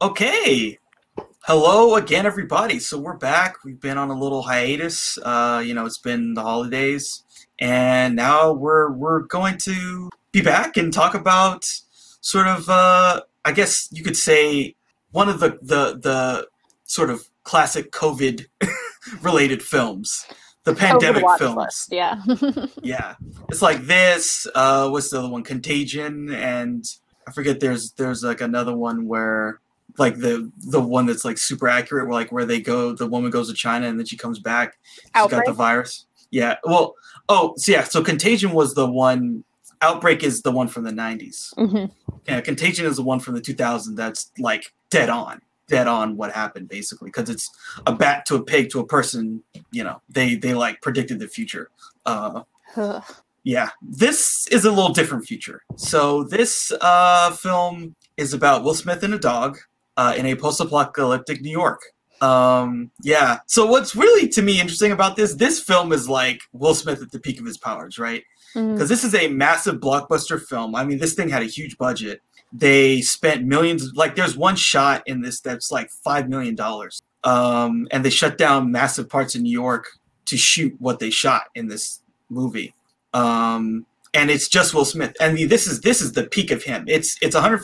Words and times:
Okay. 0.00 0.78
Hello 1.44 1.96
again, 1.96 2.24
everybody. 2.24 2.78
So 2.78 2.98
we're 2.98 3.16
back. 3.16 3.62
We've 3.64 3.80
been 3.80 3.98
on 3.98 4.10
a 4.10 4.18
little 4.18 4.42
hiatus. 4.42 5.18
Uh, 5.18 5.62
you 5.64 5.74
know, 5.74 5.84
it's 5.84 5.98
been 5.98 6.34
the 6.34 6.42
holidays, 6.42 7.24
and 7.58 8.16
now 8.16 8.52
we're 8.52 8.90
we're 8.90 9.20
going 9.20 9.58
to 9.58 10.08
be 10.30 10.40
back 10.40 10.76
and 10.76 10.92
talk 10.92 11.14
about 11.14 11.64
sort 12.20 12.46
of, 12.46 12.68
uh, 12.68 13.20
I 13.44 13.52
guess 13.52 13.88
you 13.92 14.02
could 14.02 14.16
say, 14.16 14.76
one 15.10 15.28
of 15.28 15.40
the 15.40 15.58
the 15.60 15.98
the 15.98 16.48
sort 16.84 17.10
of 17.10 17.28
classic 17.42 17.92
COVID 17.92 18.46
related 19.20 19.62
films, 19.62 20.24
the 20.64 20.74
pandemic 20.74 21.24
films. 21.38 21.56
list, 21.56 21.92
yeah. 21.92 22.22
Yeah, 22.82 23.16
it's 23.50 23.62
like 23.62 23.82
this. 23.82 24.46
Uh, 24.54 24.88
what's 24.88 25.10
the 25.10 25.18
other 25.18 25.28
one? 25.28 25.42
Contagion, 25.42 26.32
and 26.32 26.84
I 27.28 27.32
forget. 27.32 27.60
There's 27.60 27.92
there's 27.92 28.24
like 28.24 28.40
another 28.40 28.74
one 28.74 29.06
where 29.06 29.60
like 29.98 30.16
the 30.16 30.50
the 30.58 30.80
one 30.80 31.06
that's 31.06 31.24
like 31.24 31.38
super 31.38 31.68
accurate, 31.68 32.06
where 32.06 32.14
like 32.14 32.32
where 32.32 32.44
they 32.44 32.60
go, 32.60 32.94
the 32.94 33.06
woman 33.06 33.30
goes 33.30 33.48
to 33.48 33.54
China 33.54 33.86
and 33.86 33.98
then 33.98 34.06
she 34.06 34.16
comes 34.16 34.38
back. 34.38 34.78
She's 35.16 35.26
got 35.28 35.44
the 35.44 35.52
virus. 35.52 36.06
Yeah. 36.30 36.56
Well. 36.64 36.94
Oh, 37.28 37.54
so 37.56 37.72
yeah. 37.72 37.84
So 37.84 38.02
Contagion 38.02 38.52
was 38.52 38.74
the 38.74 38.90
one. 38.90 39.44
Outbreak 39.80 40.22
is 40.22 40.42
the 40.42 40.52
one 40.52 40.68
from 40.68 40.84
the 40.84 40.90
'90s. 40.92 41.52
Mhm. 41.54 41.90
Yeah, 42.26 42.40
Contagion 42.40 42.86
is 42.86 42.96
the 42.96 43.02
one 43.02 43.18
from 43.20 43.34
the 43.34 43.40
2000 43.40 43.96
that's 43.96 44.30
like 44.38 44.72
dead 44.90 45.08
on, 45.08 45.40
dead 45.66 45.88
on 45.88 46.16
what 46.16 46.30
happened 46.30 46.68
basically 46.68 47.08
because 47.08 47.28
it's 47.28 47.50
a 47.86 47.92
bat 47.92 48.24
to 48.26 48.36
a 48.36 48.42
pig 48.44 48.70
to 48.70 48.80
a 48.80 48.86
person. 48.86 49.42
You 49.72 49.84
know, 49.84 50.00
they 50.08 50.36
they 50.36 50.54
like 50.54 50.80
predicted 50.82 51.18
the 51.18 51.28
future. 51.28 51.68
Uh, 52.06 52.42
Ugh. 52.76 53.02
yeah, 53.44 53.70
this 53.82 54.46
is 54.48 54.64
a 54.64 54.70
little 54.70 54.92
different 54.92 55.26
future. 55.26 55.62
So 55.76 56.24
this 56.24 56.70
uh, 56.80 57.32
film 57.32 57.96
is 58.16 58.32
about 58.32 58.62
Will 58.62 58.74
Smith 58.74 59.02
and 59.02 59.14
a 59.14 59.18
dog 59.18 59.58
uh, 60.02 60.14
in 60.18 60.26
a 60.26 60.34
post-apocalyptic 60.34 61.40
New 61.42 61.50
York. 61.50 61.80
Um, 62.20 62.90
yeah. 63.02 63.38
So 63.46 63.66
what's 63.66 63.94
really 63.94 64.28
to 64.28 64.42
me 64.42 64.60
interesting 64.60 64.92
about 64.92 65.16
this? 65.16 65.34
This 65.34 65.60
film 65.60 65.92
is 65.92 66.08
like 66.08 66.40
Will 66.52 66.74
Smith 66.74 67.02
at 67.02 67.10
the 67.12 67.20
peak 67.20 67.38
of 67.40 67.46
his 67.46 67.58
powers, 67.58 67.98
right? 67.98 68.22
Because 68.54 68.88
this 68.88 69.02
is 69.02 69.14
a 69.14 69.28
massive 69.28 69.76
blockbuster 69.76 70.38
film. 70.40 70.74
I 70.74 70.84
mean, 70.84 70.98
this 70.98 71.14
thing 71.14 71.30
had 71.30 71.42
a 71.42 71.46
huge 71.46 71.78
budget. 71.78 72.20
They 72.52 73.00
spent 73.00 73.46
millions. 73.46 73.92
Like, 73.94 74.14
there's 74.14 74.36
one 74.36 74.56
shot 74.56 75.02
in 75.06 75.22
this 75.22 75.40
that's 75.40 75.70
like 75.72 75.88
five 75.90 76.28
million 76.28 76.54
dollars, 76.54 77.00
um, 77.24 77.88
and 77.90 78.04
they 78.04 78.10
shut 78.10 78.36
down 78.36 78.70
massive 78.70 79.08
parts 79.08 79.34
of 79.34 79.40
New 79.40 79.50
York 79.50 79.86
to 80.26 80.36
shoot 80.36 80.74
what 80.78 80.98
they 80.98 81.08
shot 81.10 81.44
in 81.54 81.68
this 81.68 82.02
movie. 82.28 82.74
Um, 83.14 83.86
and 84.12 84.30
it's 84.30 84.48
just 84.48 84.74
Will 84.74 84.84
Smith, 84.84 85.16
and 85.18 85.36
the, 85.36 85.46
this 85.46 85.66
is 85.66 85.80
this 85.80 86.02
is 86.02 86.12
the 86.12 86.24
peak 86.24 86.50
of 86.50 86.62
him. 86.62 86.84
It's 86.86 87.16
it's 87.22 87.34
a 87.34 87.40
hundred 87.40 87.62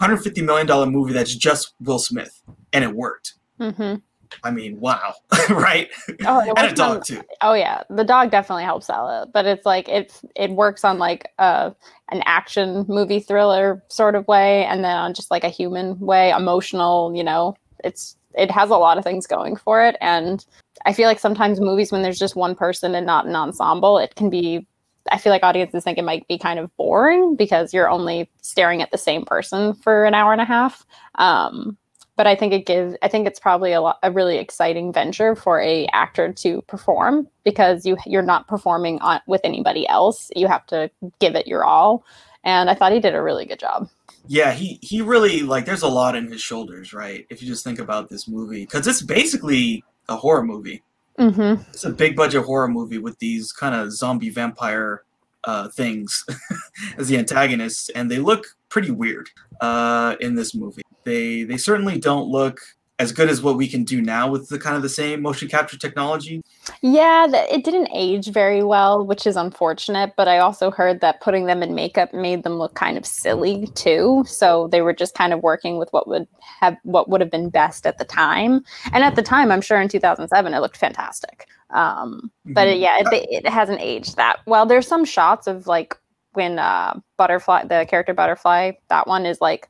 hundred 0.00 0.18
fifty 0.18 0.42
million 0.42 0.66
dollar 0.66 0.86
movie 0.86 1.12
that's 1.12 1.34
just 1.34 1.74
Will 1.80 1.98
Smith, 1.98 2.42
and 2.72 2.84
it 2.84 2.94
worked. 2.94 3.34
Mhm. 3.60 4.02
I 4.42 4.50
mean, 4.50 4.80
wow, 4.80 5.14
right? 5.50 5.88
Oh, 6.26 6.40
and 6.48 6.48
a 6.58 6.62
works 6.62 6.80
on- 6.80 6.96
dog 6.96 7.04
too. 7.04 7.22
oh 7.40 7.54
yeah, 7.54 7.82
the 7.88 8.02
dog 8.04 8.30
definitely 8.30 8.64
helps 8.64 8.86
sell 8.86 9.22
it, 9.22 9.28
but 9.32 9.46
it's 9.46 9.64
like 9.64 9.88
it's 9.88 10.24
it 10.34 10.50
works 10.50 10.84
on 10.84 10.98
like 10.98 11.30
uh 11.38 11.70
an 12.10 12.22
action 12.26 12.84
movie 12.88 13.20
thriller 13.20 13.82
sort 13.88 14.14
of 14.16 14.26
way, 14.26 14.64
and 14.66 14.82
then 14.84 14.96
on 14.96 15.14
just 15.14 15.30
like 15.30 15.44
a 15.44 15.48
human 15.48 15.98
way, 16.00 16.30
emotional. 16.30 17.14
You 17.14 17.22
know, 17.24 17.54
it's 17.84 18.16
it 18.36 18.50
has 18.50 18.70
a 18.70 18.76
lot 18.76 18.98
of 18.98 19.04
things 19.04 19.26
going 19.28 19.54
for 19.54 19.84
it, 19.86 19.96
and 20.00 20.44
I 20.84 20.92
feel 20.92 21.06
like 21.06 21.20
sometimes 21.20 21.60
movies 21.60 21.92
when 21.92 22.02
there's 22.02 22.18
just 22.18 22.34
one 22.34 22.56
person 22.56 22.94
and 22.96 23.06
not 23.06 23.26
an 23.26 23.36
ensemble, 23.36 23.98
it 23.98 24.16
can 24.16 24.30
be. 24.30 24.66
I 25.10 25.18
feel 25.18 25.30
like 25.30 25.42
audiences 25.42 25.84
think 25.84 25.98
it 25.98 26.04
might 26.04 26.26
be 26.28 26.38
kind 26.38 26.58
of 26.58 26.74
boring 26.76 27.36
because 27.36 27.74
you're 27.74 27.90
only 27.90 28.30
staring 28.42 28.82
at 28.82 28.90
the 28.90 28.98
same 28.98 29.24
person 29.24 29.74
for 29.74 30.04
an 30.04 30.14
hour 30.14 30.32
and 30.32 30.40
a 30.40 30.46
half. 30.46 30.86
Um, 31.16 31.76
but 32.16 32.26
I 32.26 32.36
think 32.36 32.52
it 32.52 32.66
gives. 32.66 32.96
I 33.02 33.08
think 33.08 33.26
it's 33.26 33.40
probably 33.40 33.72
a, 33.72 33.80
lot, 33.80 33.98
a 34.02 34.10
really 34.10 34.38
exciting 34.38 34.92
venture 34.92 35.34
for 35.34 35.60
a 35.60 35.86
actor 35.92 36.32
to 36.32 36.62
perform 36.62 37.28
because 37.44 37.84
you 37.84 37.96
you're 38.06 38.22
not 38.22 38.46
performing 38.46 39.00
on 39.00 39.20
with 39.26 39.40
anybody 39.44 39.86
else. 39.88 40.30
You 40.36 40.46
have 40.46 40.64
to 40.66 40.90
give 41.18 41.34
it 41.34 41.46
your 41.46 41.64
all, 41.64 42.04
and 42.44 42.70
I 42.70 42.74
thought 42.74 42.92
he 42.92 43.00
did 43.00 43.14
a 43.14 43.22
really 43.22 43.46
good 43.46 43.58
job. 43.58 43.88
Yeah, 44.26 44.52
he 44.52 44.78
he 44.80 45.02
really 45.02 45.42
like 45.42 45.64
there's 45.64 45.82
a 45.82 45.88
lot 45.88 46.14
in 46.14 46.30
his 46.30 46.40
shoulders, 46.40 46.92
right? 46.92 47.26
If 47.30 47.42
you 47.42 47.48
just 47.48 47.64
think 47.64 47.78
about 47.78 48.08
this 48.08 48.28
movie 48.28 48.64
cuz 48.64 48.86
it's 48.86 49.02
basically 49.02 49.84
a 50.08 50.16
horror 50.16 50.44
movie. 50.44 50.82
Mm-hmm. 51.18 51.62
It's 51.70 51.84
a 51.84 51.90
big 51.90 52.16
budget 52.16 52.44
horror 52.44 52.68
movie 52.68 52.98
with 52.98 53.18
these 53.18 53.52
kind 53.52 53.74
of 53.74 53.92
zombie 53.92 54.30
vampire 54.30 55.04
uh 55.44 55.68
things 55.68 56.24
as 56.98 57.08
the 57.08 57.18
antagonists 57.18 57.90
and 57.90 58.10
they 58.10 58.18
look 58.18 58.46
pretty 58.70 58.90
weird 58.90 59.28
uh 59.60 60.16
in 60.20 60.34
this 60.34 60.54
movie. 60.54 60.82
They 61.04 61.44
they 61.44 61.58
certainly 61.58 61.98
don't 61.98 62.28
look 62.28 62.60
as 63.00 63.10
good 63.10 63.28
as 63.28 63.42
what 63.42 63.56
we 63.56 63.66
can 63.66 63.82
do 63.82 64.00
now 64.00 64.30
with 64.30 64.48
the 64.48 64.58
kind 64.58 64.76
of 64.76 64.82
the 64.82 64.88
same 64.88 65.20
motion 65.20 65.48
capture 65.48 65.76
technology. 65.76 66.40
Yeah, 66.80 67.26
it 67.28 67.64
didn't 67.64 67.88
age 67.92 68.28
very 68.28 68.62
well, 68.62 69.04
which 69.04 69.26
is 69.26 69.34
unfortunate. 69.36 70.12
But 70.16 70.28
I 70.28 70.38
also 70.38 70.70
heard 70.70 71.00
that 71.00 71.20
putting 71.20 71.46
them 71.46 71.62
in 71.62 71.74
makeup 71.74 72.14
made 72.14 72.44
them 72.44 72.54
look 72.54 72.74
kind 72.74 72.96
of 72.96 73.04
silly 73.04 73.66
too. 73.74 74.22
So 74.28 74.68
they 74.68 74.80
were 74.80 74.92
just 74.92 75.14
kind 75.16 75.32
of 75.32 75.42
working 75.42 75.76
with 75.76 75.92
what 75.92 76.06
would 76.06 76.28
have 76.60 76.76
what 76.84 77.08
would 77.08 77.20
have 77.20 77.30
been 77.32 77.50
best 77.50 77.84
at 77.84 77.98
the 77.98 78.04
time. 78.04 78.62
And 78.92 79.02
at 79.02 79.16
the 79.16 79.22
time, 79.22 79.50
I'm 79.50 79.60
sure 79.60 79.80
in 79.80 79.88
2007, 79.88 80.54
it 80.54 80.60
looked 80.60 80.76
fantastic. 80.76 81.48
Um, 81.70 82.30
but 82.46 82.68
Mhm. 82.68 82.80
yeah, 82.80 82.98
it, 83.00 83.26
it 83.44 83.48
hasn't 83.48 83.80
aged 83.80 84.16
that 84.16 84.38
well. 84.46 84.66
There's 84.66 84.86
some 84.86 85.04
shots 85.04 85.48
of 85.48 85.66
like 85.66 85.98
when 86.34 86.60
uh, 86.60 86.98
Butterfly, 87.16 87.64
the 87.64 87.86
character 87.88 88.14
Butterfly, 88.14 88.72
that 88.88 89.08
one 89.08 89.26
is 89.26 89.40
like 89.40 89.68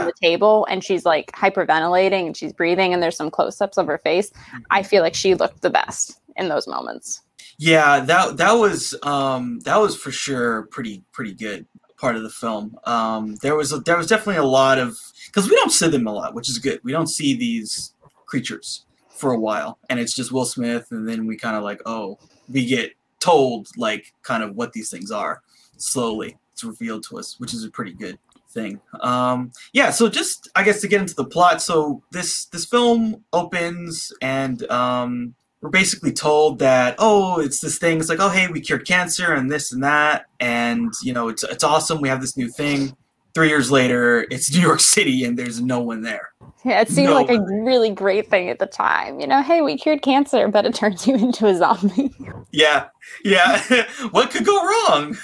on 0.00 0.06
the 0.06 0.12
table 0.20 0.66
and 0.70 0.82
she's 0.82 1.04
like 1.04 1.32
hyperventilating 1.32 2.26
and 2.26 2.36
she's 2.36 2.52
breathing 2.52 2.92
and 2.94 3.02
there's 3.02 3.16
some 3.16 3.30
close-ups 3.30 3.78
of 3.78 3.86
her 3.86 3.98
face. 3.98 4.30
I 4.70 4.82
feel 4.82 5.02
like 5.02 5.14
she 5.14 5.34
looked 5.34 5.62
the 5.62 5.70
best 5.70 6.20
in 6.36 6.48
those 6.48 6.66
moments. 6.66 7.22
Yeah, 7.58 8.00
that 8.00 8.36
that 8.36 8.52
was 8.52 8.94
um 9.02 9.60
that 9.60 9.80
was 9.80 9.96
for 9.96 10.10
sure 10.10 10.64
pretty 10.70 11.04
pretty 11.12 11.32
good 11.32 11.66
part 11.96 12.16
of 12.16 12.22
the 12.22 12.30
film. 12.30 12.78
Um 12.84 13.36
there 13.42 13.56
was 13.56 13.72
a, 13.72 13.78
there 13.78 13.96
was 13.96 14.06
definitely 14.06 14.36
a 14.36 14.44
lot 14.44 14.78
of 14.78 14.96
cuz 15.32 15.48
we 15.48 15.56
don't 15.56 15.72
see 15.72 15.88
them 15.88 16.06
a 16.06 16.12
lot, 16.12 16.34
which 16.34 16.48
is 16.48 16.58
good. 16.58 16.80
We 16.82 16.92
don't 16.92 17.08
see 17.08 17.34
these 17.36 17.94
creatures 18.26 18.84
for 19.08 19.32
a 19.32 19.38
while 19.38 19.78
and 19.88 19.98
it's 19.98 20.14
just 20.14 20.32
Will 20.32 20.44
Smith 20.44 20.88
and 20.90 21.08
then 21.08 21.26
we 21.26 21.36
kind 21.36 21.56
of 21.56 21.62
like, 21.62 21.80
oh, 21.86 22.18
we 22.48 22.66
get 22.66 22.92
told 23.20 23.68
like 23.76 24.12
kind 24.22 24.42
of 24.42 24.54
what 24.54 24.72
these 24.74 24.90
things 24.90 25.10
are 25.10 25.42
slowly. 25.78 26.36
It's 26.52 26.64
revealed 26.64 27.04
to 27.08 27.18
us, 27.18 27.38
which 27.38 27.52
is 27.52 27.64
a 27.64 27.70
pretty 27.70 27.92
good 27.92 28.18
thing. 28.56 28.80
Um 29.00 29.52
yeah, 29.72 29.90
so 29.90 30.08
just 30.08 30.48
I 30.56 30.64
guess 30.64 30.80
to 30.80 30.88
get 30.88 31.00
into 31.00 31.14
the 31.14 31.24
plot, 31.34 31.62
so 31.62 32.02
this 32.10 32.46
this 32.46 32.64
film 32.64 33.22
opens 33.32 34.12
and 34.20 34.58
um 34.70 35.34
we're 35.62 35.70
basically 35.70 36.12
told 36.12 36.58
that 36.60 36.94
oh 36.98 37.40
it's 37.40 37.60
this 37.60 37.78
thing 37.78 37.98
it's 37.98 38.08
like 38.08 38.20
oh 38.20 38.28
hey 38.28 38.46
we 38.48 38.60
cured 38.60 38.86
cancer 38.86 39.32
and 39.32 39.50
this 39.50 39.72
and 39.72 39.82
that 39.82 40.26
and 40.38 40.92
you 41.02 41.12
know 41.12 41.28
it's 41.28 41.42
it's 41.44 41.64
awesome 41.64 42.00
we 42.00 42.08
have 42.08 42.20
this 42.20 42.36
new 42.36 42.48
thing 42.48 42.94
three 43.34 43.48
years 43.48 43.70
later 43.70 44.26
it's 44.30 44.52
new 44.54 44.60
york 44.60 44.80
city 44.80 45.24
and 45.24 45.36
there's 45.38 45.60
no 45.60 45.80
one 45.80 46.02
there 46.02 46.26
Yeah, 46.64 46.80
it 46.82 46.88
seemed 46.90 47.08
No. 47.10 47.14
like 47.14 47.30
a 47.30 47.40
really 47.64 47.90
great 47.90 48.28
thing 48.28 48.50
at 48.50 48.58
the 48.58 48.66
time. 48.66 49.20
You 49.20 49.26
know, 49.28 49.40
hey, 49.42 49.60
we 49.62 49.76
cured 49.78 50.02
cancer, 50.02 50.48
but 50.48 50.66
it 50.66 50.74
turns 50.80 51.06
you 51.06 51.14
into 51.16 51.46
a 51.46 51.54
zombie. 51.56 52.10
yeah 52.52 52.80
yeah 53.24 53.62
what 54.14 54.30
could 54.30 54.44
go 54.44 54.56
wrong 54.70 55.16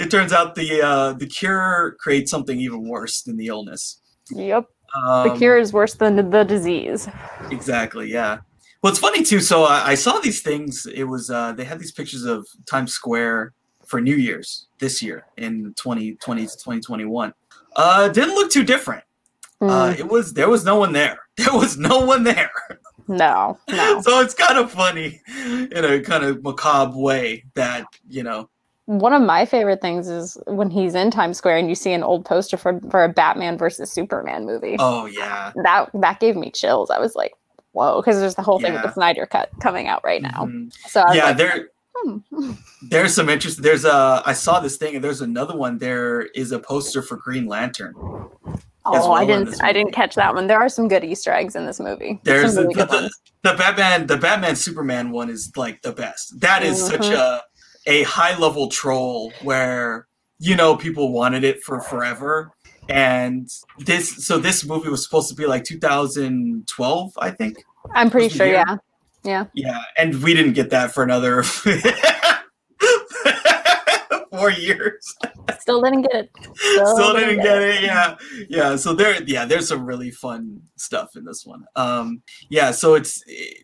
it 0.00 0.10
turns 0.10 0.32
out 0.32 0.54
the 0.54 0.82
uh 0.82 1.12
the 1.14 1.26
cure 1.26 1.96
creates 2.00 2.30
something 2.30 2.58
even 2.60 2.86
worse 2.88 3.22
than 3.22 3.36
the 3.36 3.46
illness 3.46 4.00
yep. 4.30 4.66
um, 4.96 5.28
The 5.28 5.34
cure 5.36 5.58
is 5.58 5.72
worse 5.72 5.94
than 5.94 6.16
the 6.16 6.44
disease. 6.44 7.08
Exactly. 7.50 8.10
Yeah. 8.10 8.38
Well, 8.82 8.90
it's 8.90 9.00
funny 9.00 9.22
too. 9.22 9.40
So 9.40 9.64
I, 9.64 9.90
I 9.90 9.94
saw 9.94 10.18
these 10.18 10.42
things. 10.42 10.86
It 10.86 11.04
was 11.04 11.30
uh, 11.30 11.52
they 11.52 11.64
had 11.64 11.78
these 11.78 11.92
pictures 11.92 12.24
of 12.24 12.46
Times 12.66 12.92
Square 12.92 13.52
for 13.86 14.00
New 14.00 14.16
Year's 14.16 14.66
this 14.78 15.02
year 15.02 15.26
in 15.36 15.74
2020 15.76 16.42
to 16.42 16.48
2021. 16.48 17.32
Uh, 17.76 18.08
didn't 18.08 18.34
look 18.34 18.50
too 18.50 18.64
different. 18.64 19.04
Uh, 19.60 19.92
Mm, 19.92 19.98
it 20.00 20.08
was 20.08 20.32
there 20.34 20.48
was 20.48 20.64
no 20.64 20.76
one 20.76 20.92
there. 20.92 21.18
There 21.36 21.54
was 21.54 21.78
no 21.78 22.04
one 22.04 22.24
there. 22.24 22.50
no, 23.08 23.58
no. 23.68 24.00
so 24.02 24.20
it's 24.20 24.34
kind 24.34 24.58
of 24.58 24.70
funny 24.70 25.20
in 25.46 25.84
a 25.84 26.00
kind 26.00 26.24
of 26.24 26.42
macabre 26.42 26.98
way 26.98 27.44
that 27.54 27.86
you 28.08 28.22
know. 28.22 28.48
One 28.98 29.12
of 29.14 29.22
my 29.22 29.46
favorite 29.46 29.80
things 29.80 30.08
is 30.08 30.36
when 30.46 30.70
he's 30.70 30.94
in 30.94 31.10
Times 31.10 31.38
Square 31.38 31.56
and 31.58 31.68
you 31.68 31.74
see 31.74 31.92
an 31.92 32.02
old 32.02 32.24
poster 32.26 32.56
for, 32.56 32.78
for 32.90 33.04
a 33.04 33.08
Batman 33.08 33.56
versus 33.56 33.90
Superman 33.90 34.44
movie. 34.44 34.76
Oh 34.78 35.06
yeah. 35.06 35.52
That 35.64 35.90
that 35.94 36.20
gave 36.20 36.36
me 36.36 36.50
chills. 36.50 36.90
I 36.90 36.98
was 36.98 37.14
like, 37.14 37.32
whoa, 37.72 38.00
because 38.02 38.20
there's 38.20 38.34
the 38.34 38.42
whole 38.42 38.58
thing 38.60 38.74
with 38.74 38.82
the 38.82 38.92
Snyder 38.92 39.24
cut 39.24 39.48
coming 39.60 39.88
out 39.88 40.02
right 40.04 40.20
now. 40.20 40.46
Mhm. 40.46 40.72
So 40.88 41.02
Yeah. 41.12 41.24
like, 41.26 41.36
There. 41.38 41.68
hmm. 41.96 42.18
There's 42.90 43.14
some 43.14 43.28
interest. 43.30 43.62
There's 43.62 43.84
a. 43.84 44.22
I 44.26 44.32
saw 44.34 44.60
this 44.60 44.76
thing, 44.76 44.94
and 44.96 45.02
there's 45.04 45.20
another 45.20 45.56
one. 45.56 45.78
There 45.78 46.22
is 46.34 46.50
a 46.52 46.58
poster 46.58 47.00
for 47.00 47.16
Green 47.16 47.46
Lantern. 47.46 47.94
Oh, 47.96 48.28
well 48.84 49.12
I 49.12 49.24
didn't. 49.24 49.62
I 49.62 49.72
didn't 49.72 49.92
catch 49.92 50.16
that 50.16 50.34
one. 50.34 50.48
There 50.48 50.58
are 50.60 50.68
some 50.68 50.88
good 50.88 51.04
Easter 51.04 51.32
eggs 51.32 51.54
in 51.54 51.64
this 51.64 51.78
movie. 51.78 52.20
There's 52.24 52.54
some 52.54 52.64
the, 52.64 52.68
really 52.68 52.74
good 52.74 52.88
the, 52.90 53.10
the 53.44 53.54
Batman 53.56 54.06
the 54.08 54.16
Batman 54.16 54.56
Superman 54.56 55.12
one 55.12 55.30
is 55.30 55.52
like 55.56 55.80
the 55.82 55.92
best. 55.92 56.40
That 56.40 56.62
is 56.64 56.84
such 56.84 57.02
Mhm. 57.02 57.14
a 57.14 57.42
a 57.86 58.02
high 58.04 58.36
level 58.38 58.68
troll 58.68 59.32
where 59.42 60.06
you 60.38 60.56
know 60.56 60.76
people 60.76 61.12
wanted 61.12 61.44
it 61.44 61.62
for 61.62 61.80
forever 61.80 62.52
and 62.88 63.48
this 63.78 64.26
so 64.26 64.38
this 64.38 64.64
movie 64.64 64.88
was 64.88 65.04
supposed 65.04 65.28
to 65.28 65.34
be 65.34 65.46
like 65.46 65.64
2012, 65.64 67.12
I 67.18 67.30
think. 67.30 67.58
I'm 67.94 68.10
pretty 68.10 68.28
sure, 68.28 68.46
year? 68.46 68.64
yeah. 68.66 68.76
Yeah. 69.24 69.46
Yeah, 69.54 69.80
and 69.96 70.20
we 70.22 70.34
didn't 70.34 70.54
get 70.54 70.70
that 70.70 70.92
for 70.92 71.04
another 71.04 71.42
four 74.32 74.50
years. 74.50 75.14
Still 75.60 75.80
didn't 75.80 76.02
get 76.02 76.24
it. 76.24 76.30
Still 76.56 77.14
didn't 77.14 77.40
get 77.42 77.62
it. 77.62 77.82
Yeah, 77.82 78.16
yeah. 78.48 78.74
So 78.74 78.94
there, 78.94 79.22
yeah, 79.22 79.44
there's 79.44 79.68
some 79.68 79.84
really 79.84 80.10
fun 80.10 80.60
stuff 80.76 81.14
in 81.14 81.24
this 81.24 81.46
one. 81.46 81.64
Um, 81.76 82.22
yeah. 82.50 82.72
So 82.72 82.94
it's 82.94 83.22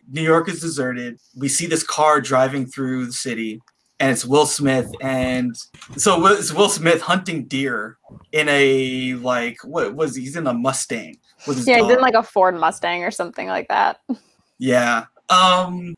New 0.09 0.21
York 0.21 0.47
is 0.47 0.61
deserted. 0.61 1.19
We 1.35 1.49
see 1.49 1.65
this 1.65 1.83
car 1.83 2.21
driving 2.21 2.65
through 2.65 3.07
the 3.07 3.13
city, 3.13 3.59
and 3.99 4.11
it's 4.11 4.25
Will 4.25 4.45
Smith, 4.45 4.89
and 5.01 5.55
so 5.97 6.25
it's 6.27 6.53
Will 6.53 6.69
Smith 6.69 7.01
hunting 7.01 7.45
deer 7.45 7.97
in 8.31 8.47
a 8.49 9.15
like 9.15 9.57
what 9.63 9.95
was 9.95 10.15
he? 10.15 10.23
he's 10.23 10.35
in 10.35 10.47
a 10.47 10.53
Mustang 10.53 11.17
Yeah, 11.47 11.81
he's 11.81 11.91
in 11.91 12.01
like 12.01 12.13
a 12.13 12.23
Ford 12.23 12.59
Mustang 12.59 13.03
or 13.03 13.11
something 13.11 13.47
like 13.47 13.67
that. 13.67 13.99
Yeah. 14.57 15.05
Um. 15.29 15.95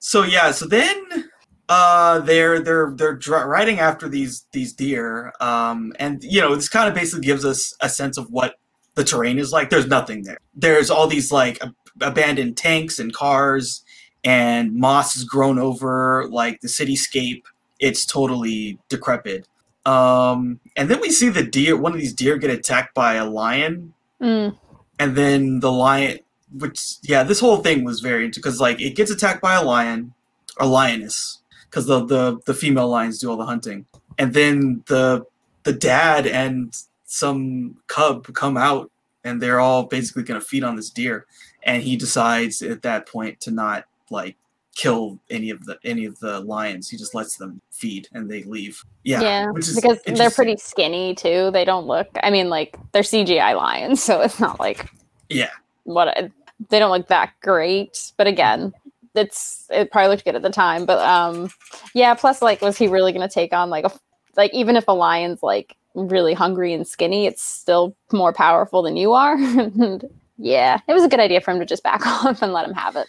So 0.00 0.22
yeah. 0.24 0.50
So 0.50 0.66
then, 0.66 1.30
uh, 1.68 2.20
they're 2.20 2.60
they're 2.60 2.92
they're 2.96 3.18
riding 3.46 3.78
after 3.78 4.08
these 4.08 4.46
these 4.52 4.72
deer. 4.72 5.32
Um. 5.40 5.92
And 5.98 6.22
you 6.22 6.40
know, 6.40 6.54
this 6.54 6.68
kind 6.68 6.88
of 6.88 6.94
basically 6.94 7.24
gives 7.24 7.44
us 7.44 7.72
a 7.80 7.88
sense 7.88 8.18
of 8.18 8.30
what 8.30 8.56
the 8.96 9.04
terrain 9.04 9.38
is 9.38 9.52
like. 9.52 9.70
There's 9.70 9.86
nothing 9.86 10.24
there. 10.24 10.38
There's 10.54 10.90
all 10.90 11.06
these 11.06 11.30
like 11.30 11.62
ab- 11.62 11.74
abandoned 12.00 12.56
tanks 12.56 12.98
and 12.98 13.12
cars, 13.12 13.83
and 14.24 14.74
moss 14.74 15.14
has 15.14 15.24
grown 15.24 15.58
over 15.58 16.26
like 16.30 16.60
the 16.60 16.68
cityscape. 16.68 17.42
It's 17.78 18.06
totally 18.06 18.78
decrepit. 18.88 19.46
Um. 19.86 20.60
And 20.76 20.88
then 20.88 21.00
we 21.00 21.10
see 21.10 21.28
the 21.28 21.42
deer. 21.44 21.76
One 21.76 21.92
of 21.92 21.98
these 21.98 22.14
deer 22.14 22.38
get 22.38 22.50
attacked 22.50 22.94
by 22.94 23.14
a 23.14 23.24
lion 23.26 23.92
Mm. 24.22 24.56
and 25.00 25.16
then 25.16 25.58
the 25.58 25.72
lion 25.72 26.20
which 26.56 26.94
yeah 27.02 27.24
this 27.24 27.40
whole 27.40 27.58
thing 27.58 27.84
was 27.84 27.98
very 28.00 28.28
because 28.28 28.60
like 28.60 28.80
it 28.80 28.94
gets 28.94 29.10
attacked 29.10 29.42
by 29.42 29.54
a 29.54 29.62
lion 29.62 30.14
a 30.58 30.66
lioness 30.66 31.40
because 31.68 31.86
the, 31.86 32.06
the 32.06 32.38
the 32.46 32.54
female 32.54 32.88
lions 32.88 33.18
do 33.18 33.28
all 33.28 33.36
the 33.36 33.44
hunting 33.44 33.84
and 34.16 34.32
then 34.32 34.84
the 34.86 35.26
the 35.64 35.72
dad 35.72 36.28
and 36.28 36.76
some 37.06 37.76
cub 37.88 38.32
come 38.34 38.56
out 38.56 38.88
and 39.24 39.42
they're 39.42 39.60
all 39.60 39.82
basically 39.82 40.22
going 40.22 40.40
to 40.40 40.46
feed 40.46 40.62
on 40.62 40.76
this 40.76 40.90
deer 40.90 41.26
and 41.64 41.82
he 41.82 41.96
decides 41.96 42.62
at 42.62 42.82
that 42.82 43.06
point 43.08 43.40
to 43.40 43.50
not 43.50 43.84
like 44.10 44.36
kill 44.76 45.18
any 45.30 45.50
of 45.50 45.64
the 45.66 45.78
any 45.84 46.04
of 46.04 46.18
the 46.18 46.40
lions 46.40 46.88
he 46.88 46.96
just 46.96 47.14
lets 47.14 47.36
them 47.36 47.60
feed 47.70 48.08
and 48.12 48.28
they 48.28 48.42
leave 48.42 48.82
yeah, 49.04 49.20
Yeah, 49.20 49.52
because 49.52 50.02
they're 50.04 50.30
pretty 50.30 50.56
skinny 50.56 51.14
too. 51.14 51.50
They 51.52 51.64
don't 51.64 51.86
look. 51.86 52.08
I 52.22 52.30
mean, 52.30 52.48
like 52.48 52.76
they're 52.92 53.02
CGI 53.02 53.56
lions, 53.56 54.02
so 54.02 54.20
it's 54.20 54.40
not 54.40 54.58
like 54.58 54.88
yeah 55.28 55.50
what 55.84 56.32
they 56.70 56.78
don't 56.78 56.90
look 56.90 57.08
that 57.08 57.32
great. 57.42 58.12
But 58.16 58.26
again, 58.26 58.72
it's 59.14 59.66
it 59.70 59.90
probably 59.90 60.08
looked 60.08 60.24
good 60.24 60.36
at 60.36 60.42
the 60.42 60.50
time. 60.50 60.86
But 60.86 61.00
um, 61.00 61.50
yeah. 61.94 62.14
Plus, 62.14 62.42
like, 62.42 62.60
was 62.60 62.76
he 62.76 62.88
really 62.88 63.12
going 63.12 63.26
to 63.26 63.32
take 63.32 63.52
on 63.52 63.70
like 63.70 63.84
a 63.84 63.92
like 64.36 64.52
even 64.52 64.76
if 64.76 64.88
a 64.88 64.92
lion's 64.92 65.42
like 65.42 65.76
really 65.94 66.34
hungry 66.34 66.72
and 66.72 66.86
skinny, 66.86 67.26
it's 67.26 67.42
still 67.42 67.96
more 68.12 68.32
powerful 68.32 68.82
than 68.82 68.96
you 68.96 69.12
are. 69.12 69.34
and 69.38 70.04
yeah, 70.38 70.80
it 70.88 70.92
was 70.92 71.04
a 71.04 71.08
good 71.08 71.20
idea 71.20 71.40
for 71.40 71.52
him 71.52 71.60
to 71.60 71.66
just 71.66 71.82
back 71.82 72.04
off 72.06 72.42
and 72.42 72.52
let 72.52 72.66
him 72.66 72.74
have 72.74 72.96
it. 72.96 73.06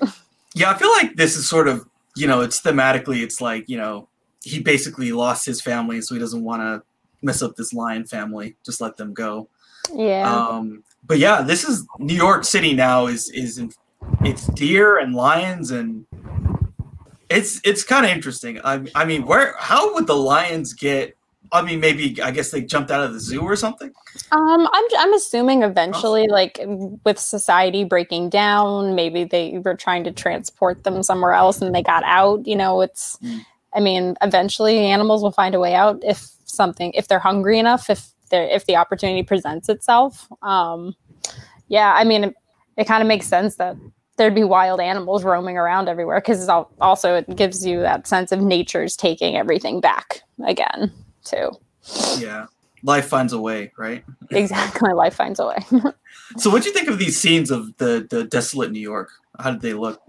Yeah, 0.55 0.71
I 0.71 0.77
feel 0.77 0.91
like 0.91 1.15
this 1.15 1.35
is 1.35 1.47
sort 1.47 1.67
of, 1.67 1.87
you 2.15 2.25
know, 2.25 2.41
it's 2.41 2.61
thematically, 2.61 3.21
it's 3.21 3.39
like, 3.39 3.65
you 3.67 3.77
know, 3.77 4.07
he 4.41 4.59
basically 4.59 5.11
lost 5.11 5.45
his 5.45 5.61
family, 5.61 6.01
so 6.01 6.15
he 6.15 6.19
doesn't 6.19 6.43
want 6.43 6.61
to 6.61 6.81
mess 7.21 7.41
up 7.41 7.55
this 7.55 7.73
lion 7.73 8.05
family. 8.05 8.55
Just 8.65 8.81
let 8.81 8.97
them 8.97 9.13
go. 9.13 9.49
Yeah. 9.93 10.33
Um, 10.33 10.83
but 11.05 11.19
yeah, 11.19 11.41
this 11.41 11.63
is 11.63 11.85
New 11.99 12.15
York 12.15 12.43
City 12.45 12.73
now. 12.73 13.07
Is 13.07 13.29
is 13.29 13.57
in, 13.57 13.71
it's 14.21 14.47
deer 14.47 14.97
and 14.97 15.13
lions 15.13 15.71
and 15.71 16.05
it's 17.29 17.59
it's 17.63 17.83
kind 17.83 18.05
of 18.05 18.11
interesting. 18.11 18.59
I 18.63 18.85
I 18.95 19.05
mean, 19.05 19.25
where 19.25 19.55
how 19.59 19.93
would 19.93 20.07
the 20.07 20.15
lions 20.15 20.73
get? 20.73 21.17
I 21.51 21.61
mean, 21.61 21.79
maybe 21.79 22.21
I 22.21 22.31
guess 22.31 22.51
they 22.51 22.61
jumped 22.61 22.91
out 22.91 23.03
of 23.03 23.13
the 23.13 23.19
zoo 23.19 23.41
or 23.41 23.55
something. 23.55 23.91
Um, 24.31 24.69
I'm 24.71 24.85
I'm 24.97 25.13
assuming 25.13 25.63
eventually, 25.63 26.27
like 26.27 26.59
with 27.05 27.19
society 27.19 27.83
breaking 27.83 28.29
down, 28.29 28.95
maybe 28.95 29.23
they 29.23 29.59
were 29.63 29.75
trying 29.75 30.03
to 30.05 30.11
transport 30.11 30.83
them 30.83 31.03
somewhere 31.03 31.33
else 31.33 31.61
and 31.61 31.73
they 31.73 31.83
got 31.83 32.03
out. 32.03 32.45
You 32.47 32.55
know, 32.55 32.81
it's. 32.81 33.17
Mm. 33.17 33.45
I 33.73 33.81
mean, 33.81 34.15
eventually 34.21 34.77
animals 34.77 35.21
will 35.21 35.33
find 35.33 35.53
a 35.53 35.59
way 35.59 35.75
out 35.75 36.01
if 36.01 36.29
something 36.45 36.93
if 36.93 37.09
they're 37.09 37.19
hungry 37.19 37.59
enough, 37.59 37.89
if 37.89 38.07
they 38.29 38.49
if 38.51 38.65
the 38.65 38.77
opportunity 38.77 39.21
presents 39.21 39.67
itself. 39.67 40.29
Um, 40.41 40.95
yeah, 41.67 41.93
I 41.93 42.05
mean, 42.05 42.25
it, 42.25 42.35
it 42.77 42.87
kind 42.87 43.01
of 43.01 43.07
makes 43.07 43.27
sense 43.27 43.55
that 43.57 43.75
there'd 44.17 44.35
be 44.35 44.43
wild 44.43 44.79
animals 44.79 45.23
roaming 45.23 45.57
around 45.57 45.89
everywhere 45.89 46.21
because 46.21 46.47
also 46.47 47.15
it 47.15 47.35
gives 47.35 47.65
you 47.65 47.81
that 47.81 48.07
sense 48.07 48.31
of 48.31 48.39
nature's 48.39 48.95
taking 48.95 49.35
everything 49.35 49.81
back 49.81 50.21
again 50.45 50.91
too. 51.25 51.51
Yeah, 52.17 52.47
life 52.83 53.07
finds 53.07 53.33
a 53.33 53.39
way, 53.39 53.71
right? 53.77 54.03
Exactly, 54.31 54.93
life 54.93 55.15
finds 55.15 55.39
a 55.39 55.47
way. 55.47 55.57
So, 56.37 56.49
what 56.49 56.63
do 56.63 56.69
you 56.69 56.73
think 56.73 56.87
of 56.87 56.97
these 56.97 57.19
scenes 57.19 57.51
of 57.51 57.77
the 57.77 58.07
the 58.09 58.23
desolate 58.23 58.71
New 58.71 58.79
York? 58.79 59.11
How 59.39 59.51
did 59.51 59.61
they 59.61 59.73
look? 59.73 60.01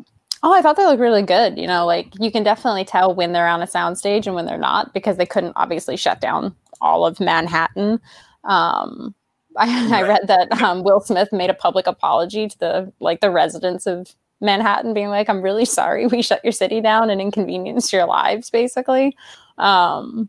Oh, 0.42 0.52
I 0.52 0.62
thought 0.62 0.76
they 0.76 0.86
looked 0.86 1.00
really 1.00 1.22
good. 1.22 1.58
You 1.58 1.66
know, 1.66 1.84
like 1.84 2.08
you 2.18 2.30
can 2.30 2.42
definitely 2.42 2.86
tell 2.86 3.14
when 3.14 3.32
they're 3.32 3.46
on 3.46 3.60
a 3.60 3.66
soundstage 3.66 4.26
and 4.26 4.34
when 4.34 4.46
they're 4.46 4.56
not 4.56 4.94
because 4.94 5.18
they 5.18 5.26
couldn't 5.26 5.52
obviously 5.56 5.96
shut 5.96 6.20
down 6.20 6.54
all 6.80 7.04
of 7.04 7.20
Manhattan. 7.20 8.00
Um, 8.44 9.14
I, 9.56 9.98
I 9.98 10.02
read 10.02 10.26
that 10.28 10.52
um, 10.62 10.82
Will 10.84 11.00
Smith 11.00 11.32
made 11.32 11.50
a 11.50 11.54
public 11.54 11.86
apology 11.86 12.48
to 12.48 12.58
the 12.58 12.92
like 13.00 13.20
the 13.20 13.30
residents 13.30 13.86
of 13.86 14.14
Manhattan, 14.40 14.94
being 14.94 15.08
like, 15.08 15.28
"I'm 15.28 15.42
really 15.42 15.64
sorry 15.64 16.06
we 16.06 16.22
shut 16.22 16.44
your 16.44 16.52
city 16.52 16.80
down 16.80 17.10
and 17.10 17.20
inconvenienced 17.20 17.92
your 17.92 18.06
lives," 18.06 18.50
basically. 18.50 19.16
Um, 19.58 20.28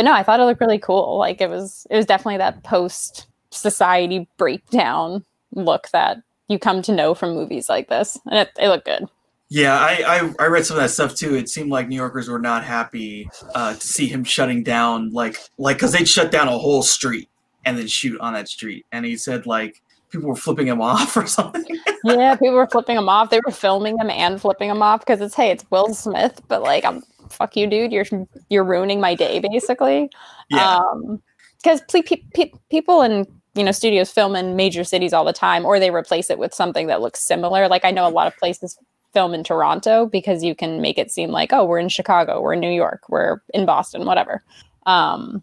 but 0.00 0.06
no, 0.06 0.14
I 0.14 0.22
thought 0.22 0.40
it 0.40 0.44
looked 0.44 0.62
really 0.62 0.78
cool. 0.78 1.18
Like 1.18 1.42
it 1.42 1.50
was, 1.50 1.86
it 1.90 1.96
was 1.96 2.06
definitely 2.06 2.38
that 2.38 2.62
post 2.62 3.26
society 3.50 4.26
breakdown 4.38 5.26
look 5.54 5.90
that 5.90 6.22
you 6.48 6.58
come 6.58 6.80
to 6.80 6.92
know 6.94 7.12
from 7.12 7.34
movies 7.34 7.68
like 7.68 7.90
this, 7.90 8.18
and 8.24 8.38
it, 8.38 8.48
it 8.58 8.68
looked 8.68 8.86
good. 8.86 9.04
Yeah, 9.50 9.78
I, 9.78 10.02
I 10.06 10.44
I 10.44 10.46
read 10.46 10.64
some 10.64 10.78
of 10.78 10.82
that 10.82 10.88
stuff 10.88 11.14
too. 11.14 11.34
It 11.34 11.50
seemed 11.50 11.68
like 11.68 11.86
New 11.86 11.96
Yorkers 11.96 12.30
were 12.30 12.38
not 12.38 12.64
happy 12.64 13.28
uh, 13.54 13.74
to 13.74 13.86
see 13.86 14.06
him 14.06 14.24
shutting 14.24 14.62
down, 14.62 15.10
like 15.10 15.38
like 15.58 15.76
because 15.76 15.92
they'd 15.92 16.08
shut 16.08 16.30
down 16.30 16.48
a 16.48 16.56
whole 16.56 16.82
street 16.82 17.28
and 17.66 17.76
then 17.76 17.86
shoot 17.86 18.18
on 18.22 18.32
that 18.32 18.48
street. 18.48 18.86
And 18.92 19.04
he 19.04 19.18
said 19.18 19.44
like 19.44 19.82
people 20.08 20.30
were 20.30 20.34
flipping 20.34 20.66
him 20.66 20.80
off 20.80 21.14
or 21.14 21.26
something. 21.26 21.78
yeah, 22.04 22.36
people 22.36 22.54
were 22.54 22.68
flipping 22.68 22.96
him 22.96 23.10
off. 23.10 23.28
They 23.28 23.40
were 23.44 23.52
filming 23.52 23.98
him 23.98 24.08
and 24.08 24.40
flipping 24.40 24.70
him 24.70 24.80
off 24.80 25.00
because 25.00 25.20
it's 25.20 25.34
hey, 25.34 25.50
it's 25.50 25.66
Will 25.70 25.92
Smith, 25.92 26.40
but 26.48 26.62
like 26.62 26.86
I'm 26.86 27.02
fuck 27.30 27.56
you, 27.56 27.66
dude. 27.66 27.92
You're 27.92 28.04
you're 28.48 28.64
ruining 28.64 29.00
my 29.00 29.14
day, 29.14 29.38
basically. 29.40 30.10
yeah, 30.50 30.76
Um, 30.78 31.22
because 31.62 31.80
pe- 31.90 32.02
pe- 32.02 32.22
pe- 32.34 32.52
people 32.70 33.02
in 33.02 33.26
you 33.54 33.64
know 33.64 33.72
studios 33.72 34.10
film 34.10 34.36
in 34.36 34.56
major 34.56 34.84
cities 34.84 35.12
all 35.12 35.24
the 35.24 35.32
time, 35.32 35.64
or 35.64 35.78
they 35.78 35.90
replace 35.90 36.30
it 36.30 36.38
with 36.38 36.54
something 36.54 36.86
that 36.86 37.00
looks 37.00 37.20
similar. 37.20 37.68
Like 37.68 37.84
I 37.84 37.90
know 37.90 38.06
a 38.06 38.10
lot 38.10 38.26
of 38.26 38.36
places 38.36 38.78
film 39.12 39.34
in 39.34 39.42
Toronto 39.42 40.06
because 40.06 40.44
you 40.44 40.54
can 40.54 40.80
make 40.80 40.96
it 40.96 41.10
seem 41.10 41.30
like 41.30 41.52
oh 41.52 41.64
we're 41.64 41.78
in 41.80 41.88
Chicago, 41.88 42.40
we're 42.40 42.52
in 42.54 42.60
New 42.60 42.70
York, 42.70 43.08
we're 43.08 43.40
in 43.54 43.66
Boston, 43.66 44.04
whatever. 44.06 44.42
Um, 44.86 45.42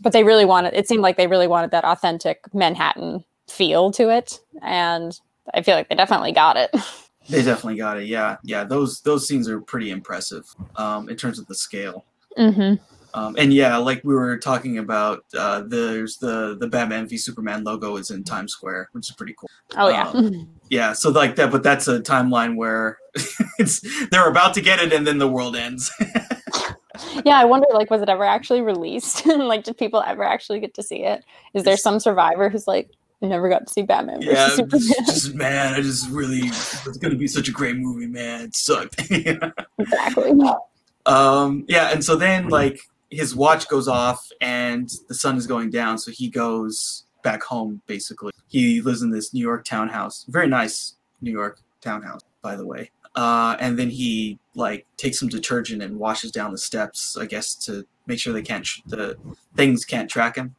but 0.00 0.12
they 0.12 0.24
really 0.24 0.44
wanted. 0.44 0.74
It 0.74 0.88
seemed 0.88 1.02
like 1.02 1.16
they 1.16 1.28
really 1.28 1.46
wanted 1.46 1.70
that 1.70 1.84
authentic 1.84 2.52
Manhattan 2.52 3.24
feel 3.48 3.90
to 3.92 4.10
it, 4.10 4.40
and 4.62 5.18
I 5.54 5.62
feel 5.62 5.76
like 5.76 5.88
they 5.88 5.94
definitely 5.94 6.32
got 6.32 6.56
it. 6.56 6.74
they 7.28 7.42
definitely 7.42 7.76
got 7.76 7.98
it. 7.98 8.06
Yeah, 8.06 8.36
yeah. 8.42 8.64
Those 8.64 9.00
those 9.00 9.26
scenes 9.26 9.48
are 9.48 9.60
pretty 9.60 9.90
impressive 9.90 10.46
um, 10.76 11.08
in 11.08 11.16
terms 11.16 11.38
of 11.38 11.46
the 11.46 11.54
scale. 11.54 12.04
mm-hmm. 12.38 12.82
Um, 13.14 13.36
and 13.38 13.54
yeah, 13.54 13.76
like 13.76 14.02
we 14.02 14.12
were 14.12 14.36
talking 14.38 14.78
about, 14.78 15.24
uh, 15.38 15.62
there's 15.64 16.16
the 16.16 16.56
the 16.58 16.66
Batman 16.66 17.06
v 17.06 17.16
Superman 17.16 17.62
logo 17.62 17.96
is 17.96 18.10
in 18.10 18.24
Times 18.24 18.52
Square, 18.52 18.88
which 18.90 19.08
is 19.08 19.14
pretty 19.14 19.36
cool. 19.38 19.48
Oh 19.76 19.88
yeah. 19.88 20.12
Yeah, 20.68 20.92
so 20.94 21.10
like 21.10 21.36
that, 21.36 21.52
but 21.52 21.62
that's 21.62 21.86
a 21.86 22.00
timeline 22.00 22.56
where 22.56 22.98
it's 23.58 23.80
they're 24.08 24.28
about 24.28 24.54
to 24.54 24.60
get 24.60 24.80
it, 24.80 24.92
and 24.92 25.06
then 25.06 25.18
the 25.18 25.28
world 25.28 25.54
ends. 25.54 25.92
yeah 27.24 27.38
i 27.40 27.44
wonder 27.44 27.66
like 27.72 27.90
was 27.90 28.00
it 28.02 28.08
ever 28.08 28.24
actually 28.24 28.60
released 28.60 29.26
like 29.26 29.64
did 29.64 29.76
people 29.76 30.00
ever 30.06 30.22
actually 30.22 30.60
get 30.60 30.74
to 30.74 30.82
see 30.82 31.02
it 31.02 31.24
is 31.52 31.64
there 31.64 31.76
some 31.76 31.98
survivor 31.98 32.48
who's 32.48 32.68
like 32.68 32.90
I 33.24 33.28
never 33.28 33.48
got 33.48 33.66
to 33.66 33.72
see 33.72 33.82
batman 33.82 34.20
versus 34.20 34.34
yeah, 34.34 34.48
superman 34.48 34.80
just, 34.80 35.06
just 35.06 35.34
man, 35.34 35.74
I 35.74 35.80
just 35.80 36.10
really 36.10 36.40
it's 36.48 36.98
gonna 36.98 37.14
be 37.14 37.26
such 37.26 37.48
a 37.48 37.52
great 37.52 37.76
movie, 37.76 38.06
man. 38.06 38.42
It 38.42 38.54
sucked. 38.54 39.10
exactly 39.78 40.32
um, 41.06 41.64
yeah, 41.68 41.90
and 41.92 42.04
so 42.04 42.16
then 42.16 42.48
like 42.48 42.80
his 43.10 43.34
watch 43.34 43.68
goes 43.68 43.88
off, 43.88 44.28
and 44.40 44.90
the 45.08 45.14
sun 45.14 45.36
is 45.36 45.46
going 45.46 45.70
down, 45.70 45.98
so 45.98 46.10
he 46.10 46.28
goes 46.28 47.04
back 47.22 47.42
home. 47.42 47.80
Basically, 47.86 48.32
he 48.48 48.80
lives 48.80 49.02
in 49.02 49.10
this 49.10 49.32
New 49.34 49.40
York 49.40 49.64
townhouse, 49.64 50.24
very 50.28 50.48
nice 50.48 50.96
New 51.20 51.32
York 51.32 51.60
townhouse, 51.80 52.20
by 52.42 52.56
the 52.56 52.66
way. 52.66 52.90
Uh, 53.14 53.56
and 53.60 53.78
then 53.78 53.90
he 53.90 54.38
like 54.54 54.86
takes 54.96 55.20
some 55.20 55.28
detergent 55.28 55.82
and 55.82 55.98
washes 55.98 56.32
down 56.32 56.52
the 56.52 56.58
steps, 56.58 57.16
I 57.16 57.26
guess, 57.26 57.54
to 57.66 57.86
make 58.06 58.18
sure 58.18 58.32
they 58.32 58.42
can't 58.42 58.66
sh- 58.66 58.80
the 58.86 59.16
things 59.56 59.84
can't 59.84 60.10
track 60.10 60.36
him. 60.36 60.54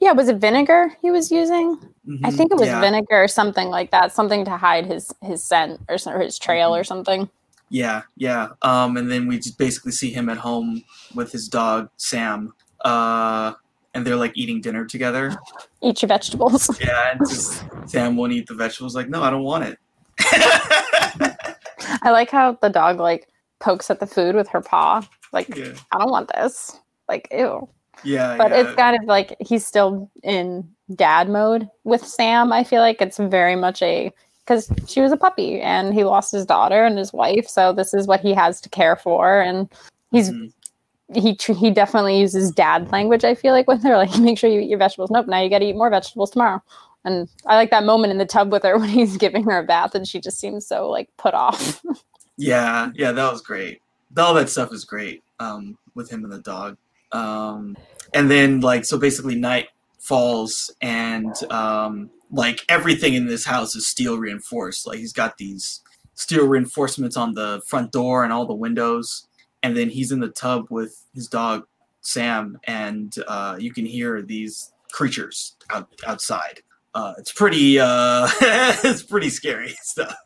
Yeah, 0.00 0.12
was 0.12 0.28
it 0.28 0.36
vinegar 0.36 0.96
he 1.02 1.10
was 1.10 1.30
using? 1.30 1.78
I 2.24 2.30
Mhm, 2.30 2.36
think 2.36 2.52
it 2.52 2.58
was 2.58 2.66
yeah, 2.68 2.80
vinegar 2.80 3.22
or 3.22 3.28
something 3.28 3.68
like 3.68 3.90
that, 3.90 4.12
something 4.12 4.44
to 4.46 4.56
hide 4.56 4.86
his 4.86 5.12
his 5.22 5.42
scent 5.42 5.80
or, 5.88 5.96
or 6.06 6.20
his 6.20 6.38
trail 6.38 6.74
or 6.74 6.84
something. 6.84 7.28
Yeah, 7.68 8.02
yeah. 8.16 8.48
Um, 8.62 8.96
and 8.96 9.10
then 9.10 9.28
we 9.28 9.36
just 9.38 9.56
basically 9.58 9.92
see 9.92 10.10
him 10.10 10.28
at 10.28 10.38
home 10.38 10.82
with 11.14 11.30
his 11.30 11.48
dog 11.48 11.88
Sam. 11.96 12.52
Uh, 12.84 13.52
and 13.94 14.06
they're 14.06 14.16
like 14.16 14.32
eating 14.34 14.60
dinner 14.60 14.84
together. 14.84 15.36
Eat 15.82 16.02
your 16.02 16.08
vegetables. 16.08 16.68
Yeah, 16.80 17.10
and 17.12 17.20
just 17.20 17.64
Sam 17.86 18.16
won't 18.16 18.32
eat 18.32 18.46
the 18.46 18.54
vegetables. 18.54 18.94
Like, 18.96 19.08
no, 19.08 19.22
I 19.22 19.30
don't 19.30 19.42
want 19.44 19.64
it. 19.64 19.78
I 22.02 22.10
like 22.10 22.30
how 22.30 22.52
the 22.60 22.68
dog 22.68 22.98
like 22.98 23.28
pokes 23.60 23.90
at 23.90 24.00
the 24.00 24.06
food 24.06 24.34
with 24.34 24.48
her 24.48 24.60
paw. 24.60 25.06
Like, 25.32 25.54
yeah, 25.54 25.74
I 25.92 25.98
don't 25.98 26.10
want 26.10 26.30
this. 26.34 26.78
Like, 27.08 27.28
ew. 27.30 27.68
Yeah, 28.04 28.36
But 28.36 28.50
yeah. 28.50 28.60
it's 28.60 28.74
kind 28.74 28.96
of 29.00 29.04
like 29.06 29.36
he's 29.40 29.66
still 29.66 30.10
in 30.22 30.68
dad 30.94 31.28
mode 31.28 31.68
with 31.84 32.04
Sam. 32.06 32.52
I 32.52 32.64
feel 32.64 32.80
like 32.80 33.00
it's 33.00 33.18
very 33.18 33.56
much 33.56 33.82
a 33.82 34.12
because 34.44 34.70
she 34.88 35.00
was 35.00 35.12
a 35.12 35.16
puppy 35.16 35.60
and 35.60 35.94
he 35.94 36.02
lost 36.04 36.32
his 36.32 36.44
daughter 36.44 36.84
and 36.84 36.98
his 36.98 37.12
wife. 37.12 37.46
So 37.46 37.72
this 37.72 37.94
is 37.94 38.06
what 38.06 38.20
he 38.20 38.32
has 38.34 38.60
to 38.62 38.68
care 38.68 38.96
for. 38.96 39.40
And 39.40 39.68
he's 40.10 40.30
Mhm. 40.30 40.52
he 41.14 41.36
he 41.54 41.70
definitely 41.70 42.18
uses 42.18 42.50
dad 42.50 42.90
language. 42.90 43.24
I 43.24 43.34
feel 43.34 43.52
like 43.52 43.68
when 43.68 43.80
they're 43.80 43.96
like 43.96 44.16
make 44.18 44.38
sure 44.38 44.50
you 44.50 44.60
eat 44.60 44.68
your 44.70 44.78
vegetables. 44.78 45.10
Nope, 45.10 45.26
now 45.28 45.40
you 45.40 45.50
got 45.50 45.58
to 45.60 45.66
eat 45.66 45.76
more 45.76 45.90
vegetables 45.90 46.30
tomorrow. 46.30 46.62
And 47.04 47.28
I 47.46 47.56
like 47.56 47.70
that 47.70 47.84
moment 47.84 48.10
in 48.10 48.18
the 48.18 48.26
tub 48.26 48.52
with 48.52 48.62
her 48.64 48.76
when 48.78 48.88
he's 48.88 49.16
giving 49.16 49.44
her 49.44 49.58
a 49.58 49.64
bath, 49.64 49.94
and 49.94 50.06
she 50.06 50.20
just 50.20 50.38
seems 50.38 50.66
so 50.66 50.88
like 50.90 51.08
put 51.16 51.34
off. 51.34 51.82
Yeah, 52.42 52.90
yeah, 52.94 53.12
that 53.12 53.30
was 53.30 53.42
great. 53.42 53.82
All 54.16 54.32
that 54.32 54.48
stuff 54.48 54.72
is 54.72 54.86
great 54.86 55.22
um, 55.40 55.76
with 55.94 56.10
him 56.10 56.24
and 56.24 56.32
the 56.32 56.38
dog. 56.38 56.78
Um, 57.12 57.76
and 58.14 58.30
then, 58.30 58.60
like, 58.60 58.84
so 58.84 58.98
basically, 58.98 59.34
night 59.34 59.68
falls, 59.98 60.70
and 60.80 61.34
um, 61.50 62.10
like 62.30 62.64
everything 62.68 63.14
in 63.14 63.26
this 63.26 63.44
house 63.44 63.74
is 63.74 63.86
steel 63.86 64.18
reinforced. 64.18 64.86
Like, 64.86 64.98
he's 64.98 65.12
got 65.12 65.38
these 65.38 65.82
steel 66.14 66.46
reinforcements 66.46 67.16
on 67.16 67.34
the 67.34 67.62
front 67.66 67.92
door 67.92 68.22
and 68.24 68.32
all 68.32 68.46
the 68.46 68.54
windows. 68.54 69.26
And 69.62 69.76
then 69.76 69.88
he's 69.90 70.12
in 70.12 70.20
the 70.20 70.28
tub 70.28 70.66
with 70.70 71.04
his 71.14 71.28
dog 71.28 71.66
Sam, 72.02 72.58
and 72.64 73.14
uh, 73.26 73.56
you 73.58 73.72
can 73.72 73.84
hear 73.84 74.22
these 74.22 74.72
creatures 74.92 75.56
out 75.70 75.88
outside. 76.06 76.60
Uh, 76.94 77.14
it's 77.18 77.32
pretty, 77.32 77.78
uh, 77.78 78.28
it's 78.40 79.02
pretty 79.02 79.28
scary 79.28 79.68
stuff. 79.82 80.16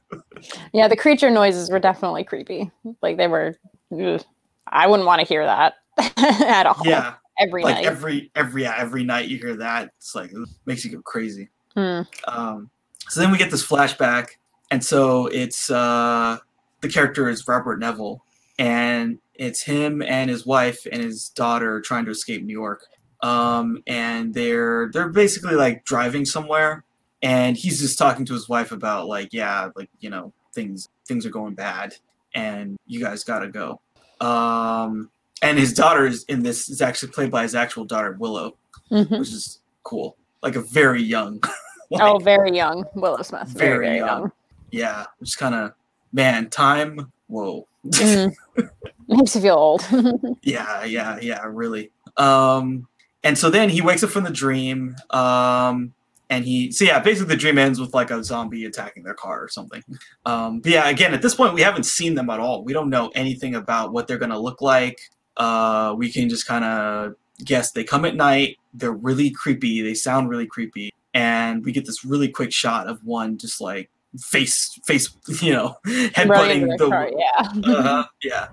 yeah, 0.72 0.88
the 0.88 0.96
creature 0.96 1.30
noises 1.30 1.70
were 1.70 1.80
definitely 1.80 2.24
creepy. 2.24 2.70
Like 3.02 3.16
they 3.16 3.28
were. 3.28 3.56
ugh. 3.92 4.22
I 4.66 4.86
wouldn't 4.86 5.06
want 5.06 5.20
to 5.20 5.26
hear 5.26 5.44
that 5.44 5.74
at 6.16 6.66
all. 6.66 6.80
Yeah. 6.84 7.14
Every 7.38 7.62
like 7.64 7.76
night. 7.76 7.84
every 7.86 8.30
every 8.34 8.62
yeah, 8.62 8.74
every 8.78 9.04
night 9.04 9.28
you 9.28 9.38
hear 9.38 9.56
that 9.56 9.90
it's 9.98 10.14
like 10.14 10.30
it 10.32 10.48
makes 10.66 10.84
you 10.84 10.90
go 10.92 11.02
crazy 11.02 11.48
Hmm. 11.76 12.02
um 12.28 12.70
so 13.08 13.20
then 13.20 13.32
we 13.32 13.38
get 13.38 13.50
this 13.50 13.66
flashback 13.66 14.28
and 14.70 14.84
so 14.84 15.26
it's 15.26 15.70
uh 15.70 16.38
the 16.82 16.88
character 16.88 17.28
is 17.28 17.46
robert 17.48 17.78
neville 17.80 18.22
and 18.58 19.18
it's 19.34 19.62
him 19.62 20.00
and 20.02 20.30
his 20.30 20.46
wife 20.46 20.86
and 20.92 21.02
his 21.02 21.30
daughter 21.30 21.80
trying 21.80 22.04
to 22.04 22.12
escape 22.12 22.44
new 22.44 22.52
york 22.52 22.84
um 23.22 23.82
and 23.88 24.34
they're 24.34 24.88
they're 24.92 25.08
basically 25.08 25.56
like 25.56 25.84
driving 25.84 26.24
somewhere 26.24 26.84
and 27.22 27.56
he's 27.56 27.80
just 27.80 27.98
talking 27.98 28.24
to 28.26 28.34
his 28.34 28.48
wife 28.48 28.70
about 28.70 29.08
like 29.08 29.32
yeah 29.32 29.70
like 29.74 29.90
you 29.98 30.10
know 30.10 30.32
things 30.54 30.88
things 31.08 31.26
are 31.26 31.30
going 31.30 31.54
bad 31.54 31.96
and 32.36 32.76
you 32.86 33.00
guys 33.00 33.24
gotta 33.24 33.48
go 33.48 33.80
um 34.20 35.10
and 35.42 35.58
his 35.58 35.72
daughter 35.72 36.06
is 36.06 36.24
in 36.24 36.42
this 36.42 36.68
is 36.68 36.80
actually 36.82 37.12
played 37.12 37.30
by 37.30 37.42
his 37.42 37.54
actual 37.54 37.84
daughter 37.84 38.16
willow 38.18 38.56
Mhm. 38.90 39.18
which 39.18 39.28
is 39.32 39.60
cool 39.82 40.16
like 40.42 40.56
a 40.56 40.60
very 40.60 41.02
young 41.02 41.40
like, 41.90 42.02
Oh, 42.02 42.18
very 42.18 42.54
young 42.54 42.84
Willow 42.94 43.22
Smith. 43.22 43.48
Very, 43.48 43.86
Very 43.86 43.96
young. 43.98 44.08
young. 44.08 44.32
yeah 44.70 45.06
which 45.18 45.36
kind 45.38 45.54
of 45.54 45.72
man 46.12 46.48
time 46.50 47.12
whoa 47.28 47.66
Mm. 47.86 48.34
Makes 49.08 49.34
you 49.36 49.42
feel 49.42 49.56
old. 49.56 49.86
yeah 50.42 50.84
yeah 50.84 51.18
yeah 51.20 51.42
really 51.44 51.90
um 52.16 52.86
and 53.22 53.36
so 53.36 53.50
then 53.50 53.68
he 53.68 53.82
wakes 53.82 54.02
up 54.02 54.08
from 54.08 54.24
the 54.24 54.30
dream 54.30 54.96
um 55.10 55.92
and 56.30 56.46
he 56.46 56.72
so 56.72 56.84
yeah 56.86 56.98
basically 56.98 57.34
the 57.34 57.38
dream 57.38 57.58
ends 57.58 57.78
with 57.78 57.92
like 57.92 58.10
a 58.10 58.24
zombie 58.24 58.64
attacking 58.64 59.02
their 59.02 59.12
car 59.14 59.42
or 59.44 59.48
something 59.48 59.82
um 60.24 60.60
but 60.60 60.72
yeah 60.72 60.88
again 60.88 61.12
at 61.12 61.20
this 61.20 61.34
point 61.34 61.52
we 61.52 61.60
haven't 61.60 61.84
seen 61.84 62.14
them 62.14 62.30
at 62.30 62.40
all 62.40 62.64
we 62.64 62.72
don't 62.72 62.88
know 62.88 63.10
anything 63.14 63.54
about 63.54 63.92
what 63.92 64.06
they're 64.08 64.16
gonna 64.18 64.38
look 64.38 64.62
like 64.62 64.98
uh 65.36 65.94
we 65.96 66.10
can 66.10 66.28
just 66.28 66.46
kind 66.46 66.64
of 66.64 67.14
guess 67.44 67.72
they 67.72 67.82
come 67.82 68.04
at 68.04 68.14
night 68.14 68.56
they're 68.74 68.92
really 68.92 69.30
creepy 69.30 69.82
they 69.82 69.94
sound 69.94 70.28
really 70.28 70.46
creepy 70.46 70.92
and 71.14 71.64
we 71.64 71.72
get 71.72 71.86
this 71.86 72.04
really 72.04 72.28
quick 72.28 72.52
shot 72.52 72.86
of 72.86 73.02
one 73.04 73.38
just 73.38 73.60
like 73.60 73.90
face 74.18 74.78
face 74.84 75.10
you 75.42 75.52
know 75.52 75.76
headbutting 75.86 76.68
the, 76.68 76.76
the 76.78 76.88
car, 76.88 77.10
yeah. 77.16 77.72
uh-huh, 77.72 78.04
yeah. 78.22 78.48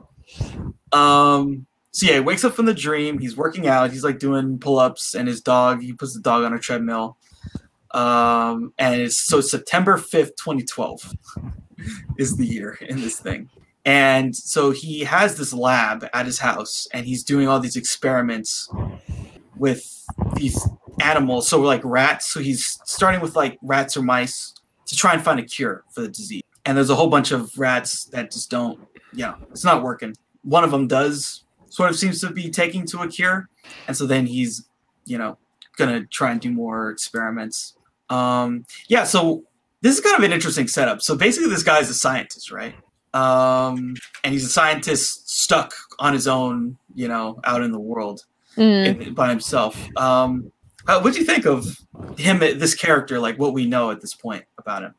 Um. 0.92 1.66
So 1.94 2.06
yeah, 2.06 2.14
he 2.14 2.20
wakes 2.22 2.46
up 2.46 2.54
from 2.54 2.66
the 2.66 2.74
dream. 2.74 3.20
He's 3.20 3.36
working 3.36 3.68
out. 3.68 3.92
He's 3.92 4.04
like 4.04 4.18
doing 4.18 4.58
pull-ups, 4.60 5.14
and 5.14 5.28
his 5.28 5.42
dog. 5.42 5.82
He 5.82 5.92
puts 5.92 6.14
the 6.14 6.22
dog 6.22 6.44
on 6.44 6.54
a 6.54 6.60
treadmill. 6.60 7.18
Um. 7.92 8.74
And 8.78 9.02
it's 9.02 9.18
so 9.18 9.42
September 9.42 9.98
fifth, 9.98 10.36
twenty 10.38 10.64
twelve, 10.64 11.14
is 12.18 12.38
the 12.38 12.46
year 12.46 12.78
in 12.82 13.02
this 13.02 13.20
thing. 13.20 13.50
And 13.86 14.36
so 14.36 14.72
he 14.72 15.02
has 15.02 15.38
this 15.38 15.54
lab 15.54 16.08
at 16.14 16.26
his 16.26 16.40
house, 16.40 16.88
and 16.94 17.06
he's 17.06 17.24
doing 17.24 17.48
all 17.48 17.60
these 17.60 17.76
experiments 17.76 18.70
with 19.56 20.06
these 20.36 20.68
animals. 21.02 21.48
So 21.48 21.60
we're 21.60 21.68
like 21.68 21.82
rats. 21.84 22.28
So 22.28 22.40
he's 22.40 22.80
starting 22.86 23.22
with 23.22 23.36
like 23.36 23.58
rats 23.62 23.98
or 23.98 24.04
mice 24.04 24.54
to 24.86 24.96
try 24.96 25.14
and 25.14 25.22
find 25.22 25.40
a 25.40 25.44
cure 25.44 25.84
for 25.92 26.02
the 26.02 26.10
disease. 26.10 26.42
And 26.66 26.78
there's 26.78 26.92
a 26.92 26.96
whole 26.96 27.10
bunch 27.10 27.32
of 27.32 27.58
rats 27.58 28.06
that 28.06 28.32
just 28.32 28.52
don't 28.52 28.80
you 29.14 29.26
know, 29.26 29.36
it's 29.52 29.64
not 29.64 29.84
working. 29.84 30.16
One 30.44 30.64
of 30.64 30.72
them 30.72 30.88
does 30.88 31.44
sort 31.70 31.90
of 31.90 31.98
seems 31.98 32.22
to 32.22 32.32
be 32.32 32.50
taking 32.50 32.86
to 32.88 33.02
a 33.02 33.08
cure, 33.08 33.50
and 33.88 33.96
so 33.96 34.06
then 34.06 34.26
he's, 34.26 34.68
you 35.06 35.18
know, 35.18 35.38
gonna 35.78 36.06
try 36.06 36.32
and 36.32 36.42
do 36.42 36.52
more 36.52 36.90
experiments. 36.90 37.76
Um, 38.10 38.66
yeah, 38.88 39.04
so 39.04 39.44
this 39.82 39.96
is 39.98 40.02
kind 40.02 40.18
of 40.18 40.24
an 40.24 40.34
interesting 40.34 40.68
setup. 40.68 41.02
So 41.02 41.16
basically, 41.16 41.50
this 41.50 41.64
guy's 41.64 41.90
a 41.90 41.94
scientist, 41.94 42.52
right? 42.52 42.76
Um, 43.14 43.96
and 44.24 44.34
he's 44.34 44.46
a 44.46 44.50
scientist 44.50 45.30
stuck 45.30 45.74
on 46.00 46.14
his 46.14 46.28
own, 46.28 46.78
you 46.96 47.08
know, 47.08 47.40
out 47.44 47.62
in 47.62 47.72
the 47.72 47.80
world 47.80 48.24
Mm. 48.58 49.08
in, 49.08 49.14
by 49.14 49.30
himself. 49.30 49.88
Um, 49.96 50.52
what 50.86 51.14
do 51.14 51.20
you 51.20 51.26
think 51.26 51.46
of 51.46 51.78
him, 52.18 52.40
this 52.40 52.76
character, 52.76 53.18
like 53.20 53.40
what 53.40 53.54
we 53.54 53.66
know 53.66 53.92
at 53.92 54.02
this 54.02 54.14
point 54.14 54.44
about 54.58 54.84
him? 54.84 54.96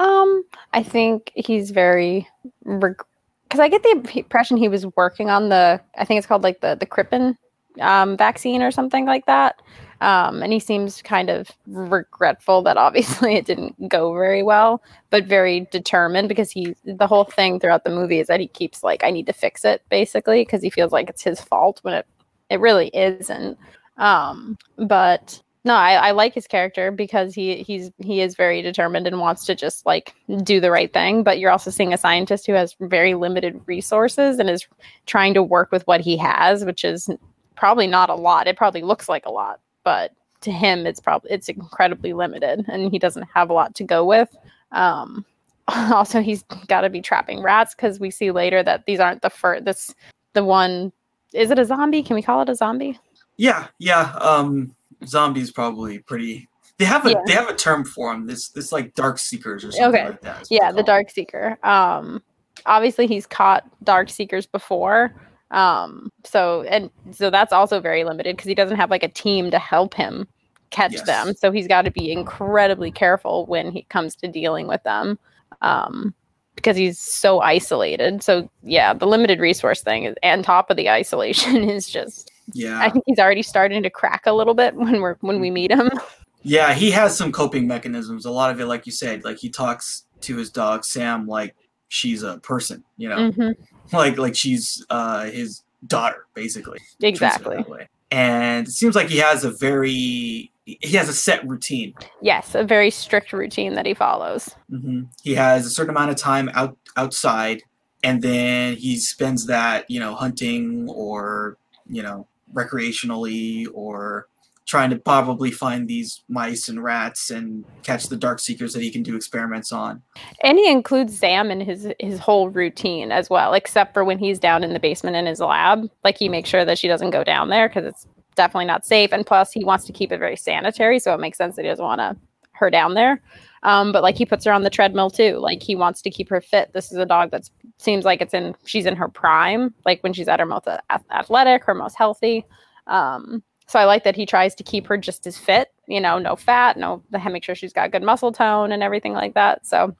Um, 0.00 0.44
I 0.72 0.82
think 0.82 1.30
he's 1.36 1.70
very 1.70 2.26
because 2.64 3.60
I 3.60 3.68
get 3.68 3.84
the 3.84 4.18
impression 4.18 4.56
he 4.56 4.68
was 4.68 4.86
working 4.96 5.30
on 5.30 5.50
the 5.50 5.80
I 5.96 6.04
think 6.04 6.18
it's 6.18 6.26
called 6.26 6.42
like 6.42 6.62
the 6.62 6.74
the 6.74 6.86
Krippin 6.86 7.36
um, 7.80 8.16
vaccine 8.16 8.60
or 8.60 8.72
something 8.72 9.06
like 9.06 9.26
that. 9.26 9.62
Um, 10.00 10.42
and 10.42 10.52
he 10.52 10.60
seems 10.60 11.02
kind 11.02 11.30
of 11.30 11.50
regretful 11.66 12.62
that 12.62 12.76
obviously 12.76 13.34
it 13.34 13.46
didn't 13.46 13.88
go 13.88 14.12
very 14.12 14.42
well, 14.42 14.82
but 15.10 15.24
very 15.24 15.66
determined 15.70 16.28
because 16.28 16.50
he 16.50 16.74
the 16.84 17.06
whole 17.06 17.24
thing 17.24 17.60
throughout 17.60 17.84
the 17.84 17.90
movie 17.90 18.20
is 18.20 18.26
that 18.28 18.40
he 18.40 18.48
keeps 18.48 18.82
like 18.82 19.04
I 19.04 19.10
need 19.10 19.26
to 19.26 19.32
fix 19.32 19.64
it 19.64 19.82
basically 19.88 20.42
because 20.42 20.62
he 20.62 20.70
feels 20.70 20.92
like 20.92 21.08
it's 21.08 21.22
his 21.22 21.40
fault 21.40 21.80
when 21.82 21.94
it 21.94 22.06
it 22.50 22.60
really 22.60 22.88
isn't. 22.88 23.58
Um, 23.96 24.58
but 24.76 25.40
no, 25.66 25.74
I, 25.74 25.94
I 25.94 26.10
like 26.10 26.34
his 26.34 26.46
character 26.46 26.90
because 26.90 27.34
he 27.34 27.62
he's 27.62 27.90
he 27.98 28.20
is 28.20 28.36
very 28.36 28.60
determined 28.60 29.06
and 29.06 29.18
wants 29.18 29.46
to 29.46 29.54
just 29.54 29.86
like 29.86 30.14
do 30.42 30.60
the 30.60 30.70
right 30.70 30.92
thing. 30.92 31.22
But 31.22 31.38
you're 31.38 31.50
also 31.50 31.70
seeing 31.70 31.94
a 31.94 31.98
scientist 31.98 32.46
who 32.46 32.52
has 32.52 32.76
very 32.80 33.14
limited 33.14 33.60
resources 33.66 34.38
and 34.38 34.50
is 34.50 34.66
trying 35.06 35.32
to 35.34 35.42
work 35.42 35.72
with 35.72 35.86
what 35.86 36.02
he 36.02 36.18
has, 36.18 36.64
which 36.66 36.84
is 36.84 37.08
probably 37.56 37.86
not 37.86 38.10
a 38.10 38.14
lot. 38.14 38.46
It 38.46 38.58
probably 38.58 38.82
looks 38.82 39.08
like 39.08 39.24
a 39.24 39.32
lot, 39.32 39.58
but 39.84 40.12
to 40.40 40.50
him, 40.50 40.86
it's 40.86 41.00
probably 41.00 41.30
it's 41.30 41.48
incredibly 41.48 42.12
limited, 42.12 42.64
and 42.68 42.90
he 42.90 42.98
doesn't 42.98 43.28
have 43.34 43.50
a 43.50 43.52
lot 43.52 43.74
to 43.76 43.84
go 43.84 44.04
with. 44.04 44.34
Um, 44.72 45.24
also, 45.68 46.20
he's 46.20 46.42
got 46.66 46.82
to 46.82 46.90
be 46.90 47.00
trapping 47.00 47.42
rats 47.42 47.74
because 47.74 48.00
we 48.00 48.10
see 48.10 48.30
later 48.30 48.62
that 48.62 48.84
these 48.86 49.00
aren't 49.00 49.22
the 49.22 49.30
first. 49.30 49.64
This 49.64 49.94
the 50.32 50.44
one. 50.44 50.92
Is 51.32 51.50
it 51.50 51.58
a 51.58 51.64
zombie? 51.64 52.02
Can 52.02 52.14
we 52.14 52.22
call 52.22 52.42
it 52.42 52.48
a 52.48 52.54
zombie? 52.54 52.98
Yeah, 53.36 53.66
yeah. 53.78 54.12
Um, 54.20 54.74
zombies 55.06 55.50
probably 55.50 55.98
pretty. 56.00 56.48
They 56.78 56.84
have 56.84 57.06
a 57.06 57.10
Yeah. 57.10 57.16
they 57.26 57.32
have 57.32 57.48
a 57.48 57.54
term 57.54 57.84
for 57.84 58.12
them. 58.12 58.26
This 58.26 58.48
this 58.50 58.70
like 58.72 58.94
dark 58.94 59.18
seekers 59.18 59.64
or 59.64 59.72
something 59.72 60.00
Okay. 60.00 60.10
like 60.10 60.20
that. 60.22 60.46
yeah 60.50 60.70
the 60.72 60.82
dark 60.82 61.08
seeker 61.10 61.56
um 61.62 62.20
obviously 62.66 63.06
he's 63.06 63.26
caught 63.26 63.64
dark 63.84 64.08
seekers 64.10 64.46
before 64.46 65.14
um 65.54 66.10
so 66.24 66.62
and 66.64 66.90
so 67.12 67.30
that's 67.30 67.52
also 67.52 67.80
very 67.80 68.04
limited 68.04 68.36
because 68.36 68.48
he 68.48 68.54
doesn't 68.54 68.76
have 68.76 68.90
like 68.90 69.02
a 69.04 69.08
team 69.08 69.50
to 69.50 69.58
help 69.58 69.94
him 69.94 70.26
catch 70.70 70.92
Yes. 70.94 71.06
them 71.06 71.34
so 71.34 71.52
he's 71.52 71.68
got 71.68 71.82
to 71.82 71.90
be 71.90 72.10
incredibly 72.10 72.90
careful 72.90 73.46
when 73.46 73.70
he 73.70 73.82
comes 73.84 74.16
to 74.16 74.26
dealing 74.28 74.66
with 74.66 74.82
them 74.82 75.18
um 75.62 76.12
because 76.56 76.76
he's 76.76 76.98
so 76.98 77.40
isolated 77.40 78.22
so 78.22 78.48
yeah 78.62 78.92
the 78.92 79.06
limited 79.06 79.38
resource 79.38 79.80
thing 79.82 80.04
is 80.04 80.14
and 80.22 80.44
top 80.44 80.70
of 80.70 80.76
the 80.76 80.90
isolation 80.90 81.68
is 81.70 81.88
just 81.88 82.30
Yeah. 82.52 82.78
I 82.80 82.90
think 82.90 83.04
he's 83.06 83.18
already 83.18 83.42
starting 83.42 83.82
to 83.82 83.90
crack 83.90 84.26
a 84.26 84.32
little 84.32 84.54
bit 84.54 84.74
when 84.74 85.00
we're 85.00 85.16
when 85.20 85.40
we 85.40 85.50
meet 85.50 85.70
him. 85.70 85.90
Yeah, 86.46 86.74
he 86.74 86.90
has 86.90 87.16
some 87.16 87.32
coping 87.32 87.66
mechanisms. 87.66 88.26
A 88.26 88.30
lot 88.30 88.50
of 88.50 88.60
it, 88.60 88.66
like 88.66 88.84
you 88.84 88.92
said, 88.92 89.24
like 89.24 89.38
he 89.38 89.48
talks 89.48 90.04
to 90.22 90.36
his 90.36 90.50
dog 90.50 90.84
Sam 90.84 91.26
like 91.26 91.54
she's 91.88 92.22
a 92.22 92.36
person, 92.38 92.84
you 92.98 93.08
know, 93.08 93.30
hmm 93.30 93.50
like 93.92 94.18
like 94.18 94.34
she's 94.34 94.84
uh, 94.90 95.24
his 95.26 95.62
daughter, 95.86 96.26
basically. 96.34 96.78
Exactly. 97.02 97.64
And 98.10 98.68
it 98.68 98.70
seems 98.70 98.94
like 98.94 99.08
he 99.08 99.18
has 99.18 99.44
a 99.44 99.50
very 99.50 100.50
he 100.64 100.96
has 100.96 101.08
a 101.08 101.12
set 101.12 101.46
routine. 101.46 101.94
Yes, 102.22 102.54
a 102.54 102.64
very 102.64 102.90
strict 102.90 103.32
routine 103.32 103.74
that 103.74 103.86
he 103.86 103.94
follows. 103.94 104.54
hmm 104.70 105.02
He 105.22 105.34
has 105.34 105.66
a 105.66 105.70
certain 105.70 105.90
amount 105.90 106.10
of 106.10 106.16
time 106.16 106.50
out 106.54 106.76
outside, 106.96 107.62
and 108.02 108.22
then 108.22 108.76
he 108.76 108.96
spends 108.96 109.46
that, 109.46 109.90
you 109.90 110.00
know, 110.00 110.14
hunting 110.14 110.88
or 110.88 111.56
you 111.88 112.02
know, 112.02 112.26
recreationally 112.52 113.66
or 113.72 114.26
trying 114.66 114.90
to 114.90 114.96
probably 114.96 115.50
find 115.50 115.88
these 115.88 116.24
mice 116.28 116.68
and 116.68 116.82
rats 116.82 117.30
and 117.30 117.64
catch 117.82 118.08
the 118.08 118.16
dark 118.16 118.40
seekers 118.40 118.72
that 118.72 118.82
he 118.82 118.90
can 118.90 119.02
do 119.02 119.14
experiments 119.14 119.72
on. 119.72 120.02
And 120.42 120.58
he 120.58 120.70
includes 120.70 121.18
Sam 121.18 121.50
in 121.50 121.60
his 121.60 121.88
his 121.98 122.18
whole 122.18 122.48
routine 122.48 123.12
as 123.12 123.28
well, 123.28 123.54
except 123.54 123.92
for 123.94 124.04
when 124.04 124.18
he's 124.18 124.38
down 124.38 124.64
in 124.64 124.72
the 124.72 124.80
basement 124.80 125.16
in 125.16 125.26
his 125.26 125.40
lab. 125.40 125.88
Like 126.02 126.18
he 126.18 126.28
makes 126.28 126.48
sure 126.48 126.64
that 126.64 126.78
she 126.78 126.88
doesn't 126.88 127.10
go 127.10 127.24
down 127.24 127.50
there 127.50 127.68
because 127.68 127.84
it's 127.84 128.06
definitely 128.34 128.66
not 128.66 128.86
safe. 128.86 129.12
And 129.12 129.26
plus, 129.26 129.52
he 129.52 129.64
wants 129.64 129.84
to 129.84 129.92
keep 129.92 130.12
it 130.12 130.18
very 130.18 130.36
sanitary, 130.36 130.98
so 130.98 131.14
it 131.14 131.20
makes 131.20 131.38
sense 131.38 131.56
that 131.56 131.62
he 131.62 131.68
doesn't 131.68 131.84
want 131.84 132.00
to 132.00 132.16
her 132.54 132.70
down 132.70 132.94
there. 132.94 133.20
Um, 133.64 133.92
but 133.92 134.02
like 134.02 134.16
he 134.16 134.26
puts 134.26 134.44
her 134.44 134.52
on 134.52 134.62
the 134.62 134.70
treadmill 134.70 135.10
too. 135.10 135.38
Like 135.38 135.62
he 135.62 135.74
wants 135.74 136.02
to 136.02 136.10
keep 136.10 136.28
her 136.28 136.40
fit. 136.40 136.72
This 136.72 136.92
is 136.92 136.98
a 136.98 137.06
dog 137.06 137.30
that 137.30 137.48
seems 137.78 138.04
like 138.04 138.20
it's 138.20 138.34
in 138.34 138.54
she's 138.64 138.86
in 138.86 138.96
her 138.96 139.08
prime, 139.08 139.74
like 139.84 140.02
when 140.02 140.12
she's 140.12 140.28
at 140.28 140.40
her 140.40 140.46
most 140.46 140.68
athletic, 141.10 141.64
her 141.64 141.74
most 141.74 141.96
healthy. 141.96 142.44
Um, 142.86 143.42
so 143.66 143.78
I 143.78 143.84
like 143.84 144.04
that 144.04 144.16
he 144.16 144.26
tries 144.26 144.54
to 144.56 144.62
keep 144.62 144.86
her 144.86 144.96
just 144.96 145.26
as 145.26 145.36
fit, 145.38 145.68
you 145.86 146.00
know, 146.00 146.18
no 146.18 146.36
fat, 146.36 146.76
no, 146.76 147.02
make 147.30 147.44
sure 147.44 147.54
she's 147.54 147.72
got 147.72 147.90
good 147.92 148.02
muscle 148.02 148.32
tone 148.32 148.72
and 148.72 148.82
everything 148.82 149.12
like 149.14 149.34
that. 149.34 149.66
So 149.66 149.94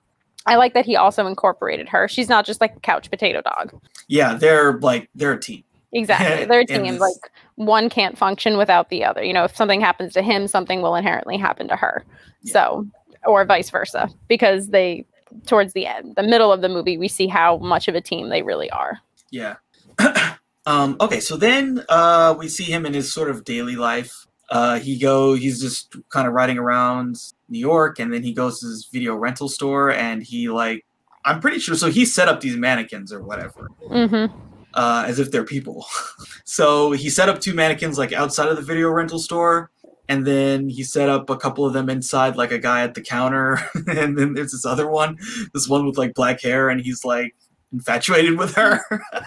I 0.46 0.56
like 0.56 0.74
that 0.74 0.84
he 0.84 0.96
also 0.96 1.26
incorporated 1.26 1.88
her. 1.88 2.06
She's 2.08 2.28
not 2.28 2.44
just 2.44 2.60
like 2.60 2.76
a 2.76 2.80
couch 2.80 3.10
potato 3.10 3.40
dog. 3.40 3.72
Yeah, 4.08 4.34
they're 4.34 4.78
like 4.80 5.08
they're 5.14 5.32
a 5.32 5.40
team. 5.40 5.64
Exactly. 5.96 6.44
They're 6.46 6.60
a 6.62 6.66
team. 6.66 6.82
this- 6.94 7.00
Like 7.00 7.30
one 7.54 7.88
can't 7.88 8.18
function 8.18 8.58
without 8.58 8.90
the 8.90 9.04
other. 9.04 9.22
You 9.22 9.32
know, 9.32 9.44
if 9.44 9.54
something 9.54 9.80
happens 9.80 10.12
to 10.14 10.22
him, 10.22 10.48
something 10.48 10.82
will 10.82 10.96
inherently 10.96 11.38
happen 11.38 11.68
to 11.68 11.76
her. 11.76 12.04
Yeah. 12.42 12.52
So, 12.52 12.86
or 13.24 13.44
vice 13.44 13.70
versa, 13.70 14.10
because 14.26 14.70
they, 14.70 15.06
towards 15.46 15.72
the 15.72 15.86
end, 15.86 16.16
the 16.16 16.24
middle 16.24 16.52
of 16.52 16.62
the 16.62 16.68
movie, 16.68 16.98
we 16.98 17.06
see 17.06 17.28
how 17.28 17.58
much 17.58 17.86
of 17.86 17.94
a 17.94 18.00
team 18.00 18.28
they 18.28 18.42
really 18.42 18.68
are. 18.70 18.98
Yeah. 19.30 19.54
um, 20.66 20.96
okay, 21.00 21.20
so 21.20 21.36
then 21.36 21.84
uh, 21.88 22.34
we 22.38 22.48
see 22.48 22.64
him 22.64 22.86
in 22.86 22.94
his 22.94 23.12
sort 23.12 23.30
of 23.30 23.44
daily 23.44 23.76
life. 23.76 24.26
Uh, 24.50 24.78
he 24.78 24.98
go 24.98 25.34
he's 25.34 25.60
just 25.60 25.96
kind 26.10 26.26
of 26.28 26.34
riding 26.34 26.58
around 26.58 27.16
New 27.48 27.58
York, 27.58 27.98
and 27.98 28.12
then 28.12 28.22
he 28.22 28.32
goes 28.32 28.60
to 28.60 28.66
his 28.66 28.88
video 28.92 29.14
rental 29.14 29.48
store, 29.48 29.90
and 29.90 30.22
he 30.22 30.48
like 30.48 30.84
I'm 31.24 31.40
pretty 31.40 31.58
sure. 31.58 31.74
So 31.74 31.88
he 31.90 32.04
set 32.04 32.28
up 32.28 32.40
these 32.40 32.56
mannequins 32.56 33.12
or 33.12 33.22
whatever, 33.22 33.68
Mm-hmm. 33.90 34.36
uh, 34.74 35.04
as 35.06 35.18
if 35.18 35.30
they're 35.30 35.44
people. 35.44 35.86
so 36.44 36.92
he 36.92 37.08
set 37.08 37.28
up 37.28 37.40
two 37.40 37.54
mannequins 37.54 37.96
like 37.98 38.12
outside 38.12 38.48
of 38.48 38.56
the 38.56 38.62
video 38.62 38.90
rental 38.90 39.18
store, 39.18 39.70
and 40.08 40.26
then 40.26 40.68
he 40.68 40.82
set 40.82 41.08
up 41.08 41.30
a 41.30 41.36
couple 41.38 41.64
of 41.64 41.72
them 41.72 41.88
inside, 41.88 42.36
like 42.36 42.52
a 42.52 42.58
guy 42.58 42.82
at 42.82 42.92
the 42.94 43.00
counter, 43.00 43.58
and 43.86 44.18
then 44.18 44.34
there's 44.34 44.52
this 44.52 44.66
other 44.66 44.88
one, 44.88 45.16
this 45.54 45.66
one 45.68 45.86
with 45.86 45.96
like 45.96 46.12
black 46.14 46.42
hair, 46.42 46.68
and 46.68 46.82
he's 46.82 47.04
like 47.04 47.34
infatuated 47.72 48.38
with 48.38 48.54
her. 48.54 48.80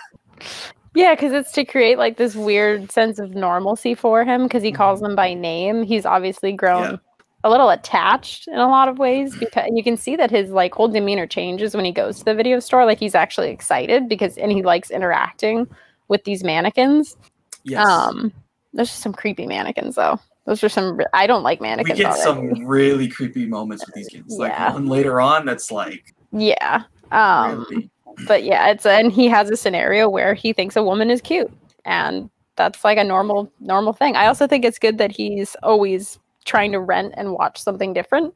Yeah, 0.98 1.14
because 1.14 1.32
it's 1.32 1.52
to 1.52 1.64
create 1.64 2.00
like 2.00 2.18
this 2.18 2.36
weird 2.36 2.92
sense 2.92 3.20
of 3.20 3.36
normalcy 3.36 3.94
for 3.94 4.26
him 4.26 4.44
because 4.44 4.64
he 4.64 4.72
calls 4.72 5.00
them 5.00 5.16
by 5.16 5.34
name. 5.36 5.84
He's 5.84 6.06
obviously 6.06 6.52
grown 6.54 6.84
Mm-hmm. 6.84 6.92
Yeah. 6.94 6.98
a 7.44 7.50
little 7.52 7.70
attached 7.70 8.48
in 8.48 8.56
a 8.58 8.68
lot 8.68 8.90
of 8.90 8.98
ways 8.98 9.38
because 9.38 9.66
and 9.68 9.78
you 9.78 9.84
can 9.84 9.96
see 9.96 10.16
that 10.16 10.32
his 10.32 10.50
like 10.50 10.74
whole 10.74 10.88
demeanor 10.88 11.28
changes 11.28 11.76
when 11.76 11.86
he 11.86 11.92
goes 11.92 12.18
to 12.20 12.26
the 12.26 12.34
video 12.34 12.60
store. 12.60 12.84
Like 12.86 12.98
he's 13.00 13.14
actually 13.14 13.52
excited 13.52 14.10
because 14.10 14.38
and 14.38 14.52
he 14.52 14.64
likes 14.64 14.90
interacting 14.90 15.68
with 16.08 16.24
these 16.24 16.44
mannequins. 16.44 17.16
yes. 17.64 17.86
Um, 17.88 18.34
there's 18.74 18.90
just 18.90 19.02
some 19.04 19.14
creepy 19.14 19.46
mannequins 19.46 19.96
though. 19.96 20.20
Those 20.46 20.64
are 20.64 20.70
some. 20.70 21.00
I 21.14 21.28
don't 21.28 21.44
like 21.44 21.62
mannequins. 21.62 22.00
we 22.00 22.04
get 22.06 22.12
already. 22.18 22.50
some 22.56 22.66
really 22.66 23.08
creepy 23.08 23.46
moments 23.46 23.86
with 23.86 23.94
these 23.94 24.08
kids. 24.08 24.36
Like 24.38 24.52
Yeah. 24.52 24.74
one 24.74 24.88
later 24.88 25.22
on, 25.22 25.46
that's 25.46 25.72
like 25.72 26.16
Yeah. 26.32 26.84
Um, 27.12 27.66
really, 27.70 27.90
but 28.26 28.44
yeah, 28.44 28.70
it's 28.70 28.86
and 28.86 29.12
he 29.12 29.28
has 29.28 29.50
a 29.50 29.58
scenario 29.58 30.10
where 30.10 30.34
he 30.34 30.54
thinks 30.54 30.76
a 30.76 30.84
woman 30.84 31.10
is 31.12 31.22
cute, 31.22 31.52
and 31.86 32.30
that's 32.56 32.84
like 32.84 32.98
a 32.98 33.04
normal 33.04 33.52
normal 33.60 33.94
thing. 33.94 34.16
I 34.16 34.28
also 34.28 34.48
think 34.48 34.66
it's 34.66 34.80
good 34.80 34.98
that 34.98 35.12
he's 35.12 35.56
always 35.62 36.18
trying 36.46 36.72
to 36.72 36.80
rent 36.80 37.14
and 37.18 37.34
watch 37.34 37.62
something 37.62 37.94
different, 37.94 38.34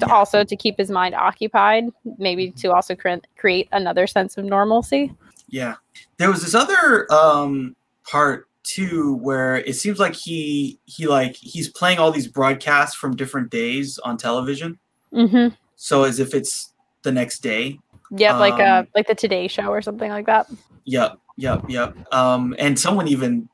to 0.00 0.12
also 0.12 0.44
to 0.44 0.56
keep 0.56 0.76
his 0.76 0.90
mind 0.90 1.14
occupied, 1.14 1.84
maybe 2.18 2.50
to 2.50 2.72
also 2.72 2.94
cre- 2.96 3.24
create 3.36 3.68
another 3.72 4.06
sense 4.06 4.36
of 4.36 4.44
normalcy. 4.44 5.12
yeah. 5.48 5.76
There 6.18 6.30
was 6.30 6.42
this 6.42 6.54
other 6.54 7.10
um, 7.12 7.76
part 8.04 8.48
too 8.64 9.14
where 9.16 9.56
it 9.56 9.74
seems 9.74 9.98
like 9.98 10.14
he 10.14 10.78
he 10.84 11.06
like 11.06 11.36
he's 11.36 11.68
playing 11.68 11.98
all 11.98 12.10
these 12.10 12.26
broadcasts 12.26 12.96
from 12.96 13.14
different 13.14 13.50
days 13.50 13.98
on 13.98 14.16
television. 14.16 14.78
Mm-hmm. 15.12 15.54
So 15.76 16.04
as 16.04 16.18
if 16.18 16.34
it's 16.34 16.72
the 17.02 17.12
next 17.12 17.40
day. 17.40 17.78
Yep, 18.16 18.38
like 18.38 18.60
uh, 18.60 18.80
Um, 18.80 18.88
like 18.94 19.06
the 19.06 19.14
Today 19.14 19.48
Show 19.48 19.68
or 19.68 19.82
something 19.82 20.10
like 20.10 20.26
that. 20.26 20.46
Yep, 20.84 21.18
yep, 21.36 21.64
yep. 21.68 21.96
Um, 22.12 22.54
and 22.58 22.78
someone 22.78 23.08
even 23.08 23.48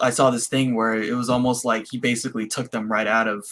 I 0.00 0.10
saw 0.10 0.30
this 0.30 0.48
thing 0.48 0.74
where 0.74 0.94
it 0.94 1.14
was 1.14 1.28
almost 1.28 1.64
like 1.64 1.86
he 1.90 1.98
basically 1.98 2.46
took 2.46 2.70
them 2.70 2.90
right 2.90 3.06
out 3.06 3.28
of, 3.28 3.46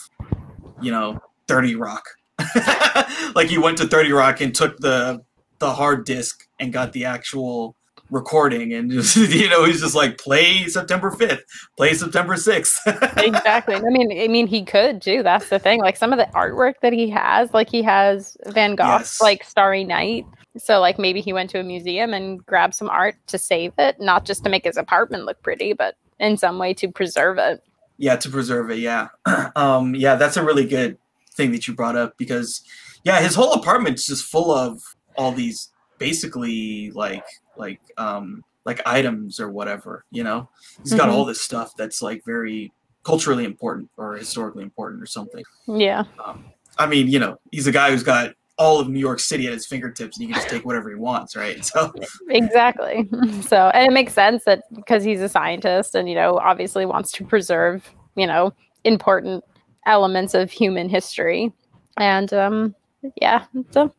you 0.81 0.91
know, 0.91 1.21
Thirty 1.47 1.75
Rock. 1.75 2.05
like 3.35 3.49
he 3.49 3.59
went 3.59 3.79
to 3.79 3.87
Thirty 3.87 4.13
Rock 4.13 4.41
and 4.41 4.55
took 4.55 4.79
the 4.79 5.23
the 5.59 5.73
hard 5.75 6.05
disk 6.05 6.49
and 6.59 6.73
got 6.73 6.93
the 6.93 7.05
actual 7.05 7.77
recording 8.11 8.73
and 8.75 8.91
just 8.91 9.17
you 9.17 9.49
know 9.49 9.65
he's 9.65 9.81
just 9.81 9.95
like 9.95 10.19
play 10.19 10.67
September 10.69 11.11
fifth, 11.11 11.45
play 11.77 11.95
September 11.95 12.37
sixth. 12.37 12.81
exactly. 13.17 13.75
I 13.77 13.81
mean, 13.81 14.11
I 14.21 14.29
mean, 14.29 14.47
he 14.47 14.65
could 14.65 15.01
too. 15.03 15.23
That's 15.23 15.49
the 15.49 15.59
thing. 15.59 15.81
Like 15.81 15.97
some 15.97 16.13
of 16.13 16.19
the 16.19 16.27
artwork 16.35 16.75
that 16.83 16.93
he 16.93 17.09
has, 17.11 17.53
like 17.55 17.69
he 17.71 17.83
has 17.83 18.37
Van 18.47 18.75
Gogh's 18.75 19.01
Yes. 19.01 19.21
like 19.23 19.45
Starry 19.45 19.85
Night. 19.85 20.27
So 20.57 20.79
like 20.81 20.99
maybe 20.99 21.21
he 21.21 21.33
went 21.33 21.51
to 21.51 21.61
a 21.61 21.65
museum 21.65 22.15
and 22.15 22.45
grabbed 22.47 22.75
some 22.75 22.89
art 22.89 23.17
to 23.29 23.39
save 23.39 23.73
it, 23.79 24.01
not 24.01 24.25
just 24.25 24.45
to 24.45 24.51
make 24.51 24.65
his 24.65 24.77
apartment 24.77 25.25
look 25.25 25.43
pretty, 25.43 25.73
but 25.73 25.97
in 26.21 26.37
some 26.37 26.59
way 26.59 26.73
to 26.75 26.89
preserve 26.89 27.39
it. 27.39 27.61
yeah 27.99 28.15
to 28.15 28.31
preserve 28.31 28.71
it 28.71 28.79
yeah 28.79 29.09
um 29.57 29.97
yeah 29.97 30.15
that's 30.15 30.37
a 30.37 30.45
really 30.45 30.65
good 30.65 30.97
thing 31.35 31.51
that 31.51 31.67
you 31.67 31.75
brought 31.75 31.97
up 31.97 32.17
because 32.19 32.63
yeah 33.03 33.21
his 33.21 33.35
whole 33.35 33.53
apartment's 33.53 34.07
just 34.07 34.25
full 34.25 34.53
of 34.53 34.81
all 35.17 35.33
these 35.33 35.73
basically 35.99 36.93
like 36.93 37.25
like 37.57 37.81
um 37.99 38.43
like 38.65 38.81
items 38.87 39.41
or 39.41 39.51
whatever 39.51 40.05
you 40.11 40.25
know 40.25 40.49
He's 40.83 40.95
got 40.95 41.09
Mhm. 41.09 41.13
all 41.13 41.25
this 41.25 41.41
stuff 41.43 41.73
that's 41.77 42.01
like 42.03 42.23
very 42.25 42.73
culturally 43.05 43.45
important 43.45 43.91
or 43.97 44.15
historically 44.17 44.63
important 44.63 45.03
or 45.03 45.07
something 45.07 45.45
Yeah. 45.67 46.05
um, 46.25 46.45
i 46.79 46.87
mean 46.87 47.09
you 47.09 47.19
know 47.19 47.37
he's 47.53 47.67
a 47.67 47.73
guy 47.73 47.91
who's 47.91 48.03
got 48.03 48.33
all 48.57 48.79
of 48.81 48.89
new 48.89 48.99
york 49.01 49.21
city 49.21 49.47
at 49.47 49.53
his 49.53 49.67
fingertips 49.67 50.17
and 50.17 50.23
he 50.23 50.29
can 50.29 50.35
just 50.35 50.49
take 50.49 50.65
whatever 50.65 50.89
he 50.89 50.95
wants 50.95 51.37
right 51.37 51.63
so 51.73 51.93
Exactly. 52.31 53.09
So, 53.43 53.69
and 53.75 53.87
it 53.87 53.93
makes 53.93 54.13
sense 54.15 54.45
that 54.45 54.63
because 54.75 55.05
he's 55.05 55.21
a 55.21 55.29
scientist 55.29 55.95
and, 55.95 56.09
you 56.09 56.15
know, 56.15 56.39
obviously 56.39 56.87
wants 56.87 57.13
to 57.13 57.25
preserve, 57.25 57.89
you 58.17 58.27
know, 58.27 58.53
important 58.85 59.45
elements 59.87 60.35
of 60.35 60.51
human 60.51 60.89
history. 60.89 61.53
And 61.99 62.33
um 62.33 62.75
yeah, 63.21 63.45
so 63.71 63.93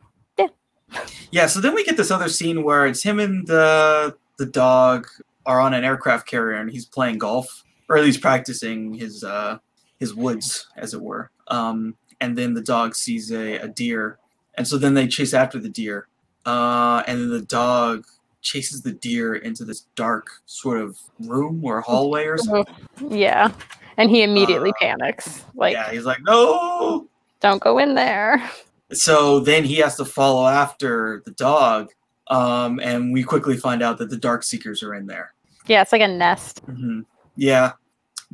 Yeah, 1.30 1.46
so 1.46 1.60
then 1.60 1.74
we 1.74 1.84
get 1.84 1.96
this 1.96 2.10
other 2.10 2.28
scene 2.28 2.62
where 2.62 2.86
it's 2.86 3.02
him 3.02 3.18
and 3.18 3.46
the 3.46 4.16
the 4.38 4.46
dog 4.46 5.08
are 5.44 5.60
on 5.60 5.74
an 5.74 5.84
aircraft 5.84 6.26
carrier 6.26 6.56
and 6.58 6.70
he's 6.70 6.86
playing 6.86 7.18
golf, 7.18 7.64
or 7.88 7.96
at 7.96 8.04
least 8.04 8.20
practicing 8.20 8.94
his 8.94 9.24
uh 9.24 9.58
his 9.98 10.14
woods, 10.14 10.66
as 10.76 10.94
it 10.94 11.00
were. 11.00 11.30
Um, 11.48 11.96
and 12.20 12.36
then 12.36 12.54
the 12.54 12.62
dog 12.62 12.94
sees 12.94 13.30
a, 13.32 13.56
a 13.58 13.68
deer, 13.68 14.18
and 14.54 14.66
so 14.66 14.78
then 14.78 14.94
they 14.94 15.06
chase 15.06 15.34
after 15.34 15.58
the 15.58 15.68
deer. 15.68 16.06
Uh, 16.44 17.02
and 17.06 17.20
then 17.20 17.30
the 17.30 17.42
dog 17.42 18.06
chases 18.40 18.82
the 18.82 18.92
deer 18.92 19.34
into 19.34 19.64
this 19.64 19.86
dark 19.96 20.28
sort 20.46 20.80
of 20.80 20.96
room 21.20 21.64
or 21.64 21.80
hallway 21.80 22.24
or 22.26 22.38
something. 22.38 22.74
yeah. 23.08 23.50
And 23.96 24.10
he 24.10 24.22
immediately 24.22 24.70
Uh, 24.70 24.74
panics. 24.80 25.44
Like, 25.54 25.72
yeah, 25.72 25.90
he's 25.90 26.04
like, 26.04 26.22
no. 26.22 27.08
don't 27.40 27.60
go 27.60 27.78
in 27.78 27.94
there. 27.94 28.48
So 28.92 29.40
then 29.40 29.64
he 29.64 29.76
has 29.76 29.96
to 29.96 30.04
follow 30.04 30.46
after 30.46 31.22
the 31.24 31.32
dog, 31.32 31.90
um, 32.28 32.78
and 32.80 33.12
we 33.12 33.22
quickly 33.22 33.56
find 33.56 33.82
out 33.82 33.98
that 33.98 34.10
the 34.10 34.16
Dark 34.16 34.42
Seekers 34.44 34.82
are 34.82 34.94
in 34.94 35.06
there. 35.06 35.34
Yeah, 35.66 35.82
it's 35.82 35.92
like 35.92 36.02
a 36.02 36.08
nest. 36.08 36.60
hmm 36.60 37.00
Yeah, 37.36 37.72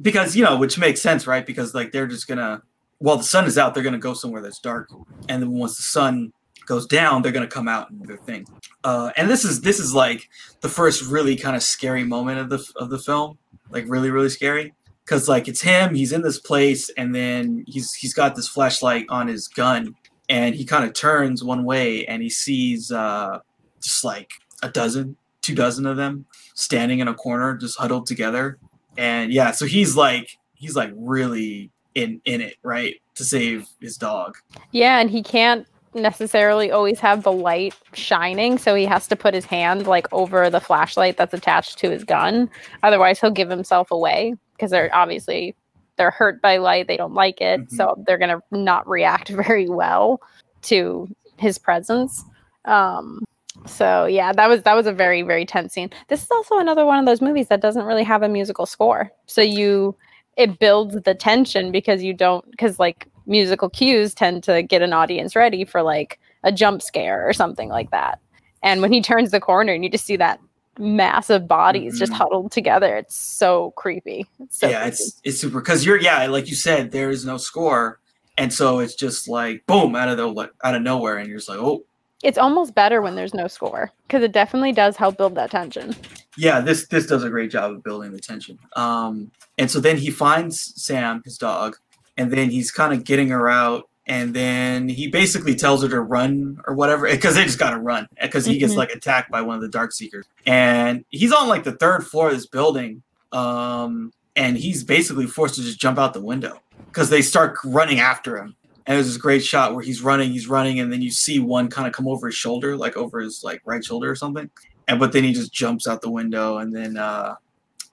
because 0.01 0.37
you 0.37 0.45
know, 0.45 0.57
which 0.57 0.79
makes 0.79 1.01
sense, 1.01 1.27
right? 1.27 1.45
Because 1.45 1.75
like 1.75 1.93
they're 1.93 2.07
just 2.07 2.29
gonna, 2.29 2.63
while 2.99 3.17
the 3.17 3.25
sun 3.25 3.47
is 3.47 3.57
out, 3.57 3.75
they're 3.75 3.83
gonna 3.83 3.99
go 3.99 4.15
somewhere 4.15 4.43
that's 4.43 4.61
dark, 4.61 4.91
and 5.29 5.43
then 5.43 5.53
once 5.53 5.77
the 5.77 5.83
sun 5.83 6.33
goes 6.67 6.87
down, 6.87 7.23
they're 7.23 7.33
gonna 7.33 7.47
come 7.47 7.69
out 7.69 7.91
and 7.91 8.01
do 8.01 8.07
their 8.07 8.19
thing. 8.19 8.47
Uh, 8.85 9.11
and 9.17 9.31
this 9.31 9.45
is 9.45 9.63
this 9.63 9.79
is 9.81 9.95
like 9.95 10.29
the 10.61 10.69
first 10.69 11.03
really 11.07 11.37
kind 11.37 11.57
of 11.57 11.63
scary 11.63 12.05
moment 12.05 12.39
of 12.39 12.51
the 12.51 12.65
of 12.77 12.91
the 12.91 12.99
film 12.99 13.39
like 13.73 13.85
really 13.89 14.11
really 14.11 14.29
scary 14.29 14.75
because 15.05 15.29
like 15.29 15.49
it's 15.49 15.63
him 15.63 15.95
he's 15.95 16.13
in 16.13 16.23
this 16.23 16.39
place 16.39 16.91
and 16.91 17.15
then 17.15 17.65
he's 17.67 17.93
he's 17.95 18.15
got 18.15 18.37
this 18.37 18.47
flashlight 18.49 19.07
on 19.09 19.27
his 19.27 19.49
gun 19.49 19.95
and 20.33 20.55
he 20.55 20.65
kind 20.65 20.85
of 20.85 20.93
turns 20.95 21.45
one 21.45 21.63
way 21.65 22.05
and 22.07 22.23
he 22.23 22.31
sees 22.31 22.91
uh 22.91 23.39
just 23.81 24.03
like 24.03 24.31
a 24.63 24.69
dozen 24.69 25.17
two 25.43 25.55
dozen 25.55 25.87
of 25.87 25.97
them 25.97 26.25
standing 26.55 26.99
in 27.01 27.09
a 27.09 27.15
corner 27.15 27.57
just 27.57 27.79
huddled 27.79 28.07
together 28.07 28.59
and 28.99 29.33
yeah 29.33 29.51
so 29.51 29.67
he's 29.67 29.97
like 29.97 30.39
he's 30.55 30.75
like 30.75 30.93
really 30.97 31.71
in 31.95 32.21
in 32.25 32.41
it 32.41 32.57
right 32.63 32.97
to 33.15 33.25
save 33.25 33.69
his 33.81 33.97
dog 33.97 34.37
Yeah, 34.73 34.99
and 34.99 35.11
he 35.11 35.23
can't 35.23 35.67
necessarily 35.95 36.71
always 36.71 36.99
have 37.01 37.23
the 37.23 37.33
light 37.33 37.75
shining, 37.93 38.57
so 38.57 38.75
he 38.75 38.87
has 38.87 39.07
to 39.09 39.17
put 39.17 39.35
his 39.35 39.45
hand 39.45 39.87
like 39.87 40.11
over 40.13 40.49
the 40.49 40.61
flashlight 40.61 41.17
that's 41.17 41.35
attached 41.35 41.79
to 41.79 41.91
his 41.91 42.05
gun. 42.05 42.49
Otherwise, 42.83 43.21
he'll 43.21 43.31
give 43.31 43.51
himself 43.51 43.91
away 43.91 44.35
because 44.57 44.71
they're 44.71 44.95
obviously 44.95 45.55
they're 46.03 46.11
hurt 46.11 46.43
by 46.43 46.57
light, 46.57 46.89
they 46.89 46.97
don't 46.97 47.15
like 47.15 47.41
it, 47.41 47.71
so 47.71 47.95
they're 48.05 48.19
going 48.19 48.37
to 48.37 48.43
not 48.51 48.89
react 48.89 49.29
very 49.45 49.69
well 49.69 50.21
to 50.63 51.09
his 51.37 51.59
presence. 51.59 52.25
Um 52.65 53.21
so 53.67 54.07
yeah, 54.07 54.33
that 54.33 54.49
was 54.49 54.63
that 54.63 54.75
was 54.75 54.87
a 54.87 54.93
very 54.93 55.23
very 55.23 55.45
tense 55.45 55.75
scene. 55.75 55.91
This 56.09 56.23
is 56.23 56.31
also 56.31 56.59
another 56.59 56.85
one 56.85 56.99
of 56.99 57.07
those 57.07 57.21
movies 57.21 57.49
that 57.49 57.61
doesn't 57.61 57.85
really 57.85 58.03
have 58.03 58.23
a 58.23 58.29
musical 58.29 58.67
score. 58.67 59.13
So 59.27 59.43
you 59.43 59.95
it 60.37 60.59
builds 60.59 61.01
the 61.03 61.15
tension 61.15 61.71
because 61.71 62.03
you 62.03 62.15
don't 62.15 62.49
because 62.51 62.79
like 62.81 63.07
musical 63.27 63.69
cues 63.69 64.15
tend 64.15 64.43
to 64.45 64.63
get 64.63 64.83
an 64.83 64.93
audience 64.93 65.37
ready 65.37 65.65
for 65.65 65.83
like 65.83 66.19
a 66.43 66.51
jump 66.51 66.83
scare 66.83 67.29
or 67.29 67.33
something 67.33 67.69
like 67.69 67.91
that. 67.93 68.19
And 68.63 68.81
when 68.81 68.93
he 68.93 69.03
turns 69.03 69.31
the 69.31 69.41
corner 69.41 69.73
and 69.73 69.85
you 69.85 69.91
just 69.91 70.07
see 70.07 70.17
that 70.17 70.41
massive 70.79 71.47
bodies 71.47 71.99
just 71.99 72.13
Mhm. 72.13 72.17
huddled 72.17 72.53
together, 72.53 72.97
it's 72.97 73.15
so 73.17 73.73
creepy. 73.77 74.27
It's 74.41 74.59
so 74.61 74.69
yeah 74.69 74.81
creepy. 74.83 74.89
it's 74.95 75.21
it's 75.25 75.39
super 75.41 75.61
because 75.61 75.85
you're 75.85 75.99
yeah 76.01 76.27
like 76.27 76.49
you 76.49 76.55
said 76.55 76.91
there 76.93 77.11
is 77.11 77.25
no 77.27 77.37
score 77.37 77.99
and 78.39 78.53
so 78.53 78.79
it's 78.79 78.95
just 78.95 79.29
like 79.29 79.65
boom 79.67 79.95
out 79.95 80.09
of 80.09 80.17
the 80.17 80.27
like 80.27 80.51
out 80.65 80.75
of 80.75 80.83
nowhere 80.83 81.17
and 81.19 81.29
you're 81.29 81.39
just 81.39 81.49
like 81.49 81.59
oh 81.59 81.85
it's 82.23 82.39
almost 82.39 82.75
better 82.75 83.03
when 83.03 83.17
there's 83.17 83.35
no 83.35 83.49
score 83.49 83.91
because 84.07 84.23
it 84.23 84.33
definitely 84.33 84.73
does 84.73 84.97
help 84.97 85.17
build 85.19 85.35
that 85.35 85.51
tension. 85.51 85.95
yeah 86.39 86.61
this 86.61 86.87
this 86.89 87.05
does 87.07 87.23
a 87.25 87.29
great 87.29 87.51
job 87.51 87.71
of 87.73 87.83
building 87.85 88.11
the 88.13 88.19
tension 88.21 88.59
um 88.77 89.31
and 89.59 89.71
so 89.71 89.79
then 89.81 89.97
he 89.99 90.11
finds 90.11 90.73
sam 90.83 91.21
his 91.25 91.37
dog 91.37 91.77
and 92.17 92.31
then 92.33 92.49
he's 92.51 92.71
kind 92.71 92.93
of 92.95 93.05
getting 93.05 93.29
her 93.29 93.49
out 93.51 93.89
and 94.07 94.35
then 94.35 94.89
he 94.89 95.07
basically 95.09 95.55
tells 95.55 95.83
her 95.83 95.89
to 95.89 96.01
run 96.01 96.59
or 96.67 96.75
whatever 96.75 97.09
because 97.09 97.35
they 97.37 97.45
just 97.45 97.59
gotta 97.59 97.79
run 97.79 98.07
because 98.21 98.45
he 98.45 98.59
gets 98.59 98.73
Mhm. 98.73 98.79
like 98.79 98.91
attacked 98.91 99.31
by 99.31 99.41
one 99.43 99.55
of 99.57 99.63
the 99.63 99.69
dark 99.69 99.93
seekers. 99.93 100.27
And 100.47 101.05
he's 101.11 101.33
on 101.33 101.49
like 101.49 101.63
the 101.65 101.73
third 101.73 102.07
floor 102.07 102.29
of 102.29 102.35
this 102.35 102.47
building 102.47 103.03
um 103.31 104.13
and 104.37 104.57
he's 104.57 104.83
basically 104.85 105.27
forced 105.27 105.55
to 105.57 105.63
just 105.63 105.79
jump 105.79 105.99
out 105.99 106.15
the 106.15 106.21
window 106.21 106.61
because 106.87 107.11
they 107.11 107.23
start 107.23 107.57
running 107.65 108.01
after 108.01 108.37
him. 108.39 108.57
And 108.87 108.97
there's 108.97 109.07
this 109.07 109.17
great 109.19 109.45
shot 109.45 109.75
where 109.75 109.85
he's 109.85 110.03
running 110.03 110.33
he's 110.33 110.49
running 110.49 110.81
and 110.81 110.93
then 110.93 111.01
you 111.03 111.11
see 111.11 111.39
one 111.39 111.69
kind 111.69 111.87
of 111.87 111.93
come 111.93 112.09
over 112.09 112.27
his 112.27 112.35
shoulder 112.35 112.77
like 112.77 112.97
over 112.97 113.21
his 113.21 113.43
like 113.45 113.63
right 113.65 113.85
shoulder 113.85 114.11
or 114.11 114.17
something. 114.17 114.51
And 114.89 114.99
but 114.99 115.13
then 115.13 115.23
he 115.25 115.33
just 115.33 115.53
jumps 115.53 115.87
out 115.87 116.03
the 116.03 116.11
window 116.11 116.59
and 116.59 116.75
then 116.75 116.97
uh 116.97 117.37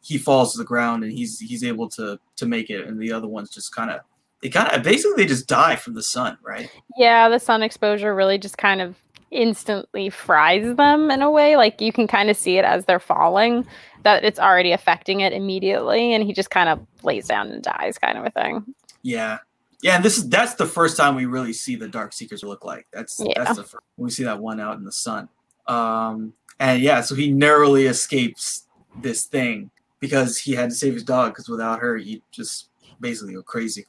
he 0.01 0.17
falls 0.17 0.53
to 0.53 0.57
the 0.57 0.63
ground 0.63 1.03
and 1.03 1.11
he's 1.13 1.39
he's 1.39 1.63
able 1.63 1.87
to 1.89 2.19
to 2.37 2.45
make 2.47 2.69
it 2.71 2.87
and 2.87 2.99
the 2.99 3.11
other 3.11 3.27
ones 3.27 3.51
just 3.51 3.75
kind 3.75 3.91
of 3.91 3.99
they 4.41 4.49
kind 4.49 4.73
of 4.75 4.83
basically 4.83 5.15
they 5.23 5.27
just 5.27 5.47
die 5.47 5.75
from 5.75 5.93
the 5.95 6.03
sun 6.03 6.37
right 6.43 6.69
Yeah, 6.97 7.29
the 7.29 7.39
sun 7.39 7.61
exposure 7.63 8.13
really 8.15 8.37
just 8.37 8.57
kind 8.57 8.81
of 8.81 8.95
instantly 9.31 10.09
fries 10.09 10.75
them 10.75 11.11
in 11.11 11.21
a 11.21 11.29
way. 11.29 11.55
Like 11.55 11.79
you 11.81 11.91
can 11.93 12.07
kind 12.07 12.29
of 12.29 12.37
see 12.37 12.57
it 12.57 12.65
as 12.65 12.85
they're 12.85 12.99
falling, 12.99 13.65
that 14.03 14.23
it's 14.23 14.39
already 14.39 14.71
affecting 14.71 15.19
it 15.19 15.33
immediately, 15.33 16.13
and 16.13 16.23
he 16.23 16.33
just 16.33 16.49
kind 16.49 16.67
of 16.67 16.79
lays 17.03 17.27
down 17.27 17.49
and 17.51 17.61
dies, 17.61 17.97
kind 17.99 18.17
of 18.17 18.25
a 18.25 18.31
thing. 18.31 18.65
yeah 19.03 19.37
yeah 19.81 19.95
and 19.95 20.03
this 20.03 20.17
is 20.17 20.27
that's 20.27 20.55
the 20.55 20.65
first 20.65 20.97
time 20.97 21.15
we 21.15 21.25
really 21.25 21.53
see 21.53 21.75
the 21.77 21.87
dark 21.87 22.11
seekers 22.11 22.43
look 22.43 22.65
like 22.65 22.85
that's 22.91 23.21
Yeah. 23.23 23.31
that's 23.43 23.55
the 23.57 23.63
first 23.63 23.83
we 23.95 24.09
see 24.09 24.25
that 24.25 24.37
one 24.37 24.59
out 24.59 24.77
in 24.77 24.83
the 24.83 24.91
sun 24.91 25.29
um 25.67 26.33
and 26.59 26.81
yeah 26.81 26.99
so 26.99 27.15
he 27.15 27.31
narrowly 27.31 27.85
escapes 27.85 28.67
this 29.01 29.23
thing 29.23 29.69
because 30.01 30.37
he 30.37 30.51
had 30.53 30.69
to 30.71 30.75
save 30.75 30.95
his 30.95 31.03
dog 31.05 31.31
because 31.31 31.47
without 31.47 31.79
her 31.79 31.95
he'd 31.95 32.21
just 32.29 32.67
basically 32.99 33.33
go 33.35 33.41
crazy 33.41 33.85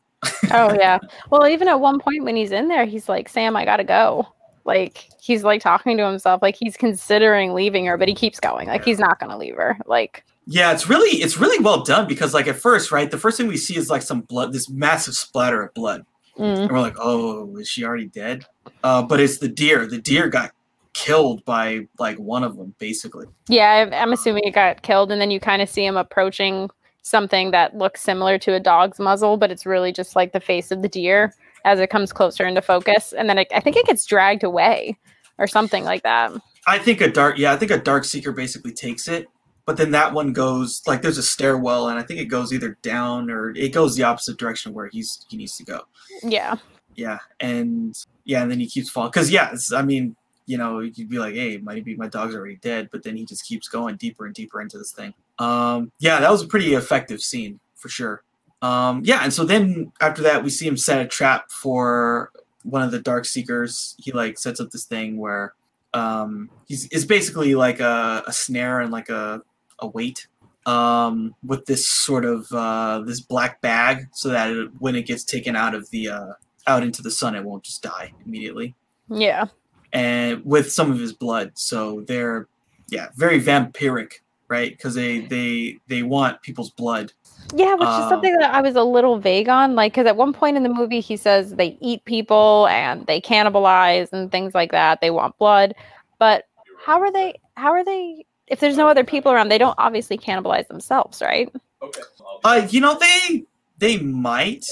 Oh 0.53 0.75
yeah. 0.75 0.99
Well, 1.31 1.47
even 1.49 1.69
at 1.69 1.81
one 1.81 1.99
point 2.01 2.25
when 2.25 2.37
he's 2.37 2.51
in 2.53 2.69
there, 2.69 2.85
he's 2.85 3.09
like, 3.09 3.29
"Sam, 3.29 3.57
I 3.57 3.65
gotta 3.65 3.85
go." 3.85 4.27
Like 4.65 5.09
he's 5.21 5.43
like 5.43 5.63
talking 5.63 5.97
to 5.97 6.07
himself, 6.07 6.43
like 6.43 6.57
he's 6.59 6.77
considering 6.77 7.55
leaving 7.55 7.87
her, 7.87 7.97
but 7.97 8.09
he 8.09 8.15
keeps 8.15 8.39
going. 8.41 8.69
Like 8.69 8.85
he's 8.85 8.99
not 8.99 9.19
gonna 9.19 9.39
leave 9.39 9.57
her. 9.57 9.79
Like 9.87 10.25
Yeah, 10.47 10.73
it's 10.73 10.89
really 10.89 11.23
it's 11.23 11.39
really 11.39 11.63
well 11.63 11.83
done 11.83 12.07
because 12.07 12.35
like 12.35 12.47
at 12.47 12.57
first, 12.57 12.93
right, 12.93 13.11
the 13.11 13.19
first 13.19 13.37
thing 13.39 13.47
we 13.47 13.57
see 13.57 13.77
is 13.77 13.89
like 13.89 14.03
some 14.03 14.21
blood, 14.23 14.53
this 14.53 14.69
massive 14.69 15.15
splatter 15.15 15.63
of 15.63 15.73
blood, 15.75 16.05
mm, 16.39 16.45
and 16.63 16.71
we're 16.71 16.81
like, 16.81 16.97
oh, 16.99 17.57
is 17.57 17.69
she 17.69 17.85
already 17.85 18.07
dead? 18.09 18.45
Uh, 18.85 19.03
but 19.03 19.19
it's 19.19 19.39
the 19.39 19.49
deer. 19.49 19.87
The 19.87 19.99
deer 20.01 20.29
got 20.29 20.51
killed 20.93 21.43
by 21.47 21.87
like 21.99 22.19
one 22.19 22.45
of 22.45 22.57
them, 22.57 22.75
basically. 22.79 23.27
yeah, 23.49 23.87
I- 23.91 23.97
I'm 24.03 24.13
assuming 24.13 24.45
it 24.45 24.51
got 24.55 24.83
killed, 24.83 25.11
and 25.11 25.21
then 25.21 25.31
you 25.31 25.41
kind 25.41 25.63
of 25.63 25.69
see 25.71 25.85
him 25.87 25.97
approaching 25.97 26.69
something 27.03 27.51
that 27.51 27.77
looks 27.77 28.03
similar 28.03 28.39
to 28.39 28.55
a 28.55 28.61
dog's 28.61 28.99
muzzle, 28.99 29.37
but 29.37 29.51
it's 29.51 29.67
really 29.67 29.93
just 29.93 30.17
like 30.17 30.33
the 30.33 30.41
face 30.41 30.71
of 30.71 30.83
the 30.83 30.89
deer 30.89 31.35
as 31.65 31.79
it 31.79 31.91
comes 31.91 32.13
closer 32.13 32.47
into 32.47 32.63
focus, 32.63 33.13
and 33.13 33.29
then 33.29 33.39
it, 33.39 33.49
I 33.55 33.61
think 33.61 33.77
it 33.77 33.87
gets 33.87 34.07
dragged 34.07 34.45
away 34.45 34.97
or 35.39 35.47
something 35.47 35.85
like 35.85 36.03
that. 36.03 36.33
I 36.67 36.79
think 36.79 37.01
a 37.01 37.11
dark, 37.11 37.39
yeah, 37.39 37.53
I 37.53 37.57
think 37.57 37.71
a 37.71 37.79
dark 37.79 38.05
seeker 38.05 38.33
basically 38.33 38.73
takes 38.73 39.09
it, 39.09 39.29
but 39.67 39.77
then 39.77 39.91
that 39.93 40.13
one 40.13 40.33
goes 40.33 40.83
like 40.87 41.03
there's 41.03 41.19
a 41.19 41.23
stairwell, 41.23 41.89
and 41.89 41.99
I 41.99 42.03
think 42.03 42.21
it 42.21 42.27
goes 42.27 42.53
either 42.53 42.79
down 42.83 43.31
or 43.31 43.51
it 43.51 43.73
goes 43.73 43.95
the 43.95 44.05
opposite 44.05 44.39
direction 44.39 44.73
where 44.73 44.89
he's 44.89 45.25
he 45.29 45.37
needs 45.37 45.57
to 45.57 45.65
go. 45.65 45.83
Yeah, 46.23 46.57
Yeah, 46.95 47.19
and 47.41 47.95
yeah, 48.25 48.43
and 48.43 48.51
then 48.51 48.61
he 48.61 48.67
keeps 48.67 48.91
falling 48.91 49.11
because 49.11 49.31
yeah, 49.31 49.51
it's, 49.53 49.73
I 49.73 49.83
mean, 49.83 50.17
you 50.47 50.59
know, 50.59 50.81
you'd 50.81 51.09
be 51.09 51.19
like, 51.19 51.35
hey, 51.35 51.59
might 51.59 51.85
be 51.85 51.97
my 51.97 52.09
dog's 52.09 52.35
already 52.35 52.57
dead, 52.57 52.89
but 52.91 53.03
then 53.03 53.17
he 53.17 53.25
just 53.25 53.47
keeps 53.47 53.69
going 53.69 53.97
deeper 53.97 54.27
and 54.27 54.35
deeper 54.35 54.61
into 54.61 54.79
this 54.79 54.93
thing. 54.93 55.15
Um, 55.41 55.91
yeah, 55.99 56.21
that 56.21 56.31
was 56.31 56.43
a 56.43 56.47
pretty 56.47 56.75
effective 56.75 57.21
scene 57.21 57.59
for 57.75 57.89
sure. 57.89 58.23
Um, 58.63 59.03
yeah, 59.05 59.21
and 59.25 59.33
so 59.33 59.45
then 59.45 59.91
after 60.01 60.23
that, 60.23 60.45
we 60.45 60.51
see 60.51 60.67
him 60.67 60.77
set 60.77 61.05
a 61.05 61.09
trap 61.09 61.51
for 61.51 62.31
one 62.63 62.83
of 62.83 62.91
the 62.91 63.01
dark 63.01 63.25
seekers. 63.25 63.97
He 63.99 64.13
like 64.13 64.39
sets 64.39 64.61
up 64.61 64.71
this 64.71 64.85
thing 64.85 65.17
where 65.17 65.55
um, 65.95 66.51
he's 66.69 66.87
it's 66.93 67.07
basically 67.07 67.55
like 67.55 67.81
a, 67.81 68.23
a 68.27 68.33
snare 68.33 68.81
and 68.81 68.93
like 68.93 69.09
a 69.09 69.43
a 69.79 69.87
weight 69.87 70.29
um, 70.67 71.35
with 71.43 71.65
this 71.65 71.89
sort 71.89 72.25
of 72.25 72.53
uh, 72.53 73.03
this 73.07 73.21
black 73.21 73.61
bag, 73.63 74.09
so 74.13 74.29
that 74.29 74.51
it, 74.51 74.71
when 74.79 74.95
it 74.95 75.07
gets 75.07 75.25
taken 75.25 75.57
out 75.57 75.75
of 75.75 75.89
the 75.91 76.11
uh, 76.11 76.33
out 76.67 76.83
into 76.83 77.03
the 77.03 77.11
sun, 77.11 77.35
it 77.35 77.45
won't 77.45 77.65
just 77.65 77.83
die 77.83 78.13
immediately. 78.27 78.75
yeah. 79.09 79.47
And 79.93 80.45
with 80.45 80.71
some 80.71 80.93
of 80.93 81.01
his 81.01 81.13
blood, 81.13 81.53
so 81.55 82.03
they're 82.07 82.47
yeah 82.89 83.09
very 83.17 83.41
vampiric, 83.41 84.21
right? 84.51 84.73
Because 84.77 84.95
they 84.95 85.21
they 85.21 85.79
they 85.87 86.03
want 86.03 86.43
people's 86.43 86.71
blood. 86.71 87.13
Yeah, 87.55 87.75
which 87.75 87.89
Uh, 87.89 88.01
is 88.03 88.09
something 88.09 88.37
that 88.39 88.55
I 88.55 88.61
was 88.61 88.77
a 88.77 88.83
little 88.85 89.19
vague 89.19 89.49
on. 89.49 89.75
Like, 89.75 89.93
because 89.93 90.07
at 90.07 90.17
one 90.17 90.33
point 90.33 90.57
in 90.57 90.63
the 90.63 90.69
movie, 90.69 91.01
he 91.01 91.17
says 91.17 91.55
they 91.55 91.79
eat 91.81 92.05
people 92.05 92.67
and 92.69 93.07
they 93.07 93.21
cannibalize 93.21 94.13
and 94.13 94.31
things 94.31 94.55
like 94.55 94.73
that. 94.73 95.01
They 95.01 95.11
want 95.11 95.37
blood, 95.39 95.75
but 96.19 96.45
how 96.85 97.01
are 97.01 97.13
they? 97.13 97.41
How 97.57 97.71
are 97.73 97.85
they? 97.85 98.27
If 98.47 98.61
there's 98.61 98.77
no 98.77 98.89
other 98.89 99.05
people 99.05 99.33
around, 99.33 99.49
they 99.49 99.59
don't 99.59 99.77
obviously 99.79 100.19
cannibalize 100.19 100.67
themselves, 100.69 101.23
right? 101.23 101.49
Okay. 101.83 102.01
Uh, 102.45 102.67
you 102.71 102.81
know 102.81 102.99
they 102.99 103.45
they 103.79 103.99
might 103.99 104.65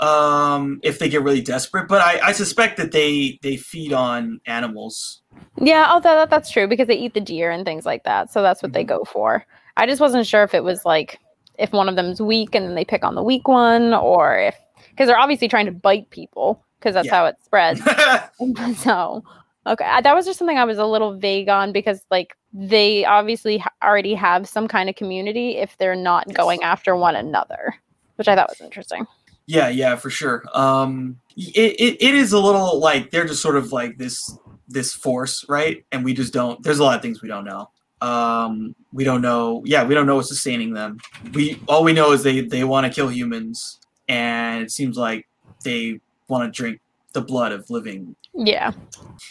um 0.00 0.80
if 0.82 0.98
they 0.98 1.08
get 1.08 1.22
really 1.22 1.40
desperate, 1.42 1.88
but 1.88 2.00
I 2.00 2.20
I 2.28 2.32
suspect 2.32 2.76
that 2.78 2.92
they 2.92 3.38
they 3.42 3.56
feed 3.56 3.92
on 3.92 4.40
animals. 4.46 5.22
Yeah, 5.60 5.86
although 5.90 6.14
that, 6.14 6.30
that's 6.30 6.50
true 6.50 6.66
because 6.66 6.88
they 6.88 6.96
eat 6.96 7.14
the 7.14 7.20
deer 7.20 7.50
and 7.50 7.64
things 7.64 7.84
like 7.86 8.04
that. 8.04 8.32
So 8.32 8.42
that's 8.42 8.62
what 8.62 8.72
they 8.72 8.84
Mhm. 8.84 8.88
go 8.88 9.04
for. 9.04 9.44
I 9.76 9.86
just 9.86 10.00
wasn't 10.00 10.26
sure 10.26 10.42
if 10.42 10.54
it 10.54 10.64
was 10.64 10.84
like 10.84 11.18
if 11.58 11.72
one 11.72 11.88
of 11.88 11.96
them's 11.96 12.20
weak 12.20 12.54
and 12.54 12.66
then 12.66 12.74
they 12.74 12.84
pick 12.84 13.04
on 13.04 13.14
the 13.14 13.22
weak 13.22 13.46
one, 13.46 13.92
or 13.94 14.38
if 14.38 14.56
because 14.90 15.06
they're 15.06 15.18
obviously 15.18 15.48
trying 15.48 15.66
to 15.66 15.72
bite 15.72 16.08
people 16.10 16.64
because 16.78 16.94
that's 16.94 17.06
Yeah. 17.06 17.16
how 17.16 17.26
it 17.26 17.36
spreads. 17.44 17.80
so 18.78 19.22
okay 19.66 19.84
that 20.02 20.14
was 20.14 20.24
just 20.24 20.38
something 20.38 20.56
i 20.56 20.64
was 20.64 20.78
a 20.78 20.86
little 20.86 21.12
vague 21.18 21.50
on 21.50 21.70
because 21.70 22.00
like 22.10 22.34
they 22.54 23.04
obviously 23.04 23.62
already 23.84 24.14
have 24.14 24.48
some 24.48 24.66
kind 24.66 24.88
of 24.88 24.96
community 24.96 25.58
if 25.58 25.76
they're 25.76 25.94
not 25.94 26.26
going 26.32 26.62
after 26.62 26.96
one 26.96 27.14
another 27.14 27.74
which 28.16 28.26
i 28.26 28.34
thought 28.34 28.48
was 28.48 28.62
interesting 28.62 29.06
Yeah, 29.50 29.68
yeah, 29.68 29.96
for 29.96 30.10
sure. 30.10 30.44
Um, 30.54 31.18
it, 31.36 31.74
it, 31.80 31.96
it 32.00 32.14
is 32.14 32.32
a 32.32 32.38
little 32.38 32.78
like 32.78 33.10
they're 33.10 33.24
just 33.24 33.42
sort 33.42 33.56
of 33.56 33.72
like 33.72 33.98
this 33.98 34.38
this 34.68 34.94
force, 34.94 35.44
right? 35.48 35.84
And 35.90 36.04
we 36.04 36.14
just 36.14 36.32
don't. 36.32 36.62
There's 36.62 36.78
a 36.78 36.84
lot 36.84 36.94
of 36.94 37.02
things 37.02 37.20
we 37.20 37.28
don't 37.28 37.44
know. 37.44 37.68
Um, 38.00 38.76
we 38.92 39.02
don't 39.02 39.22
know. 39.22 39.62
Yeah, 39.66 39.82
we 39.82 39.92
don't 39.92 40.06
know 40.06 40.14
what's 40.14 40.28
sustaining 40.28 40.72
them. 40.72 40.98
We 41.34 41.60
all 41.66 41.82
we 41.82 41.92
know 41.92 42.12
is 42.12 42.22
they 42.22 42.42
they 42.42 42.62
want 42.62 42.86
to 42.86 42.92
kill 42.92 43.08
humans, 43.08 43.80
and 44.08 44.62
it 44.62 44.70
seems 44.70 44.96
like 44.96 45.26
they 45.64 45.98
want 46.28 46.44
to 46.44 46.56
drink 46.56 46.80
the 47.12 47.20
blood 47.20 47.50
of 47.50 47.68
living. 47.70 48.14
yeah 48.32 48.70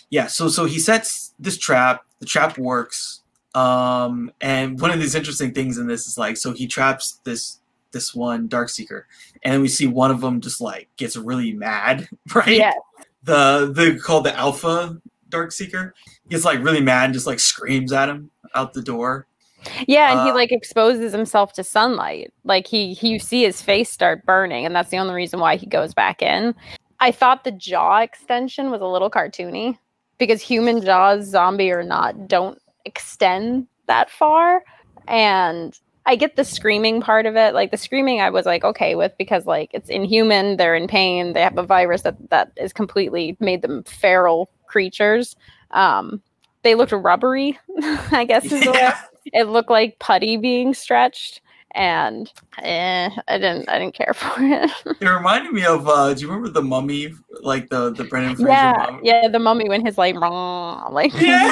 Yeah. 0.10 0.28
So 0.28 0.50
so 0.50 0.66
he 0.66 0.80
sets 0.80 1.34
this 1.40 1.58
trap. 1.58 2.04
The 2.20 2.26
trap 2.26 2.58
works. 2.58 3.22
Um, 3.56 4.34
and 4.42 4.82
one 4.82 4.92
of 4.92 5.00
these 5.00 5.16
interesting 5.16 5.54
things 5.54 5.78
in 5.78 5.88
this 5.88 6.08
is 6.08 6.18
like, 6.18 6.36
so 6.36 6.52
he 6.52 6.68
traps 6.68 7.22
this 7.24 7.60
this 7.92 8.14
one 8.14 8.48
dark 8.48 8.70
seeker, 8.70 9.08
and 9.44 9.54
then 9.54 9.62
we 9.62 9.68
see 9.68 9.88
one 9.88 10.12
of 10.12 10.22
them 10.22 10.42
just 10.42 10.62
like 10.62 10.90
gets 10.98 11.16
really 11.18 11.54
mad, 11.54 12.08
right? 12.34 12.48
Yeah. 12.48 12.74
The 13.24 13.72
the 13.74 14.00
called 14.00 14.26
the 14.26 14.36
alpha 14.36 14.98
dark 15.30 15.52
seeker 15.52 15.94
gets 16.30 16.46
like 16.46 16.64
really 16.64 16.82
mad 16.82 17.06
and 17.06 17.14
just 17.14 17.28
like 17.28 17.40
screams 17.40 17.92
at 17.92 18.10
him 18.10 18.32
out 18.56 18.74
the 18.74 18.82
door. 18.82 19.28
Yeah, 19.88 20.12
and 20.14 20.22
he 20.22 20.32
Uh, 20.32 20.36
like 20.36 20.52
exposes 20.52 21.12
himself 21.12 21.52
to 21.54 21.64
sunlight. 21.64 22.32
Like 22.46 22.66
he 22.66 22.94
he 22.94 23.10
you 23.10 23.20
see 23.20 23.44
his 23.44 23.62
face 23.62 23.90
start 23.90 24.26
burning, 24.26 24.66
and 24.66 24.74
that's 24.76 24.90
the 24.90 24.98
only 24.98 25.14
reason 25.14 25.40
why 25.40 25.58
he 25.58 25.66
goes 25.66 25.94
back 25.94 26.22
in. 26.22 26.56
I 27.02 27.12
thought 27.12 27.44
the 27.44 27.52
jaw 27.52 28.00
extension 28.00 28.72
was 28.72 28.82
a 28.82 28.86
little 28.86 29.10
cartoony 29.10 29.78
because 30.18 30.42
human 30.42 30.82
jaws, 30.82 31.26
zombie 31.26 31.72
or 31.72 31.84
not, 31.84 32.28
don't 32.28 32.60
extend 32.86 33.68
that 33.88 34.10
far. 34.10 34.64
And 35.08 35.78
I 36.06 36.16
get 36.16 36.36
the 36.36 36.44
screaming 36.44 37.02
part 37.02 37.26
of 37.26 37.36
it. 37.36 37.54
Like 37.54 37.72
the 37.72 37.78
screaming 37.78 38.22
I 38.22 38.30
was 38.30 38.46
like 38.46 38.64
okay 38.64 38.96
with 38.96 39.14
because 39.18 39.46
like 39.46 39.70
it's 39.74 39.90
inhuman, 39.90 40.58
they're 40.58 40.76
in 40.76 40.88
pain, 40.88 41.34
they 41.34 41.42
have 41.42 41.58
a 41.58 41.64
virus 41.64 42.02
that 42.04 42.18
that 42.30 42.52
is 42.58 42.74
completely 42.74 43.38
made 43.40 43.62
them 43.62 43.84
feral 43.84 44.50
creatures. 44.68 45.36
Um 45.72 46.22
they 46.64 46.76
looked 46.76 46.92
rubbery, 46.92 47.58
I 48.12 48.26
guess 48.26 48.46
is 48.52 48.64
the 48.64 48.72
way 48.72 48.92
it 49.34 49.48
looked 49.48 49.70
like 49.70 50.00
putty 50.00 50.38
being 50.38 50.74
stretched 50.74 51.42
and 51.76 52.32
eh, 52.64 53.10
i 53.28 53.38
didn't 53.38 53.70
i 53.70 53.78
didn't 53.78 53.94
care 53.94 54.14
for 54.16 54.34
it 54.40 54.72
It 55.00 55.06
reminded 55.08 55.54
me 55.54 55.66
of 55.66 55.88
uh 55.88 56.14
do 56.14 56.22
you 56.22 56.28
remember 56.28 56.50
the 56.50 56.64
mummy 56.64 57.14
like 57.42 57.70
the 57.70 57.92
the 57.92 58.06
Brendan 58.06 58.36
Fraser 58.36 58.50
yeah 58.50 58.86
mummy? 58.90 59.00
yeah 59.04 59.28
the 59.28 59.40
mummy 59.40 59.70
when 59.70 59.86
his 59.86 59.98
like 59.98 60.16
like 60.16 61.14
Yeah. 61.22 61.52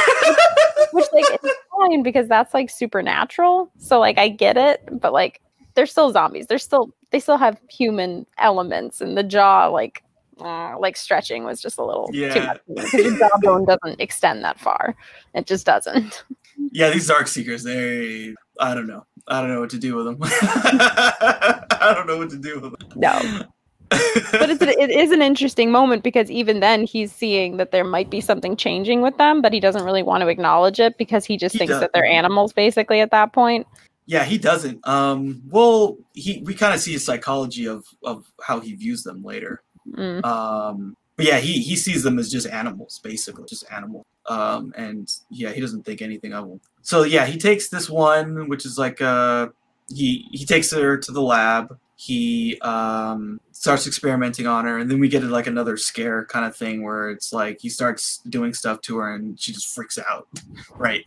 Which 0.92 1.06
like 1.14 1.26
it's 1.44 1.54
fine 1.78 2.04
because 2.04 2.28
that's 2.28 2.54
like 2.54 2.70
supernatural 2.70 3.72
so 3.78 4.00
like 4.00 4.18
i 4.18 4.28
get 4.28 4.58
it 4.58 4.82
but 4.92 5.14
like 5.14 5.42
they're 5.74 5.86
still 5.86 6.12
zombies 6.12 6.48
they're 6.48 6.58
still 6.58 6.94
they 7.12 7.20
still 7.20 7.38
have 7.38 7.60
human 7.70 8.26
elements 8.38 9.02
and 9.02 9.18
the 9.18 9.24
jaw 9.24 9.68
like 9.68 10.04
uh, 10.40 10.78
like 10.78 10.96
stretching 10.96 11.46
was 11.46 11.60
just 11.60 11.80
a 11.80 11.84
little 11.84 12.08
too 12.10 12.30
much 12.30 12.60
because 12.68 12.94
your 12.94 13.18
jawbone 13.18 13.66
doesn't 13.66 14.00
extend 14.00 14.44
that 14.44 14.60
far 14.60 14.96
it 15.34 15.48
just 15.48 15.66
doesn't 15.66 16.24
yeah, 16.72 16.90
these 16.90 17.08
dark 17.08 17.28
seekers, 17.28 17.64
they 17.64 18.34
I 18.60 18.74
don't 18.74 18.88
know. 18.88 19.06
I 19.28 19.42
don't 19.42 19.54
know 19.54 19.60
what 19.60 19.70
to 19.72 19.80
do 19.80 19.96
with 19.96 20.06
them. 20.06 20.18
I 20.22 21.94
don't 21.96 22.08
know 22.08 22.18
what 22.18 22.30
to 22.32 22.38
do 22.38 22.60
with 22.60 22.64
them. 22.64 22.90
no 22.96 23.44
but 23.90 24.50
it's 24.50 24.62
it 24.62 24.90
is 24.90 25.12
an 25.12 25.22
interesting 25.22 25.72
moment 25.72 26.04
because 26.04 26.30
even 26.30 26.60
then 26.60 26.86
he's 26.86 27.12
seeing 27.12 27.58
that 27.58 27.72
there 27.72 27.84
might 27.84 28.10
be 28.10 28.22
something 28.22 28.56
changing 28.56 29.02
with 29.02 29.18
them, 29.18 29.42
but 29.42 29.54
he 29.54 29.60
doesn't 29.60 29.84
really 29.84 30.04
want 30.04 30.22
to 30.22 30.28
acknowledge 30.28 30.80
it 30.80 30.98
because 30.98 31.26
he 31.26 31.38
just 31.38 31.54
He 31.54 31.60
thinks 31.60 31.72
does. 31.72 31.82
that 31.82 31.92
they're 31.94 32.06
animals 32.06 32.54
basically 32.54 33.00
at 33.00 33.12
that 33.12 33.34
point. 33.34 33.68
Yeah, 34.06 34.24
he 34.24 34.38
doesn't. 34.38 34.86
Um, 34.88 35.42
well, 35.50 35.98
he 36.14 36.42
we 36.46 36.54
kind 36.54 36.74
of 36.74 36.80
see 36.80 36.94
his 36.94 37.04
psychology 37.06 37.68
of 37.68 37.86
of 38.04 38.26
how 38.42 38.60
he 38.60 38.74
views 38.74 39.04
them 39.04 39.24
later. 39.24 39.62
Mm. 39.92 40.26
Um, 40.26 40.96
but 41.18 41.26
yeah, 41.26 41.40
he 41.40 41.60
he 41.60 41.76
sees 41.76 42.04
them 42.04 42.20
as 42.20 42.32
just 42.32 42.48
animals, 42.48 43.00
basically, 43.04 43.46
just 43.48 43.70
animals. 43.72 44.06
Um, 44.28 44.74
and 44.78 45.10
yeah, 45.30 45.52
he 45.52 45.62
doesn't 45.62 45.84
think 45.84 46.02
anything 46.02 46.34
of 46.34 46.48
them. 46.48 46.62
So 46.82 47.04
yeah, 47.04 47.26
he 47.26 47.38
takes 47.38 47.70
this 47.70 47.90
one, 47.90 48.48
which 48.50 48.66
is 48.66 48.78
like 48.78 49.02
uh, 49.02 49.48
he 49.90 50.28
he 50.32 50.46
takes 50.46 50.72
her 50.72 50.98
to 50.98 51.12
the 51.12 51.22
lab. 51.22 51.78
He 52.00 52.60
um 52.62 53.42
starts 53.52 53.88
experimenting 53.88 54.46
on 54.46 54.66
her, 54.66 54.78
and 54.78 54.90
then 54.90 55.00
we 55.00 55.10
get 55.10 55.24
like 55.24 55.48
another 55.48 55.78
scare 55.78 56.26
kind 56.26 56.46
of 56.46 56.56
thing 56.56 56.84
where 56.84 57.10
it's 57.10 57.34
like 57.34 57.60
he 57.60 57.70
starts 57.70 58.20
doing 58.30 58.54
stuff 58.54 58.82
to 58.82 58.98
her, 58.98 59.16
and 59.16 59.40
she 59.40 59.52
just 59.52 59.74
freaks 59.74 59.98
out, 59.98 60.28
right? 60.76 61.04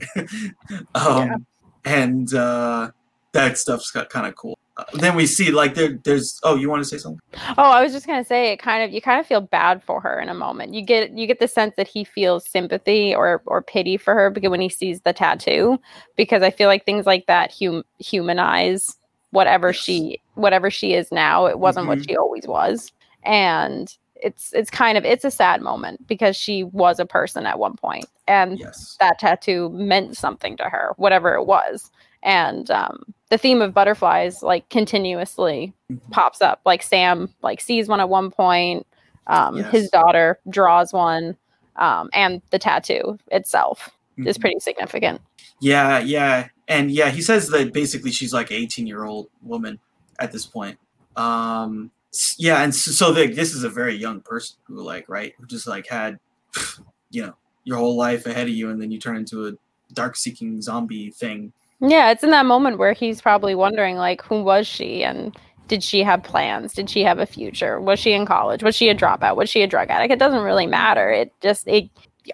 um, 0.94 1.46
and 1.85 2.35
uh, 2.35 2.90
that 3.33 3.57
stuff's 3.57 3.90
got 3.92 4.11
kind 4.11 4.26
of 4.26 4.35
cool. 4.35 4.59
Uh, 4.76 4.85
then 4.94 5.14
we 5.14 5.26
see 5.26 5.50
like 5.50 5.74
there 5.74 5.98
there's 6.05 6.40
oh 6.42 6.57
you 6.57 6.68
want 6.68 6.83
to 6.83 6.88
say 6.88 6.96
something? 6.98 7.20
Oh, 7.57 7.70
I 7.70 7.83
was 7.83 7.92
just 7.92 8.07
gonna 8.07 8.24
say 8.24 8.53
it 8.53 8.59
kind 8.59 8.83
of 8.83 8.92
you 8.92 9.00
kind 9.00 9.20
of 9.20 9.26
feel 9.26 9.40
bad 9.40 9.83
for 9.83 10.00
her 10.00 10.18
in 10.20 10.29
a 10.29 10.35
moment. 10.35 10.74
You 10.74 10.83
get 10.83 11.16
you 11.16 11.26
get 11.26 11.38
the 11.38 11.48
sense 11.48 11.74
that 11.76 11.87
he 11.87 12.03
feels 12.03 12.48
sympathy 12.48 13.14
or 13.14 13.42
or 13.46 13.62
pity 13.62 13.96
for 13.96 14.14
her 14.14 14.31
because 14.31 14.50
when 14.50 14.61
he 14.61 14.68
sees 14.68 15.00
the 15.03 15.12
tattoo, 15.12 15.79
because 16.16 16.42
I 16.42 16.50
feel 16.50 16.68
like 16.68 16.85
things 16.85 17.07
like 17.07 17.26
that 17.26 17.53
hum- 17.53 17.85
humanize 17.98 18.96
whatever 19.31 19.68
Yes. 19.68 19.76
she 19.76 20.20
whatever 20.40 20.70
she 20.70 20.94
is 20.94 21.11
now. 21.12 21.46
It 21.46 21.59
wasn't 21.59 21.87
what 21.87 21.98
Mhm. 21.98 22.09
she 22.09 22.16
always 22.16 22.46
was, 22.46 22.92
and 23.22 23.96
it's 24.16 24.53
it's 24.53 24.70
kind 24.70 24.98
of 24.98 25.05
it's 25.05 25.24
a 25.24 25.31
sad 25.31 25.62
moment 25.62 26.07
because 26.07 26.37
she 26.37 26.64
was 26.64 26.98
a 26.98 27.07
person 27.07 27.46
at 27.46 27.59
one 27.59 27.76
point, 27.76 28.07
and 28.29 28.59
Yes. 28.59 28.96
that 29.00 29.18
tattoo 29.18 29.70
meant 29.70 30.16
something 30.16 30.57
to 30.59 30.64
her, 30.64 30.92
whatever 30.96 31.35
it 31.35 31.44
was. 31.46 31.90
And 32.22 32.70
um, 32.70 33.03
the 33.31 33.38
theme 33.38 33.62
of 33.62 33.72
butterflies 33.72 34.42
like 34.42 34.68
continuously 34.68 35.72
Mhm. 35.90 36.11
pops 36.11 36.42
up. 36.42 36.61
Like 36.66 36.83
Sam 36.83 37.33
like 37.42 37.61
sees 37.61 37.88
one 37.88 38.00
at 38.00 38.09
one 38.11 38.31
point. 38.31 38.87
Um, 39.26 39.62
His 39.64 39.88
daughter 39.90 40.38
draws 40.48 40.92
one, 40.92 41.37
um, 41.76 42.11
and 42.12 42.42
the 42.50 42.59
tattoo 42.59 43.16
itself 43.31 43.90
is 44.18 44.37
Mhm. 44.37 44.40
pretty 44.40 44.59
significant. 44.61 45.20
Yeah, 45.61 45.98
yeah, 46.00 46.48
and 46.68 46.90
yeah, 46.90 47.11
he 47.11 47.22
says 47.22 47.48
that 47.50 47.72
basically 47.72 48.11
she's 48.12 48.33
like 48.35 48.50
an 48.50 48.57
eighteen-year-old 48.57 49.29
woman 49.42 49.79
at 50.20 50.33
this 50.33 50.46
point. 50.46 50.78
Um, 51.16 51.90
yeah, 52.38 52.62
and 52.62 52.74
so, 52.74 52.90
so 52.90 53.12
the, 53.12 53.26
this 53.26 53.54
is 53.54 53.64
a 53.64 53.68
very 53.68 53.94
young 53.94 54.20
person 54.20 54.56
who, 54.64 54.83
like, 54.83 55.09
right, 55.09 55.35
who 55.38 55.46
just 55.46 55.66
like 55.66 55.87
had, 55.88 56.18
you 57.11 57.22
know, 57.22 57.35
your 57.64 57.78
whole 57.78 57.96
life 57.96 58.26
ahead 58.26 58.46
of 58.46 58.54
you, 58.54 58.70
and 58.70 58.80
then 58.80 58.90
you 58.90 58.98
turn 58.98 59.16
into 59.16 59.46
a 59.46 59.52
dark-seeking 59.92 60.62
zombie 60.62 61.11
thing. 61.11 61.52
Yeah, 61.80 62.11
it's 62.11 62.24
in 62.24 62.30
that 62.30 62.46
moment 62.46 62.78
where 62.78 62.92
he's 62.92 63.20
probably 63.20 63.54
wondering 63.54 63.96
like, 63.96 64.22
who 64.22 64.42
was 64.42 64.66
she 64.66 65.02
and 65.02 65.37
did 65.68 65.83
she 65.83 66.02
have 66.02 66.22
plans? 66.22 66.74
Did 66.74 66.90
she 66.90 67.04
have 67.04 67.20
a 67.20 67.26
future? 67.26 67.80
Was 67.80 68.00
she 68.00 68.12
in 68.12 68.26
college? 68.26 68.62
Was 68.62 68.74
she 68.74 68.88
a 68.88 68.94
dropout? 68.94 69.37
Was 69.37 69.48
she 69.48 69.62
a 69.62 69.66
drug 69.66 69.88
addict? 69.88 70.12
It 70.12 70.18
doesn't 70.18 70.42
really 70.42 70.66
matter. 70.66 71.11
It 71.11 71.33
just 71.40 71.66
it 71.68 71.88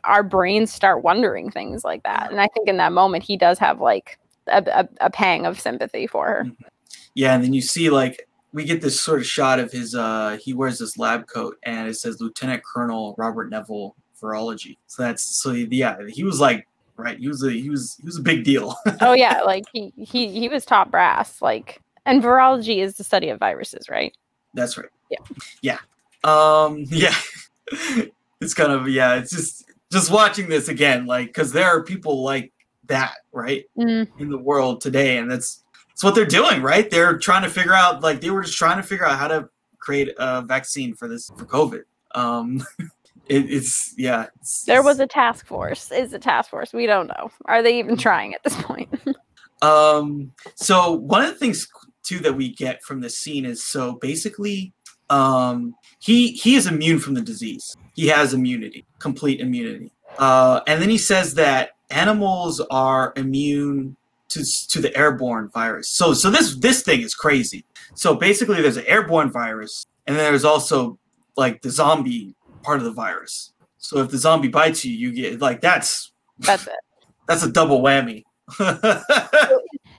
our 0.04 0.22
brains 0.22 0.72
start 0.72 1.04
wondering 1.04 1.50
things 1.50 1.84
like 1.84 2.02
that. 2.04 2.30
And 2.30 2.40
I 2.40 2.48
think 2.48 2.66
in 2.66 2.78
that 2.78 2.92
moment 2.92 3.24
he 3.24 3.36
does 3.36 3.58
have 3.58 3.80
like 3.80 4.18
a, 4.48 4.62
a, 4.66 5.06
a 5.06 5.10
pang 5.10 5.44
of 5.46 5.60
sympathy 5.60 6.06
for 6.06 6.26
her. 6.26 6.46
Yeah, 7.16 7.34
and 7.34 7.42
then 7.42 7.52
you 7.54 7.62
see 7.62 7.88
like 7.90 8.28
we 8.52 8.64
get 8.64 8.80
this 8.80 9.00
sort 9.00 9.18
of 9.20 9.26
shot 9.26 9.58
of 9.58 9.72
his. 9.72 9.94
uh 9.94 10.38
He 10.40 10.52
wears 10.52 10.78
this 10.78 10.96
lab 10.98 11.26
coat, 11.26 11.56
and 11.64 11.88
it 11.88 11.94
says 11.94 12.20
Lieutenant 12.20 12.62
Colonel 12.62 13.14
Robert 13.18 13.50
Neville 13.50 13.96
Virology. 14.22 14.76
So 14.86 15.02
that's 15.02 15.22
so 15.42 15.50
yeah, 15.52 15.96
he 16.08 16.22
was 16.24 16.40
like 16.40 16.68
right. 16.96 17.18
He 17.18 17.26
was 17.26 17.42
a 17.42 17.50
he 17.50 17.70
was 17.70 17.96
he 18.00 18.06
was 18.06 18.18
a 18.18 18.22
big 18.22 18.44
deal. 18.44 18.76
oh 19.00 19.14
yeah, 19.14 19.40
like 19.42 19.64
he 19.72 19.92
he 19.96 20.28
he 20.28 20.48
was 20.48 20.64
top 20.66 20.90
brass. 20.90 21.40
Like 21.40 21.80
and 22.04 22.22
virology 22.22 22.78
is 22.82 22.96
the 22.98 23.04
study 23.04 23.30
of 23.30 23.38
viruses, 23.40 23.88
right? 23.88 24.14
That's 24.54 24.76
right. 24.76 24.88
Yeah. 25.10 25.18
Yeah. 25.62 25.78
Um 26.24 26.84
yeah. 26.88 27.14
it's 28.40 28.54
kind 28.54 28.72
of 28.72 28.88
yeah, 28.88 29.14
it's 29.16 29.30
just 29.30 29.64
just 29.90 30.10
watching 30.10 30.48
this 30.50 30.68
again 30.68 31.06
like 31.06 31.32
cuz 31.32 31.50
there 31.52 31.66
are 31.66 31.82
people 31.82 32.22
like 32.22 32.52
that, 32.88 33.14
right? 33.32 33.64
Mm, 33.76 34.06
In 34.18 34.28
the 34.30 34.38
world 34.38 34.80
today 34.80 35.16
and 35.18 35.30
that's 35.30 35.62
that's 35.96 36.04
what 36.04 36.14
they're 36.14 36.26
doing, 36.26 36.60
right? 36.60 36.90
They're 36.90 37.16
trying 37.16 37.42
to 37.44 37.48
figure 37.48 37.72
out 37.72 38.02
like 38.02 38.20
they 38.20 38.28
were 38.28 38.42
just 38.42 38.58
trying 38.58 38.76
to 38.76 38.82
figure 38.82 39.06
out 39.06 39.18
how 39.18 39.28
to 39.28 39.48
create 39.78 40.14
a 40.18 40.42
vaccine 40.42 40.94
for 40.94 41.08
this 41.08 41.30
for 41.38 41.46
COVID. 41.46 41.84
Um 42.14 42.62
it, 43.28 43.50
it's 43.50 43.94
yeah, 43.96 44.26
it's, 44.36 44.64
there 44.64 44.82
was 44.82 45.00
a 45.00 45.06
task 45.06 45.46
force. 45.46 45.90
Is 45.90 46.12
a 46.12 46.18
task 46.18 46.50
force? 46.50 46.74
We 46.74 46.84
don't 46.84 47.06
know. 47.06 47.30
Are 47.46 47.62
they 47.62 47.78
even 47.78 47.96
trying 47.96 48.34
at 48.34 48.42
this 48.44 48.60
point? 48.62 48.88
Um, 49.62 50.32
so 50.54 50.92
one 50.92 51.22
of 51.24 51.30
the 51.30 51.38
things 51.38 51.66
too 52.02 52.18
that 52.18 52.34
we 52.34 52.54
get 52.54 52.82
from 52.82 53.00
this 53.00 53.16
scene 53.16 53.46
is 53.46 53.64
so 53.64 53.94
basically, 54.02 54.74
um, 55.08 55.74
he 55.98 56.32
he 56.32 56.56
is 56.56 56.66
immune 56.66 56.98
from 56.98 57.14
the 57.14 57.22
disease. 57.22 57.74
He 57.94 58.06
has 58.08 58.34
immunity, 58.34 58.84
complete 58.98 59.40
immunity. 59.40 59.92
Uh, 60.18 60.60
and 60.66 60.82
then 60.82 60.90
he 60.90 60.98
says 60.98 61.32
that 61.36 61.70
animals 61.88 62.60
are 62.70 63.14
immune 63.16 63.96
to 64.28 64.44
to 64.68 64.80
the 64.80 64.96
airborne 64.96 65.48
virus. 65.50 65.88
So 65.88 66.14
so 66.14 66.30
this 66.30 66.56
this 66.56 66.82
thing 66.82 67.00
is 67.02 67.14
crazy. 67.14 67.64
So 67.94 68.14
basically, 68.14 68.60
there's 68.62 68.76
an 68.76 68.86
airborne 68.86 69.30
virus, 69.30 69.86
and 70.06 70.16
then 70.16 70.24
there's 70.30 70.44
also 70.44 70.98
like 71.36 71.62
the 71.62 71.70
zombie 71.70 72.34
part 72.62 72.78
of 72.78 72.84
the 72.84 72.92
virus. 72.92 73.52
So 73.78 73.98
if 73.98 74.10
the 74.10 74.18
zombie 74.18 74.48
bites 74.48 74.84
you, 74.84 74.92
you 74.92 75.12
get 75.12 75.40
like 75.40 75.60
that's 75.60 76.12
That's 76.40 76.66
it. 76.66 76.72
that's 77.28 77.42
a 77.42 77.50
double 77.50 77.80
whammy. 77.82 78.24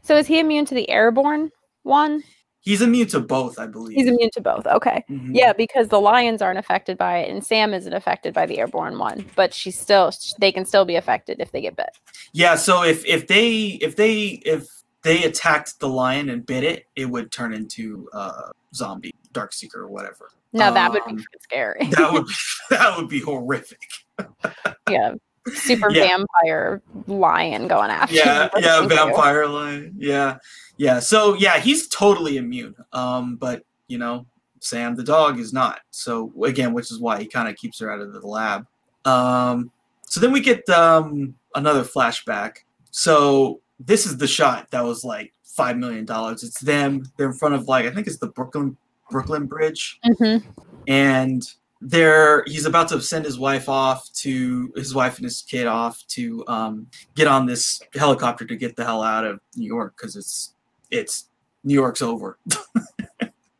So 0.08 0.16
is 0.16 0.26
he 0.26 0.40
immune 0.40 0.64
to 0.68 0.74
the 0.74 0.90
airborne 0.90 1.52
one? 1.84 2.24
He's 2.68 2.82
immune 2.82 3.08
to 3.08 3.22
both, 3.22 3.58
I 3.58 3.66
believe. 3.66 3.96
He's 3.96 4.08
immune 4.08 4.30
to 4.34 4.42
both. 4.42 4.68
Okay. 4.68 5.02
Mhm. 5.10 5.32
Yeah, 5.34 5.54
because 5.54 5.88
the 5.88 6.02
lions 6.02 6.42
aren't 6.42 6.60
affected 6.60 6.98
by 6.98 7.20
it, 7.20 7.30
and 7.30 7.42
Sam 7.46 7.74
isn't 7.74 7.94
affected 7.94 8.34
by 8.34 8.46
the 8.46 8.60
airborne 8.60 9.00
one, 9.00 9.26
but 9.38 9.54
she's 9.54 9.80
still 9.80 10.12
they 10.40 10.52
can 10.52 10.66
still 10.66 10.84
be 10.84 10.98
affected 10.98 11.40
if 11.40 11.52
they 11.54 11.62
get 11.62 11.78
bit. 11.78 11.92
Yeah. 12.34 12.56
So 12.56 12.84
if 12.84 13.06
if 13.06 13.28
they 13.28 13.80
if 13.82 13.96
they 13.96 14.42
if 14.46 14.68
they 15.04 15.24
attacked 15.24 15.80
the 15.80 15.88
lion 15.88 16.28
and 16.28 16.46
bit 16.46 16.66
it, 16.66 16.84
it 16.98 17.06
would 17.06 17.32
turn 17.32 17.54
into 17.54 18.10
uh 18.12 18.50
zombie, 18.76 19.14
dark 19.32 19.54
seeker, 19.54 19.84
or 19.84 19.88
whatever. 19.88 20.30
Now 20.52 20.72
that 20.72 20.92
would 20.92 21.06
be 21.06 21.12
Um, 21.14 21.26
scary. 21.40 21.88
That 21.92 22.12
would 22.12 22.26
be, 22.28 22.34
that 22.72 22.98
would 22.98 23.08
be 23.08 23.22
horrific. 23.22 23.80
yeah. 24.90 25.14
Super 25.54 25.92
Yeah. 25.92 26.08
vampire 26.08 26.82
lion 27.08 27.68
going 27.68 27.90
after 27.90 28.16
yeah, 28.16 28.50
you. 28.56 28.62
yeah, 28.62 28.80
Thank 28.80 28.92
you. 28.92 28.98
vampire 28.98 29.48
lion. 29.48 29.96
Yeah, 29.98 30.38
yeah. 30.78 31.00
So 31.00 31.34
yeah, 31.36 31.60
he's 31.60 31.88
totally 31.88 32.38
immune. 32.38 32.76
Um, 32.94 33.36
but 33.36 33.64
you 33.88 33.98
know, 33.98 34.26
Sam 34.60 34.96
the 34.96 35.04
dog 35.04 35.40
is 35.40 35.54
not. 35.54 35.80
So 35.92 36.32
again, 36.44 36.74
which 36.74 36.92
is 36.92 37.00
why 37.00 37.20
he 37.20 37.28
kind 37.28 37.48
of 37.48 37.56
keeps 37.56 37.80
her 37.80 37.92
out 37.92 38.00
of 38.02 38.12
the 38.14 38.20
lab. 38.28 38.66
Um, 39.06 39.72
so 40.04 40.20
then 40.20 40.32
we 40.32 40.40
get 40.42 40.68
um 40.70 41.36
another 41.56 41.84
flashback. 41.84 42.58
So 42.92 43.62
this 43.80 44.06
is 44.06 44.18
the 44.18 44.28
shot 44.28 44.70
that 44.72 44.84
was 44.84 45.04
like 45.04 45.34
five 45.44 45.78
million 45.78 46.06
dollars. 46.06 46.44
It's 46.44 46.60
them. 46.62 47.04
They're 47.18 47.28
in 47.28 47.34
front 47.34 47.56
of 47.56 47.68
like 47.68 47.86
I 47.86 47.92
think 47.92 48.08
it's 48.08 48.18
the 48.18 48.28
Brooklyn 48.28 48.76
Brooklyn 49.10 49.46
Bridge 49.46 50.00
Mhm. 50.06 50.44
and 50.88 51.44
they're 51.82 52.44
he's 52.46 52.66
about 52.66 52.88
to 52.90 53.02
send 53.02 53.26
his 53.26 53.38
wife 53.38 53.70
off 53.70 54.12
to 54.14 54.72
his 54.76 54.96
wife 54.96 55.18
and 55.18 55.26
his 55.26 55.44
kid 55.44 55.68
off 55.68 56.04
to 56.08 56.44
um, 56.48 56.88
get 57.16 57.28
on 57.28 57.46
this 57.46 57.82
helicopter 57.94 58.46
to 58.46 58.56
get 58.56 58.76
the 58.76 58.84
hell 58.86 59.04
out 59.04 59.26
of 59.26 59.40
New 59.56 59.68
York 59.68 59.96
because 59.96 60.16
it's 60.16 60.54
it's 60.90 61.30
New 61.64 61.74
York's 61.74 62.02
over. 62.02 62.38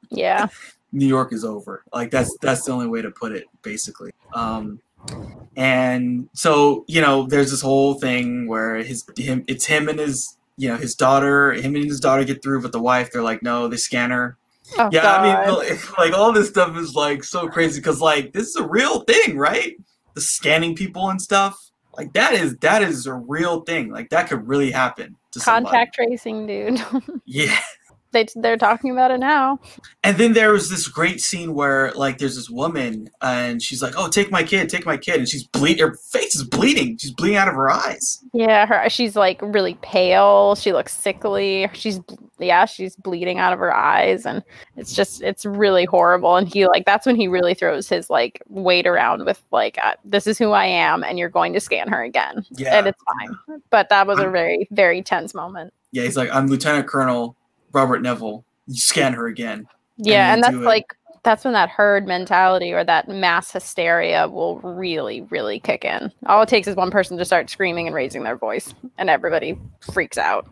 Yeah. 0.10 0.48
New 0.92 1.06
York 1.06 1.34
is 1.34 1.44
over. 1.44 1.84
Like 1.94 2.12
that's 2.12 2.36
that's 2.42 2.64
the 2.64 2.72
only 2.72 2.88
way 2.88 3.02
to 3.02 3.12
put 3.12 3.32
it, 3.32 3.46
basically. 3.62 4.12
Um, 4.34 4.80
and 5.56 6.30
so 6.34 6.86
you 6.88 7.02
know, 7.02 7.28
there's 7.28 7.52
this 7.52 7.62
whole 7.62 7.96
thing 7.96 8.48
where 8.48 8.78
his 8.78 9.06
him 9.18 9.44
it's 9.48 9.66
him 9.66 9.90
and 9.90 10.00
his 10.00 10.38
you 10.58 10.70
know 10.70 10.78
his 10.78 10.96
daughter, 10.96 11.54
him 11.54 11.76
and 11.76 11.86
his 11.86 12.00
daughter 12.00 12.24
get 12.24 12.42
through, 12.42 12.62
but 12.62 12.72
the 12.72 12.82
wife 12.82 13.12
they're 13.12 13.22
like, 13.22 13.44
no, 13.44 13.68
they 13.68 13.78
scan 13.78 14.12
her. 14.12 14.38
Oh, 14.78 14.90
Yeah, 14.92 15.02
God. 15.02 15.20
I 15.22 15.46
mean, 15.46 15.58
like, 15.58 15.98
like 15.98 16.14
all 16.14 16.32
this 16.32 16.50
stuff 16.50 16.78
is 16.78 16.96
like 16.96 17.24
so 17.24 17.48
crazy 17.48 17.80
because 17.80 18.02
like 18.02 18.34
this 18.34 18.48
is 18.48 18.56
a 18.56 18.68
real 18.68 19.02
thing, 19.02 19.38
right? 19.38 19.76
The 20.14 20.22
scanning 20.22 20.76
people 20.76 21.10
and 21.10 21.22
stuff, 21.22 21.58
like 21.98 22.14
that 22.14 22.34
is 22.34 22.56
that 22.58 22.82
is 22.82 23.06
a 23.06 23.14
real 23.14 23.62
thing. 23.62 23.92
Like 23.92 24.10
that 24.10 24.28
could 24.30 24.48
really 24.48 24.72
happen 24.72 25.16
to 25.32 25.40
somebody. 25.40 25.66
contact 25.72 25.96
tracing, 25.96 26.48
dude. 26.48 26.84
Yeah, 27.26 27.60
they 28.12 28.26
they're 28.36 28.58
talking 28.58 28.92
about 28.92 29.12
it 29.12 29.20
now. 29.20 29.60
and 30.04 30.18
then 30.18 30.34
there 30.34 30.52
was 30.52 30.70
this 30.70 30.88
great 30.88 31.22
scene 31.22 31.54
where 31.54 31.92
like 31.94 32.18
there's 32.18 32.36
this 32.36 32.50
woman 32.50 33.10
and 33.22 33.62
she's 33.62 33.82
like, 33.82 33.94
"Oh, 33.98 34.08
take 34.10 34.32
my 34.32 34.44
kid, 34.44 34.70
take 34.70 34.86
my 34.86 34.98
kid," 34.98 35.16
and 35.18 35.28
she's 35.30 35.46
bleed. 35.46 35.80
Her 35.80 35.96
face 36.12 36.36
is 36.36 36.44
bleeding. 36.44 36.98
She's 36.98 37.12
bleeding 37.12 37.38
out 37.38 37.48
of 37.48 37.54
her 37.56 37.70
eyes. 37.72 38.24
Yeah, 38.34 38.66
her 38.66 38.90
she's 38.90 39.16
like 39.16 39.40
really 39.42 39.76
pale. 39.82 40.56
She 40.56 40.74
looks 40.74 40.94
sickly. 40.94 41.70
She's 41.74 42.00
yeah, 42.40 42.66
she's 42.66 42.96
bleeding 42.96 43.40
out 43.40 43.54
of 43.54 43.60
her 43.60 43.74
eyes, 43.74 44.26
and 44.26 44.44
it's 44.76 44.94
just 44.94 45.22
it's 45.22 45.46
really 45.46 45.86
horrible. 45.86 46.36
And 46.36 46.48
he 46.48 46.68
like 46.68 46.86
that's 46.86 47.06
when 47.06 47.16
he 47.16 47.28
really 47.28 47.54
throws 47.54 47.88
his 47.90 48.10
like 48.10 48.42
weight 48.48 48.86
around 48.88 49.26
with 49.26 49.42
like 49.52 49.78
uh, 49.84 49.94
this 50.06 50.28
is 50.28 50.38
who 50.38 50.52
I 50.52 50.66
am, 50.66 51.04
and 51.04 51.18
you're 51.18 51.30
going 51.30 51.54
to 51.54 51.60
scan 51.60 51.88
her 51.88 52.04
again, 52.04 52.46
Yeah, 52.52 52.78
and 52.78 52.88
it's 52.88 53.02
fine. 53.04 53.62
But 53.70 53.90
that 53.90 54.08
was 54.08 54.20
a 54.20 54.30
very 54.30 54.68
very 54.72 55.02
tense 55.02 55.34
moment. 55.34 55.74
yeah. 55.92 56.04
He's 56.04 56.18
like, 56.18 56.30
"I'm 56.34 56.48
Lieutenant 56.48 56.88
Colonel 56.88 57.36
Robert 57.72 58.02
Neville. 58.02 58.44
You 58.68 58.76
scan 58.76 59.14
her 59.14 59.28
again." 59.28 59.68
Yeah, 59.98 60.28
then 60.28 60.36
and 60.36 60.44
that's 60.44 60.66
like 60.66 60.96
that's 61.24 61.44
when 61.44 61.54
that 61.54 61.70
herd 61.70 62.08
mentality 62.08 62.72
or 62.72 62.84
that 62.84 63.10
mass 63.10 63.52
hysteria 63.52 64.28
will 64.30 64.60
really, 64.60 65.22
really 65.24 65.60
kick 65.60 65.84
in. 65.84 66.12
All 66.28 66.42
it 66.42 66.50
takes 66.50 66.68
is 66.68 66.76
one 66.76 66.92
person 66.92 67.18
to 67.18 67.26
start 67.26 67.50
screaming 67.50 67.88
and 67.88 67.96
raising 67.96 68.24
their 68.24 68.38
voice, 68.38 68.74
and 68.98 69.10
everybody 69.10 69.58
freaks 69.92 70.18
out. 70.18 70.48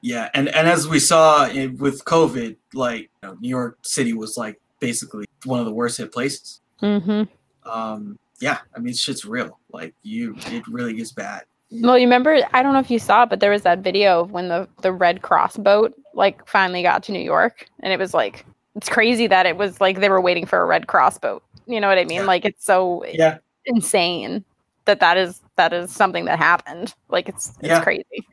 Yeah, 0.00 0.28
and 0.34 0.48
and 0.48 0.66
as 0.66 0.88
we 0.88 0.98
saw 0.98 1.46
in, 1.46 1.76
with 1.76 2.04
COVID, 2.04 2.56
like 2.74 3.02
you 3.02 3.28
know, 3.28 3.36
New 3.40 3.48
York 3.48 3.78
City 3.82 4.12
was 4.12 4.36
like 4.36 4.60
basically 4.80 5.26
one 5.44 5.60
of 5.60 5.66
the 5.66 5.72
worst 5.72 5.98
hit 5.98 6.12
places. 6.12 6.60
Mm-hmm. 6.82 7.70
Um, 7.70 8.18
yeah, 8.40 8.58
I 8.74 8.80
mean, 8.80 8.94
shit's 8.94 9.24
real. 9.24 9.58
Like 9.70 9.94
you, 10.02 10.34
it 10.46 10.66
really 10.66 10.94
gets 10.94 11.12
bad. 11.12 11.44
Well, 11.72 11.96
you 11.96 12.06
remember? 12.06 12.40
I 12.52 12.62
don't 12.62 12.72
know 12.72 12.80
if 12.80 12.90
you 12.90 12.98
saw 12.98 13.22
it, 13.22 13.30
but 13.30 13.40
there 13.40 13.50
was 13.50 13.62
that 13.62 13.78
video 13.78 14.20
of 14.20 14.32
when 14.32 14.48
the 14.48 14.68
the 14.82 14.92
Red 14.92 15.22
Cross 15.22 15.56
boat 15.58 15.94
like 16.14 16.46
finally 16.46 16.82
got 16.82 17.02
to 17.04 17.12
New 17.12 17.20
York, 17.20 17.66
and 17.80 17.92
it 17.92 17.98
was 17.98 18.12
like 18.12 18.44
it's 18.74 18.88
crazy 18.88 19.26
that 19.28 19.46
it 19.46 19.56
was 19.56 19.80
like 19.80 20.00
they 20.00 20.08
were 20.08 20.20
waiting 20.20 20.46
for 20.46 20.60
a 20.60 20.64
Red 20.64 20.88
Cross 20.88 21.18
boat. 21.18 21.42
You 21.66 21.80
know 21.80 21.88
what 21.88 21.98
I 21.98 22.04
mean? 22.04 22.26
Like 22.26 22.44
it's 22.44 22.64
so 22.64 23.04
Yeah, 23.06 23.38
insane 23.66 24.44
that 24.86 24.98
that 25.00 25.16
is 25.16 25.40
that 25.56 25.72
is 25.72 25.92
something 25.92 26.24
that 26.24 26.38
happened. 26.38 26.94
Like 27.08 27.28
it's 27.28 27.50
it's 27.60 27.68
Yeah. 27.68 27.82
crazy. 27.82 28.26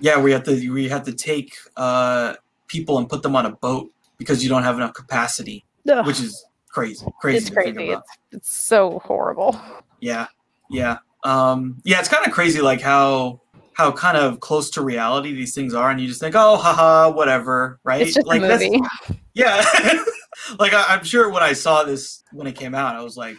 yeah, 0.00 0.20
we 0.20 0.30
have 0.32 0.42
to 0.44 0.70
we 0.70 0.88
have 0.88 1.04
to 1.04 1.12
take 1.14 1.54
uh 1.76 2.34
people 2.66 2.98
and 2.98 3.08
put 3.08 3.22
them 3.22 3.34
on 3.36 3.46
a 3.46 3.50
boat 3.50 3.90
because 4.18 4.42
you 4.42 4.48
don't 4.50 4.62
have 4.64 4.76
enough 4.76 4.92
capacity, 4.92 5.64
Ugh, 5.88 6.06
which 6.06 6.20
is 6.20 6.44
crazy, 6.68 7.06
crazy. 7.20 7.38
it's 7.38 7.50
crazy. 7.50 7.90
It's, 7.90 8.08
it's 8.32 8.52
so 8.52 8.98
horrible. 9.00 9.58
Yeah, 10.00 10.26
yeah, 10.70 10.98
um, 11.24 11.80
yeah. 11.84 12.00
It's 12.00 12.08
kind 12.08 12.26
of 12.26 12.32
crazy, 12.32 12.60
like 12.60 12.80
how 12.80 13.40
how 13.74 13.92
kind 13.92 14.16
of 14.16 14.40
close 14.40 14.70
to 14.70 14.82
reality 14.82 15.32
these 15.32 15.54
things 15.54 15.74
are, 15.74 15.90
and 15.90 16.00
you 16.00 16.06
just 16.06 16.20
think, 16.20 16.34
oh, 16.36 16.56
haha, 16.56 17.10
whatever, 17.10 17.80
right? 17.84 18.02
It's 18.02 18.14
just 18.14 18.26
like 18.26 18.42
a 18.42 18.48
movie. 18.48 18.80
Yeah. 19.32 19.64
like 20.58 20.74
I, 20.74 20.84
I'm 20.88 21.04
sure 21.04 21.30
when 21.30 21.42
I 21.42 21.52
saw 21.52 21.84
this 21.84 22.24
when 22.32 22.46
it 22.46 22.56
came 22.56 22.74
out, 22.74 22.96
I 22.96 23.02
was 23.02 23.16
like, 23.16 23.36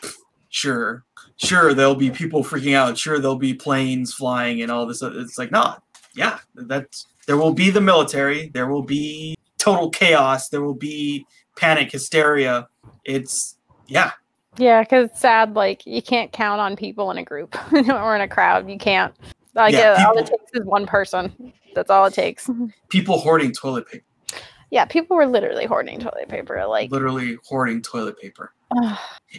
sure, 0.49 1.03
sure, 1.37 1.73
there'll 1.73 1.95
be 1.95 2.09
people 2.09 2.43
freaking 2.43 2.75
out. 2.75 2.97
Sure, 2.97 3.19
there'll 3.19 3.35
be 3.35 3.53
planes 3.53 4.13
flying 4.13 4.61
and 4.61 4.71
all 4.71 4.85
this. 4.85 5.01
It's 5.01 5.37
like, 5.37 5.51
no, 5.51 5.75
yeah, 6.15 6.39
that's 6.55 7.07
there 7.27 7.37
will 7.37 7.53
be 7.53 7.69
the 7.69 7.81
military. 7.81 8.49
There 8.49 8.67
will 8.67 8.83
be 8.83 9.35
total 9.57 9.89
chaos. 9.89 10.49
There 10.49 10.61
will 10.61 10.75
be 10.75 11.25
panic, 11.57 11.91
hysteria. 11.91 12.67
It's 13.05 13.57
yeah, 13.87 14.11
Yeah, 14.61 14.83
because 14.83 15.09
it's 15.09 15.19
sad. 15.19 15.55
Like 15.55 15.85
you 15.87 16.03
can't 16.03 16.31
count 16.31 16.61
on 16.61 16.75
people 16.75 17.09
in 17.09 17.17
a 17.17 17.23
group 17.23 17.57
or 17.73 18.15
in 18.15 18.21
a 18.21 18.27
crowd. 18.27 18.69
You 18.69 18.77
can't. 18.77 19.13
Like 19.55 19.73
Yeah, 19.73 19.97
uh, 19.99 20.07
all 20.07 20.17
it 20.19 20.27
takes 20.27 20.51
is 20.53 20.63
one 20.65 20.85
person. 20.85 21.51
That's 21.73 21.89
all 21.89 22.05
it 22.05 22.13
takes. 22.13 22.47
people 22.89 23.17
hoarding 23.17 23.53
toilet 23.53 23.87
paper, 23.87 24.05
Yeah, 24.69 24.85
people 24.85 25.17
were 25.17 25.25
literally 25.25 25.65
hoarding 25.65 25.99
toilet 25.99 26.29
paper. 26.29 26.63
Like, 26.67 26.91
literally 26.91 27.37
hoarding 27.43 27.81
toilet 27.81 28.19
paper. 28.19 28.53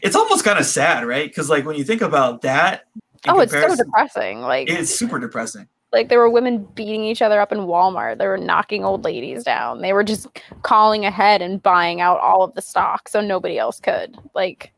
It's 0.03 0.17
almost 0.17 0.45
kind 0.45 0.59
of 0.59 0.67
sad, 0.67 1.07
right? 1.07 1.31
Because 1.31 1.49
like 1.49 1.65
when 1.65 1.77
you 1.77 1.85
think 1.85 2.03
about 2.03 2.43
that, 2.43 2.89
oh, 3.29 3.39
it's 3.39 3.53
so 3.53 3.77
depressing. 3.77 4.41
Like, 4.41 4.69
it's 4.69 4.91
super 4.93 5.21
depressing. 5.21 5.69
like 5.93 6.09
there 6.09 6.19
were 6.19 6.31
women 6.31 6.67
beating 6.75 7.05
each 7.05 7.23
other 7.23 7.41
up 7.41 7.53
in 7.53 7.59
Walmart. 7.61 8.19
They 8.19 8.27
were 8.27 8.39
knocking 8.39 8.85
old 8.85 9.05
ladies 9.05 9.45
down. 9.45 9.83
They 9.83 9.93
were 9.93 10.03
just 10.03 10.27
calling 10.63 11.05
ahead 11.05 11.43
and 11.43 11.63
buying 11.63 12.01
out 12.01 12.19
all 12.19 12.43
of 12.43 12.55
the 12.55 12.63
stock 12.63 13.09
so 13.09 13.21
nobody 13.21 13.57
else 13.57 13.79
could. 13.79 14.17
Like, 14.35 14.72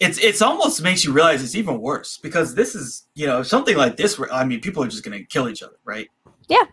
it's 0.00 0.18
it's 0.18 0.42
almost 0.42 0.82
makes 0.82 1.04
you 1.04 1.12
realize 1.12 1.42
it's 1.42 1.54
even 1.54 1.80
worse 1.80 2.18
because 2.18 2.54
this 2.54 2.74
is 2.74 3.06
you 3.14 3.26
know 3.26 3.42
something 3.42 3.76
like 3.76 3.96
this 3.96 4.18
where 4.18 4.32
I 4.32 4.44
mean 4.44 4.60
people 4.60 4.82
are 4.82 4.88
just 4.88 5.04
gonna 5.04 5.22
kill 5.24 5.48
each 5.48 5.62
other, 5.62 5.76
right? 5.84 6.08
Yeah. 6.48 6.64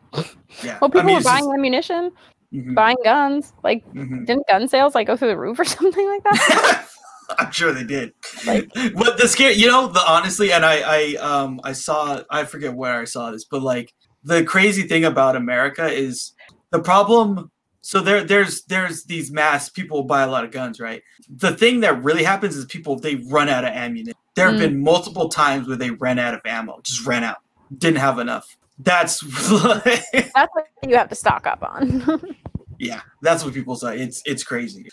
Yeah. 0.64 0.78
well, 0.80 0.90
people 0.90 1.02
I 1.02 1.04
mean, 1.04 1.16
were 1.18 1.22
buying 1.24 1.44
just- 1.46 1.54
ammunition, 1.54 2.12
Mhm, 2.54 2.76
buying 2.76 2.98
guns. 3.04 3.52
Like, 3.64 3.84
mhm. 3.94 4.26
didn't 4.26 4.48
gun 4.48 4.68
sales 4.68 4.96
like 4.96 5.08
go 5.08 5.18
through 5.18 5.28
the 5.30 5.38
roof 5.38 5.60
or 5.60 5.66
something 5.78 6.08
like 6.08 6.24
that? 6.24 6.88
I'm 7.40 7.52
sure 7.52 7.74
they 7.74 7.84
did. 7.84 8.14
Like- 8.46 8.70
but 8.96 9.18
the 9.18 9.28
scare, 9.28 9.52
you 9.52 9.68
know, 9.68 9.88
the 9.88 10.02
honestly, 10.08 10.52
and 10.54 10.64
I, 10.64 10.82
I, 10.86 11.16
um, 11.16 11.60
I 11.64 11.74
saw, 11.74 12.22
I 12.30 12.46
forget 12.46 12.74
where 12.74 13.00
I 13.02 13.06
saw 13.06 13.32
this, 13.32 13.44
but 13.46 13.62
like 13.64 13.94
the 14.24 14.44
crazy 14.46 14.84
thing 14.84 15.04
about 15.06 15.36
America 15.36 15.88
is 15.88 16.34
the 16.72 16.80
problem. 16.80 17.52
So 17.86 18.02
there, 18.02 18.24
there's, 18.24 18.64
there's 18.64 19.04
these 19.04 19.32
mass 19.32 19.70
people 19.70 20.02
buy 20.06 20.24
a 20.24 20.28
lot 20.28 20.44
of 20.44 20.50
guns, 20.50 20.80
right? 20.80 21.04
The 21.30 21.52
thing 21.52 21.82
that 21.82 22.04
really 22.04 22.24
happens 22.24 22.56
is 22.56 22.66
people 22.66 22.98
they 22.98 23.16
run 23.16 23.48
out 23.48 23.64
of 23.64 23.70
ammunition. 23.74 24.16
There 24.36 24.48
have 24.48 24.56
Mm. 24.56 24.60
been 24.60 24.82
multiple 24.84 25.30
times 25.30 25.68
where 25.68 25.78
they 25.78 25.92
ran 25.92 26.18
out 26.18 26.34
of 26.34 26.42
ammo, 26.46 26.80
just 26.82 27.06
ran 27.06 27.24
out, 27.24 27.38
didn't 27.78 28.00
have 28.00 28.18
enough. 28.18 28.48
That's 28.80 29.20
That's 29.54 30.34
what 30.34 30.68
you 30.88 30.96
have 30.98 31.10
to 31.10 31.16
stock 31.16 31.46
up 31.46 31.60
on. 31.62 32.04
yeah 32.80 33.00
that's 33.22 33.42
what 33.46 33.54
people 33.54 33.78
say 33.78 33.98
it's 34.02 34.22
it's 34.26 34.44
crazy 34.44 34.90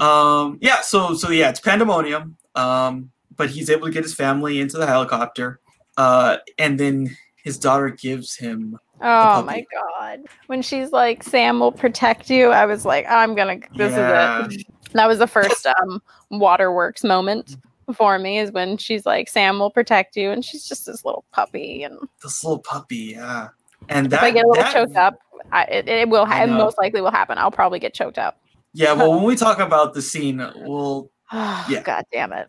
um 0.00 0.56
yeah 0.62 0.80
so 0.80 1.12
so 1.12 1.28
yeah 1.30 1.50
it's 1.50 1.60
pandemonium 1.60 2.34
um 2.54 3.10
but 3.36 3.50
he's 3.50 3.68
able 3.68 3.86
to 3.86 3.92
get 3.92 4.02
his 4.02 4.14
family 4.14 4.58
into 4.58 4.78
the 4.78 4.86
helicopter 4.86 5.60
uh 5.98 6.38
and 6.58 6.80
then 6.80 7.14
his 7.44 7.58
daughter 7.58 7.90
gives 7.90 8.36
him 8.36 8.78
Oh 9.00 9.42
my 9.42 9.64
god. 9.72 10.20
When 10.46 10.62
she's 10.62 10.90
like, 10.92 11.22
Sam 11.22 11.60
will 11.60 11.72
protect 11.72 12.30
you, 12.30 12.48
I 12.50 12.66
was 12.66 12.84
like, 12.84 13.06
I'm 13.08 13.34
gonna 13.34 13.58
this 13.74 13.92
Yeah. 13.92 14.46
is 14.46 14.56
it. 14.56 14.66
That 14.92 15.06
was 15.06 15.18
the 15.18 15.26
first 15.26 15.66
um 15.82 16.00
waterworks 16.30 17.04
moment 17.04 17.56
for 17.94 18.18
me 18.18 18.38
is 18.38 18.50
when 18.52 18.76
she's 18.78 19.06
like, 19.06 19.28
Sam 19.28 19.58
will 19.58 19.70
protect 19.70 20.16
you, 20.16 20.30
and 20.30 20.44
she's 20.44 20.66
just 20.66 20.86
this 20.86 21.04
little 21.04 21.24
puppy. 21.32 21.82
And 21.82 21.98
this 22.22 22.42
little 22.42 22.58
puppy 22.58 23.14
yeah 23.16 23.48
and 23.88 24.06
if 24.06 24.10
that, 24.10 24.22
I 24.22 24.30
get 24.30 24.44
a 24.44 24.48
little 24.48 24.64
that- 24.64 24.72
choked 24.72 24.96
up, 24.96 25.18
I, 25.52 25.64
it, 25.64 25.88
it 25.88 26.08
will 26.08 26.24
ha- 26.26 26.42
it 26.44 26.48
most 26.48 26.76
likely 26.78 27.00
will 27.00 27.10
happen. 27.12 27.38
I'll 27.38 27.50
probably 27.52 27.78
get 27.78 27.94
choked 27.94 28.18
up. 28.18 28.40
yeah 28.72 28.92
well 28.94 29.12
when 29.14 29.22
we 29.24 29.36
talk 29.46 29.58
about 29.60 29.94
the 29.94 30.02
scene 30.02 30.38
we'll 30.56 31.10
Yeah. 31.32 31.82
God 31.84 32.04
damn 32.12 32.32
it. 32.32 32.48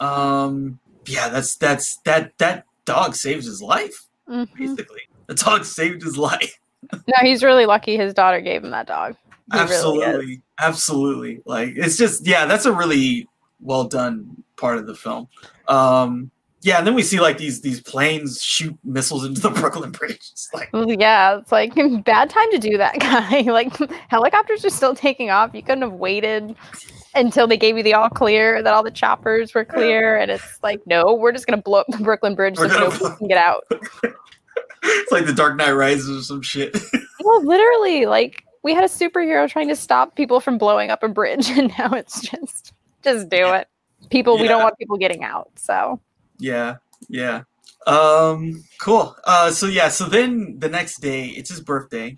um 0.00 0.78
yeah 1.06 1.28
that's 1.28 1.56
that's 1.56 1.98
that 2.04 2.32
that 2.38 2.64
dog 2.84 3.14
saves 3.14 3.46
his 3.46 3.60
life 3.62 4.06
Mhm. 4.28 4.48
basically 4.56 5.02
the 5.26 5.34
dog 5.34 5.64
saved 5.64 6.02
his 6.02 6.16
life 6.16 6.58
No, 6.92 7.14
he's 7.20 7.42
really 7.44 7.66
lucky 7.66 7.96
his 7.96 8.12
daughter 8.12 8.40
gave 8.40 8.64
him 8.64 8.70
that 8.70 8.86
dog. 8.86 9.16
He 9.52 9.58
really 9.58 10.02
absolutely 10.02 10.42
absolutely 10.60 11.40
like 11.46 11.74
it's 11.76 11.96
just 11.96 12.26
yeah 12.26 12.44
that's 12.46 12.64
a 12.66 12.72
really 12.72 13.28
well 13.60 13.84
done 13.84 14.42
part 14.56 14.78
of 14.78 14.86
the 14.86 14.94
film 14.94 15.28
um 15.68 16.30
Yeah, 16.62 16.78
and 16.78 16.86
then 16.86 16.94
we 16.94 17.02
see 17.02 17.20
like 17.20 17.38
these 17.38 17.60
these 17.60 17.80
planes 17.80 18.40
shoot 18.42 18.76
missiles 18.84 19.24
into 19.24 19.40
the 19.40 19.50
Brooklyn 19.60 19.90
Bridge. 19.90 20.16
It's 20.32 20.48
like 20.54 20.70
Yeah, 20.72 21.38
it's 21.38 21.50
like 21.52 21.74
bad 22.04 22.30
time 22.30 22.50
to 22.52 22.58
do 22.58 22.78
that, 22.78 22.98
guy. 23.00 23.40
like 23.42 23.72
helicopters 24.08 24.64
are 24.64 24.70
still 24.70 24.94
taking 24.94 25.30
off. 25.30 25.50
You 25.54 25.62
couldn't 25.62 25.82
have 25.82 25.94
waited 25.94 26.54
until 27.14 27.46
they 27.46 27.56
gave 27.56 27.76
you 27.76 27.82
the 27.82 27.94
all 27.94 28.08
clear 28.08 28.62
that 28.62 28.72
all 28.72 28.82
the 28.82 28.90
choppers 28.90 29.54
were 29.54 29.64
clear, 29.64 30.16
and 30.16 30.30
it's 30.30 30.58
like, 30.62 30.80
no, 30.86 31.14
we're 31.14 31.32
just 31.32 31.46
gonna 31.46 31.60
blow 31.60 31.80
up 31.80 31.86
the 31.88 31.98
Brooklyn 31.98 32.34
Bridge 32.34 32.56
so 32.56 32.68
gonna 32.68 32.80
nobody 32.80 33.16
can 33.18 33.28
get 33.28 33.38
out. 33.38 33.64
It's 34.82 35.12
like 35.12 35.26
the 35.26 35.32
Dark 35.32 35.56
Knight 35.56 35.72
Rises 35.72 36.08
or 36.08 36.22
some 36.22 36.42
shit. 36.42 36.76
Well, 37.24 37.44
literally, 37.44 38.06
like 38.06 38.42
we 38.64 38.74
had 38.74 38.82
a 38.82 38.88
superhero 38.88 39.48
trying 39.48 39.68
to 39.68 39.76
stop 39.76 40.16
people 40.16 40.40
from 40.40 40.58
blowing 40.58 40.90
up 40.90 41.04
a 41.04 41.08
bridge, 41.08 41.50
and 41.56 41.72
now 41.78 41.92
it's 41.92 42.20
just 42.20 42.72
just 43.02 43.28
do 43.28 43.52
it. 43.54 43.68
People, 44.10 44.38
we 44.38 44.48
don't 44.48 44.60
want 44.60 44.76
people 44.76 44.96
getting 44.96 45.22
out. 45.22 45.50
So 45.54 46.00
yeah, 46.38 46.78
yeah. 47.08 47.42
Um, 47.86 48.64
cool. 48.80 49.16
Uh, 49.24 49.52
so 49.52 49.66
yeah, 49.66 49.88
so 49.88 50.06
then 50.06 50.58
the 50.58 50.68
next 50.68 51.00
day, 51.00 51.26
it's 51.26 51.48
his 51.48 51.60
birthday. 51.60 52.16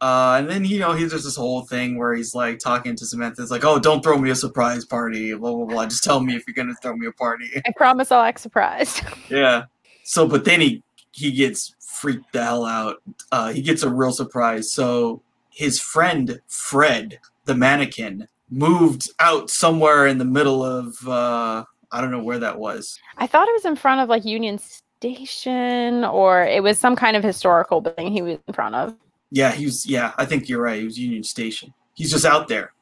Uh, 0.00 0.36
and 0.38 0.48
then 0.48 0.64
you 0.64 0.78
know 0.78 0.92
he 0.92 1.08
does 1.08 1.24
this 1.24 1.36
whole 1.36 1.62
thing 1.62 1.98
where 1.98 2.14
he's 2.14 2.34
like 2.34 2.58
talking 2.58 2.94
to 2.94 3.04
Samantha. 3.04 3.42
It's 3.42 3.50
like, 3.50 3.64
oh, 3.64 3.78
don't 3.78 4.02
throw 4.02 4.16
me 4.16 4.30
a 4.30 4.34
surprise 4.34 4.84
party. 4.84 5.34
Blah 5.34 5.54
blah 5.54 5.64
blah. 5.64 5.86
Just 5.86 6.04
tell 6.04 6.20
me 6.20 6.36
if 6.36 6.44
you're 6.46 6.54
gonna 6.54 6.74
throw 6.80 6.96
me 6.96 7.06
a 7.06 7.12
party. 7.12 7.50
I 7.66 7.72
promise 7.76 8.12
I'll 8.12 8.22
act 8.22 8.40
surprised. 8.40 9.02
Yeah. 9.28 9.64
So, 10.04 10.26
but 10.26 10.46
then 10.46 10.62
he 10.62 10.82
he 11.18 11.32
gets 11.32 11.74
freaked 11.80 12.32
the 12.32 12.44
hell 12.44 12.64
out. 12.64 13.02
Uh, 13.32 13.52
he 13.52 13.60
gets 13.60 13.82
a 13.82 13.90
real 13.90 14.12
surprise. 14.12 14.72
So 14.72 15.22
his 15.50 15.80
friend 15.80 16.40
Fred, 16.46 17.18
the 17.44 17.54
mannequin, 17.54 18.28
moved 18.50 19.10
out 19.18 19.50
somewhere 19.50 20.06
in 20.06 20.18
the 20.18 20.24
middle 20.24 20.62
of 20.62 20.96
uh, 21.06 21.64
I 21.90 22.00
don't 22.00 22.10
know 22.12 22.22
where 22.22 22.38
that 22.38 22.58
was. 22.58 22.98
I 23.16 23.26
thought 23.26 23.48
it 23.48 23.52
was 23.52 23.64
in 23.64 23.76
front 23.76 24.00
of 24.00 24.08
like 24.08 24.24
Union 24.24 24.58
Station, 24.58 26.04
or 26.04 26.44
it 26.44 26.62
was 26.62 26.78
some 26.78 26.94
kind 26.94 27.16
of 27.16 27.24
historical 27.24 27.80
building 27.80 28.12
he 28.12 28.22
was 28.22 28.38
in 28.46 28.54
front 28.54 28.74
of. 28.76 28.94
Yeah, 29.30 29.50
he 29.50 29.64
was. 29.64 29.84
Yeah, 29.84 30.12
I 30.16 30.24
think 30.24 30.48
you're 30.48 30.62
right. 30.62 30.78
He 30.78 30.84
was 30.84 30.98
Union 30.98 31.24
Station. 31.24 31.74
He's 31.94 32.12
just 32.12 32.24
out 32.24 32.46
there, 32.48 32.72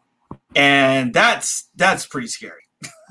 and 0.55 1.14
that's 1.14 1.70
that's 1.76 2.07
pretty 2.07 2.28
scary. 2.28 2.62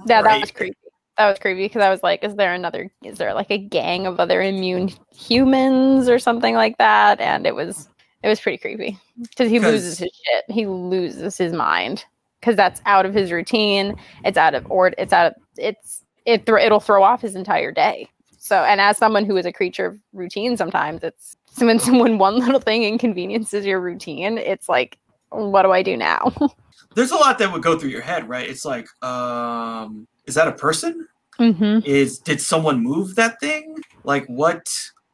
Yeah, 0.06 0.22
that 0.22 0.42
was 0.42 0.52
creepy. 0.52 0.78
That 1.18 1.30
was 1.30 1.40
creepy 1.40 1.66
because 1.66 1.82
I 1.82 1.90
was 1.90 2.04
like, 2.04 2.24
is 2.24 2.36
there 2.36 2.54
another, 2.54 2.92
is 3.04 3.18
there 3.18 3.34
like 3.34 3.50
a 3.50 3.58
gang 3.58 4.06
of 4.06 4.20
other 4.20 4.42
immune 4.42 4.92
humans 5.16 6.10
or 6.10 6.20
something 6.20 6.56
like 6.56 6.78
that? 6.78 7.22
And 7.22 7.48
it 7.48 7.56
was, 7.56 7.88
it 8.22 8.28
was 8.28 8.40
pretty 8.40 8.58
creepy 8.58 9.00
because 9.22 9.50
he 9.50 9.60
'Cause- 9.60 9.72
loses 9.72 9.98
his 10.00 10.12
shit. 10.14 10.44
He 10.54 10.66
loses 10.68 11.38
his 11.38 11.54
mind 11.54 12.04
because 12.42 12.56
that's 12.56 12.82
out 12.86 13.06
of 13.06 13.14
his 13.14 13.32
routine. 13.32 13.96
It's 14.26 14.38
out 14.38 14.56
of 14.56 14.70
or 14.70 14.92
it's 14.98 15.14
out 15.14 15.28
of 15.28 15.34
it's 15.58 16.04
it 16.26 16.46
thro- 16.46 16.60
it'll 16.62 16.80
throw 16.80 17.04
off 17.04 17.22
his 17.22 17.36
entire 17.36 17.72
day. 17.72 18.10
So, 18.38 18.64
and 18.64 18.82
as 18.82 18.98
someone 18.98 19.26
who 19.26 19.38
is 19.38 19.46
a 19.46 19.54
creature 19.54 19.86
of 19.88 20.00
routine, 20.14 20.58
sometimes 20.58 21.02
it's 21.04 21.38
so 21.52 21.66
when 21.66 21.80
when 22.00 22.18
one 22.18 22.40
little 22.40 22.60
thing 22.60 22.84
inconveniences 22.84 23.66
your 23.66 23.80
routine, 23.80 24.38
it's 24.38 24.68
like, 24.68 24.98
what 25.30 25.62
do 25.64 25.72
I 25.72 25.82
do 25.82 25.96
now? 25.96 26.32
There's 26.96 27.12
a 27.12 27.16
lot 27.16 27.38
that 27.40 27.52
would 27.54 27.64
go 27.64 27.78
through 27.80 27.90
your 27.90 28.02
head, 28.02 28.28
right? 28.30 28.50
It's 28.50 28.66
like, 28.66 28.88
um, 29.04 30.08
is 30.28 30.36
that 30.36 30.48
a 30.48 30.52
person? 30.52 31.08
mm-hmm. 31.40 31.80
Is 31.86 32.20
did 32.20 32.40
someone 32.42 32.82
move 32.82 33.16
that 33.16 33.40
thing? 33.40 33.76
Like 34.04 34.26
what? 34.28 34.68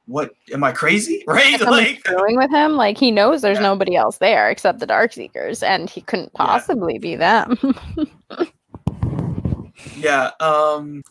What 0.08 0.32
am 0.54 0.64
I 0.64 0.72
crazy? 0.72 1.24
Right? 1.28 1.60
Like 1.62 2.00
screwing 2.00 2.36
with 2.38 2.52
him. 2.52 2.74
Like 2.74 2.98
he 2.98 3.12
knows 3.12 3.42
there's 3.42 3.58
Yeah. 3.58 3.64
nobody 3.64 3.96
else 3.96 4.18
there 4.18 4.50
except 4.50 4.80
the 4.80 4.86
Dark 4.86 5.14
Seekers, 5.14 5.64
and 5.64 5.90
he 5.90 6.02
couldn't 6.02 6.32
Yeah. 6.34 6.46
possibly 6.46 6.98
be 7.00 7.16
them. 7.16 7.58
Yeah, 9.98 10.32
um, 10.40 11.04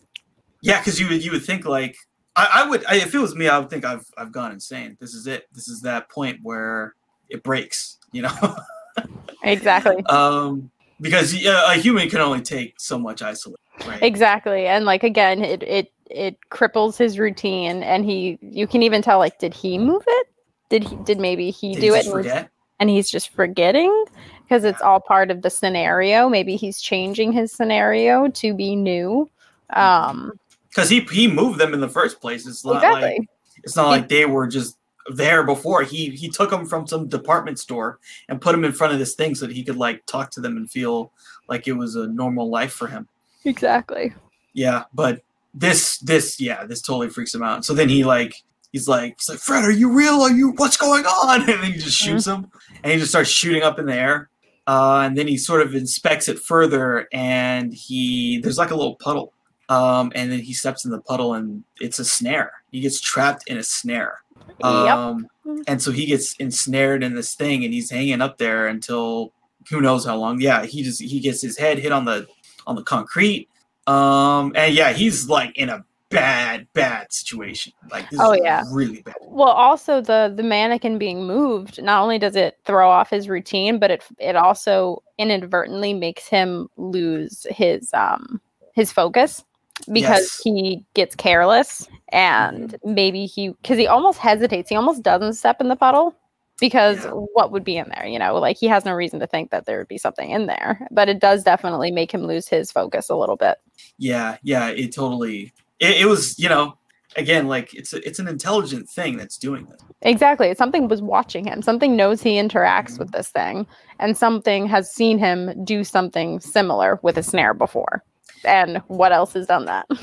yeah, 0.62 0.78
because 0.78 1.00
you 1.00 1.08
would 1.08 1.24
you 1.24 1.32
would 1.32 1.44
think 1.44 1.64
like 1.64 1.96
I, 2.36 2.62
I 2.64 2.68
would 2.68 2.84
I, 2.86 2.96
if 2.96 3.14
it 3.14 3.18
was 3.18 3.34
me, 3.34 3.48
I 3.48 3.58
would 3.58 3.70
think 3.70 3.84
I've 3.84 4.06
I've 4.16 4.32
gone 4.32 4.52
insane. 4.52 4.96
This 5.00 5.14
is 5.14 5.26
it. 5.26 5.46
This 5.52 5.68
is 5.68 5.80
that 5.82 6.08
point 6.08 6.38
where 6.42 6.94
it 7.28 7.42
breaks. 7.42 7.98
You 8.12 8.22
know, 8.22 8.56
exactly. 9.42 10.04
um, 10.06 10.70
because 11.00 11.34
yeah, 11.34 11.72
a 11.72 11.76
human 11.76 12.08
can 12.08 12.20
only 12.20 12.42
take 12.42 12.74
so 12.78 12.98
much 12.98 13.22
isolation. 13.22 13.56
Right. 13.86 14.02
Exactly. 14.02 14.66
And 14.66 14.84
like 14.84 15.02
again, 15.04 15.42
it 15.42 15.62
it 15.62 15.92
it 16.10 16.36
cripples 16.50 16.96
his 16.96 17.18
routine 17.18 17.82
and 17.82 18.04
he 18.04 18.38
you 18.42 18.66
can 18.66 18.82
even 18.82 19.02
tell 19.02 19.18
like 19.18 19.38
did 19.38 19.54
he 19.54 19.78
move 19.78 20.02
it? 20.06 20.26
Did 20.68 20.84
he 20.84 20.96
did 20.96 21.18
maybe 21.18 21.50
he 21.50 21.74
Did 21.74 21.80
do 21.80 21.86
you 21.86 21.94
it 21.94 22.06
and, 22.06 22.48
and 22.78 22.90
he's 22.90 23.10
just 23.10 23.30
forgetting 23.30 24.04
because 24.42 24.64
it's 24.64 24.82
all 24.82 25.00
part 25.00 25.30
of 25.30 25.42
the 25.42 25.50
scenario. 25.50 26.28
Maybe 26.28 26.56
he's 26.56 26.80
changing 26.80 27.32
his 27.32 27.52
scenario 27.52 28.28
to 28.28 28.54
be 28.54 28.76
new. 28.76 29.30
Um 29.70 30.32
Because 30.68 30.90
he 30.90 31.00
he 31.00 31.28
moved 31.28 31.58
them 31.58 31.74
in 31.74 31.80
the 31.80 31.88
first 31.88 32.20
place. 32.20 32.46
It's 32.46 32.64
not 32.64 32.82
like 32.82 33.20
it's 33.62 33.76
not 33.76 33.84
He- 33.84 33.90
like 33.90 34.08
they 34.08 34.26
were 34.26 34.46
just 34.46 34.76
there 35.14 35.42
before. 35.44 35.82
He 35.82 36.10
he 36.10 36.28
took 36.28 36.50
them 36.50 36.66
from 36.66 36.86
some 36.86 37.08
department 37.08 37.58
store 37.58 37.98
and 38.28 38.40
put 38.40 38.52
them 38.52 38.64
in 38.64 38.72
front 38.72 38.92
of 38.92 38.98
this 38.98 39.14
thing 39.14 39.34
so 39.34 39.46
that 39.46 39.54
he 39.54 39.62
could 39.62 39.76
like 39.76 40.04
talk 40.06 40.30
to 40.32 40.40
them 40.40 40.56
and 40.56 40.70
feel 40.70 41.12
like 41.48 41.66
it 41.66 41.72
was 41.72 41.96
a 41.96 42.06
normal 42.08 42.50
life 42.50 42.72
for 42.72 42.86
him. 42.86 43.08
Exactly. 43.44 44.14
Yeah, 44.52 44.84
but 44.92 45.22
this 45.54 45.98
this 45.98 46.40
yeah, 46.40 46.64
this 46.64 46.82
totally 46.82 47.08
freaks 47.08 47.34
him 47.34 47.42
out. 47.42 47.64
So 47.64 47.74
then 47.74 47.88
he 47.88 48.04
like 48.04 48.34
he's 48.72 48.88
like 48.88 49.16
he's 49.18 49.28
like 49.28 49.38
Fred, 49.38 49.64
are 49.64 49.70
you 49.70 49.92
real? 49.92 50.20
Are 50.22 50.30
you 50.30 50.52
what's 50.56 50.76
going 50.76 51.04
on? 51.04 51.40
And 51.50 51.62
then 51.62 51.72
he 51.72 51.78
just 51.78 51.96
shoots 51.96 52.26
him 52.26 52.50
and 52.82 52.92
he 52.92 52.98
just 52.98 53.10
starts 53.10 53.30
shooting 53.30 53.62
up 53.62 53.78
in 53.78 53.86
the 53.86 53.94
air. 53.94 54.28
Uh, 54.66 55.00
and 55.00 55.16
then 55.16 55.26
he 55.26 55.36
sort 55.36 55.62
of 55.62 55.74
inspects 55.74 56.28
it 56.28 56.38
further 56.38 57.08
and 57.12 57.72
he 57.72 58.40
there's 58.40 58.58
like 58.58 58.70
a 58.70 58.76
little 58.76 58.96
puddle. 58.96 59.32
Um, 59.68 60.10
and 60.16 60.32
then 60.32 60.40
he 60.40 60.52
steps 60.52 60.84
in 60.84 60.90
the 60.90 61.00
puddle 61.00 61.34
and 61.34 61.62
it's 61.80 62.00
a 62.00 62.04
snare. 62.04 62.52
He 62.72 62.80
gets 62.80 63.00
trapped 63.00 63.44
in 63.46 63.56
a 63.56 63.62
snare. 63.62 64.18
Yep. 64.62 64.64
Um, 64.64 65.26
and 65.66 65.80
so 65.80 65.92
he 65.92 66.06
gets 66.06 66.34
ensnared 66.34 67.02
in 67.02 67.14
this 67.14 67.34
thing 67.34 67.64
and 67.64 67.72
he's 67.72 67.90
hanging 67.90 68.20
up 68.20 68.38
there 68.38 68.66
until 68.66 69.32
who 69.68 69.80
knows 69.80 70.04
how 70.04 70.16
long. 70.16 70.40
Yeah, 70.40 70.64
he 70.64 70.82
just 70.82 71.00
he 71.00 71.20
gets 71.20 71.40
his 71.40 71.56
head 71.56 71.78
hit 71.78 71.92
on 71.92 72.04
the 72.04 72.26
on 72.70 72.76
the 72.76 72.82
concrete. 72.82 73.48
Um 73.86 74.52
and 74.54 74.74
yeah, 74.74 74.92
he's 74.92 75.28
like 75.28 75.56
in 75.58 75.68
a 75.68 75.84
bad, 76.10 76.66
bad 76.74 77.12
situation. 77.12 77.72
Like 77.90 78.08
this 78.10 78.20
Oh, 78.20 78.32
is 78.32 78.40
yeah. 78.42 78.64
really 78.72 79.02
bad. 79.02 79.14
Well, 79.22 79.48
also 79.48 80.00
the 80.00 80.32
the 80.34 80.42
mannequin 80.42 80.98
being 80.98 81.26
moved, 81.26 81.82
not 81.82 82.02
only 82.02 82.18
does 82.18 82.36
it 82.36 82.58
throw 82.64 82.90
off 82.90 83.10
his 83.10 83.28
routine, 83.28 83.78
but 83.78 83.90
it 83.90 84.04
it 84.18 84.36
also 84.36 85.02
inadvertently 85.18 85.94
makes 85.94 86.26
him 86.28 86.68
lose 86.76 87.46
his 87.50 87.90
um 87.94 88.40
his 88.74 88.92
focus 88.92 89.44
because 89.92 90.22
Yes. 90.22 90.40
he 90.44 90.84
gets 90.94 91.14
careless 91.14 91.88
and 92.12 92.76
maybe 92.84 93.26
he 93.26 93.50
because 93.50 93.78
he 93.78 93.86
almost 93.86 94.18
hesitates. 94.18 94.68
He 94.68 94.76
almost 94.76 95.02
doesn't 95.02 95.34
step 95.34 95.60
in 95.60 95.68
the 95.68 95.76
puddle 95.76 96.14
because 96.60 97.04
Yeah. 97.04 97.10
what 97.10 97.50
would 97.50 97.64
be 97.64 97.76
in 97.76 97.88
there? 97.88 98.06
You 98.06 98.18
know, 98.18 98.38
like 98.38 98.56
he 98.56 98.66
has 98.68 98.84
no 98.84 98.92
reason 98.92 99.18
to 99.20 99.26
think 99.26 99.50
that 99.50 99.66
there 99.66 99.78
would 99.78 99.88
be 99.88 99.98
something 99.98 100.30
in 100.30 100.46
there. 100.46 100.86
But 100.90 101.08
it 101.08 101.18
does 101.18 101.42
definitely 101.42 101.90
make 101.90 102.12
him 102.12 102.26
lose 102.26 102.48
his 102.48 102.70
focus 102.70 103.08
a 103.08 103.16
little 103.16 103.36
bit. 103.36 103.58
Yeah, 103.98 104.36
yeah, 104.42 104.68
it 104.68 104.94
totally 104.94 105.52
it, 105.80 106.02
it 106.02 106.06
was, 106.06 106.38
you 106.38 106.48
know, 106.48 106.74
again, 107.16 107.48
like 107.48 107.74
it's 107.74 107.92
a, 107.92 108.06
it's 108.06 108.18
an 108.18 108.28
intelligent 108.28 108.88
thing 108.88 109.16
that's 109.16 109.36
doing 109.38 109.66
this. 109.66 109.80
Exactly. 110.02 110.54
Something 110.54 110.88
was 110.88 111.02
watching 111.02 111.46
him. 111.46 111.62
Something 111.62 111.96
knows 111.96 112.22
he 112.22 112.34
interacts 112.34 112.92
mm-hmm. 112.92 112.98
with 113.00 113.12
this 113.12 113.28
thing, 113.30 113.66
and 113.98 114.16
something 114.16 114.66
has 114.66 114.92
seen 114.92 115.18
him 115.18 115.64
do 115.64 115.82
something 115.82 116.40
similar 116.40 117.00
with 117.02 117.18
a 117.18 117.22
snare 117.22 117.54
before. 117.54 118.04
And 118.44 118.78
what 118.88 119.12
else 119.12 119.32
has 119.34 119.46
done 119.46 119.66
that? 119.66 119.86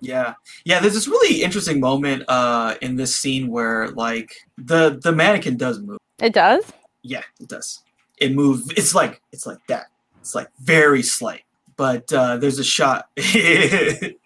Yeah. 0.00 0.34
Yeah, 0.66 0.80
there's 0.80 0.92
this 0.92 1.08
really 1.08 1.42
interesting 1.42 1.80
moment 1.80 2.24
uh 2.28 2.74
in 2.82 2.96
this 2.96 3.16
scene 3.16 3.48
where 3.48 3.88
like 3.92 4.34
the 4.58 5.00
the 5.02 5.12
mannequin 5.12 5.56
does 5.56 5.80
move. 5.80 5.96
it 6.20 6.34
does. 6.34 6.70
Yeah, 7.00 7.22
it 7.40 7.48
does. 7.48 7.82
It 8.18 8.34
moves. 8.34 8.70
It's 8.76 8.94
like 8.94 9.22
it's 9.32 9.46
like 9.46 9.58
that. 9.68 9.86
It's 10.20 10.34
like 10.34 10.48
very 10.60 11.02
slight. 11.02 11.44
But 11.76 12.12
uh, 12.12 12.36
there's 12.36 12.58
a 12.58 12.64
shot. 12.64 13.08
it, 13.16 14.16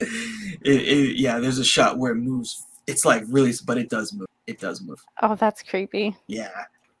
it, 0.00 1.16
yeah, 1.16 1.38
there's 1.38 1.58
a 1.58 1.64
shot 1.64 1.98
where 1.98 2.12
it 2.12 2.16
moves. 2.16 2.64
It's 2.86 3.04
like 3.04 3.22
really, 3.28 3.52
but 3.64 3.78
it 3.78 3.88
does 3.88 4.12
move. 4.12 4.26
It 4.46 4.58
does 4.60 4.80
move. 4.82 5.02
Oh, 5.22 5.34
that's 5.34 5.62
creepy. 5.62 6.16
Yeah, 6.26 6.50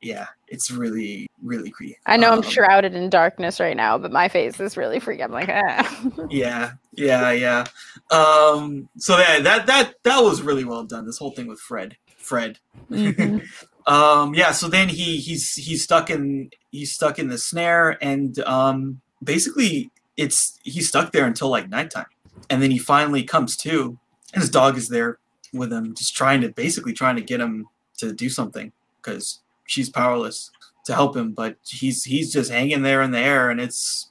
yeah. 0.00 0.26
It's 0.48 0.70
really, 0.70 1.26
really 1.42 1.70
creepy. 1.70 1.96
I 2.06 2.16
know 2.16 2.28
I'm 2.28 2.38
Um, 2.38 2.42
shrouded 2.42 2.94
in 2.94 3.10
darkness 3.10 3.60
right 3.60 3.76
now, 3.76 3.98
but 3.98 4.12
my 4.12 4.28
face 4.28 4.58
is 4.60 4.76
really 4.76 5.00
freaking. 5.00 5.24
I'm 5.24 5.32
like, 5.32 5.48
ah. 5.48 6.26
Yeah, 6.30 6.72
yeah, 6.92 7.32
yeah. 7.32 7.64
Um. 8.10 8.88
So 8.98 9.16
that 9.16 9.44
that 9.44 9.66
that 9.66 9.94
that 10.04 10.20
was 10.22 10.42
really 10.42 10.64
well 10.64 10.84
done. 10.84 11.06
This 11.06 11.18
whole 11.18 11.30
thing 11.32 11.46
with 11.46 11.60
Fred. 11.60 11.96
Fred. 12.18 12.58
Mhm. 12.90 13.42
um 13.86 14.34
yeah 14.34 14.52
so 14.52 14.68
then 14.68 14.90
he 14.90 15.16
he's 15.16 15.54
he's 15.54 15.82
stuck 15.82 16.10
in 16.10 16.50
he's 16.70 16.92
stuck 16.92 17.18
in 17.18 17.28
the 17.28 17.38
snare 17.38 17.96
and 18.04 18.38
um 18.40 19.00
basically 19.24 19.90
it's 20.18 20.58
he's 20.64 20.86
stuck 20.88 21.12
there 21.12 21.24
until 21.24 21.48
like 21.48 21.70
nighttime 21.70 22.04
and 22.50 22.62
then 22.62 22.70
he 22.70 22.78
finally 22.78 23.22
comes 23.22 23.56
to 23.56 23.98
and 24.34 24.42
his 24.42 24.50
dog 24.50 24.76
is 24.76 24.88
there 24.88 25.18
with 25.54 25.72
him 25.72 25.94
just 25.94 26.14
trying 26.14 26.42
to 26.42 26.50
basically 26.50 26.92
trying 26.92 27.16
to 27.16 27.22
get 27.22 27.40
him 27.40 27.66
to 27.96 28.12
do 28.12 28.28
something 28.28 28.70
because 29.02 29.40
she's 29.66 29.88
powerless 29.88 30.50
to 30.84 30.94
help 30.94 31.16
him 31.16 31.32
but 31.32 31.56
he's 31.66 32.04
he's 32.04 32.32
just 32.32 32.50
hanging 32.50 32.82
there 32.82 33.02
in 33.02 33.10
the 33.10 33.18
air 33.18 33.50
and 33.50 33.60
it's 33.60 34.10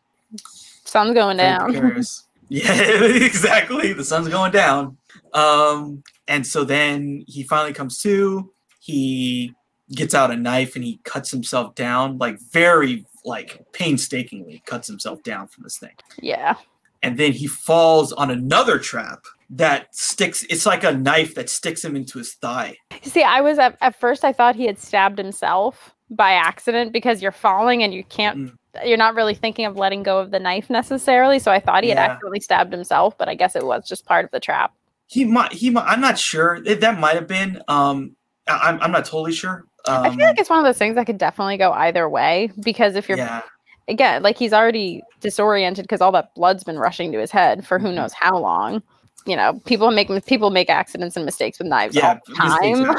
Sun's 0.86 1.14
going 1.14 1.38
down. 1.38 1.72
precarious 1.72 2.28
Yeah, 2.50 2.74
exactly. 3.04 3.94
The 3.94 4.04
sun's 4.04 4.28
going 4.28 4.52
down. 4.52 4.98
Um, 5.34 6.04
and 6.28 6.46
so 6.46 6.64
then 6.64 7.24
he 7.28 7.44
finally 7.44 7.74
comes 7.74 8.02
to. 8.02 8.52
He 8.80 9.54
gets 9.94 10.14
out 10.14 10.32
a 10.32 10.36
knife 10.36 10.76
and 10.76 10.84
he 10.84 11.00
cuts 11.04 11.32
himself 11.32 11.76
down, 11.76 12.18
like 12.18 12.40
very 12.52 13.06
like 13.24 13.64
painstakingly 13.72 14.64
cuts 14.66 14.88
himself 14.88 15.22
down 15.24 15.48
from 15.48 15.64
this 15.64 15.78
thing. 15.78 15.94
Yeah. 16.22 16.56
And 17.04 17.18
then 17.18 17.32
he 17.32 17.48
falls 17.48 18.12
on 18.14 18.32
another 18.32 18.80
trap 18.80 19.24
that 19.52 19.96
sticks. 19.96 20.44
It's 20.50 20.66
like 20.66 20.84
a 20.84 20.92
knife 20.92 21.36
that 21.36 21.50
sticks 21.50 21.86
him 21.86 21.96
into 21.96 22.18
his 22.18 22.34
thigh. 22.34 22.76
See, 23.04 23.24
I 23.24 23.42
was 23.42 23.60
at, 23.60 23.78
at 23.80 24.00
first 24.00 24.26
I 24.26 24.34
thought 24.34 24.56
he 24.56 24.66
had 24.66 24.80
stabbed 24.80 25.20
himself 25.20 25.94
by 26.10 26.32
accident 26.34 26.91
because 26.91 27.22
you're 27.22 27.32
falling 27.32 27.84
and 27.84 27.93
you 27.93 28.03
can't 28.03 28.38
Mm. 28.38 28.53
you're 28.86 28.97
not 28.97 29.16
really 29.16 29.34
thinking 29.34 29.66
of 29.66 29.76
letting 29.78 30.03
go 30.03 30.20
of 30.20 30.32
the 30.32 30.39
knife 30.39 30.70
necessarily. 30.70 31.39
So 31.39 31.51
I 31.51 31.60
thought 31.60 31.84
he 31.84 31.89
had 31.89 31.97
Yeah. 31.97 32.05
accidentally 32.12 32.39
stabbed 32.39 32.72
himself, 32.74 33.18
but 33.18 33.28
I 33.30 33.36
guess 33.36 33.55
it 33.55 33.66
was 33.66 33.88
just 33.88 34.05
part 34.05 34.26
of 34.26 34.32
the 34.32 34.39
trap. 34.39 34.72
He 35.07 35.26
might. 35.26 35.51
He. 35.53 35.70
Might, 35.72 35.86
I'm 35.86 36.01
not 36.01 36.18
sure. 36.20 36.60
That 36.62 36.82
that 36.82 36.99
might 36.99 37.16
have 37.16 37.28
been. 37.28 37.62
Um, 37.68 38.16
I- 38.47 38.60
I'm. 38.70 38.80
I'm 38.82 38.91
not 38.91 39.05
totally 39.05 39.34
sure. 39.34 39.66
Um, 39.88 40.03
I 40.03 40.10
feel 40.16 40.26
like 40.28 40.38
it's 40.39 40.49
one 40.49 40.60
of 40.60 40.66
those 40.66 40.78
things 40.78 40.95
that 40.95 41.05
could 41.07 41.18
definitely 41.18 41.57
go 41.57 41.72
either 41.72 42.07
way 42.07 42.51
because 42.64 42.95
if 42.95 43.07
you're 43.10 43.18
yeah. 43.18 43.41
again 43.88 44.22
like 44.22 44.38
he's 44.38 44.53
already 44.53 45.01
disoriented 45.22 45.84
because 45.84 46.01
all 46.01 46.12
that 46.12 46.36
blood's 46.36 46.64
been 46.64 46.78
rushing 46.78 47.12
to 47.14 47.20
his 47.20 47.32
head 47.32 47.66
for 47.66 47.78
Mm-hmm. 47.80 47.88
who 47.88 47.93
knows 47.93 48.14
how 48.14 48.38
long. 48.38 48.84
You 49.30 49.36
know, 49.36 49.62
people 49.66 49.92
make 49.92 50.10
people 50.26 50.50
make 50.50 50.70
accidents 50.70 51.16
and 51.16 51.24
mistakes 51.26 51.60
with 51.60 51.68
knives 51.68 51.96
Yeah, 51.96 52.14
all 52.14 52.20
the 52.26 52.34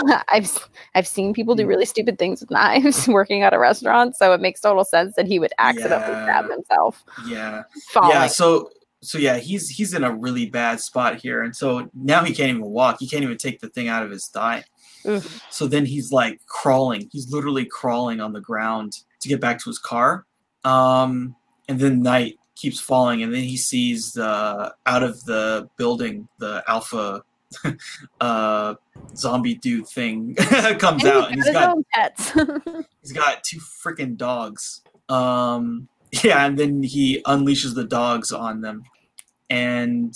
time. 0.07 0.23
I've 0.29 0.69
I've 0.95 1.07
seen 1.07 1.35
people 1.35 1.55
do 1.55 1.65
Mhm. 1.65 1.69
really 1.69 1.87
stupid 1.87 2.19
things 2.19 2.41
with 2.41 2.51
knives 2.51 3.09
working 3.21 3.43
at 3.43 3.53
a 3.53 3.59
restaurant, 3.59 4.17
so 4.17 4.33
it 4.33 4.41
makes 4.41 4.61
total 4.61 4.85
sense 4.85 5.17
that 5.17 5.27
he 5.27 5.39
would 5.39 5.53
accidentally 5.59 6.15
stab 6.25 6.49
himself 6.51 7.03
Yeah. 7.27 7.63
falling. 7.91 8.11
Yeah. 8.13 8.27
So. 8.29 8.71
So 9.03 9.17
yeah, 9.17 9.39
he's 9.39 9.71
he's 9.71 9.95
in 9.95 10.05
a 10.05 10.13
really 10.15 10.45
bad 10.51 10.79
spot 10.79 11.17
here, 11.23 11.43
and 11.43 11.57
so 11.57 11.89
now 11.95 12.23
he 12.23 12.35
can't 12.35 12.51
even 12.51 12.67
walk. 12.67 12.99
He 13.01 13.09
can't 13.09 13.23
even 13.25 13.39
take 13.39 13.59
the 13.61 13.71
thing 13.71 13.89
out 13.89 14.03
of 14.03 14.11
his 14.11 14.27
thigh. 14.27 14.63
Oof. 15.09 15.43
So 15.51 15.67
then 15.67 15.87
he's 15.87 16.13
like 16.13 16.39
crawling. 16.45 17.09
He's 17.11 17.33
literally 17.33 17.65
crawling 17.65 18.21
on 18.21 18.35
the 18.35 18.43
ground 18.43 18.99
to 19.21 19.29
get 19.31 19.41
back 19.41 19.59
to 19.61 19.71
his 19.71 19.79
car. 19.79 20.27
Um, 20.65 21.35
and 21.67 21.81
then 21.81 22.03
night 22.03 22.35
keeps 22.61 22.81
falling, 22.81 23.23
and 23.23 23.33
then 23.33 23.43
he 23.43 23.57
sees 23.57 24.13
the 24.13 24.75
out 24.87 25.03
of 25.03 25.25
the 25.25 25.69
building 25.77 26.29
the 26.39 26.63
alpha 26.69 27.23
uh, 28.21 28.75
zombie 29.17 29.55
dude 29.55 29.87
thing 29.87 30.35
comes 30.79 31.05
And 31.05 31.13
out, 31.13 31.33
and 31.33 31.37
he's 31.37 31.47
got 31.47 31.53
got 31.53 31.61
his 31.61 31.75
own 31.75 31.85
pets. 31.93 32.33
he's 33.03 33.13
got 33.13 33.43
two 33.43 33.59
freaking 33.59 34.17
dogs. 34.17 34.83
Um, 35.09 35.89
yeah, 36.23 36.45
and 36.45 36.59
then 36.59 36.83
he 36.83 37.23
unleashes 37.27 37.75
the 37.75 37.85
dogs 37.85 38.33
on 38.33 38.61
them, 38.61 38.85
and 39.49 40.15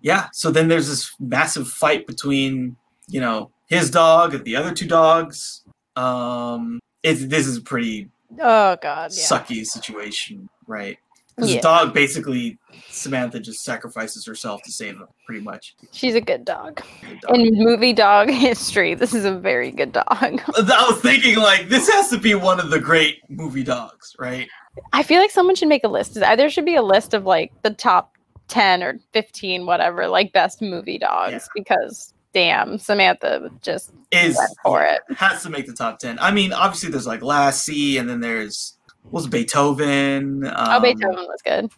yeah, 0.00 0.28
so 0.32 0.50
then 0.50 0.68
there's 0.68 0.88
this 0.88 1.14
massive 1.20 1.68
fight 1.68 2.06
between 2.06 2.76
you 3.08 3.20
know 3.20 3.50
his 3.68 3.90
dog 3.90 4.34
and 4.34 4.44
the 4.44 4.56
other 4.56 4.72
two 4.72 4.88
dogs. 4.88 5.62
Um, 5.96 6.80
it's 7.02 7.24
this 7.26 7.46
is 7.46 7.58
a 7.58 7.62
pretty 7.62 8.10
oh 8.40 8.76
god, 8.82 9.12
yeah. 9.12 9.24
sucky 9.24 9.64
situation, 9.64 10.48
right? 10.66 10.98
Yeah. 11.38 11.56
the 11.56 11.60
dog 11.62 11.94
basically 11.94 12.58
Samantha 12.90 13.40
just 13.40 13.64
sacrifices 13.64 14.24
herself 14.24 14.62
to 14.62 14.70
save 14.72 14.94
him, 14.94 15.06
pretty 15.26 15.40
much. 15.42 15.74
She's 15.92 16.14
a 16.14 16.20
good 16.20 16.44
dog. 16.44 16.80
The 17.02 17.16
dog. 17.26 17.36
In 17.36 17.54
movie 17.64 17.92
dog 17.92 18.30
history, 18.30 18.94
this 18.94 19.12
is 19.14 19.24
a 19.24 19.36
very 19.36 19.70
good 19.72 19.92
dog. 19.92 20.06
I 20.20 20.86
was 20.88 21.00
thinking 21.00 21.36
like 21.38 21.68
this 21.68 21.88
has 21.90 22.08
to 22.10 22.18
be 22.18 22.34
one 22.34 22.60
of 22.60 22.70
the 22.70 22.78
great 22.78 23.18
movie 23.28 23.64
dogs, 23.64 24.14
right? 24.18 24.48
I 24.92 25.02
feel 25.02 25.20
like 25.20 25.30
someone 25.30 25.54
should 25.56 25.68
make 25.68 25.84
a 25.84 25.88
list. 25.88 26.14
There 26.14 26.50
should 26.50 26.64
be 26.66 26.76
a 26.76 26.82
list 26.82 27.14
of 27.14 27.24
like 27.24 27.52
the 27.62 27.70
top 27.70 28.12
10 28.48 28.82
or 28.82 28.98
15, 29.12 29.66
whatever, 29.66 30.06
like 30.06 30.32
best 30.32 30.60
movie 30.62 30.98
dogs 30.98 31.32
Yeah. 31.32 31.46
because 31.54 32.12
damn, 32.32 32.78
Samantha 32.78 33.48
just 33.62 33.90
Is 34.10 34.38
for 34.64 34.82
it. 34.84 35.00
has 35.16 35.42
to 35.44 35.50
make 35.50 35.66
the 35.66 35.72
top 35.72 35.98
10. 36.00 36.18
I 36.20 36.30
mean, 36.32 36.52
obviously 36.52 36.90
there's 36.90 37.06
like 37.06 37.22
Lassie 37.22 37.96
and 37.98 38.08
then 38.10 38.20
there's 38.20 38.76
was 39.10 39.26
Beethoven. 39.26 40.46
Um, 40.46 40.52
oh, 40.56 40.80
Beethoven 40.80 41.16
was 41.16 41.42
good. 41.44 41.70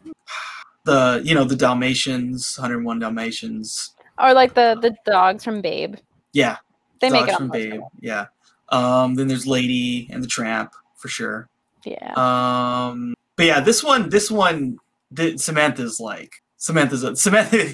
The, 0.84 1.20
you 1.24 1.34
know, 1.34 1.44
the 1.44 1.56
Dalmatians, 1.56 2.56
101 2.58 3.00
Dalmatians. 3.00 3.94
Or 4.18 4.32
like 4.32 4.54
the 4.54 4.78
the 4.80 4.96
dogs 5.04 5.44
from 5.44 5.60
Babe. 5.60 5.96
Yeah. 6.32 6.56
They 7.00 7.10
make 7.10 7.28
it 7.28 7.36
from 7.36 7.50
Babe. 7.50 7.80
Yeah. 8.00 8.26
Um, 8.70 9.14
then 9.14 9.28
there's 9.28 9.46
Lady 9.46 10.08
and 10.10 10.22
the 10.22 10.28
Tramp 10.28 10.72
for 10.96 11.08
sure. 11.08 11.48
Yeah. 11.84 12.12
Um, 12.16 13.14
but 13.36 13.46
yeah, 13.46 13.60
this 13.60 13.84
one, 13.84 14.08
this 14.08 14.30
one, 14.30 14.78
the, 15.10 15.36
Samantha's 15.38 16.00
like 16.00 16.42
Samantha's 16.56 17.02
a 17.02 17.14
Samantha. 17.16 17.72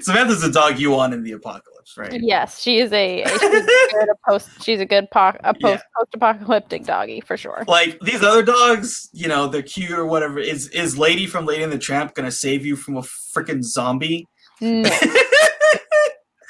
Samantha's 0.00 0.42
a 0.44 0.52
dog 0.52 0.78
you 0.78 0.90
want 0.90 1.14
in 1.14 1.22
the 1.22 1.32
apocalypse, 1.32 1.73
right? 1.96 2.12
yes, 2.22 2.60
she 2.60 2.78
is 2.78 2.92
a, 2.92 3.24
she's 3.28 3.42
a 3.42 3.48
good 3.92 4.08
a 4.08 4.30
post 4.30 4.48
she's 4.62 4.80
a 4.80 4.86
good 4.86 5.10
po- 5.10 5.36
a 5.44 5.54
Yeah. 5.60 5.76
post 5.76 5.84
post 5.96 6.14
apocalyptic 6.14 6.84
doggy 6.84 7.20
for 7.20 7.36
sure. 7.36 7.64
Like 7.68 7.98
these 8.00 8.22
other 8.22 8.42
dogs, 8.42 9.08
you 9.12 9.28
know, 9.28 9.46
they're 9.48 9.62
cute 9.62 9.90
or 9.92 10.06
whatever. 10.06 10.38
Is 10.38 10.68
is 10.68 10.96
Lady 10.98 11.26
from 11.26 11.46
Lady 11.46 11.62
and 11.62 11.72
the 11.72 11.78
Tramp 11.78 12.14
gonna 12.14 12.30
save 12.32 12.64
you 12.66 12.76
from 12.76 12.96
a 12.96 13.02
freaking 13.02 13.62
zombie? 13.62 14.26
No. 14.60 14.88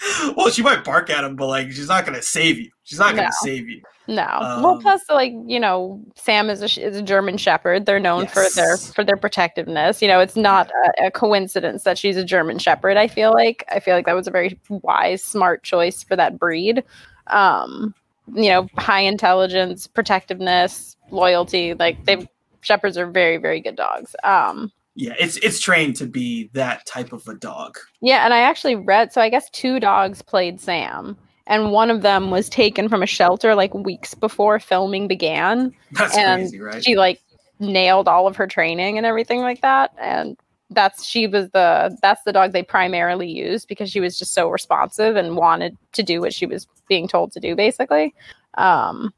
well, 0.37 0.51
she 0.51 0.63
might 0.63 0.85
bark 0.85 1.11
at 1.11 1.25
him, 1.25 1.37
but 1.37 1.47
like 1.47 1.71
she's 1.73 1.89
not 1.89 2.05
gonna 2.05 2.23
save 2.23 2.59
you. 2.59 2.71
She's 2.85 2.99
not 2.99 3.11
gonna 3.15 3.29
No. 3.29 3.31
save 3.43 3.69
you. 3.69 3.83
No. 4.07 4.27
well, 4.41 4.67
Um, 4.75 4.81
plus, 4.81 5.01
like 5.09 5.33
you 5.47 5.59
know, 5.59 6.01
Sam 6.15 6.51
is 6.51 6.61
a 6.63 6.67
is 6.83 6.97
a 6.97 7.03
German 7.03 7.39
Shepherd. 7.39 7.87
They're 7.87 8.01
known 8.01 8.27
for 8.27 8.45
their 8.55 8.77
for 8.77 9.03
their 9.03 9.17
protectiveness. 9.17 10.03
You 10.03 10.09
know, 10.09 10.21
it's 10.21 10.37
not 10.37 10.71
a, 11.01 11.07
a 11.07 11.11
coincidence 11.11 11.85
that 11.85 11.97
she's 11.97 12.17
a 12.17 12.25
German 12.25 12.59
Shepherd. 12.59 12.97
I 12.99 13.09
feel 13.09 13.33
like 13.33 13.65
I 13.71 13.81
feel 13.81 13.95
like 13.95 14.05
that 14.07 14.15
was 14.15 14.27
a 14.27 14.31
very 14.31 14.59
wise, 14.69 15.23
smart 15.23 15.63
choice 15.63 16.03
for 16.03 16.17
that 16.17 16.39
breed. 16.39 16.85
Um, 17.29 17.95
you 18.35 18.51
know, 18.51 18.69
high 18.77 19.01
intelligence, 19.01 19.87
protectiveness, 19.87 20.97
loyalty. 21.11 21.73
Like 21.75 22.05
they 22.05 22.29
shepherds 22.61 22.99
are 22.99 23.07
very 23.07 23.39
very 23.39 23.61
good 23.61 23.77
dogs. 23.77 24.15
Um, 24.23 24.71
Yeah, 24.95 25.15
it's 25.19 25.37
it's 25.39 25.61
trained 25.61 25.97
to 25.97 26.07
be 26.07 26.51
that 26.55 26.87
type 26.87 27.13
of 27.13 27.27
a 27.29 27.35
dog. 27.35 27.79
yeah, 28.01 28.25
and 28.25 28.33
I 28.33 28.39
actually 28.41 28.77
read. 28.77 29.13
So 29.13 29.21
I 29.21 29.29
guess 29.29 29.51
two 29.51 29.81
dogs 29.81 30.23
played 30.23 30.61
Sam. 30.61 31.17
And 31.47 31.73
one 31.73 31.91
of 31.91 32.01
them 32.01 32.31
was 32.31 32.49
taken 32.49 32.89
from 32.89 33.03
a 33.03 33.07
shelter 33.07 33.55
like 33.55 33.75
weeks 33.75 34.15
before 34.15 34.59
filming 34.59 35.07
began. 35.09 35.75
That's 35.93 36.17
And 36.17 36.43
crazy, 36.43 36.61
right? 36.61 36.83
she 36.83 36.97
like 36.97 37.21
nailed 37.61 38.09
all 38.09 38.27
of 38.27 38.37
her 38.37 38.47
training 38.47 38.97
and 38.97 39.07
everything 39.07 39.41
like 39.41 39.61
that 39.61 39.93
and 39.99 40.37
that's 40.71 41.05
she 41.05 41.27
was 41.29 41.49
the 41.51 41.97
that's 42.03 42.23
the 42.25 42.33
dog 42.33 42.53
they 42.53 42.65
primarily 42.65 43.31
used 43.31 43.69
because 43.69 43.89
she 43.91 44.01
was 44.01 44.19
just 44.19 44.35
so 44.35 44.49
responsive 44.49 45.15
and 45.15 45.37
wanted 45.37 45.77
to 45.93 46.03
do 46.03 46.21
what 46.21 46.35
she 46.35 46.47
was 46.47 46.67
being 46.89 47.07
told 47.07 47.31
to 47.31 47.39
do 47.39 47.55
basically 47.55 48.13
um 48.55 49.15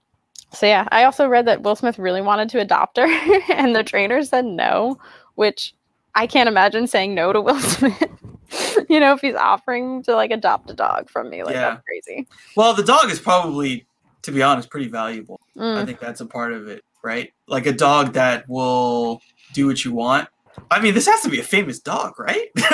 so 0.52 0.66
yeah 0.66 0.86
i 0.92 1.02
also 1.04 1.26
read 1.26 1.46
that 1.46 1.62
will 1.62 1.74
smith 1.74 1.98
really 1.98 2.20
wanted 2.20 2.48
to 2.50 2.60
adopt 2.60 2.98
her 2.98 3.06
and 3.54 3.74
the 3.74 3.82
trainer 3.82 4.22
said 4.22 4.44
no 4.44 4.98
which 5.36 5.74
i 6.14 6.26
can't 6.26 6.48
imagine 6.48 6.86
saying 6.86 7.14
no 7.14 7.32
to 7.32 7.40
will 7.40 7.58
smith 7.76 8.02
you 8.88 9.00
know 9.00 9.12
if 9.12 9.20
he's 9.20 9.34
offering 9.34 10.02
to 10.02 10.14
like 10.14 10.30
adopt 10.30 10.70
a 10.70 10.74
dog 10.74 11.08
from 11.08 11.30
me 11.30 11.42
like 11.44 11.54
Yeah. 11.54 11.70
that's 11.70 11.82
crazy 11.84 12.26
Well, 12.56 12.74
the 12.74 12.82
dog 12.84 13.10
is 13.10 13.18
probably, 13.18 13.86
to 14.22 14.32
be 14.32 14.42
honest, 14.42 14.70
pretty 14.70 14.88
valuable. 14.88 15.40
Mm. 15.56 15.76
I 15.76 15.84
think 15.84 15.98
that's 16.00 16.20
a 16.20 16.26
part 16.26 16.52
of 16.52 16.68
it, 16.68 16.82
right? 17.02 17.32
Like 17.48 17.66
a 17.66 17.72
dog 17.72 18.12
that 18.14 18.48
will 18.48 19.20
do 19.52 19.66
what 19.66 19.84
you 19.84 19.92
want. 19.92 20.28
I 20.70 20.80
mean, 20.80 20.94
this 20.94 21.06
has 21.06 21.20
to 21.22 21.28
be 21.28 21.38
a 21.40 21.42
famous 21.44 21.78
dog, 21.80 22.18
right? 22.18 22.48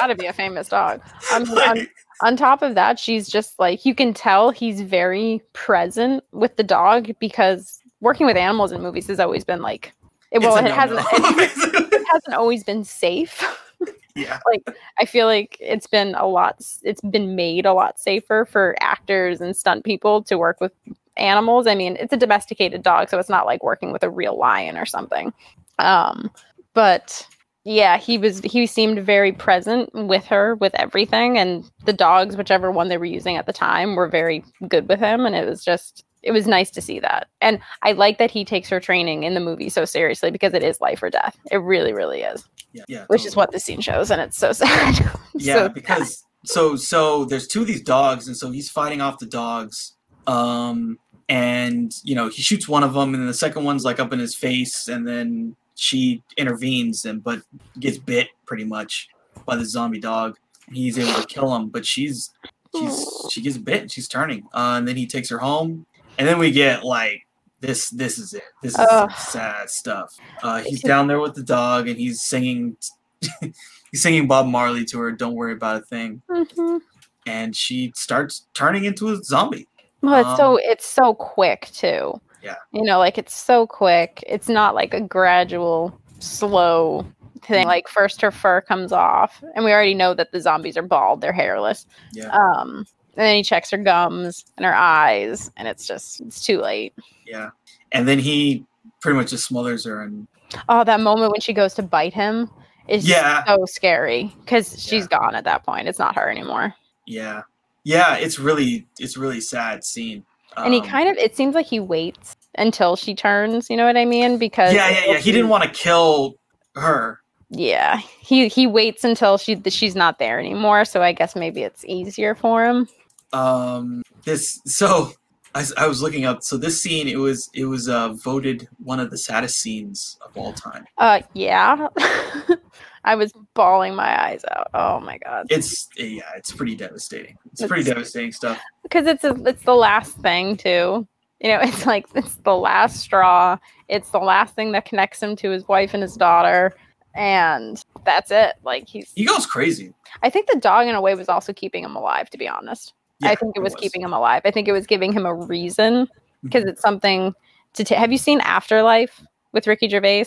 gotta 0.00 0.14
be 0.16 0.26
a 0.26 0.32
famous 0.32 0.68
dog 0.68 1.00
on, 1.32 1.42
on, 1.48 1.54
Like, 1.54 1.90
on 2.22 2.36
top 2.36 2.62
of 2.62 2.74
that, 2.74 2.98
she's 2.98 3.28
just 3.28 3.58
like 3.58 3.84
you 3.86 3.94
can 3.94 4.12
tell 4.12 4.50
he's 4.50 4.80
very 4.80 5.40
present 5.52 6.22
with 6.32 6.56
the 6.56 6.62
dog 6.64 7.10
because 7.20 7.80
working 8.00 8.26
with 8.26 8.36
animals 8.36 8.72
in 8.72 8.82
movies 8.82 9.06
has 9.06 9.20
always 9.20 9.44
been 9.44 9.62
like 9.62 9.92
it, 10.30 10.38
well, 10.40 10.56
it 10.56 10.70
hasn't 10.70 11.00
no-no, 11.12 11.28
it, 11.30 11.36
basically. 11.36 11.69
it 11.69 11.69
hasn't 12.10 12.34
always 12.34 12.64
been 12.64 12.84
safe. 12.84 13.44
yeah, 14.16 14.40
like 14.50 14.76
I 14.98 15.04
feel 15.04 15.26
like 15.26 15.56
it's 15.60 15.86
been 15.86 16.14
a 16.14 16.26
lot 16.26 16.56
it's 16.82 17.00
been 17.00 17.34
made 17.34 17.66
a 17.66 17.72
lot 17.72 17.98
safer 17.98 18.44
for 18.44 18.76
actors 18.80 19.40
and 19.40 19.56
stunt 19.56 19.84
people 19.84 20.22
to 20.24 20.38
work 20.38 20.60
with 20.60 20.72
animals. 21.16 21.66
I 21.66 21.74
mean, 21.74 21.96
it's 21.98 22.12
a 22.12 22.16
domesticated 22.16 22.82
dog, 22.82 23.08
so 23.08 23.18
it's 23.18 23.28
not 23.28 23.46
like 23.46 23.62
working 23.62 23.92
with 23.92 24.02
a 24.02 24.10
real 24.10 24.38
lion 24.38 24.76
or 24.76 24.86
something. 24.86 25.32
Um, 25.78 26.30
but 26.74 27.26
yeah, 27.64 27.98
he 27.98 28.16
was 28.18 28.40
he 28.40 28.66
seemed 28.66 29.04
very 29.04 29.32
present 29.32 29.90
with 29.94 30.24
her 30.26 30.54
with 30.56 30.74
everything 30.74 31.38
and 31.38 31.70
the 31.84 31.92
dogs 31.92 32.36
whichever 32.36 32.70
one 32.70 32.88
they 32.88 32.96
were 32.96 33.04
using 33.04 33.36
at 33.36 33.46
the 33.46 33.52
time 33.52 33.96
were 33.96 34.08
very 34.08 34.42
good 34.68 34.88
with 34.88 34.98
him 34.98 35.26
and 35.26 35.36
it 35.36 35.46
was 35.46 35.62
just 35.62 36.04
it 36.22 36.32
was 36.32 36.46
nice 36.46 36.70
to 36.72 36.80
see 36.80 37.00
that. 37.00 37.28
And 37.40 37.60
I 37.82 37.92
like 37.92 38.18
that 38.18 38.30
he 38.30 38.44
takes 38.44 38.68
her 38.68 38.80
training 38.80 39.22
in 39.22 39.34
the 39.34 39.40
movie 39.40 39.68
so 39.68 39.84
seriously 39.84 40.30
because 40.30 40.54
it 40.54 40.62
is 40.62 40.80
life 40.80 41.02
or 41.02 41.10
death. 41.10 41.38
It 41.50 41.56
really 41.56 41.92
really 41.92 42.22
is. 42.22 42.46
yeah, 42.72 42.84
yeah. 42.88 43.04
Which 43.08 43.24
is 43.26 43.36
what 43.36 43.52
the 43.52 43.60
scene 43.60 43.80
shows 43.80 44.10
and 44.10 44.20
it's 44.20 44.36
so 44.38 44.52
sad. 44.60 45.10
yeah 45.34 45.54
So 45.54 45.68
because 45.68 46.24
so 46.44 46.76
so 46.76 47.24
there's 47.24 47.46
two 47.46 47.62
of 47.62 47.66
these 47.66 47.82
dogs 47.82 48.26
and 48.26 48.36
so 48.36 48.50
he's 48.50 48.70
fighting 48.70 49.00
off 49.00 49.18
the 49.18 49.26
dogs 49.26 49.94
um 50.26 50.98
and 51.28 51.92
you 52.02 52.14
know 52.14 52.28
he 52.28 52.42
shoots 52.42 52.68
one 52.68 52.82
of 52.82 52.94
them 52.94 53.14
and 53.14 53.22
then 53.22 53.26
the 53.26 53.34
second 53.34 53.64
one's 53.64 53.84
like 53.84 54.00
up 54.00 54.12
in 54.12 54.18
his 54.18 54.34
face 54.34 54.88
and 54.88 55.06
then 55.06 55.54
she 55.74 56.22
intervenes 56.36 57.04
and 57.06 57.22
but 57.24 57.40
gets 57.78 57.96
bit 57.98 58.28
pretty 58.46 58.64
much 58.64 59.08
by 59.46 59.56
the 59.56 59.64
zombie 59.64 59.98
dog. 60.00 60.36
And 60.66 60.76
he's 60.76 60.98
able 60.98 61.20
to 61.20 61.26
kill 61.26 61.54
him, 61.56 61.68
but 61.68 61.84
she's 61.86 62.30
she's 62.76 63.04
she 63.30 63.40
gets 63.42 63.56
bit. 63.58 63.90
She's 63.90 64.06
turning, 64.06 64.44
uh, 64.54 64.74
and 64.76 64.86
then 64.86 64.96
he 64.96 65.06
takes 65.06 65.28
her 65.30 65.38
home, 65.38 65.86
and 66.18 66.26
then 66.28 66.38
we 66.38 66.50
get 66.50 66.84
like 66.84 67.26
this. 67.60 67.90
This 67.90 68.18
is 68.18 68.34
it. 68.34 68.42
This 68.62 68.72
is 68.78 68.86
Ugh. 68.90 69.10
sad 69.12 69.70
stuff. 69.70 70.14
Uh, 70.42 70.60
he's 70.62 70.82
down 70.82 71.06
there 71.06 71.20
with 71.20 71.34
the 71.34 71.42
dog, 71.42 71.88
and 71.88 71.98
he's 71.98 72.22
singing. 72.22 72.76
he's 73.40 74.02
singing 74.02 74.26
Bob 74.26 74.46
Marley 74.46 74.84
to 74.86 74.98
her. 75.00 75.12
Don't 75.12 75.34
worry 75.34 75.52
about 75.52 75.82
a 75.82 75.84
thing. 75.84 76.22
Mhm. 76.30 76.80
And 77.26 77.54
she 77.54 77.92
starts 77.94 78.46
turning 78.54 78.84
into 78.84 79.08
a 79.10 79.22
zombie. 79.22 79.68
Well, 80.02 80.20
it's 80.26 80.36
so 80.38 80.54
Um, 80.54 80.60
it's 80.62 80.86
so 80.86 81.14
quick 81.14 81.68
too. 81.72 82.20
Yeah. 82.42 82.54
You 82.72 82.82
know, 82.82 82.98
like 82.98 83.18
it's 83.18 83.34
so 83.34 83.66
quick. 83.66 84.24
It's 84.26 84.48
not 84.48 84.74
like 84.74 84.94
a 84.94 85.00
gradual, 85.00 85.98
slow 86.20 87.04
thing. 87.42 87.66
Like 87.66 87.86
first 87.88 88.22
her 88.22 88.30
fur 88.30 88.62
comes 88.62 88.92
off, 88.92 89.42
and 89.54 89.62
we 89.64 89.72
already 89.72 89.92
know 89.94 90.14
that 90.14 90.32
the 90.32 90.40
zombies 90.40 90.78
are 90.78 90.82
bald; 90.82 91.20
they're 91.20 91.32
hairless. 91.34 91.84
Yeah, 92.12 92.30
Um, 92.34 92.86
and 93.16 93.26
then 93.26 93.36
he 93.36 93.42
checks 93.42 93.70
her 93.70 93.78
gums 93.78 94.44
and 94.56 94.64
her 94.64 94.74
eyes, 94.74 95.50
and 95.56 95.66
it's 95.68 95.86
just 95.86 96.20
it's 96.20 96.44
too 96.44 96.60
late. 96.60 96.94
yeah. 97.26 97.50
And 97.92 98.06
then 98.06 98.18
he 98.20 98.64
pretty 99.00 99.16
much 99.18 99.30
just 99.30 99.46
smothers 99.46 99.84
her, 99.84 100.02
and 100.02 100.26
Oh, 100.68 100.82
that 100.84 101.00
moment 101.00 101.32
when 101.32 101.40
she 101.40 101.52
goes 101.52 101.74
to 101.74 101.82
bite 101.82 102.12
him 102.14 102.50
is 102.88 103.08
Yeah. 103.08 103.44
so 103.44 103.64
scary 103.66 104.34
because 104.40 104.80
she's 104.82 105.06
Yeah. 105.10 105.18
gone 105.18 105.34
at 105.34 105.44
that 105.44 105.64
point. 105.64 105.86
It's 105.88 105.98
not 105.98 106.14
her 106.16 106.28
anymore. 106.30 106.74
yeah, 107.06 107.42
yeah. 107.84 108.14
It's 108.16 108.38
really 108.38 108.86
it's 108.98 109.16
really 109.16 109.40
sad 109.40 109.84
scene. 109.84 110.24
and 110.56 110.74
he 110.74 110.80
Um, 110.80 110.86
kind 110.86 111.08
of 111.08 111.16
it 111.16 111.36
seems 111.36 111.54
like 111.54 111.66
he 111.66 111.78
waits 111.80 112.36
until 112.58 112.96
she 112.96 113.14
turns. 113.14 113.70
You 113.70 113.76
know 113.76 113.86
what 113.86 113.96
I 113.96 114.04
mean? 114.04 114.38
Because 114.38 114.74
yeah, 114.74 114.88
yeah, 114.90 115.12
yeah. 115.12 115.18
He 115.18 115.30
didn't 115.32 115.48
want 115.48 115.62
to 115.64 115.70
kill 115.70 116.34
her. 116.76 117.20
Yeah, 117.50 117.96
he 118.20 118.46
he 118.48 118.66
waits 118.66 119.02
until 119.04 119.38
she 119.38 119.60
she's 119.68 119.94
not 119.96 120.18
there 120.20 120.38
anymore. 120.38 120.84
So 120.84 121.02
I 121.02 121.12
guess 121.12 121.34
maybe 121.36 121.62
it's 121.62 121.84
easier 121.84 122.34
for 122.36 122.64
him. 122.66 122.88
Um, 123.32 124.02
this 124.24 124.60
so 124.66 125.12
I, 125.54 125.64
I, 125.76 125.86
was 125.86 126.02
looking 126.02 126.24
up. 126.24 126.42
So 126.42 126.56
this 126.56 126.80
scene 126.80 127.08
it 127.08 127.18
was 127.18 127.50
it 127.54 127.64
was 127.64 127.88
uh 127.88 128.12
voted 128.12 128.68
one 128.78 129.00
of 129.00 129.10
the 129.10 129.18
saddest 129.18 129.60
scenes 129.60 130.18
of 130.24 130.36
all 130.36 130.52
time. 130.52 130.84
Uh, 130.98 131.20
yeah, 131.34 131.88
I 133.04 133.14
was 133.14 133.32
bawling 133.54 133.94
my 133.94 134.28
eyes 134.28 134.44
out. 134.50 134.68
Oh 134.74 135.00
my 135.00 135.18
god, 135.18 135.46
It's 135.50 135.88
yeah, 135.96 136.22
it's 136.36 136.52
pretty 136.52 136.76
devastating. 136.76 137.36
It's 137.52 137.66
pretty 137.66 137.84
devastating 137.84 138.32
stuff. 138.32 138.60
because 138.82 139.06
it's 139.06 139.24
a, 139.24 139.34
it's 139.44 139.64
the 139.64 139.74
last 139.74 140.16
thing 140.18 140.56
too. 140.56 141.06
You 141.40 141.48
know, 141.48 141.58
it's 141.62 141.86
like 141.86 142.06
it's 142.14 142.36
the 142.36 142.56
last 142.56 142.98
straw. 142.98 143.58
It's 143.88 144.10
the 144.10 144.18
last 144.18 144.54
thing 144.54 144.72
that 144.72 144.84
connects 144.84 145.22
him 145.22 145.34
to 145.36 145.50
his 145.50 145.66
wife 145.66 145.94
and 145.94 146.02
his 146.02 146.16
daughter, 146.16 146.74
and 147.14 147.82
that's 148.04 148.30
it. 148.30 148.54
Like 148.62 148.88
he's. 148.88 149.10
He 149.14 149.24
goes 149.24 149.46
crazy. 149.46 149.94
I 150.22 150.30
think 150.30 150.48
the 150.48 150.60
dog 150.60 150.86
in 150.86 150.94
a 150.94 151.00
way 151.00 151.14
was 151.14 151.28
also 151.28 151.52
keeping 151.52 151.82
him 151.82 151.96
alive. 151.96 152.30
To 152.30 152.38
be 152.38 152.46
honest. 152.46 152.94
Yeah, 153.20 153.30
I 153.30 153.34
think 153.34 153.56
it 153.56 153.62
was, 153.62 153.74
keeping 153.74 154.02
him 154.02 154.12
alive. 154.12 154.42
I 154.44 154.50
think 154.50 154.68
it 154.68 154.72
was 154.72 154.86
giving 154.86 155.12
him 155.12 155.26
a 155.26 155.34
reason 155.34 156.08
because 156.42 156.64
it's 156.64 156.80
something 156.80 157.34
to 157.74 157.94
Have 157.94 158.12
you 158.12 158.18
seen 158.18 158.40
Afterlife 158.40 159.22
with 159.52 159.66
Ricky 159.66 159.88
Gervais? 159.88 160.26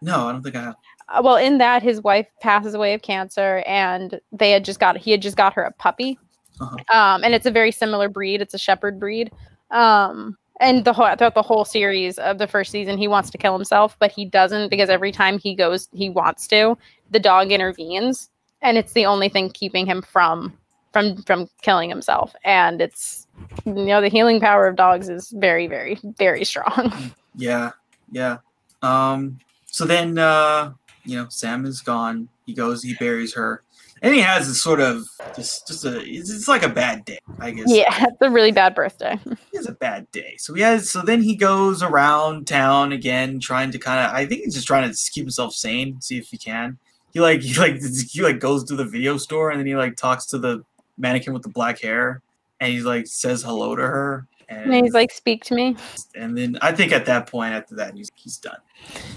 No, 0.00 0.26
I 0.28 0.32
don't 0.32 0.42
think 0.42 0.56
I 0.56 0.62
have. 0.62 0.74
Uh, 1.08 1.20
well, 1.22 1.36
in 1.36 1.58
that, 1.58 1.82
his 1.82 2.00
wife 2.02 2.26
passes 2.40 2.74
away 2.74 2.94
of 2.94 3.02
cancer, 3.02 3.62
and 3.66 4.20
they 4.32 4.50
had 4.50 4.64
just 4.64 4.80
got 4.80 4.96
he 4.96 5.10
had 5.10 5.20
just 5.22 5.36
got 5.36 5.52
her 5.52 5.62
a 5.62 5.70
puppy, 5.72 6.18
Uh-huh. 6.60 6.76
um, 6.98 7.22
and 7.24 7.34
it's 7.34 7.46
a 7.46 7.50
very 7.50 7.70
similar 7.70 8.08
breed. 8.08 8.40
It's 8.40 8.54
a 8.54 8.58
shepherd 8.58 8.98
breed. 8.98 9.30
Um, 9.70 10.36
and 10.60 10.84
the 10.84 10.92
whole 10.92 11.14
throughout 11.16 11.34
the 11.34 11.42
whole 11.42 11.64
series 11.64 12.18
of 12.18 12.38
the 12.38 12.46
first 12.46 12.70
season, 12.70 12.96
he 12.96 13.08
wants 13.08 13.28
to 13.30 13.38
kill 13.38 13.54
himself, 13.54 13.96
but 13.98 14.12
he 14.12 14.24
doesn't 14.24 14.70
because 14.70 14.88
every 14.88 15.12
time 15.12 15.38
he 15.38 15.54
goes, 15.54 15.88
he 15.92 16.08
wants 16.08 16.46
to. 16.48 16.78
The 17.10 17.20
dog 17.20 17.52
intervenes, 17.52 18.30
and 18.62 18.78
it's 18.78 18.92
the 18.94 19.04
only 19.04 19.28
thing 19.28 19.50
keeping 19.50 19.84
him 19.84 20.00
from 20.00 20.56
from 20.94 21.20
from 21.24 21.50
killing 21.60 21.90
himself. 21.90 22.34
And 22.44 22.80
it's 22.80 23.26
you 23.66 23.74
know 23.74 24.00
the 24.00 24.08
healing 24.08 24.40
power 24.40 24.66
of 24.66 24.76
dogs 24.76 25.10
is 25.10 25.28
very 25.30 25.66
very 25.66 25.98
very 26.16 26.46
strong. 26.46 27.12
Yeah, 27.36 27.72
yeah. 28.12 28.38
Um. 28.80 29.40
So 29.66 29.84
then, 29.84 30.18
uh, 30.18 30.72
you 31.04 31.16
know, 31.16 31.26
Sam 31.30 31.66
is 31.66 31.80
gone. 31.80 32.28
He 32.46 32.54
goes. 32.54 32.80
He 32.80 32.94
buries 32.94 33.34
her, 33.34 33.64
and 34.02 34.14
he 34.14 34.20
has 34.20 34.46
this 34.46 34.62
sort 34.62 34.78
of 34.78 35.02
just 35.34 35.66
just 35.66 35.84
a. 35.84 35.98
It's, 36.00 36.30
it's 36.30 36.46
like 36.46 36.62
a 36.62 36.68
bad 36.68 37.04
day, 37.04 37.18
I 37.40 37.50
guess. 37.50 37.64
yeah, 37.66 38.04
it's 38.06 38.18
a 38.20 38.30
really 38.30 38.52
bad 38.52 38.76
birthday. 38.76 39.18
it's 39.52 39.68
a 39.68 39.72
bad 39.72 40.08
day. 40.12 40.36
So 40.38 40.54
he 40.54 40.62
has. 40.62 40.90
So 40.90 41.02
then 41.02 41.24
he 41.24 41.34
goes 41.34 41.82
around 41.82 42.46
town 42.46 42.92
again, 42.92 43.40
trying 43.40 43.72
to 43.72 43.78
kind 43.80 44.06
of. 44.06 44.14
I 44.14 44.26
think 44.26 44.44
he's 44.44 44.54
just 44.54 44.68
trying 44.68 44.88
to 44.88 44.96
keep 45.10 45.24
himself 45.24 45.54
sane, 45.54 46.00
see 46.00 46.18
if 46.18 46.28
he 46.28 46.38
can. 46.38 46.78
He 47.12 47.20
like 47.20 47.40
he 47.40 47.54
like 47.54 47.80
he 47.82 48.22
like 48.22 48.38
goes 48.38 48.62
to 48.64 48.76
the 48.76 48.84
video 48.84 49.16
store 49.16 49.50
and 49.50 49.58
then 49.58 49.66
he 49.66 49.74
like 49.74 49.96
talks 49.96 50.26
to 50.26 50.38
the 50.38 50.64
mannequin 50.98 51.32
with 51.34 51.42
the 51.42 51.48
black 51.48 51.80
hair, 51.80 52.22
and 52.60 52.72
he 52.72 52.80
like 52.80 53.06
says 53.06 53.42
hello 53.42 53.74
to 53.76 53.82
her. 53.82 54.26
And, 54.48 54.72
And 54.74 54.84
he's 54.84 54.94
like, 54.94 55.10
"Speak 55.10 55.44
to 55.44 55.54
me." 55.54 55.76
and 56.14 56.36
then 56.36 56.58
I 56.60 56.72
think 56.72 56.92
at 56.92 57.06
that 57.06 57.26
point, 57.28 57.54
after 57.54 57.74
that, 57.76 57.94
he's 57.94 58.10
he's 58.14 58.36
done. 58.38 58.58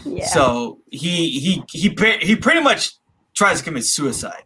Yeah. 0.06 0.26
So 0.28 0.80
he 0.90 1.40
he 1.40 1.64
he 1.72 1.96
he 2.22 2.36
pretty 2.36 2.62
much 2.62 2.94
tries 3.36 3.60
to 3.60 3.64
commit 3.66 3.84
suicide. 3.86 4.44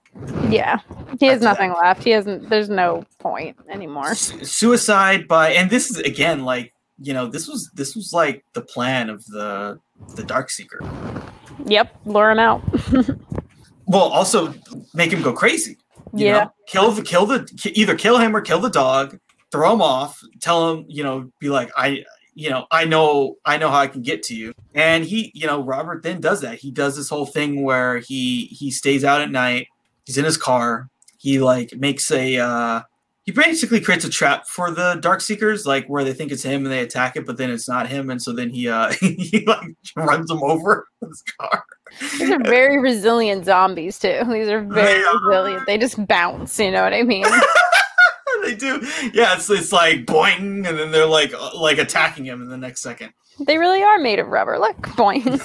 Yeah, 0.49 0.79
he 1.19 1.27
has 1.27 1.41
nothing 1.41 1.69
that. 1.69 1.81
left. 1.81 2.03
He 2.03 2.09
hasn't. 2.09 2.49
There's 2.49 2.67
no 2.69 3.05
point 3.19 3.57
anymore. 3.69 4.13
Su- 4.15 4.43
suicide 4.43 5.27
by 5.27 5.51
and 5.51 5.69
this 5.69 5.89
is 5.89 5.97
again 5.99 6.43
like 6.43 6.73
you 6.99 7.13
know 7.13 7.27
this 7.27 7.47
was 7.47 7.69
this 7.75 7.95
was 7.95 8.11
like 8.11 8.43
the 8.53 8.61
plan 8.61 9.09
of 9.09 9.23
the 9.27 9.77
the 10.15 10.23
dark 10.23 10.49
seeker 10.49 10.79
Yep, 11.65 11.95
lure 12.05 12.31
him 12.31 12.39
out. 12.39 12.61
well 13.87 14.03
also 14.09 14.53
make 14.93 15.11
him 15.11 15.21
go 15.21 15.31
crazy 15.33 15.77
you 16.13 16.25
yeah, 16.27 16.43
know? 16.45 16.53
kill 16.67 16.91
the 16.91 17.01
kill 17.01 17.25
the 17.25 17.71
either 17.73 17.95
kill 17.95 18.17
him 18.17 18.35
or 18.35 18.41
kill 18.41 18.59
the 18.59 18.69
dog 18.69 19.17
throw 19.51 19.73
him 19.73 19.81
off 19.81 20.21
tell 20.39 20.71
him 20.71 20.85
you 20.87 21.03
know 21.03 21.29
be 21.39 21.49
like 21.49 21.69
i 21.75 22.03
you 22.33 22.49
know 22.49 22.65
i 22.71 22.85
know 22.85 23.35
i 23.45 23.57
know 23.57 23.69
how 23.69 23.79
i 23.79 23.87
can 23.87 24.01
get 24.01 24.23
to 24.23 24.35
you. 24.35 24.53
And 24.73 25.03
he 25.03 25.31
you 25.33 25.47
know 25.47 25.61
robert 25.61 26.03
then 26.03 26.21
does 26.21 26.41
that. 26.41 26.59
He 26.59 26.71
does 26.71 26.95
this 26.95 27.09
whole 27.09 27.25
thing 27.25 27.63
where 27.63 27.99
he 27.99 28.45
he 28.45 28.71
stays 28.71 29.03
out 29.03 29.21
at 29.21 29.31
night. 29.31 29.67
He's 30.05 30.17
in 30.17 30.25
his 30.25 30.37
car. 30.37 30.89
He 31.17 31.39
like 31.39 31.75
makes 31.75 32.09
a 32.11 32.37
uh 32.37 32.81
he 33.23 33.31
basically 33.31 33.79
creates 33.79 34.05
a 34.05 34.09
trap 34.09 34.47
for 34.47 34.71
the 34.71 34.95
dark 34.95 35.21
seekers 35.21 35.65
like 35.65 35.85
where 35.87 36.03
they 36.03 36.13
think 36.13 36.31
it's 36.31 36.43
him 36.43 36.65
and 36.65 36.71
they 36.71 36.79
attack 36.79 37.15
it 37.15 37.25
but 37.25 37.37
then 37.37 37.51
it's 37.51 37.67
not 37.67 37.89
him. 37.89 38.09
And 38.09 38.21
so 38.21 38.31
then 38.31 38.49
he 38.49 38.69
uh 38.69 38.91
he 38.99 39.43
like 39.45 39.75
runs 39.95 40.29
them 40.29 40.41
over 40.41 40.87
with 41.01 41.09
his 41.09 41.23
car 41.39 41.65
these 41.99 42.29
are 42.29 42.39
very 42.43 42.79
resilient 42.79 43.45
zombies 43.45 43.99
too. 43.99 44.21
These 44.29 44.47
are 44.49 44.61
very 44.61 45.03
are. 45.03 45.19
resilient. 45.27 45.67
They 45.67 45.77
just 45.77 46.05
bounce. 46.07 46.59
You 46.59 46.71
know 46.71 46.83
what 46.83 46.93
I 46.93 47.03
mean? 47.03 47.25
they 48.43 48.55
do 48.55 48.79
yeah 49.13 49.35
it's, 49.35 49.49
it's 49.49 49.71
like 49.71 50.05
boing 50.05 50.67
and 50.67 50.79
then 50.79 50.89
they're 50.91 51.05
like 51.05 51.33
uh, 51.33 51.51
like 51.55 51.77
attacking 51.77 52.25
him 52.25 52.41
in 52.41 52.49
the 52.49 52.57
next 52.57 52.81
second 52.81 53.13
they 53.45 53.57
really 53.57 53.81
are 53.81 53.97
made 53.97 54.19
of 54.19 54.27
rubber. 54.27 54.59
Look, 54.59 54.81
point. 54.83 55.25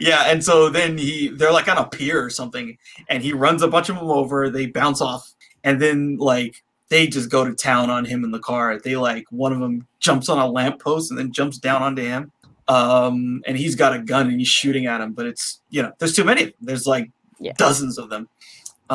yeah 0.00 0.24
and 0.26 0.42
so 0.42 0.68
then 0.68 0.98
he 0.98 1.28
they're 1.28 1.52
like 1.52 1.68
on 1.68 1.78
a 1.78 1.88
pier 1.88 2.24
or 2.24 2.30
something 2.30 2.76
and 3.08 3.22
he 3.22 3.32
runs 3.32 3.62
a 3.62 3.68
bunch 3.68 3.88
of 3.88 3.96
them 3.96 4.10
over 4.10 4.50
they 4.50 4.66
bounce 4.66 5.00
off 5.00 5.32
and 5.62 5.80
then 5.80 6.16
like 6.16 6.64
they 6.88 7.06
just 7.06 7.30
go 7.30 7.44
to 7.44 7.54
town 7.54 7.88
on 7.88 8.04
him 8.04 8.24
in 8.24 8.32
the 8.32 8.40
car 8.40 8.80
they 8.80 8.96
like 8.96 9.24
one 9.30 9.52
of 9.52 9.60
them 9.60 9.86
jumps 10.00 10.28
on 10.28 10.38
a 10.38 10.46
lamppost 10.46 11.10
and 11.10 11.18
then 11.18 11.30
jumps 11.30 11.56
down 11.56 11.82
onto 11.82 12.02
him 12.02 12.32
um 12.70 13.42
and 13.46 13.56
he's 13.56 13.74
got 13.74 13.92
a 13.94 13.98
gun 14.12 14.28
and 14.30 14.38
he's 14.38 14.48
shooting 14.60 14.86
at 14.86 15.00
him 15.00 15.12
but 15.12 15.26
it's 15.26 15.60
you 15.70 15.82
know 15.82 15.92
there's 15.98 16.14
too 16.14 16.24
many 16.24 16.42
there's 16.60 16.86
like 16.86 17.06
Yeah. 17.46 17.52
dozens 17.56 17.98
of 17.98 18.06
them. 18.10 18.28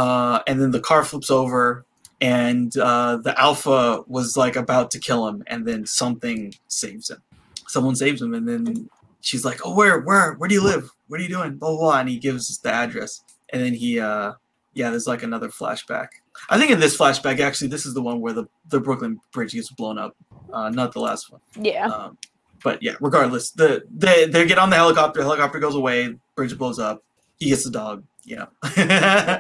Uh 0.02 0.40
and 0.48 0.56
then 0.62 0.72
the 0.72 0.80
car 0.90 1.04
flips 1.10 1.30
over 1.32 1.86
and 2.22 2.72
uh 2.78 3.18
the 3.28 3.34
alpha 3.48 4.04
was 4.08 4.38
like 4.44 4.56
about 4.56 4.88
to 4.92 5.00
kill 5.08 5.28
him 5.28 5.38
and 5.48 5.60
then 5.68 5.86
something 5.86 6.54
saves 6.68 7.10
him. 7.10 7.22
Someone 7.68 7.96
saves 7.96 8.22
him 8.22 8.34
and 8.34 8.48
then 8.48 8.90
she's 9.28 9.44
like 9.50 9.60
oh 9.66 9.74
where 9.80 10.00
where 10.08 10.34
where 10.38 10.48
do 10.50 10.56
you 10.56 10.64
live? 10.72 10.90
What 11.08 11.20
are 11.20 11.24
you 11.24 11.30
doing? 11.38 11.52
Blah 11.58 11.72
blah, 11.72 11.80
blah. 11.80 12.00
and 12.00 12.10
he 12.10 12.18
gives 12.28 12.44
the 12.60 12.72
address. 12.72 13.24
And 13.52 13.62
then 13.64 13.74
he 13.74 14.00
uh 14.00 14.34
yeah 14.74 14.90
there's 14.92 15.08
like 15.14 15.24
another 15.24 15.50
flashback. 15.50 16.10
I 16.50 16.58
think 16.60 16.72
in 16.72 16.80
this 16.80 16.96
flashback 16.98 17.40
actually 17.40 17.70
this 17.76 17.86
is 17.86 17.94
the 17.94 18.02
one 18.10 18.22
where 18.22 18.34
the 18.40 18.46
the 18.74 18.80
brooklyn 18.80 19.20
bridge 19.34 19.54
gets 19.54 19.72
blown 19.72 19.98
up 19.98 20.14
uh 20.54 20.70
not 20.70 20.94
the 20.94 21.00
last 21.10 21.32
one. 21.32 21.42
Yeah, 21.72 21.88
um, 21.88 22.18
but 22.66 22.82
yeah, 22.82 22.96
regardless, 23.00 23.52
the 23.52 23.84
they 23.96 24.26
they 24.26 24.46
get 24.48 24.58
on 24.58 24.72
the 24.72 24.76
helicopter. 24.76 25.22
helicopter 25.22 25.60
goes 25.60 25.76
away. 25.76 26.16
Bridge 26.36 26.58
blows 26.58 26.80
up. 26.80 27.04
He 27.38 27.50
gets 27.50 27.64
the 27.64 27.70
dog. 27.70 28.04
You 28.24 28.38
know. 28.38 28.48
yeah. 28.76 29.40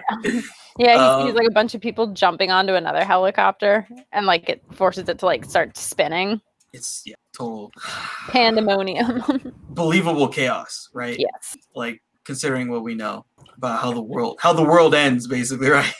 He 0.77 0.85
um, 0.85 1.25
sees 1.25 1.33
like 1.35 1.47
a 1.47 1.51
bunch 1.51 1.73
of 1.73 1.81
people 1.81 2.05
jumping 2.13 2.51
onto 2.51 2.75
another 2.75 3.03
helicopter, 3.03 3.87
and 4.11 4.27
like 4.27 4.47
it 4.47 4.61
forces 4.73 5.09
it 5.09 5.17
to 5.19 5.25
like 5.25 5.43
start 5.43 5.75
spinning. 5.75 6.39
it's 6.71 7.01
yeah, 7.03 7.15
total 7.35 7.71
Pandemonium. 8.29 9.23
believable 9.69 10.27
chaos, 10.27 10.87
right? 10.93 11.17
yes. 11.17 11.57
Like 11.73 12.03
considering 12.25 12.69
what 12.69 12.83
we 12.83 12.93
know 12.93 13.25
about 13.57 13.81
how 13.81 13.91
the 13.91 14.03
world 14.03 14.37
how 14.39 14.53
the 14.53 14.63
world 14.63 14.93
ends, 14.93 15.25
basically, 15.25 15.69
right? 15.71 15.93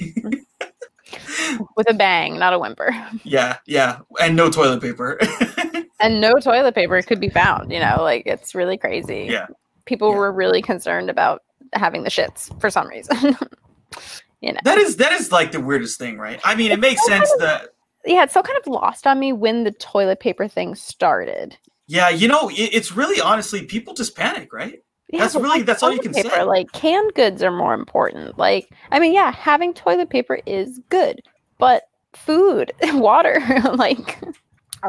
With 1.75 1.89
a 1.89 1.93
bang, 1.95 2.37
not 2.37 2.53
a 2.53 2.59
whimper. 2.59 2.95
yeah, 3.23 3.57
yeah, 3.65 3.99
and 4.21 4.35
no 4.35 4.51
toilet 4.51 4.79
paper. 4.79 5.19
And 5.99 6.19
no 6.21 6.33
toilet 6.35 6.75
paper 6.75 7.01
could 7.01 7.19
be 7.19 7.29
found, 7.29 7.71
you 7.71 7.79
know, 7.79 7.97
like 7.99 8.23
it's 8.25 8.53
really 8.53 8.77
crazy. 8.77 9.27
Yeah. 9.29 9.47
people 9.85 10.11
Yeah. 10.11 10.17
were 10.17 10.31
really 10.31 10.61
concerned 10.61 11.09
about 11.09 11.41
having 11.73 12.03
the 12.03 12.09
shits 12.09 12.49
for 12.59 12.69
some 12.69 12.87
reason. 12.87 13.15
you 14.41 14.51
know. 14.53 14.59
That 14.63 14.77
is 14.77 14.97
that 14.97 15.11
is 15.13 15.31
like 15.31 15.51
the 15.51 15.61
weirdest 15.61 15.97
thing, 15.97 16.17
right? 16.17 16.39
I 16.43 16.55
mean, 16.55 16.71
it 16.71 16.79
makes 16.79 17.05
sense 17.05 17.29
kind 17.29 17.41
that 17.41 17.69
yeah, 18.05 18.23
it's 18.23 18.33
so 18.33 18.43
kind 18.43 18.57
of 18.59 18.67
lost 18.67 19.07
on 19.07 19.19
me 19.19 19.33
when 19.33 19.63
the 19.63 19.71
toilet 19.71 20.19
paper 20.19 20.47
thing 20.47 20.75
started. 20.75 21.57
yeah, 21.87 22.09
you 22.09 22.27
know, 22.27 22.49
it, 22.49 22.69
it's 22.73 22.91
really 22.95 23.19
honestly 23.21 23.65
people 23.65 23.93
just 23.93 24.15
panic, 24.15 24.51
right? 24.53 24.81
Yeah, 25.09 25.19
That's 25.21 25.35
really- 25.35 25.47
why 25.49 25.61
that's 25.61 25.81
all 25.83 25.91
you 25.93 25.99
can 25.99 26.13
say. 26.13 26.43
Like 26.43 26.71
canned 26.71 27.13
goods 27.13 27.41
are 27.43 27.51
more 27.51 27.73
important. 27.73 28.37
Like 28.37 28.69
I 28.91 28.99
mean, 28.99 29.13
yeah, 29.13 29.31
having 29.31 29.73
toilet 29.73 30.09
paper 30.09 30.39
is 30.45 30.79
good, 30.89 31.21
but 31.57 31.83
food, 32.13 32.71
water, 32.93 33.39
like 33.75 34.19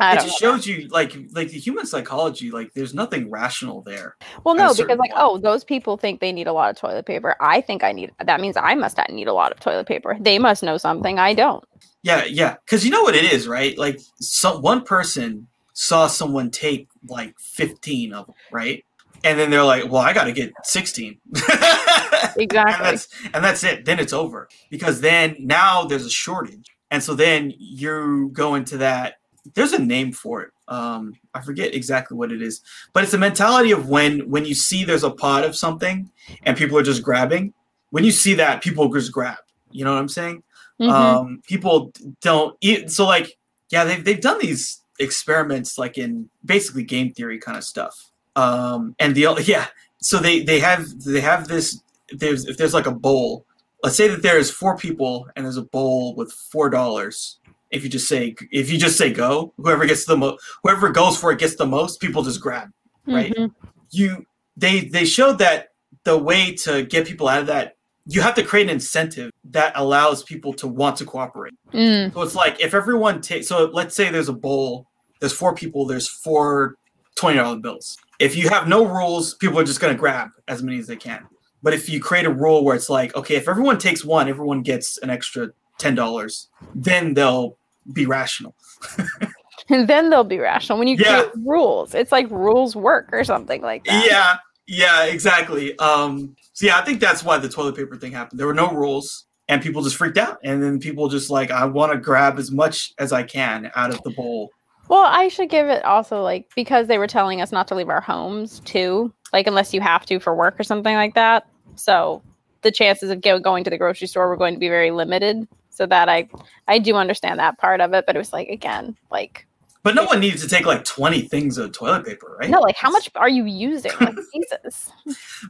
it 0.01 0.15
just 0.23 0.41
know. 0.41 0.53
shows 0.53 0.67
you 0.67 0.89
like 0.89 1.17
like 1.33 1.49
the 1.49 1.59
human 1.59 1.87
psychology, 1.87 2.51
like 2.51 2.73
there's 2.75 2.95
nothing 2.95 3.31
rational 3.31 3.83
there. 3.83 4.17
Well, 4.45 4.55
no, 4.55 4.75
because 4.75 4.99
like, 4.99 5.11
point. 5.11 5.13
oh, 5.17 5.39
those 5.39 5.65
people 5.65 5.97
think 5.97 6.21
they 6.21 6.33
need 6.33 6.47
a 6.47 6.53
lot 6.53 6.71
of 6.71 6.77
toilet 6.77 7.07
paper. 7.07 7.37
I 7.41 7.61
think 7.61 7.85
I 7.85 7.93
need. 7.93 8.13
That 8.25 8.41
means 8.41 8.57
I 8.57 8.75
must 8.75 8.99
need 9.11 9.29
a 9.29 9.33
lot 9.33 9.53
of 9.53 9.61
toilet 9.61 9.87
paper. 9.87 10.17
They 10.21 10.39
must 10.39 10.63
know 10.63 10.77
something 10.77 11.19
I 11.19 11.35
don't. 11.35 11.65
Yeah, 12.03 12.25
yeah, 12.25 12.57
because 12.65 12.85
you 12.85 12.91
know 12.91 13.03
what 13.03 13.17
it 13.17 13.25
is, 13.33 13.49
right? 13.49 13.77
Like, 13.77 14.01
so 14.21 14.61
one 14.61 14.85
person 14.85 15.49
saw 15.73 16.07
someone 16.07 16.51
take 16.51 16.89
like 17.09 17.35
15 17.39 18.13
of 18.13 18.27
them, 18.27 18.35
right? 18.53 18.85
And 19.25 19.39
then 19.39 19.51
they're 19.51 19.65
like, 19.65 19.91
"Well, 19.91 20.03
I 20.03 20.13
got 20.13 20.25
to 20.25 20.33
get 20.33 20.53
16." 20.63 21.19
and 21.35 22.43
Exactly. 22.43 22.85
that's 22.85 23.09
and 23.35 23.45
that's 23.45 23.65
it. 23.65 23.85
Then 23.85 23.99
it's 23.99 24.13
over 24.13 24.49
because 24.71 25.01
then 25.01 25.37
now 25.41 25.85
there's 25.85 26.07
a 26.07 26.11
shortage, 26.11 26.77
and 26.91 27.03
so 27.03 27.15
then 27.15 27.53
you 27.59 28.31
go 28.33 28.55
into 28.55 28.79
that. 28.79 29.15
There's 29.55 29.73
a 29.73 29.79
name 29.83 30.13
for 30.13 30.43
it. 30.43 30.51
Um, 30.69 31.15
I 31.35 31.41
forget 31.41 31.75
exactly 31.75 32.17
what 32.17 32.33
it 32.33 32.43
is, 32.43 32.61
but 32.93 33.05
it's 33.05 33.15
a 33.15 33.19
mentality 33.19 33.71
of 33.73 33.89
when 33.89 34.29
when 34.31 34.45
you 34.45 34.55
see 34.55 34.85
there's 34.85 35.05
a 35.05 35.11
pot 35.11 35.45
of 35.45 35.57
something 35.57 36.11
and 36.43 36.57
people 36.57 36.77
are 36.79 36.83
just 36.83 37.03
grabbing. 37.03 37.53
When 37.91 38.05
you 38.05 38.11
see 38.11 38.35
that, 38.35 38.63
people 38.63 38.89
just 38.93 39.13
grab. 39.13 39.39
You 39.71 39.85
know 39.85 39.93
what 39.93 40.01
I'm 40.01 40.09
saying? 40.09 40.43
Mhm. 40.81 40.91
um 40.93 41.43
people 41.47 41.91
don't 42.21 42.55
eat 42.61 42.91
so 42.91 43.07
like 43.07 43.39
yeah 43.71 43.85
they've, 43.85 44.05
they've 44.05 44.21
done 44.21 44.39
these 44.39 44.83
experiments 44.99 45.79
like 45.79 45.97
in 45.97 46.29
basically 46.45 46.83
game 46.85 47.15
theory 47.15 47.39
kind 47.39 47.57
of 47.57 47.65
stuff 47.65 48.11
um 48.37 48.95
and 48.99 49.15
the 49.15 49.27
yeah 49.47 49.69
so 50.03 50.19
they 50.19 50.43
they 50.43 50.59
have 50.61 50.87
they 51.03 51.23
have 51.23 51.49
this 51.49 51.81
there's 52.13 52.45
if 52.45 52.59
there's 52.59 52.75
like 52.75 52.87
a 52.87 52.91
bowl 52.93 53.47
let's 53.83 53.97
say 53.97 54.07
that 54.07 54.23
there's 54.23 54.51
four 54.51 54.77
people 54.77 55.27
and 55.35 55.47
there's 55.47 55.57
a 55.57 55.63
bowl 55.63 56.15
with 56.15 56.31
four 56.31 56.69
dollars 56.69 57.39
if 57.71 57.83
you 57.83 57.91
just 57.91 58.09
say 58.09 58.35
if 58.53 58.71
you 58.71 58.79
just 58.79 58.97
say 58.97 59.13
go 59.13 59.53
whoever 59.57 59.87
gets 59.87 60.05
the 60.05 60.17
most 60.17 60.43
whoever 60.63 60.89
goes 60.91 61.17
for 61.19 61.33
it 61.33 61.39
gets 61.39 61.57
the 61.57 61.67
most 61.67 62.01
people 62.01 62.23
just 62.23 62.41
grab 62.41 62.69
right. 63.07 63.35
Mhm. 63.35 63.51
you 63.91 64.25
they 64.57 64.81
they 64.81 65.05
showed 65.05 65.39
that 65.39 65.69
the 66.05 66.17
way 66.17 66.55
to 66.55 66.85
get 66.85 67.07
people 67.07 67.29
out 67.29 67.41
of 67.41 67.47
that 67.49 67.73
you 68.09 68.21
have 68.21 68.35
to 68.37 68.43
create 68.45 68.65
an 68.65 68.71
incentive 68.71 69.31
that 69.51 69.73
allows 69.75 70.23
people 70.23 70.53
to 70.55 70.69
want 70.69 70.97
to 70.97 71.05
cooperate 71.05 71.55
Mm. 71.75 72.13
so 72.15 72.23
it's 72.23 72.35
like 72.37 72.61
if 72.61 72.73
everyone 72.75 73.21
takes 73.21 73.49
so 73.49 73.65
let's 73.73 73.95
say 73.97 74.11
there's 74.11 74.29
a 74.29 74.33
bowl 74.33 74.87
there's 75.21 75.33
four 75.33 75.55
people 75.55 75.87
there's 75.87 76.09
four 76.09 76.77
$20 77.17 77.63
bills 77.63 77.97
if 78.19 78.37
you 78.37 78.49
have 78.49 78.69
no 78.69 78.85
rules 78.87 79.35
people 79.35 79.59
are 79.59 79.65
just 79.65 79.81
going 79.81 79.93
to 79.95 79.99
grab 79.99 80.29
as 80.49 80.63
many 80.63 80.79
as 80.79 80.87
they 80.87 80.97
can 80.97 81.27
but 81.63 81.73
if 81.75 81.89
you 81.89 81.99
create 82.01 82.27
a 82.27 82.31
rule 82.31 82.63
where 82.65 82.77
it's 82.77 82.89
like 82.91 83.15
okay 83.17 83.35
if 83.37 83.49
everyone 83.49 83.79
takes 83.79 84.05
one 84.05 84.29
everyone 84.29 84.63
gets 84.63 84.99
an 84.99 85.11
extra 85.11 85.49
$10 85.79 86.47
then 86.75 87.15
they'll 87.15 87.57
be 87.93 88.07
rational 88.07 88.55
And 89.69 89.89
then 89.89 90.11
they'll 90.11 90.23
be 90.23 90.39
rational 90.39 90.79
when 90.79 90.87
you 90.87 90.97
Yeah. 90.97 91.23
create 91.23 91.33
rules. 91.45 91.95
It's 91.95 92.13
like 92.13 92.31
rules 92.31 92.77
work 92.77 93.09
or 93.13 93.25
something 93.25 93.63
like 93.63 93.85
that. 93.85 94.07
Yeah, 94.07 94.37
yeah, 94.69 95.05
exactly. 95.07 95.77
Um, 95.81 96.37
so 96.53 96.67
yeah, 96.67 96.79
I 96.79 96.83
think 96.85 97.01
that's 97.01 97.25
why 97.25 97.39
the 97.39 97.49
toilet 97.49 97.75
paper 97.75 97.97
thing 97.97 98.13
happened. 98.13 98.39
There 98.39 98.47
were 98.47 98.55
no 98.55 98.71
rules, 98.71 99.27
and 99.49 99.61
people 99.61 99.83
just 99.83 99.97
freaked 99.97 100.19
out, 100.19 100.39
and 100.45 100.63
then 100.63 100.79
people 100.79 101.09
just 101.09 101.31
like, 101.31 101.51
I 101.51 101.65
want 101.65 101.91
to 101.93 101.99
grab 101.99 102.39
as 102.39 102.53
much 102.53 102.93
as 102.99 103.13
I 103.13 103.25
can 103.25 103.73
out 103.75 103.91
of 103.93 104.01
the 104.05 104.11
bowl. 104.11 104.51
Well, 104.89 105.05
I 105.05 105.27
should 105.29 105.49
give 105.51 105.67
it 105.67 105.85
also 105.85 106.23
like 106.23 106.49
because 106.55 106.87
they 106.87 106.99
were 106.99 107.09
telling 107.09 107.41
us 107.41 107.51
not 107.51 107.67
to 107.69 107.75
leave 107.75 107.89
our 107.89 108.01
homes 108.01 108.61
too, 108.61 109.13
like 109.33 109.49
unless 109.49 109.75
you 109.75 109.81
have 109.81 110.07
to 110.07 110.21
for 110.21 110.33
work 110.37 110.61
or 110.61 110.65
something 110.65 110.95
like 110.95 111.15
that. 111.15 111.45
So 111.75 112.23
the 112.63 112.71
chances 112.71 113.11
of 113.11 113.21
go- 113.21 113.41
going 113.41 113.65
to 113.65 113.71
the 113.71 113.79
grocery 113.79 114.07
store 114.07 114.29
were 114.29 114.37
going 114.37 114.55
to 114.55 114.61
be 114.61 114.69
very 114.69 114.93
limited. 114.93 115.49
So 115.77 115.87
that 115.87 116.09
I 116.09 116.29
I 116.69 116.79
do 116.79 116.95
understand 116.97 117.39
that 117.39 117.59
part 117.59 117.81
of 117.81 117.93
it, 117.93 118.05
but 118.07 118.17
it 118.17 118.19
was 118.19 118.33
like 118.33 118.49
again, 118.49 118.97
like 119.11 119.47
But 119.83 119.95
no 119.95 120.05
one 120.05 120.21
needs 120.21 120.43
to 120.43 120.49
take 120.49 120.65
like 120.67 120.85
twenty 120.85 121.23
things 121.23 121.59
of 121.59 121.73
toilet 121.73 122.07
paper, 122.07 122.37
right? 122.41 122.49
no, 122.51 122.61
like 122.61 122.77
how 122.77 122.91
much 122.91 123.11
are 123.15 123.29
you 123.29 123.45
using? 123.45 123.93
Like 124.01 124.17
Jesus, 124.35 124.91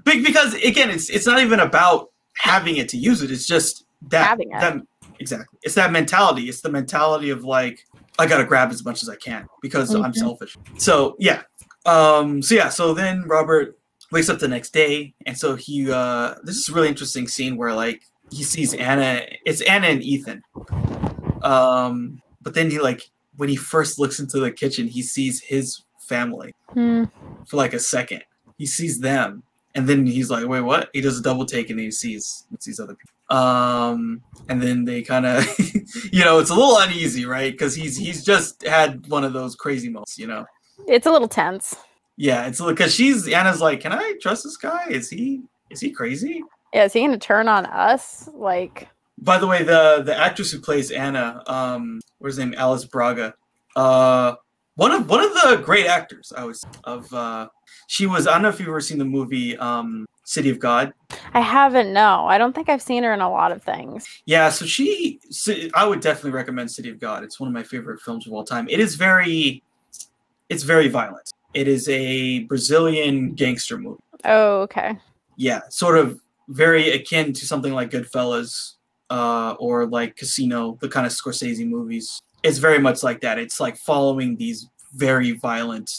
Big 0.04 0.24
because 0.24 0.54
again, 0.54 0.90
it's 0.90 1.08
it's 1.10 1.26
not 1.26 1.38
even 1.40 1.60
about 1.60 2.10
having 2.38 2.76
it 2.76 2.88
to 2.90 2.96
use 2.98 3.22
it. 3.22 3.30
It's 3.30 3.46
just 3.46 3.84
that 4.08 4.26
Having 4.26 4.50
it. 4.52 4.60
that 4.60 4.76
exactly. 5.20 5.58
It's 5.62 5.74
that 5.76 5.92
mentality. 5.92 6.48
It's 6.48 6.60
the 6.60 6.70
mentality 6.70 7.30
of 7.30 7.44
like 7.44 7.78
I 8.18 8.26
gotta 8.26 8.44
grab 8.44 8.70
as 8.72 8.84
much 8.84 9.02
as 9.02 9.08
I 9.08 9.16
can 9.16 9.46
because 9.62 9.94
I'm 9.94 10.12
Mhm. 10.12 10.16
selfish. 10.16 10.56
So 10.76 11.16
yeah. 11.20 11.42
Um. 11.86 12.42
So 12.42 12.54
yeah. 12.56 12.68
So 12.68 12.94
then 12.94 13.22
Robert 13.28 13.78
wakes 14.10 14.28
up 14.28 14.38
the 14.40 14.48
next 14.48 14.72
day, 14.72 15.14
and 15.24 15.38
so 15.38 15.54
he. 15.54 15.90
uh 15.90 16.34
This 16.42 16.56
is 16.56 16.68
a 16.68 16.72
really 16.72 16.88
interesting 16.88 17.28
scene 17.28 17.56
where 17.56 17.72
like 17.74 18.02
he 18.30 18.42
sees 18.42 18.74
Anna. 18.74 19.22
It's 19.44 19.60
Anna 19.62 19.88
and 19.88 20.02
Ethan. 20.02 20.42
Um. 21.42 22.20
But 22.42 22.54
then 22.54 22.70
he 22.70 22.78
like 22.78 23.10
when 23.36 23.48
he 23.48 23.56
first 23.56 23.98
looks 23.98 24.20
into 24.20 24.38
the 24.40 24.50
kitchen, 24.50 24.86
he 24.86 25.02
sees 25.02 25.40
his 25.42 25.82
family 26.00 26.54
Hmm. 26.72 27.04
for 27.46 27.56
like 27.56 27.74
a 27.74 27.78
second. 27.78 28.22
He 28.56 28.66
sees 28.66 29.00
them, 29.00 29.42
and 29.74 29.88
then 29.88 30.06
he's 30.06 30.30
like, 30.30 30.46
"Wait, 30.46 30.60
what?" 30.60 30.88
He 30.92 31.00
does 31.00 31.18
a 31.18 31.22
double 31.22 31.44
take, 31.44 31.70
and 31.70 31.78
he 31.80 31.90
sees 31.90 32.46
sees 32.60 32.78
other 32.80 32.94
people. 32.94 33.36
Um, 33.36 34.22
and 34.48 34.62
then 34.62 34.84
they 34.84 35.02
kind 35.02 35.26
of, 35.26 35.44
you 36.12 36.24
know, 36.24 36.38
it's 36.38 36.50
a 36.50 36.54
little 36.54 36.78
uneasy, 36.78 37.26
right? 37.26 37.52
Because 37.52 37.74
he's 37.74 37.96
he's 37.96 38.24
just 38.24 38.64
had 38.64 39.06
one 39.08 39.24
of 39.24 39.32
those 39.32 39.56
crazy 39.56 39.88
moments, 39.88 40.16
you 40.18 40.28
know. 40.28 40.46
it's 40.86 41.06
a 41.06 41.10
little 41.10 41.28
tense. 41.28 41.74
Yeah, 42.16 42.46
it's 42.46 42.60
because 42.62 42.94
she's 42.94 43.26
Anna's 43.28 43.60
like, 43.60 43.80
"Can 43.80 43.92
I 43.92 44.14
trust 44.22 44.44
this 44.44 44.56
guy? 44.56 44.86
Is 44.88 45.10
he 45.10 45.42
is 45.70 45.80
he 45.80 45.90
crazy?" 45.90 46.42
Yeah, 46.76 46.84
is 46.84 46.92
he 46.92 47.00
going 47.00 47.12
to 47.12 47.16
turn 47.18 47.48
on 47.48 47.64
us? 47.64 48.28
Like, 48.34 48.86
By 49.16 49.38
the 49.38 49.46
way, 49.46 49.62
the 49.62 50.02
the 50.04 50.14
actress 50.14 50.50
who 50.50 50.60
plays 50.60 50.90
Anna, 50.90 51.42
um, 51.46 52.00
what's 52.18 52.36
her 52.36 52.44
name, 52.44 52.54
Alice 52.58 52.84
Braga, 52.84 53.32
uh, 53.76 54.34
one 54.74 54.92
of 54.92 55.08
one 55.08 55.24
of 55.24 55.32
the 55.32 55.62
great 55.64 55.86
actors. 55.86 56.34
I 56.36 56.44
was 56.44 56.62
of. 56.84 57.10
uh 57.14 57.48
She 57.86 58.06
was. 58.06 58.26
I 58.26 58.34
don't 58.34 58.42
know 58.42 58.50
if 58.50 58.60
you've 58.60 58.68
ever 58.68 58.82
seen 58.82 58.98
the 58.98 59.06
movie 59.06 59.56
um, 59.56 60.04
City 60.24 60.50
of 60.50 60.58
God. 60.58 60.92
I 61.32 61.40
haven't. 61.40 61.94
No, 61.94 62.26
I 62.26 62.36
don't 62.36 62.52
think 62.54 62.68
I've 62.68 62.82
seen 62.82 63.04
her 63.04 63.14
in 63.14 63.22
a 63.22 63.30
lot 63.30 63.52
of 63.52 63.62
things. 63.62 64.06
Yeah, 64.26 64.50
so 64.50 64.66
she, 64.66 65.18
Ci- 65.32 65.70
I 65.74 65.86
would 65.86 66.00
definitely 66.00 66.32
recommend 66.32 66.70
City 66.70 66.90
of 66.90 67.00
God. 67.00 67.24
It's 67.24 67.40
one 67.40 67.48
of 67.48 67.54
my 67.54 67.62
favorite 67.62 68.02
films 68.02 68.26
of 68.26 68.34
all 68.34 68.44
time. 68.44 68.68
It 68.68 68.80
is 68.80 68.96
very, 68.96 69.62
it's 70.50 70.62
very 70.62 70.88
violent. 70.88 71.30
It 71.54 71.68
is 71.68 71.88
a 71.88 72.40
Brazilian 72.40 73.32
gangster 73.32 73.78
movie. 73.78 74.02
Oh, 74.26 74.60
okay. 74.62 74.98
Yeah, 75.38 75.60
sort 75.70 75.96
of 75.96 76.20
very 76.48 76.90
akin 76.90 77.32
to 77.32 77.46
something 77.46 77.72
like 77.72 77.90
Goodfellas 77.90 78.74
uh, 79.10 79.54
or 79.58 79.86
like 79.86 80.16
Casino, 80.16 80.78
the 80.80 80.88
kind 80.88 81.06
of 81.06 81.12
Scorsese 81.12 81.66
movies. 81.68 82.20
It's 82.42 82.58
very 82.58 82.78
much 82.78 83.02
like 83.02 83.20
that. 83.22 83.38
It's 83.38 83.60
like 83.60 83.76
following 83.76 84.36
these 84.36 84.68
very 84.94 85.32
violent 85.32 85.90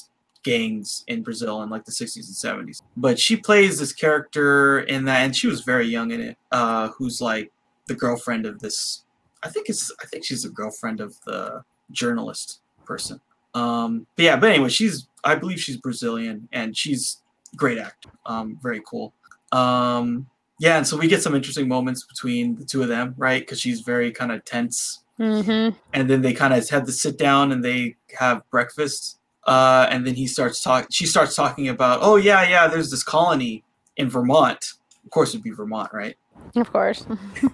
gangs 0.43 1.03
in 1.07 1.23
Brazil 1.23 1.61
in 1.61 1.69
like 1.69 1.83
the 1.83 1.91
60s 1.91 2.15
and 2.15 2.67
70s. 2.67 2.81
But 2.95 3.19
she 3.19 3.35
plays 3.35 3.79
this 3.79 3.93
character 3.93 4.79
in 4.79 5.05
that, 5.05 5.23
and 5.23 5.35
she 5.35 5.47
was 5.47 5.61
very 5.61 5.87
young 5.87 6.11
in 6.11 6.21
it, 6.21 6.37
uh, 6.51 6.89
who's 6.89 7.21
like 7.21 7.51
the 7.87 7.95
girlfriend 7.95 8.45
of 8.45 8.59
this. 8.59 9.03
I 9.43 9.49
think 9.49 9.69
it's. 9.69 9.91
I 10.01 10.05
think 10.05 10.25
she's 10.25 10.43
the 10.43 10.49
girlfriend 10.49 10.99
of 10.99 11.15
the 11.25 11.63
journalist 11.91 12.61
person. 12.85 13.19
Um, 13.53 14.07
but 14.15 14.23
yeah, 14.23 14.35
but 14.37 14.49
anyway, 14.49 14.69
she's. 14.69 15.07
I 15.23 15.35
believe 15.35 15.59
she's 15.59 15.77
Brazilian, 15.77 16.47
and 16.51 16.75
she's 16.75 17.21
great 17.55 17.77
actor. 17.77 18.09
Um, 18.25 18.57
very 18.61 18.81
cool. 18.85 19.13
Um, 19.51 20.27
yeah, 20.59 20.77
and 20.77 20.87
so 20.87 20.97
we 20.97 21.07
get 21.07 21.21
some 21.21 21.35
interesting 21.35 21.67
moments 21.67 22.03
between 22.05 22.55
the 22.55 22.65
two 22.65 22.81
of 22.81 22.87
them, 22.87 23.13
right? 23.17 23.41
Because 23.41 23.59
she's 23.59 23.81
very 23.81 24.11
kind 24.11 24.31
of 24.31 24.43
tense 24.45 25.03
Mm-hmm. 25.19 25.75
and 25.93 26.07
then 26.07 26.21
they 26.21 26.31
kind 26.31 26.53
of 26.53 26.69
have 26.69 26.85
to 26.85 26.91
sit 26.91 27.17
down 27.17 27.51
and 27.51 27.65
they 27.65 27.95
have 28.19 28.43
breakfast 28.51 29.17
uh, 29.47 29.87
and 29.89 30.05
then 30.05 30.13
he 30.13 30.27
starts 30.27 30.61
talking 30.61 30.87
she 30.91 31.07
starts 31.07 31.35
talking 31.35 31.69
about 31.69 32.01
oh 32.03 32.17
yeah 32.17 32.47
yeah 32.47 32.67
there's 32.67 32.91
this 32.91 33.01
colony 33.01 33.63
in 33.95 34.11
vermont 34.11 34.73
of 35.03 35.09
course 35.09 35.29
it'd 35.29 35.41
be 35.41 35.49
vermont 35.49 35.89
right 35.91 36.15
Of 36.55 36.71
course. 36.71 37.03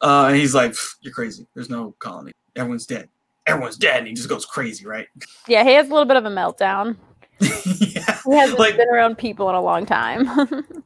uh, 0.00 0.26
and 0.28 0.36
he's 0.36 0.54
like 0.54 0.72
you're 1.00 1.12
crazy 1.12 1.46
there's 1.54 1.68
no 1.68 1.96
colony 1.98 2.30
everyone's 2.54 2.86
dead 2.86 3.08
everyone's 3.48 3.76
dead 3.76 3.98
and 3.98 4.06
he 4.06 4.14
just 4.14 4.28
goes 4.28 4.46
crazy 4.46 4.86
right 4.86 5.08
Yeah, 5.48 5.64
he 5.64 5.72
has 5.72 5.88
a 5.88 5.90
little 5.90 6.06
bit 6.06 6.16
of 6.16 6.24
a 6.26 6.30
meltdown. 6.30 6.96
yeah 7.40 8.18
He 8.24 8.32
hasn't 8.34 8.58
Like- 8.58 8.76
been 8.76 8.88
around 8.88 9.18
people 9.18 9.48
in 9.50 9.54
a 9.54 9.62
long 9.62 9.86
time. 9.86 10.28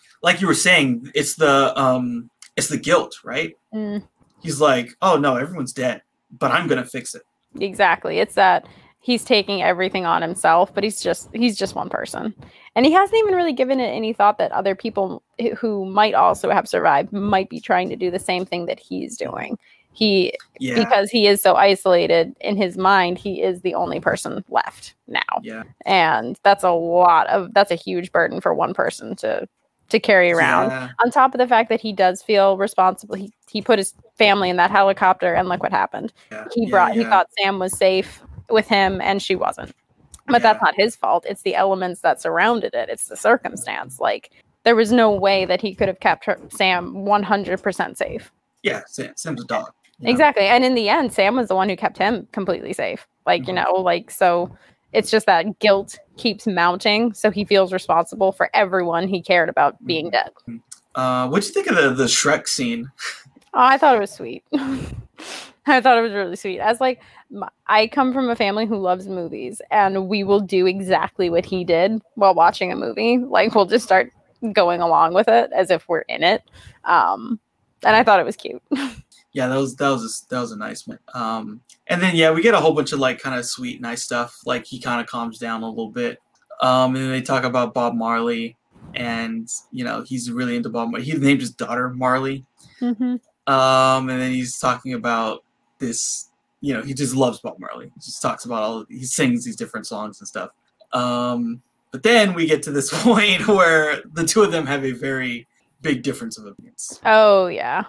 like 0.23 0.41
you 0.41 0.47
were 0.47 0.55
saying 0.55 1.11
it's 1.15 1.35
the 1.37 1.79
um 1.81 2.31
it's 2.57 2.69
the 2.69 2.77
guilt 2.79 3.17
right 3.25 3.55
Mm, 3.75 4.03
he's 4.43 4.61
like 4.61 4.91
oh 5.01 5.17
no 5.17 5.37
everyone's 5.37 5.73
dead 5.73 6.03
but 6.39 6.51
i'm 6.51 6.67
gonna 6.67 6.85
fix 6.85 7.15
it 7.15 7.23
exactly. 7.61 8.19
It's 8.19 8.35
that 8.35 8.67
he's 9.01 9.25
taking 9.25 9.63
everything 9.63 10.05
on 10.07 10.23
himself, 10.23 10.73
but 10.75 10.85
he's 10.85 11.01
just 11.03 11.29
he's 11.35 11.57
just 11.59 11.75
one 11.75 11.89
person. 11.89 12.35
And 12.77 12.87
he 12.87 12.93
hasn't 12.93 13.19
even 13.19 13.35
really 13.35 13.53
given 13.55 13.81
it 13.81 13.89
any 13.89 14.13
thought 14.13 14.39
that 14.39 14.53
other 14.53 14.75
people 14.77 15.23
who 15.59 15.85
might 15.87 16.15
also 16.15 16.51
have 16.51 16.69
survived 16.69 17.13
might 17.13 17.49
be 17.49 17.59
trying 17.59 17.89
to 17.89 17.97
do 17.97 18.11
the 18.11 18.19
same 18.21 18.45
thing 18.45 18.67
that 18.67 18.79
he's 18.79 19.17
doing. 19.17 19.59
He 19.93 20.33
Yeah. 20.59 20.75
because 20.77 21.11
he 21.11 21.27
is 21.27 21.43
so 21.43 21.57
isolated 21.57 22.35
in 22.41 22.57
his 22.57 22.77
mind, 22.79 23.19
he 23.19 23.43
is 23.43 23.61
the 23.63 23.75
only 23.75 24.01
person 24.01 24.45
left 24.49 24.95
now. 25.09 25.21
yeah. 25.43 25.65
And 25.85 26.39
that's 26.43 26.65
a 26.65 26.71
lot 26.71 27.27
of 27.29 27.53
that's 27.55 27.71
a 27.71 27.75
huge 27.77 28.13
burden 28.13 28.41
for 28.41 28.55
one 28.55 28.73
person 28.75 29.17
to 29.17 29.49
to 29.89 29.99
carry 29.99 30.31
around 30.31 30.71
Yeah. 30.71 30.89
on 31.05 31.11
top 31.11 31.35
of 31.35 31.39
the 31.39 31.49
fact 31.49 31.69
that 31.69 31.81
he 31.81 31.93
does 31.93 32.23
feel 32.23 32.57
responsible 32.57 33.17
he, 33.17 33.33
he 33.51 33.61
put 33.61 33.77
his 33.79 33.93
family 34.17 34.49
in 34.49 34.57
that 34.57 34.71
helicopter 34.71 35.35
and 35.35 35.49
look 35.49 35.61
what 35.65 35.73
happened 35.73 36.13
Yeah. 36.31 36.45
he 36.55 36.71
brought 36.71 36.93
he 36.93 37.03
thought 37.03 37.27
sam 37.37 37.59
was 37.59 37.77
safe 37.77 38.23
with 38.49 38.69
him 38.69 39.01
and 39.01 39.21
she 39.21 39.35
wasn't 39.35 39.73
but 40.29 40.43
that's 40.43 40.63
not 40.63 40.77
his 40.77 40.95
fault 40.95 41.27
it's 41.29 41.43
the 41.43 41.57
elements 41.57 42.03
that 42.03 42.21
surrounded 42.23 42.73
it 42.73 42.89
it's 42.89 43.07
the 43.07 43.17
circumstance 43.17 43.99
like 43.99 44.31
there 44.63 44.77
was 44.77 44.93
no 44.93 45.11
way 45.11 45.45
that 45.45 45.61
he 45.61 45.75
could 45.75 45.89
have 45.89 45.99
kept 45.99 46.25
her, 46.25 46.39
sam 46.51 46.95
100% 47.05 47.97
safe 47.97 48.31
Yeah. 48.63 48.83
Sam, 48.87 49.13
Sam's 49.17 49.43
a 49.43 49.47
dog. 49.47 49.73
Exactly 50.03 50.45
and 50.45 50.65
in 50.65 50.75
the 50.75 50.89
end 50.89 51.13
sam 51.13 51.37
was 51.37 51.49
the 51.49 51.55
one 51.55 51.69
who 51.69 51.77
kept 51.77 51.99
him 51.99 52.27
completely 52.33 52.73
safe 52.73 53.07
like 53.27 53.47
you 53.47 53.53
Mhm. 53.55 53.65
know 53.65 53.73
like 53.81 54.11
so 54.11 54.51
it's 54.93 55.11
just 55.11 55.27
that 55.27 55.59
guilt 55.59 55.99
keeps 56.17 56.47
mounting 56.47 57.13
so 57.13 57.31
he 57.31 57.45
feels 57.45 57.73
responsible 57.73 58.33
for 58.33 58.49
everyone 58.55 59.07
he 59.09 59.21
cared 59.23 59.49
about 59.49 59.77
being 59.85 60.07
Mhm. 60.09 60.13
dead 60.13 60.31
Uh, 60.97 61.29
what'd 61.29 61.47
you 61.49 61.55
think 61.55 61.69
of 61.69 61.77
the 61.77 61.91
the 61.91 62.09
Shrek 62.09 62.49
scene? 62.49 62.91
Oh, 63.53 63.59
I 63.65 63.79
thought 63.79 63.97
it 63.97 64.01
was 64.01 64.13
sweet. 64.13 64.45
I 65.67 65.81
thought 65.81 65.99
it 65.99 66.03
was 66.03 66.13
really 66.13 66.37
sweet. 66.37 66.61
As 66.61 66.81
like, 66.81 67.01
I 67.67 67.89
come 67.89 68.13
from 68.13 68.31
a 68.31 68.37
family 68.37 68.65
who 68.65 68.77
loves 68.77 69.09
movies, 69.09 69.61
and 69.73 70.09
we 70.09 70.23
will 70.23 70.39
do 70.39 70.67
exactly 70.67 71.31
what 71.31 71.45
he 71.45 71.65
did 71.65 72.01
while 72.15 72.33
watching 72.33 72.71
a 72.71 72.77
movie. 72.77 73.19
Like, 73.19 73.53
we'll 73.55 73.67
just 73.67 73.85
start 73.85 74.13
going 74.53 74.81
along 74.81 75.15
with 75.15 75.27
it 75.27 75.51
as 75.53 75.69
if 75.73 75.89
we're 75.89 76.03
in 76.03 76.23
it. 76.23 76.43
Um, 76.85 77.41
and 77.85 77.97
I 77.97 78.05
thought 78.05 78.21
it 78.21 78.25
was 78.27 78.37
cute. 78.37 78.63
Yeah, 79.33 79.47
that 79.49 79.57
was 79.57 79.77
that 79.77 79.89
was 79.89 80.05
a, 80.05 80.35
that 80.35 80.41
was 80.41 80.53
a 80.53 80.57
nice 80.57 80.87
one. 80.87 80.99
Um, 81.15 81.61
and 81.87 82.03
then 82.03 82.17
yeah, 82.17 82.33
we 82.33 82.43
get 82.43 82.55
a 82.55 82.61
whole 82.61 82.75
bunch 82.75 82.93
of 82.93 82.99
like 82.99 83.21
kind 83.21 83.39
of 83.39 83.47
sweet, 83.47 83.81
nice 83.81 84.03
stuff. 84.03 84.37
Like 84.45 84.67
he 84.67 84.81
kind 84.81 85.01
of 85.01 85.07
calms 85.07 85.39
down 85.39 85.63
a 85.63 85.69
little 85.69 85.91
bit. 85.91 86.19
Um, 86.61 86.95
and 86.95 87.05
then 87.05 87.11
they 87.11 87.23
talk 87.23 87.45
about 87.45 87.73
Bob 87.73 87.95
Marley, 87.95 88.57
and 88.95 89.49
you 89.71 89.85
know 89.85 90.03
he's 90.03 90.31
really 90.31 90.57
into 90.57 90.69
Bob. 90.69 90.91
Marley. 90.91 91.07
He 91.07 91.15
named 91.15 91.41
his 91.41 91.53
daughter 91.53 91.91
Marley. 91.91 92.45
mm-hmm. 92.81 93.17
Um, 93.53 94.09
and 94.09 94.21
then 94.21 94.33
he's 94.33 94.59
talking 94.59 94.95
about 94.95 95.45
this. 95.79 96.29
You 96.61 96.75
know, 96.75 96.83
he 96.83 96.93
just 96.93 97.15
loves 97.15 97.41
Bob 97.41 97.59
Marley. 97.59 97.87
He 97.95 98.01
just 98.01 98.21
talks 98.21 98.45
about 98.45 98.63
all. 98.63 98.85
He 98.89 99.05
sings 99.05 99.45
these 99.45 99.57
different 99.57 99.87
songs 99.87 100.21
and 100.21 100.29
stuff. 100.29 100.51
Um, 100.93 101.63
but 101.93 102.03
then 102.03 102.35
we 102.35 102.47
get 102.47 102.63
to 102.65 102.71
this 102.73 102.91
point 103.03 103.47
where 103.47 104.03
the 104.13 104.27
two 104.27 104.43
of 104.43 104.53
them 104.53 104.67
have 104.67 104.85
a 104.85 104.93
very 104.93 105.47
big 105.83 106.03
difference 106.03 106.39
of 106.39 106.47
opinions. 106.47 107.01
Oh 107.05 107.47
yeah. 107.47 107.85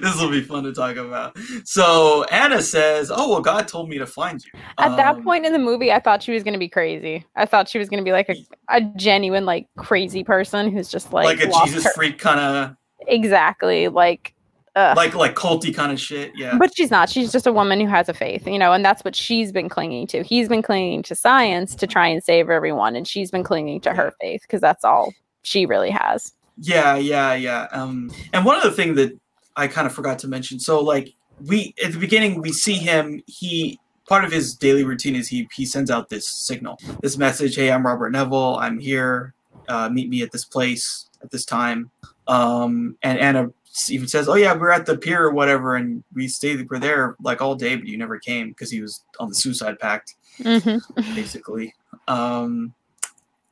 this 0.00 0.20
will 0.20 0.30
be 0.30 0.42
fun 0.42 0.64
to 0.64 0.72
talk 0.72 0.96
about. 0.96 1.36
So 1.64 2.24
Anna 2.24 2.60
says, 2.62 3.10
"Oh 3.14 3.28
well, 3.30 3.40
God 3.40 3.66
told 3.68 3.88
me 3.88 3.98
to 3.98 4.06
find 4.06 4.42
you." 4.44 4.50
At 4.78 4.96
that 4.96 5.16
Um, 5.16 5.24
point 5.24 5.46
in 5.46 5.52
the 5.52 5.58
movie, 5.58 5.92
I 5.92 6.00
thought 6.00 6.22
she 6.22 6.32
was 6.32 6.42
going 6.42 6.52
to 6.54 6.58
be 6.58 6.68
crazy. 6.68 7.24
I 7.36 7.46
thought 7.46 7.68
she 7.68 7.78
was 7.78 7.88
going 7.88 7.98
to 8.00 8.04
be 8.04 8.12
like 8.12 8.28
a, 8.28 8.36
a 8.68 8.80
genuine, 8.96 9.44
like 9.46 9.66
crazy 9.76 10.22
person 10.24 10.70
who's 10.70 10.88
just 10.88 11.12
like, 11.12 11.24
like, 11.24 11.40
a 11.40 11.50
Jesus 11.64 11.84
her- 11.84 11.92
freak 11.94 12.18
kind 12.18 12.40
of. 12.40 12.76
Exactly. 13.06 13.88
Like, 13.88 14.34
uh, 14.76 14.90
of, 14.90 14.96
like 14.96 15.14
like 15.14 15.34
culty 15.34 15.74
kind 15.74 15.90
of 15.92 15.98
shit. 16.00 16.32
Yeah, 16.36 16.56
But 16.58 16.74
she's 16.76 16.90
not. 16.90 17.08
She's 17.08 17.32
just 17.32 17.46
a 17.46 17.52
woman 17.52 17.80
who 17.80 17.86
has 17.86 18.08
a 18.08 18.14
faith, 18.14 18.46
you 18.46 18.58
know, 18.58 18.72
and 18.72 18.84
that's 18.84 19.02
what 19.04 19.16
she's 19.16 19.50
been 19.50 19.68
clinging 19.68 20.06
to. 20.08 20.22
He's 20.22 20.48
been 20.48 20.62
clinging 20.62 21.02
to 21.04 21.14
science 21.14 21.74
to 21.76 21.86
try 21.86 22.06
and 22.08 22.22
save 22.22 22.50
everyone, 22.50 22.94
and 22.96 23.08
she's 23.08 23.30
been 23.30 23.42
clinging 23.44 23.80
to 23.82 23.94
her 23.94 24.12
faith 24.20 24.42
because 24.42 24.60
that's 24.60 24.84
all 24.84 25.12
she 25.42 25.66
really 25.66 25.90
has. 25.90 26.32
yeah, 26.58 26.96
yeah, 26.96 27.34
yeah. 27.34 27.66
Um, 27.72 28.10
and 28.32 28.44
one 28.44 28.56
other 28.56 28.70
thing 28.70 28.94
that 28.96 29.18
I 29.56 29.66
kind 29.66 29.86
of 29.86 29.92
forgot 29.94 30.18
to 30.20 30.28
mention. 30.28 30.58
So 30.60 30.80
like 30.80 31.14
we 31.46 31.74
at 31.84 31.92
the 31.92 31.98
beginning 31.98 32.40
we 32.40 32.52
see 32.52 32.74
him. 32.74 33.22
He 33.26 33.78
part 34.08 34.24
of 34.24 34.32
his 34.32 34.54
daily 34.54 34.84
routine 34.84 35.14
is 35.16 35.28
he 35.28 35.48
he 35.54 35.64
sends 35.64 35.90
out 35.90 36.08
this 36.08 36.28
signal, 36.28 36.78
this 37.00 37.16
message. 37.16 37.56
Hey, 37.56 37.70
I'm 37.72 37.86
Robert 37.86 38.10
Neville. 38.10 38.56
I'm 38.60 38.78
here. 38.78 39.34
Uh, 39.68 39.88
meet 39.88 40.08
me 40.08 40.22
at 40.22 40.32
this 40.32 40.44
place 40.44 41.08
at 41.22 41.30
this 41.30 41.44
time. 41.44 41.90
Um, 42.26 42.96
and 43.02 43.18
Anna 43.18 43.50
even 43.88 44.08
says, 44.08 44.28
"Oh 44.28 44.34
yeah, 44.34 44.52
we're 44.54 44.70
at 44.70 44.84
the 44.86 44.96
pier 44.98 45.22
or 45.24 45.32
whatever, 45.32 45.76
and 45.76 46.02
we 46.12 46.28
stayed. 46.28 46.68
We're 46.68 46.78
there 46.78 47.16
like 47.22 47.40
all 47.40 47.54
day, 47.54 47.76
but 47.76 47.86
you 47.86 47.96
never 47.96 48.18
came 48.18 48.48
because 48.48 48.70
he 48.70 48.80
was 48.82 49.04
on 49.18 49.28
the 49.28 49.34
suicide 49.34 49.78
pact, 49.78 50.14
Mm-hmm. 50.40 51.14
basically." 51.14 51.74
Um, 52.08 52.74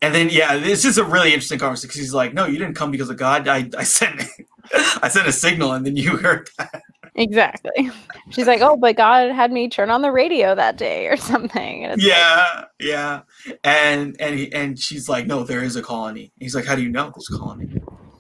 and 0.03 0.15
then 0.15 0.29
yeah, 0.31 0.57
this 0.57 0.85
is 0.85 0.99
a 0.99 1.05
really 1.05 1.29
interesting 1.33 1.59
conversation 1.59 1.89
because 1.89 2.01
he's 2.01 2.15
like, 2.15 2.35
"No, 2.35 2.47
you 2.47 2.59
didn't 2.59 2.75
come 2.75 2.91
because 2.91 3.11
of 3.11 3.17
God. 3.17 3.49
I, 3.49 3.69
I 3.77 3.85
sent 3.85 4.23
I 5.03 5.09
sent 5.09 5.27
a 5.27 5.33
signal, 5.33 5.73
and 5.73 5.85
then 5.85 5.97
you 5.97 6.17
heard 6.17 6.49
that." 6.59 6.83
Exactly. 7.15 7.91
She's 8.31 8.47
like, 8.47 8.61
oh, 8.61 8.77
but 8.77 8.97
God 8.97 9.33
had 9.33 9.51
me 9.51 9.69
turn 9.69 9.91
on 9.91 10.03
the 10.03 10.13
radio 10.13 10.55
that 10.55 10.77
day 10.77 11.09
or 11.09 11.17
something. 11.17 11.83
It's 11.83 12.01
like, 12.01 12.07
Yeah, 12.13 12.65
yeah. 12.79 13.23
And 13.65 14.15
and 14.21 14.39
he, 14.39 14.53
and 14.53 14.79
she's 14.79 15.09
like, 15.09 15.27
"No, 15.27 15.43
there 15.43 15.65
is 15.65 15.75
a 15.75 15.83
colony." 15.83 16.31
He's 16.39 16.55
like, 16.55 16.65
"How 16.65 16.77
do 16.77 16.83
you 16.83 16.91
know 16.91 17.11
there's 17.15 17.29
a 17.35 17.39
colony?" 17.39 17.69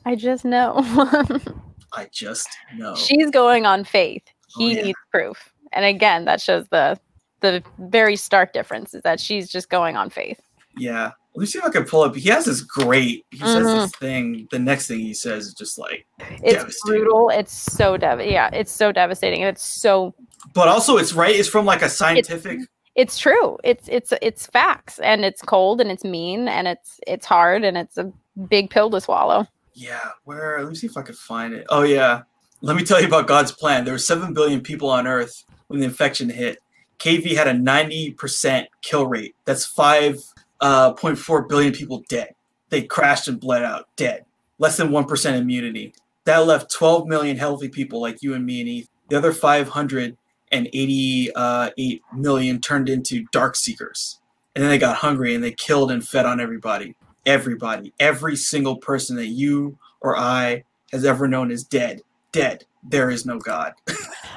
I 0.04 0.16
just 0.16 0.44
know. 0.44 0.74
I 1.92 2.08
just 2.12 2.48
know. 2.76 2.94
She's 2.96 3.30
going 3.30 3.66
on 3.66 3.84
faith. 3.84 4.24
Oh, 4.56 4.60
He 4.60 4.74
yeah. 4.76 4.82
needs 4.82 4.98
proof. 5.12 5.52
And 5.72 5.84
again, 5.84 6.24
that 6.24 6.40
shows 6.40 6.66
the 6.70 6.98
the 7.40 7.62
very 7.78 8.16
stark 8.16 8.52
difference 8.52 8.94
is 8.94 9.02
that 9.02 9.20
she's 9.20 9.48
just 9.48 9.70
going 9.70 9.96
on 9.96 10.10
faith. 10.10 10.40
Yeah. 10.76 11.12
Let 11.34 11.40
me 11.42 11.46
see 11.46 11.58
if 11.58 11.64
I 11.64 11.70
can 11.70 11.84
pull 11.84 12.02
up. 12.02 12.16
He 12.16 12.28
has 12.30 12.46
this 12.46 12.62
great. 12.62 13.24
He 13.30 13.38
says 13.38 13.64
Mm-hmm. 13.66 13.78
this 13.80 13.92
thing. 13.92 14.48
The 14.50 14.58
next 14.58 14.88
thing 14.88 14.98
he 15.00 15.14
says 15.14 15.46
is 15.46 15.54
just 15.54 15.78
like, 15.78 16.06
It's 16.42 16.80
brutal. 16.84 17.30
It's 17.30 17.52
so 17.52 17.96
dev 17.96 18.20
yeah, 18.24 18.50
it's 18.52 18.72
so 18.72 18.90
devastating. 18.92 19.42
And 19.42 19.48
it's 19.50 19.62
so 19.64 20.14
but 20.54 20.68
also 20.68 20.96
it's 20.96 21.12
right. 21.12 21.34
It's 21.34 21.48
from 21.48 21.64
like 21.66 21.82
a 21.82 21.88
scientific. 21.88 22.60
it's 22.96 23.18
true. 23.18 23.56
It's 23.62 23.88
it's 23.88 24.12
it's 24.22 24.46
facts 24.46 24.98
and 25.00 25.24
it's 25.24 25.42
cold 25.42 25.80
and 25.80 25.90
it's 25.90 26.04
mean 26.04 26.48
and 26.48 26.66
it's 26.66 26.98
it's 27.06 27.26
hard 27.26 27.62
and 27.64 27.76
it's 27.76 27.98
a 27.98 28.12
big 28.48 28.70
pill 28.70 28.90
to 28.90 29.00
swallow. 29.00 29.46
Yeah. 29.74 30.10
Where? 30.24 30.58
Let 30.60 30.68
me 30.70 30.74
see 30.74 30.86
if 30.88 30.96
I 30.96 31.02
can 31.02 31.14
find 31.14 31.54
it. 31.54 31.66
Oh 31.68 31.82
yeah. 31.82 32.22
Let 32.62 32.74
me 32.74 32.82
tell 32.84 33.00
you 33.00 33.06
about 33.06 33.28
God's 33.28 33.52
plan. 33.52 33.84
There 33.84 33.94
were 33.94 33.98
seven 33.98 34.34
billion 34.34 34.60
people 34.60 34.90
on 34.90 35.06
Earth 35.06 35.44
when 35.68 35.78
the 35.78 35.86
infection 35.86 36.28
hit. 36.28 36.58
KV 36.98 37.36
had 37.36 37.46
a 37.46 37.54
ninety 37.54 38.10
percent 38.12 38.66
kill 38.82 39.06
rate. 39.06 39.36
That's 39.44 39.64
five 39.64 40.18
uh, 40.60 40.92
point 40.92 41.18
four 41.18 41.42
billion 41.42 41.72
people 41.72 42.02
dead. 42.08 42.34
They 42.70 42.82
crashed 42.82 43.28
and 43.28 43.40
bled 43.40 43.62
out, 43.62 43.88
dead. 43.96 44.24
Less 44.58 44.76
than 44.76 44.90
one 44.90 45.04
percent 45.04 45.36
immunity. 45.36 45.94
That 46.24 46.46
left 46.46 46.72
twelve 46.72 47.06
million 47.06 47.36
healthy 47.36 47.68
people 47.68 48.00
like 48.00 48.22
you 48.22 48.34
and 48.34 48.44
me 48.44 48.60
and 48.60 48.68
Eve. 48.68 48.88
The 49.08 49.16
other 49.16 49.32
five 49.32 49.68
hundred 49.68 50.16
and 50.50 50.68
eighty-eight 50.72 52.02
million 52.12 52.60
turned 52.60 52.88
into 52.88 53.26
dark 53.32 53.56
seekers, 53.56 54.20
and 54.54 54.62
then 54.62 54.70
they 54.70 54.78
got 54.78 54.96
hungry 54.96 55.34
and 55.34 55.42
they 55.42 55.52
killed 55.52 55.90
and 55.90 56.06
fed 56.06 56.26
on 56.26 56.40
everybody. 56.40 56.94
Everybody, 57.26 57.92
every 58.00 58.36
single 58.36 58.76
person 58.76 59.16
that 59.16 59.26
you 59.28 59.78
or 60.00 60.16
I 60.18 60.64
has 60.92 61.04
ever 61.04 61.28
known 61.28 61.50
is 61.50 61.64
dead. 61.64 62.02
Dead. 62.32 62.64
There 62.82 63.10
is 63.10 63.26
no 63.26 63.38
God. 63.38 63.74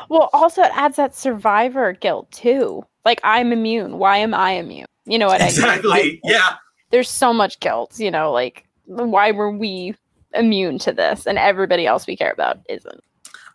Well, 0.09 0.29
also 0.33 0.61
it 0.61 0.71
adds 0.73 0.97
that 0.97 1.15
survivor 1.15 1.93
guilt 1.93 2.29
too. 2.31 2.83
Like 3.05 3.21
I'm 3.23 3.53
immune. 3.53 3.97
Why 3.97 4.17
am 4.17 4.33
I 4.33 4.51
immune? 4.53 4.87
You 5.05 5.17
know 5.19 5.27
what 5.27 5.41
I 5.41 5.45
mean? 5.45 5.49
exactly. 5.49 5.89
Like, 5.89 6.19
Yeah. 6.23 6.55
there's 6.91 7.09
so 7.09 7.33
much 7.33 7.59
guilt, 7.59 7.99
you 7.99 8.11
know, 8.11 8.31
like 8.31 8.65
why 8.85 9.31
were 9.31 9.51
we 9.51 9.95
immune 10.33 10.77
to 10.79 10.91
this 10.93 11.25
and 11.25 11.37
everybody 11.37 11.85
else 11.87 12.05
we 12.07 12.15
care 12.17 12.31
about 12.31 12.59
isn't? 12.69 13.01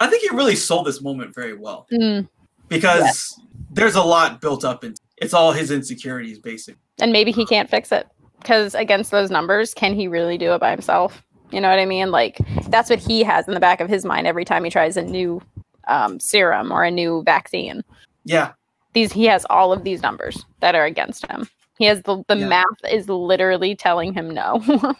I 0.01 0.07
think 0.09 0.23
he 0.23 0.37
really 0.37 0.57
sold 0.57 0.87
this 0.87 1.01
moment 1.01 1.35
very 1.35 1.55
well 1.57 1.87
Mm. 1.93 2.29
because 2.69 3.39
there's 3.71 3.95
a 3.95 4.03
lot 4.03 4.41
built 4.41 4.65
up 4.65 4.85
in 4.85 4.95
it's 5.19 5.33
all 5.33 5.53
his 5.53 5.71
insecurities, 5.71 6.39
basically. 6.39 6.81
And 7.01 7.11
maybe 7.13 7.33
he 7.33 7.47
can't 7.47 7.71
fix 7.71 7.91
it 7.93 8.07
because 8.41 8.75
against 8.75 9.11
those 9.11 9.31
numbers, 9.31 9.73
can 9.73 9.95
he 9.95 10.09
really 10.09 10.37
do 10.37 10.53
it 10.53 10.61
by 10.61 10.71
himself? 10.71 11.23
You 11.53 11.61
know 11.61 11.71
what 11.71 11.79
I 11.79 11.87
mean? 11.87 12.11
Like 12.11 12.37
that's 12.69 12.91
what 12.91 12.99
he 12.99 13.23
has 13.23 13.47
in 13.49 13.55
the 13.55 13.61
back 13.61 13.81
of 13.81 13.89
his 13.89 14.05
mind 14.05 14.27
every 14.27 14.45
time 14.45 14.65
he 14.65 14.71
tries 14.71 14.97
a 14.99 15.03
new 15.03 15.41
um, 15.89 16.19
serum 16.21 16.73
or 16.73 16.83
a 16.85 16.91
new 16.91 17.23
vaccine. 17.25 17.83
Yeah. 18.25 18.53
These 18.97 19.13
he 19.13 19.27
has 19.27 19.45
all 19.51 19.75
of 19.75 19.85
these 19.85 20.01
numbers 20.01 20.47
that 20.61 20.75
are 20.75 20.87
against 20.87 21.27
him. 21.27 21.47
He 21.79 21.85
has 21.85 22.01
the 22.05 22.25
the 22.29 22.37
Yeah. 22.39 22.49
math 22.49 22.81
is 22.91 23.11
literally 23.11 23.77
telling 23.77 24.15
him 24.15 24.31
no. 24.31 24.63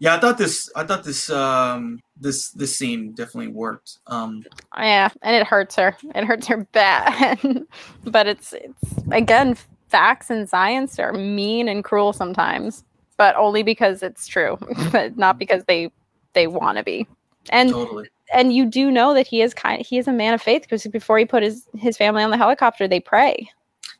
Yeah, 0.00 0.16
I 0.16 0.18
thought 0.18 0.36
this 0.36 0.68
I 0.74 0.82
thought 0.82 1.04
this 1.04 1.30
um 1.30 2.00
this 2.20 2.50
this 2.50 2.76
scene 2.76 3.12
definitely 3.12 3.52
worked. 3.52 3.98
Um 4.08 4.44
Yeah, 4.76 5.10
and 5.22 5.36
it 5.36 5.46
hurts 5.46 5.76
her. 5.76 5.96
It 6.16 6.24
hurts 6.24 6.48
her 6.48 6.66
bad. 6.72 7.38
but 8.04 8.26
it's 8.26 8.52
it's 8.52 8.82
again 9.12 9.56
facts 9.90 10.28
and 10.28 10.48
science 10.48 10.98
are 10.98 11.12
mean 11.12 11.68
and 11.68 11.84
cruel 11.84 12.12
sometimes, 12.12 12.82
but 13.16 13.36
only 13.36 13.62
because 13.62 14.02
it's 14.02 14.26
true, 14.26 14.58
but 14.90 15.16
not 15.16 15.38
because 15.38 15.62
they 15.66 15.92
they 16.32 16.48
want 16.48 16.78
to 16.78 16.82
be. 16.82 17.06
And 17.50 17.70
totally. 17.70 18.08
And 18.32 18.52
you 18.52 18.66
do 18.66 18.90
know 18.90 19.14
that 19.14 19.26
he 19.26 19.42
is 19.42 19.54
kind 19.54 19.84
he 19.84 19.98
is 19.98 20.08
a 20.08 20.12
man 20.12 20.34
of 20.34 20.42
faith 20.42 20.62
because 20.62 20.86
before 20.86 21.18
he 21.18 21.24
put 21.24 21.42
his 21.42 21.66
his 21.76 21.96
family 21.96 22.22
on 22.22 22.30
the 22.30 22.36
helicopter, 22.36 22.88
they 22.88 23.00
pray. 23.00 23.48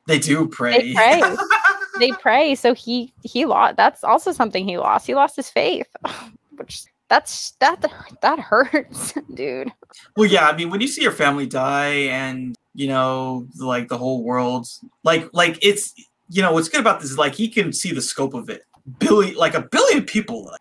They 0.07 0.19
do 0.19 0.49
pray. 0.49 0.93
They 0.93 0.95
pray. 0.95 1.23
they 1.99 2.11
pray. 2.13 2.55
So 2.55 2.75
he 2.75 3.13
he 3.23 3.45
lost. 3.45 3.77
That's 3.77 4.05
also 4.05 4.33
something 4.33 4.67
he 4.67 4.79
lost. 4.79 5.07
He 5.07 5.15
lost 5.15 5.37
his 5.37 5.51
faith, 5.51 5.89
which 6.57 6.85
that's 7.09 7.53
that 7.61 7.85
that 8.23 8.39
hurts, 8.39 9.15
dude. 9.35 9.73
Well, 10.17 10.29
yeah. 10.29 10.49
I 10.49 10.57
mean, 10.57 10.71
when 10.71 10.81
you 10.81 10.89
see 10.89 11.03
your 11.03 11.13
family 11.13 11.47
die, 11.47 12.09
and 12.11 12.57
you 12.75 12.89
know, 12.89 13.47
like 13.59 13.89
the 13.89 13.99
whole 13.99 14.23
world, 14.23 14.67
like 15.05 15.29
like 15.33 15.59
it's 15.63 15.95
you 16.29 16.43
know 16.43 16.53
what's 16.53 16.69
good 16.69 16.81
about 16.81 17.01
this 17.01 17.11
is 17.11 17.19
like 17.19 17.35
he 17.35 17.49
can 17.49 17.73
see 17.73 17.93
the 17.93 18.03
scope 18.03 18.35
of 18.35 18.49
it. 18.49 18.63
Billion, 18.99 19.35
like 19.37 19.55
a 19.55 19.63
billion 19.63 20.05
people. 20.05 20.47
Like, 20.47 20.61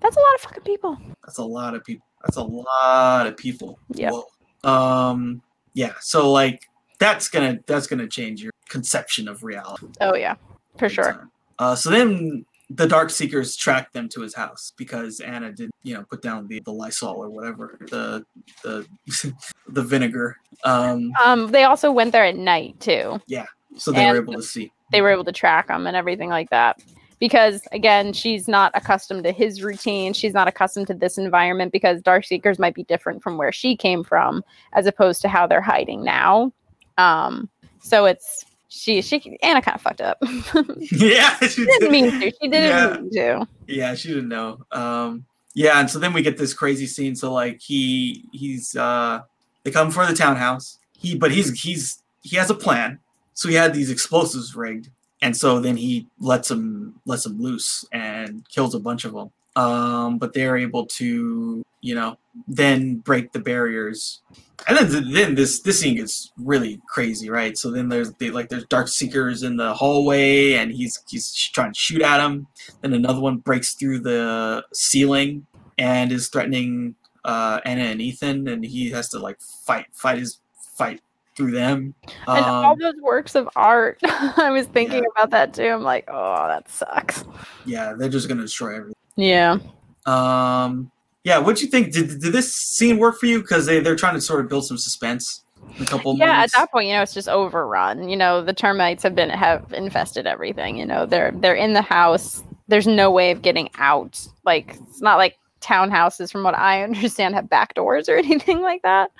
That's 0.00 0.16
a 0.16 0.20
lot 0.20 0.34
of 0.34 0.40
fucking 0.42 0.62
people. 0.64 0.98
that's 1.24 1.38
a 1.38 1.44
lot 1.44 1.74
of 1.74 1.84
people. 1.84 2.06
That's 2.24 2.36
a 2.36 2.42
lot 2.42 3.26
of 3.26 3.36
people. 3.36 3.78
Yep. 3.94 4.12
Whoa. 4.12 4.70
Um. 4.70 5.42
Yeah. 5.74 5.94
So 6.00 6.30
like 6.30 6.64
that's 6.98 7.28
gonna 7.28 7.58
that's 7.66 7.86
gonna 7.86 8.08
change 8.08 8.42
your 8.42 8.52
conception 8.68 9.28
of 9.28 9.42
reality. 9.44 9.86
Oh 10.00 10.14
yeah, 10.14 10.34
for 10.78 10.88
sure. 10.88 11.28
Uh, 11.58 11.74
so 11.74 11.90
then 11.90 12.44
the 12.70 12.86
Dark 12.86 13.08
Seekers 13.10 13.56
tracked 13.56 13.94
them 13.94 14.08
to 14.10 14.20
his 14.20 14.34
house 14.34 14.72
because 14.76 15.20
Anna 15.20 15.50
did, 15.52 15.70
you 15.84 15.94
know, 15.94 16.04
put 16.10 16.20
down 16.20 16.46
the, 16.48 16.60
the 16.66 16.72
Lysol 16.72 17.16
or 17.16 17.30
whatever, 17.30 17.78
the 17.90 18.24
the 18.62 18.86
the 19.68 19.82
vinegar. 19.82 20.36
Um, 20.64 21.12
Um, 21.24 21.50
they 21.50 21.64
also 21.64 21.90
went 21.90 22.12
there 22.12 22.24
at 22.24 22.36
night 22.36 22.78
too. 22.80 23.20
Yeah, 23.26 23.46
so 23.76 23.92
they 23.92 24.10
were 24.10 24.16
able 24.18 24.34
to 24.34 24.42
see. 24.42 24.70
They 24.92 25.02
were 25.02 25.10
able 25.10 25.24
to 25.24 25.32
track 25.32 25.68
them 25.68 25.86
and 25.86 25.96
everything 25.96 26.28
like 26.30 26.50
that. 26.50 26.82
Because 27.18 27.62
again, 27.72 28.12
she's 28.12 28.46
not 28.46 28.70
accustomed 28.74 29.24
to 29.24 29.32
his 29.32 29.62
routine. 29.62 30.12
She's 30.12 30.34
not 30.34 30.46
accustomed 30.48 30.86
to 30.88 30.94
this 30.94 31.18
environment 31.18 31.72
because 31.72 32.00
Dark 32.00 32.24
Seekers 32.24 32.58
might 32.58 32.74
be 32.74 32.84
different 32.84 33.22
from 33.22 33.36
where 33.38 33.50
she 33.52 33.76
came 33.76 34.04
from, 34.04 34.44
as 34.72 34.86
opposed 34.86 35.20
to 35.22 35.28
how 35.28 35.46
they're 35.46 35.60
hiding 35.60 36.04
now. 36.04 36.52
Um, 36.96 37.48
so 37.80 38.04
it's 38.04 38.44
she 38.68 39.02
she 39.02 39.38
Anna 39.42 39.62
kind 39.62 39.74
of 39.74 39.80
fucked 39.82 40.00
up. 40.00 40.18
yeah, 40.92 41.36
she 41.40 41.64
didn't 41.64 41.80
did. 41.80 41.90
mean 41.90 42.10
to. 42.20 42.30
She 42.40 42.48
didn't 42.48 42.68
Yeah. 42.68 43.00
mean 43.00 43.10
to. 43.10 43.48
Yeah, 43.66 43.94
she 43.94 44.08
didn't 44.08 44.28
know. 44.28 44.58
Um, 44.72 45.24
yeah, 45.54 45.80
and 45.80 45.90
so 45.90 45.98
then 45.98 46.12
we 46.12 46.22
get 46.22 46.36
this 46.38 46.54
crazy 46.54 46.86
scene. 46.86 47.16
So 47.16 47.32
like 47.32 47.60
he 47.60 48.24
he's 48.32 48.76
uh, 48.76 49.22
they 49.64 49.70
come 49.72 49.90
for 49.90 50.06
the 50.06 50.14
townhouse. 50.14 50.78
He 50.92 51.16
but 51.16 51.32
he's 51.32 51.58
he's 51.60 52.02
he 52.22 52.36
has 52.36 52.50
a 52.50 52.54
plan. 52.54 53.00
So 53.34 53.48
he 53.48 53.54
had 53.54 53.72
these 53.72 53.90
explosives 53.90 54.54
rigged, 54.56 54.90
and 55.22 55.36
so 55.36 55.60
then 55.60 55.76
he 55.76 56.06
lets 56.20 56.48
them 56.48 57.00
lets 57.06 57.24
them 57.24 57.40
loose 57.40 57.84
and 57.92 58.48
kills 58.48 58.74
a 58.74 58.80
bunch 58.80 59.04
of 59.04 59.14
them. 59.14 59.30
Um, 59.56 60.18
but 60.18 60.32
they're 60.32 60.56
able 60.56 60.86
to 60.86 61.64
you 61.80 61.94
know 61.94 62.18
then 62.46 62.96
break 62.96 63.32
the 63.32 63.40
barriers. 63.40 64.20
And 64.66 64.76
then, 64.76 65.12
then 65.12 65.34
this 65.34 65.60
this 65.60 65.80
scene 65.80 65.96
gets 65.96 66.32
really 66.36 66.80
crazy, 66.88 67.30
right? 67.30 67.56
So 67.56 67.70
then 67.70 67.88
there's 67.88 68.12
like 68.20 68.48
there's 68.48 68.66
dark 68.66 68.88
seekers 68.88 69.42
in 69.42 69.56
the 69.56 69.72
hallway, 69.74 70.54
and 70.54 70.72
he's 70.72 71.02
he's 71.08 71.32
trying 71.32 71.72
to 71.72 71.78
shoot 71.78 72.02
at 72.02 72.20
him. 72.20 72.46
Then 72.80 72.92
another 72.92 73.20
one 73.20 73.38
breaks 73.38 73.74
through 73.74 74.00
the 74.00 74.64
ceiling 74.72 75.46
and 75.78 76.10
is 76.10 76.28
threatening 76.28 76.96
uh, 77.24 77.60
Anna 77.64 77.84
and 77.84 78.00
Ethan, 78.00 78.48
and 78.48 78.64
he 78.64 78.90
has 78.90 79.08
to 79.10 79.18
like 79.18 79.40
fight 79.40 79.86
fight 79.92 80.18
his 80.18 80.40
fight 80.76 81.00
through 81.38 81.52
them. 81.52 81.94
And 82.26 82.44
all 82.44 82.72
Um, 82.72 82.78
those 82.78 82.96
works 83.00 83.34
of 83.36 83.48
art. 83.56 83.98
I 84.04 84.50
was 84.50 84.66
thinking 84.66 85.04
Yeah. 85.04 85.08
about 85.16 85.30
that 85.30 85.54
too. 85.54 85.68
I'm 85.68 85.82
like, 85.84 86.04
oh, 86.08 86.48
that 86.48 86.68
sucks. 86.68 87.24
yeah, 87.64 87.94
they're 87.96 88.08
just 88.10 88.28
gonna 88.28 88.42
destroy 88.42 88.76
everything. 88.76 88.94
Yeah. 89.16 89.58
Um, 90.04 90.90
yeah, 91.24 91.38
what'd 91.38 91.62
you 91.62 91.68
think? 91.68 91.92
Did, 91.92 92.20
did 92.20 92.32
this 92.32 92.54
scene 92.54 92.98
work 92.98 93.18
for 93.18 93.26
you? 93.26 93.40
Because 93.40 93.66
they 93.66 93.80
they're 93.80 93.96
trying 93.96 94.14
to 94.14 94.20
sort 94.20 94.40
of 94.40 94.48
build 94.48 94.66
some 94.66 94.76
suspense. 94.78 95.44
A 95.80 95.84
couple 95.84 96.16
yeah 96.16 96.42
at 96.42 96.50
that 96.52 96.70
point 96.72 96.86
you 96.88 96.94
know 96.94 97.02
it's 97.02 97.12
just 97.14 97.28
overrun 97.28 98.08
you 98.08 98.16
know 98.16 98.42
the 98.42 98.54
termites 98.54 99.02
have 99.02 99.14
been 99.14 99.28
have 99.28 99.70
infested 99.72 100.26
everything 100.26 100.76
you 100.78 100.86
know 100.86 101.04
they're 101.04 101.30
they're 101.36 101.54
in 101.54 101.74
the 101.74 101.82
house 101.82 102.42
there's 102.68 102.86
no 102.86 103.10
way 103.10 103.30
of 103.32 103.42
getting 103.42 103.68
out 103.76 104.26
like 104.44 104.76
it's 104.88 105.02
not 105.02 105.18
like 105.18 105.37
townhouses 105.60 106.30
from 106.30 106.42
what 106.42 106.54
i 106.56 106.82
understand 106.84 107.34
have 107.34 107.48
back 107.48 107.74
doors 107.74 108.08
or 108.08 108.16
anything 108.18 108.60
like 108.60 108.82
that 108.82 109.10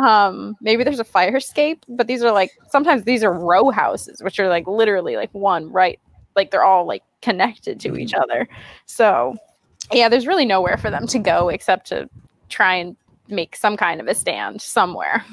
um 0.00 0.54
maybe 0.60 0.84
there's 0.84 1.00
a 1.00 1.04
fire 1.04 1.36
escape 1.36 1.84
but 1.88 2.06
these 2.06 2.22
are 2.22 2.32
like 2.32 2.50
sometimes 2.70 3.04
these 3.04 3.22
are 3.22 3.32
row 3.32 3.70
houses 3.70 4.22
which 4.22 4.38
are 4.38 4.48
like 4.48 4.66
literally 4.66 5.16
like 5.16 5.32
one 5.32 5.70
right 5.70 6.00
like 6.36 6.50
they're 6.50 6.64
all 6.64 6.86
like 6.86 7.02
connected 7.22 7.80
to 7.80 7.96
each 7.96 8.14
other 8.14 8.48
so 8.86 9.36
yeah 9.92 10.08
there's 10.08 10.26
really 10.26 10.44
nowhere 10.44 10.76
for 10.76 10.90
them 10.90 11.06
to 11.06 11.18
go 11.18 11.48
except 11.48 11.86
to 11.86 12.08
try 12.48 12.74
and 12.74 12.96
make 13.28 13.56
some 13.56 13.76
kind 13.76 14.00
of 14.00 14.06
a 14.06 14.14
stand 14.14 14.60
somewhere 14.62 15.24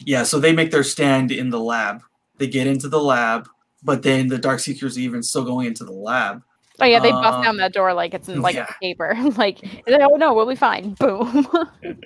Yeah, 0.00 0.24
so 0.24 0.38
they 0.38 0.52
make 0.52 0.70
their 0.70 0.84
stand 0.84 1.30
in 1.30 1.50
the 1.50 1.60
lab. 1.60 2.02
They 2.38 2.46
get 2.46 2.66
into 2.66 2.88
the 2.88 3.00
lab, 3.00 3.48
but 3.82 4.02
then 4.02 4.28
the 4.28 4.38
Dark 4.38 4.60
Seekers 4.60 4.96
are 4.96 5.00
even 5.00 5.22
still 5.22 5.44
going 5.44 5.66
into 5.66 5.84
the 5.84 5.92
lab. 5.92 6.42
Oh 6.80 6.86
yeah, 6.86 6.98
they 6.98 7.12
bust 7.12 7.38
Um, 7.38 7.44
down 7.44 7.56
that 7.58 7.72
door 7.72 7.92
like 7.94 8.14
it's 8.14 8.28
in 8.28 8.42
like 8.42 8.56
yeah. 8.56 8.66
a 8.68 8.78
paper. 8.80 9.14
like, 9.36 9.60
oh 9.88 10.16
no, 10.16 10.34
we'll 10.34 10.48
be 10.48 10.56
fine. 10.56 10.90
Boom. 10.98 11.46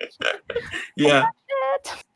Yeah, 0.97 1.27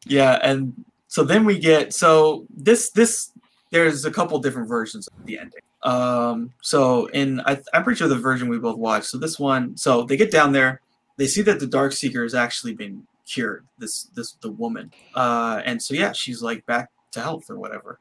yeah, 0.07 0.39
and 0.43 0.85
so 1.07 1.25
then 1.25 1.45
we 1.45 1.59
get 1.59 1.95
so 1.95 2.47
this 2.51 2.91
this 2.91 3.31
there's 3.71 4.05
a 4.05 4.11
couple 4.11 4.39
different 4.39 4.69
versions 4.69 5.09
of 5.09 5.25
the 5.25 5.39
ending. 5.39 5.61
Um, 5.83 6.53
so 6.61 7.07
in 7.07 7.41
I, 7.41 7.61
I'm 7.73 7.85
pretty 7.85 7.99
sure 7.99 8.09
the 8.09 8.17
version 8.17 8.49
we 8.49 8.59
both 8.59 8.77
watched. 8.77 9.07
So 9.07 9.19
this 9.19 9.39
one, 9.39 9.77
so 9.77 10.03
they 10.03 10.17
get 10.17 10.31
down 10.31 10.53
there, 10.53 10.81
they 11.17 11.27
see 11.27 11.43
that 11.43 11.61
the 11.61 11.67
Dark 11.67 11.93
Seeker 11.93 12.23
has 12.23 12.35
actually 12.35 12.75
been 12.75 13.07
cured. 13.27 13.67
This 13.79 14.05
this 14.15 14.33
the 14.41 14.51
woman, 14.51 14.93
uh, 15.15 15.63
and 15.65 15.81
so 15.81 15.95
yeah, 15.95 16.13
she's 16.13 16.43
like 16.43 16.67
back 16.67 16.91
to 17.13 17.21
health 17.21 17.49
or 17.49 17.59
whatever. 17.59 17.99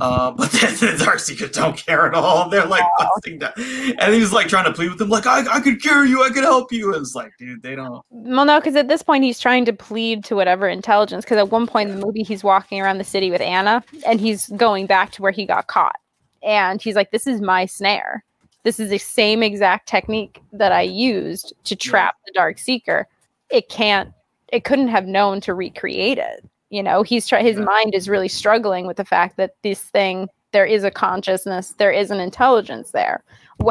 Uh, 0.00 0.30
but 0.30 0.50
then 0.52 0.74
the 0.76 1.02
Dark 1.04 1.18
Seekers 1.18 1.50
don't 1.50 1.76
care 1.76 2.06
at 2.06 2.14
all. 2.14 2.48
They're 2.48 2.66
like 2.66 2.84
busting 2.98 3.38
down, 3.38 3.52
and 3.56 4.14
he's 4.14 4.32
like 4.32 4.48
trying 4.48 4.64
to 4.64 4.72
plead 4.72 4.90
with 4.90 4.98
them, 4.98 5.08
like 5.08 5.26
I 5.26 5.56
I 5.56 5.60
could 5.60 5.80
cure 5.80 6.04
you, 6.04 6.24
I 6.24 6.30
could 6.30 6.44
help 6.44 6.72
you. 6.72 6.94
And 6.94 7.02
it's 7.02 7.14
like, 7.14 7.32
dude, 7.38 7.62
they 7.62 7.74
don't. 7.74 8.02
Well, 8.10 8.44
no, 8.44 8.58
because 8.58 8.76
at 8.76 8.88
this 8.88 9.02
point 9.02 9.24
he's 9.24 9.38
trying 9.38 9.64
to 9.66 9.72
plead 9.72 10.24
to 10.24 10.36
whatever 10.36 10.68
intelligence. 10.68 11.24
Because 11.24 11.38
at 11.38 11.50
one 11.50 11.66
point 11.66 11.90
in 11.90 11.98
the 11.98 12.06
movie 12.06 12.22
he's 12.22 12.42
walking 12.42 12.80
around 12.80 12.98
the 12.98 13.04
city 13.04 13.30
with 13.30 13.40
Anna, 13.40 13.84
and 14.06 14.20
he's 14.20 14.48
going 14.50 14.86
back 14.86 15.12
to 15.12 15.22
where 15.22 15.32
he 15.32 15.46
got 15.46 15.66
caught, 15.66 15.96
and 16.42 16.80
he's 16.80 16.96
like, 16.96 17.10
"This 17.10 17.26
is 17.26 17.40
my 17.40 17.66
snare. 17.66 18.24
This 18.62 18.78
is 18.78 18.90
the 18.90 18.98
same 18.98 19.42
exact 19.42 19.88
technique 19.88 20.40
that 20.52 20.72
I 20.72 20.82
used 20.82 21.54
to 21.64 21.76
trap 21.76 22.16
the 22.26 22.32
Dark 22.32 22.58
Seeker. 22.58 23.08
It 23.50 23.68
can't. 23.68 24.12
It 24.48 24.64
couldn't 24.64 24.88
have 24.88 25.06
known 25.06 25.40
to 25.42 25.54
recreate 25.54 26.18
it. 26.18 26.44
You 26.70 26.82
know, 26.82 27.02
he's 27.02 27.26
try- 27.26 27.42
his 27.42 27.58
Yeah. 27.58 27.64
mind 27.64 27.94
is 27.94 28.08
really 28.08 28.28
struggling 28.28 28.86
with 28.86 28.96
the 28.96 29.04
fact 29.04 29.36
that 29.36 29.54
this 29.62 29.82
thing 29.82 30.28
there 30.52 30.66
is 30.66 30.82
a 30.82 30.90
consciousness, 30.90 31.74
there 31.78 31.92
is 31.92 32.10
an 32.10 32.18
intelligence 32.18 32.90
there, 32.90 33.22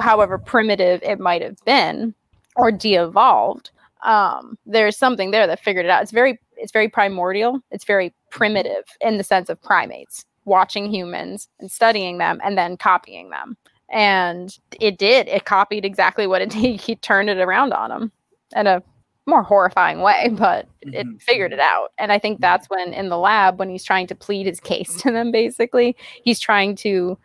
however 0.02 0.38
primitive 0.38 1.04
it 1.04 1.20
might 1.20 1.42
have 1.42 1.58
been 1.66 2.14
or 2.56 2.72
de-evolved. 2.72 3.70
Um, 4.06 4.58
there's 4.66 4.98
something 4.98 5.32
there 5.32 5.46
that 5.46 5.60
figured 5.60 5.84
it 5.86 5.92
out. 5.92 6.02
It's 6.04 6.12
very, 6.14 6.40
it's 6.56 6.72
very 6.72 6.88
primordial. 6.88 7.60
It's 7.72 7.84
very 7.84 8.14
primitive 8.30 8.86
in 9.02 9.18
the 9.18 9.26
sense 9.26 9.50
of 9.50 9.62
primates 9.62 10.24
watching 10.46 10.90
humans 10.90 11.50
and 11.60 11.70
studying 11.70 12.18
them 12.18 12.40
and 12.46 12.58
then 12.58 12.78
copying 12.78 13.30
them. 13.30 13.58
And 13.90 14.58
it 14.80 14.98
did. 14.98 15.28
It 15.28 15.44
copied 15.44 15.84
exactly 15.84 16.28
what 16.28 16.42
it 16.42 16.50
did. 16.52 16.80
He 16.80 16.96
turned 16.96 17.30
it 17.30 17.40
around 17.40 17.74
on 17.74 17.90
them 17.90 18.12
in 18.56 18.68
a 18.68 18.82
more 19.30 19.44
horrifying 19.44 20.02
way, 20.02 20.30
but 20.34 20.68
Mhm. 20.86 20.94
it 20.94 21.22
figured 21.22 21.54
it 21.54 21.60
out. 21.60 21.90
And 21.98 22.12
I 22.12 22.20
think 22.20 22.40
that's 22.42 22.70
when 22.70 22.94
in 22.94 23.10
the 23.10 23.18
lab, 23.18 23.60
when 23.60 23.70
he's 23.70 23.84
trying 23.84 24.08
to 24.08 24.16
plead 24.16 24.46
his 24.46 24.60
case 24.60 24.96
to 25.02 25.12
them, 25.12 25.32
basically, 25.32 25.96
he's 26.24 26.40
trying 26.40 26.76
to 26.78 27.18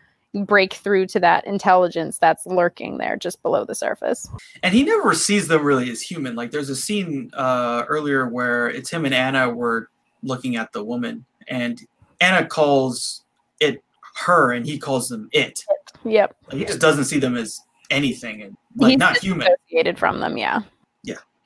break 0.47 0.73
through 0.75 1.07
to 1.07 1.21
that 1.21 1.47
intelligence 1.47 2.19
that's 2.19 2.45
lurking 2.45 2.99
there 2.99 3.17
just 3.17 3.41
below 3.43 3.65
the 3.65 3.75
surface. 3.75 4.29
and 4.65 4.75
he 4.75 4.83
never 4.83 5.15
sees 5.15 5.47
them 5.47 5.63
really 5.63 5.89
as 5.91 6.03
human. 6.03 6.35
Like 6.35 6.51
there's 6.51 6.71
a 6.71 6.75
scene 6.77 7.31
uh, 7.35 7.85
earlier 7.89 8.29
where 8.29 8.69
it's 8.69 8.91
him 8.91 9.05
and 9.05 9.15
Anna 9.15 9.49
were 9.51 9.89
looking 10.25 10.57
at 10.57 10.73
the 10.73 10.83
woman, 10.83 11.25
and 11.47 11.81
Anna 12.21 12.45
calls 12.47 13.23
it 13.61 13.81
her, 14.25 14.51
and 14.53 14.67
he 14.67 14.77
calls 14.79 15.09
them 15.09 15.29
it. 15.33 15.63
Yep. 16.05 16.35
Like, 16.49 16.59
he 16.59 16.65
just 16.65 16.81
doesn't 16.81 17.05
see 17.05 17.19
them 17.21 17.37
as 17.37 17.61
anything, 17.91 18.43
and 18.43 18.57
like 18.77 18.91
He's 18.91 18.99
not 18.99 19.19
human. 19.19 19.47
Dissociated 19.47 19.99
from 20.01 20.19
them, 20.19 20.37
yeah. 20.37 20.63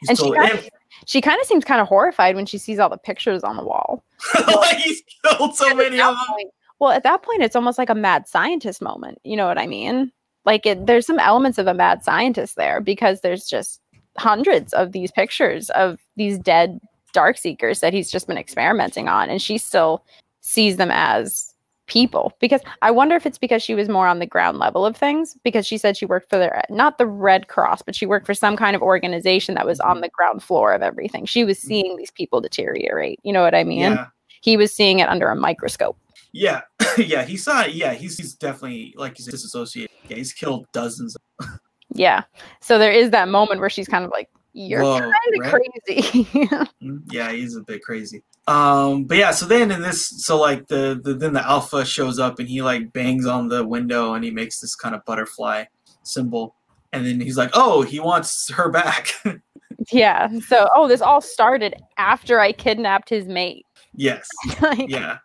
He's 0.01 0.09
and 0.11 0.19
she 0.19 0.31
kinda- 0.31 0.63
She 1.07 1.21
kind 1.21 1.41
of 1.41 1.47
seems 1.47 1.65
kind 1.65 1.81
of 1.81 1.87
horrified 1.89 2.35
when 2.37 2.47
she 2.47 2.59
sees 2.59 2.79
all 2.79 2.89
the 2.89 2.99
pictures 2.99 3.43
on 3.45 3.57
the 3.57 3.65
wall. 3.65 4.03
like 4.49 4.77
he's 4.85 5.03
killed 5.25 5.55
so 5.57 5.69
And 5.69 5.79
many 5.79 6.01
of 6.01 6.15
them. 6.17 6.25
point- 6.29 6.51
well, 6.81 6.91
at 6.93 7.03
that 7.03 7.23
point, 7.23 7.43
it's 7.43 7.57
almost 7.57 7.77
like 7.79 7.91
a 7.91 7.95
mad 7.95 8.29
scientist 8.29 8.81
moment. 8.81 9.19
You 9.25 9.37
know 9.37 9.47
what 9.47 9.59
I 9.59 9.67
mean? 9.67 10.13
Like, 10.45 10.65
it, 10.65 10.87
there's 10.87 11.07
some 11.07 11.19
elements 11.19 11.59
of 11.59 11.67
a 11.67 11.75
mad 11.75 12.05
scientist 12.05 12.55
there 12.55 12.81
because 12.81 13.21
there's 13.21 13.47
just 13.49 13.81
hundreds 14.17 14.73
of 14.73 14.93
these 14.93 15.11
pictures 15.11 15.71
of 15.71 15.99
these 16.17 16.39
dead 16.39 16.79
dark 17.13 17.37
seekers 17.37 17.81
that 17.81 17.93
he's 17.93 18.11
just 18.13 18.29
been 18.29 18.39
experimenting 18.39 19.09
on, 19.09 19.29
and 19.29 19.43
she 19.43 19.59
still 19.59 20.05
sees 20.41 20.77
them 20.77 20.91
as 20.93 21.48
people. 21.89 22.33
Because 22.41 22.61
I 22.83 22.91
wonder 22.91 23.17
if 23.17 23.27
it's 23.27 23.39
because 23.39 23.63
she 23.63 23.75
was 23.75 23.89
more 23.89 24.07
on 24.07 24.21
the 24.21 24.27
ground 24.27 24.59
level 24.59 24.87
of 24.87 24.97
things. 24.97 25.37
Because 25.43 25.67
she 25.67 25.77
said 25.77 25.97
she 25.97 26.07
worked 26.07 26.31
for 26.31 26.39
the 26.39 26.63
not 26.71 26.99
the 26.99 27.07
Red 27.07 27.49
Cross, 27.49 27.83
but 27.83 27.97
she 27.97 28.07
worked 28.07 28.27
for 28.27 28.35
some 28.35 28.57
kind 28.57 28.77
of 28.77 28.83
organization 28.83 29.55
that 29.57 29.67
was 29.67 29.81
on 29.81 30.01
the 30.01 30.09
ground 30.11 30.43
floor 30.43 30.73
of 30.73 30.83
everything. 30.83 31.27
She 31.27 31.45
was 31.45 31.59
seeing 31.59 31.97
these 31.97 32.13
people 32.13 32.41
deteriorate. 32.41 33.19
You 33.25 33.33
know 33.33 33.43
what 33.43 33.55
I 33.55 33.65
mean? 33.65 33.81
Yeah, 33.81 34.07
He 34.41 34.57
was 34.57 34.73
seeing 34.73 35.01
it 35.01 35.09
under 35.09 35.29
a 35.29 35.37
microscope. 35.37 35.99
Yeah, 36.33 36.61
yeah, 36.99 37.25
he 37.25 37.37
saw. 37.37 37.63
It. 37.63 37.75
Yeah, 37.75 37.95
he's 37.95 38.17
he's 38.17 38.35
definitely 38.35 38.95
like 38.97 39.17
he's 39.17 39.27
disassociated. 39.27 39.91
Yeah, 40.09 40.17
he's 40.17 40.33
killed 40.33 40.67
dozens. 40.73 41.17
Of, 41.41 41.47
Yeah. 41.95 42.25
So 42.61 42.79
there 42.79 42.93
is 42.93 43.11
that 43.11 43.29
moment 43.29 43.61
where 43.61 43.71
she's 43.71 43.89
kind 43.89 44.05
of 44.05 44.11
like, 44.11 44.29
"You're 44.53 44.83
kind 44.83 45.05
of 45.05 45.41
right? 45.41 45.63
crazy." 45.87 46.25
Mm, 46.83 47.03
yeah, 47.11 47.33
he's 47.33 47.57
a 47.57 47.63
bit 47.63 47.83
crazy. 47.83 48.23
Um, 48.49 49.05
but 49.05 49.19
yeah, 49.19 49.31
so 49.33 49.45
then 49.45 49.71
in 49.71 49.83
this, 49.83 50.07
so 50.25 50.41
like 50.41 50.69
the, 50.69 50.99
the 51.05 51.13
then 51.13 51.35
the 51.35 51.47
alpha 51.47 51.85
shows 51.85 52.19
up 52.19 52.39
and 52.39 52.49
he 52.49 52.63
like 52.63 52.95
bangs 52.95 53.27
on 53.27 53.49
the 53.49 53.63
window 53.63 54.15
and 54.15 54.25
he 54.25 54.31
makes 54.31 54.59
this 54.59 54.75
kind 54.75 54.95
of 54.95 55.05
butterfly 55.05 55.65
symbol, 56.03 56.55
and 56.95 57.05
then 57.05 57.21
he's 57.21 57.37
like, 57.37 57.51
oh, 57.53 57.83
he 57.83 58.01
wants 58.01 58.51
her 58.51 58.71
back. 58.71 59.11
yeah. 59.93 60.29
So 60.41 60.67
oh, 60.75 60.89
this 60.89 61.03
all 61.03 61.21
started 61.21 61.75
after 61.99 62.41
I 62.41 62.53
kidnapped 62.53 63.11
his 63.11 63.27
mate. 63.27 63.67
yes, 63.95 64.27
like, 64.63 64.89
yeah, 64.89 65.19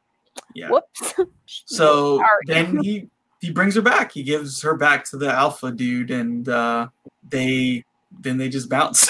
yeah. 0.54 0.70
Whoops. 0.70 1.14
So 1.66 2.22
then 2.48 2.80
he 2.82 3.10
he 3.40 3.52
brings 3.52 3.76
her 3.76 3.82
back. 3.82 4.12
He 4.12 4.24
gives 4.24 4.62
her 4.64 4.76
back 4.76 5.06
to 5.06 5.18
the 5.18 5.32
alpha 5.32 5.72
dude, 5.72 6.12
and 6.12 6.50
uh, 6.50 6.88
they 7.30 7.86
then 8.12 8.38
they 8.38 8.50
just 8.50 8.70
bounce. 8.70 9.08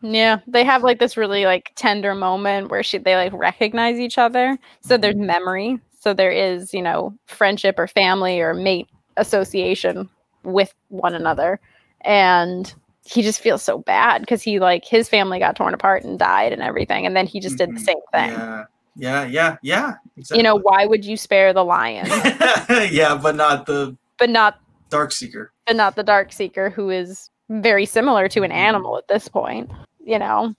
Yeah, 0.00 0.38
they 0.46 0.64
have 0.64 0.82
like 0.84 0.98
this 1.00 1.16
really 1.16 1.44
like 1.44 1.72
tender 1.74 2.14
moment 2.14 2.70
where 2.70 2.82
she 2.82 2.98
they 2.98 3.16
like 3.16 3.32
recognize 3.32 3.98
each 3.98 4.18
other. 4.18 4.58
So 4.80 4.96
there's 4.96 5.14
Mm-hmm. 5.16 5.26
memory. 5.26 5.80
So 6.00 6.14
there 6.14 6.30
is, 6.30 6.72
you 6.72 6.82
know, 6.82 7.12
friendship 7.26 7.78
or 7.78 7.88
family 7.88 8.40
or 8.40 8.54
mate 8.54 8.88
association 9.16 10.08
with 10.44 10.72
one 10.88 11.14
another. 11.14 11.58
And 12.02 12.72
he 13.04 13.22
just 13.22 13.40
feels 13.40 13.62
so 13.62 13.78
bad 13.78 14.20
because 14.20 14.40
he 14.42 14.60
like 14.60 14.84
his 14.84 15.08
family 15.08 15.38
got 15.40 15.56
torn 15.56 15.74
apart 15.74 16.04
and 16.04 16.18
died 16.18 16.52
and 16.52 16.62
everything. 16.62 17.04
And 17.04 17.16
then 17.16 17.26
he 17.26 17.40
just 17.40 17.58
did 17.58 17.70
the 17.70 17.80
Mhm. 17.80 17.84
same 17.84 17.96
thing. 18.12 18.30
yeah, 18.30 18.64
yeah, 18.96 19.24
yeah, 19.26 19.56
yeah. 19.62 19.94
Exactly. 20.16 20.38
You 20.38 20.42
know, 20.44 20.56
why 20.60 20.86
would 20.86 21.04
you 21.04 21.16
spare 21.16 21.52
the 21.52 21.64
lion, 21.64 22.06
yeah, 22.90 23.18
but 23.20 23.34
not 23.34 23.66
the 23.66 23.96
but 24.18 24.30
not 24.30 24.60
Dark 24.90 25.10
Seeker. 25.12 25.52
but 25.66 25.76
not 25.76 25.96
the 25.96 26.02
dark 26.02 26.32
seeker 26.32 26.70
who 26.70 26.90
is 26.90 27.30
very 27.48 27.86
similar 27.86 28.28
to 28.28 28.42
an 28.42 28.50
Mhm. 28.50 28.54
animal 28.54 28.98
at 28.98 29.08
this 29.08 29.28
point, 29.28 29.70
you 30.04 30.18
know? 30.18 30.54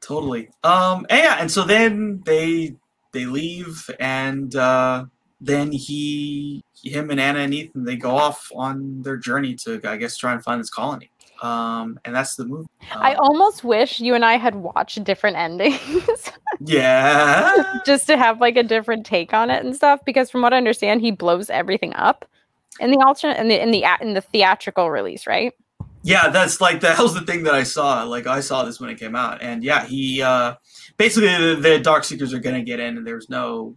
Totally. 0.00 0.48
Um. 0.62 1.06
And 1.10 1.18
yeah, 1.22 1.36
and 1.40 1.50
so 1.50 1.64
then 1.64 2.22
they 2.26 2.74
they 3.12 3.24
leave, 3.26 3.88
and 4.00 4.54
uh, 4.56 5.04
then 5.40 5.70
he, 5.72 6.62
him, 6.82 7.10
and 7.10 7.20
Anna 7.20 7.38
and 7.40 7.54
Ethan 7.54 7.84
they 7.84 7.96
go 7.96 8.16
off 8.16 8.50
on 8.54 9.02
their 9.02 9.16
journey 9.16 9.54
to, 9.64 9.80
I 9.84 9.96
guess, 9.96 10.16
try 10.16 10.32
and 10.32 10.42
find 10.44 10.60
this 10.60 10.68
colony. 10.70 11.10
Um. 11.42 11.98
And 12.04 12.14
that's 12.14 12.36
the 12.36 12.44
movie. 12.44 12.66
I 12.92 13.14
Um, 13.14 13.20
almost 13.20 13.64
wish 13.64 13.98
you 13.98 14.14
and 14.14 14.24
I 14.26 14.36
had 14.36 14.56
watched 14.56 15.02
different 15.04 15.36
endings. 15.38 16.30
yeah. 16.60 17.80
just 17.86 18.06
to 18.06 18.16
have 18.18 18.40
like 18.40 18.56
a 18.56 18.62
different 18.62 19.06
take 19.06 19.32
on 19.32 19.50
it 19.50 19.64
and 19.64 19.74
stuff 19.74 20.00
because 20.04 20.30
from 20.30 20.42
what 20.42 20.54
i 20.54 20.56
understand 20.56 21.00
he 21.00 21.10
blows 21.10 21.50
everything 21.50 21.92
up 21.96 22.24
in 22.78 22.90
the 22.92 22.98
alternate 23.04 23.38
in 23.38 23.48
the 23.48 23.60
in 23.60 23.70
the 23.72 23.84
in 24.00 24.14
the 24.14 24.20
theatrical 24.20 24.88
release 24.90 25.26
right 25.26 25.52
Yeah, 26.06 26.28
that's 26.28 26.60
like 26.60 26.80
that 26.82 26.98
was 26.98 27.14
the 27.14 27.22
thing 27.22 27.44
that 27.44 27.54
I 27.54 27.62
saw. 27.62 28.02
Like 28.04 28.26
I 28.26 28.40
saw 28.40 28.62
this 28.64 28.78
when 28.78 28.90
it 28.90 28.98
came 28.98 29.16
out, 29.16 29.40
and 29.42 29.64
yeah, 29.64 29.86
he 29.86 30.20
uh 30.20 30.54
basically 30.98 31.28
the, 31.28 31.56
the 31.60 31.78
Dark 31.80 32.04
Seekers 32.04 32.34
are 32.34 32.38
gonna 32.38 32.62
get 32.62 32.78
in, 32.78 32.98
and 32.98 33.06
there's 33.06 33.30
no, 33.30 33.74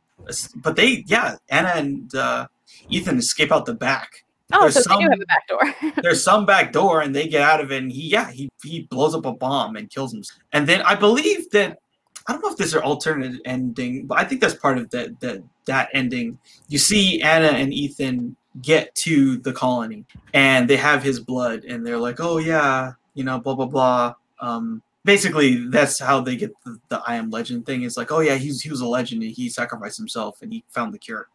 but 0.57 0.75
they 0.75 1.05
yeah, 1.07 1.37
Anna 1.49 1.69
and 1.69 2.13
uh, 2.13 2.47
Ethan 2.89 3.17
escape 3.17 3.51
out 3.53 3.65
the 3.65 3.73
back. 3.73 4.25
oh 4.51 4.61
There's 4.63 4.83
so 4.83 4.89
they 4.89 4.95
do 4.97 5.01
some- 5.03 5.11
have 5.11 5.21
a 5.21 5.25
back 5.25 5.47
door 5.47 5.91
There's 6.03 6.21
some 6.23 6.45
back 6.45 6.73
door, 6.73 6.99
and 7.01 7.15
they 7.15 7.29
get 7.29 7.41
out 7.41 7.61
of 7.61 7.71
it, 7.71 7.81
and 7.81 7.91
he 7.91 8.09
yeah 8.09 8.29
he 8.29 8.49
he 8.61 8.81
blows 8.81 9.15
up 9.15 9.25
a 9.25 9.31
bomb 9.31 9.77
and 9.77 9.89
kills 9.89 10.13
him. 10.13 10.21
And 10.51 10.67
then 10.67 10.81
I 10.81 10.95
believe 10.95 11.49
that 11.51 11.79
I 12.27 12.33
don't 12.33 12.41
know 12.43 12.49
if 12.51 12.57
this 12.57 12.67
is 12.67 12.73
an 12.73 12.81
alternate 12.81 13.39
ending, 13.45 14.05
but 14.05 14.17
I 14.19 14.25
think 14.25 14.41
that's 14.41 14.53
part 14.55 14.77
of 14.77 14.89
that 14.89 15.17
that 15.21 15.43
that 15.65 15.87
ending. 15.93 16.39
You 16.67 16.77
see 16.77 17.21
Anna 17.21 17.47
and 17.47 17.73
Ethan 17.73 18.35
get 18.61 18.93
to 18.95 19.37
the 19.37 19.53
colony, 19.53 20.05
and 20.33 20.69
they 20.69 20.77
have 20.77 21.03
his 21.03 21.19
blood, 21.19 21.63
and 21.63 21.85
they're 21.85 21.97
like, 21.99 22.19
oh 22.19 22.37
yeah, 22.37 22.93
you 23.13 23.23
know, 23.23 23.39
blah 23.39 23.55
blah 23.55 23.65
blah. 23.65 24.13
Um, 24.39 24.81
basically, 25.05 25.67
that's 25.69 25.99
how 25.99 26.21
they 26.21 26.35
get 26.35 26.51
the, 26.65 26.79
the 26.89 27.01
I 27.05 27.15
am 27.15 27.29
legend 27.29 27.65
thing. 27.65 27.83
Is 27.83 27.97
like, 27.97 28.11
oh 28.11 28.19
yeah, 28.19 28.35
he's 28.35 28.61
he 28.61 28.69
was 28.69 28.81
a 28.81 28.87
legend. 28.87 29.23
and 29.23 29.31
He 29.31 29.49
sacrificed 29.49 29.97
himself, 29.97 30.41
and 30.41 30.51
he 30.51 30.63
found 30.69 30.93
the 30.93 30.99
cure. 30.99 31.27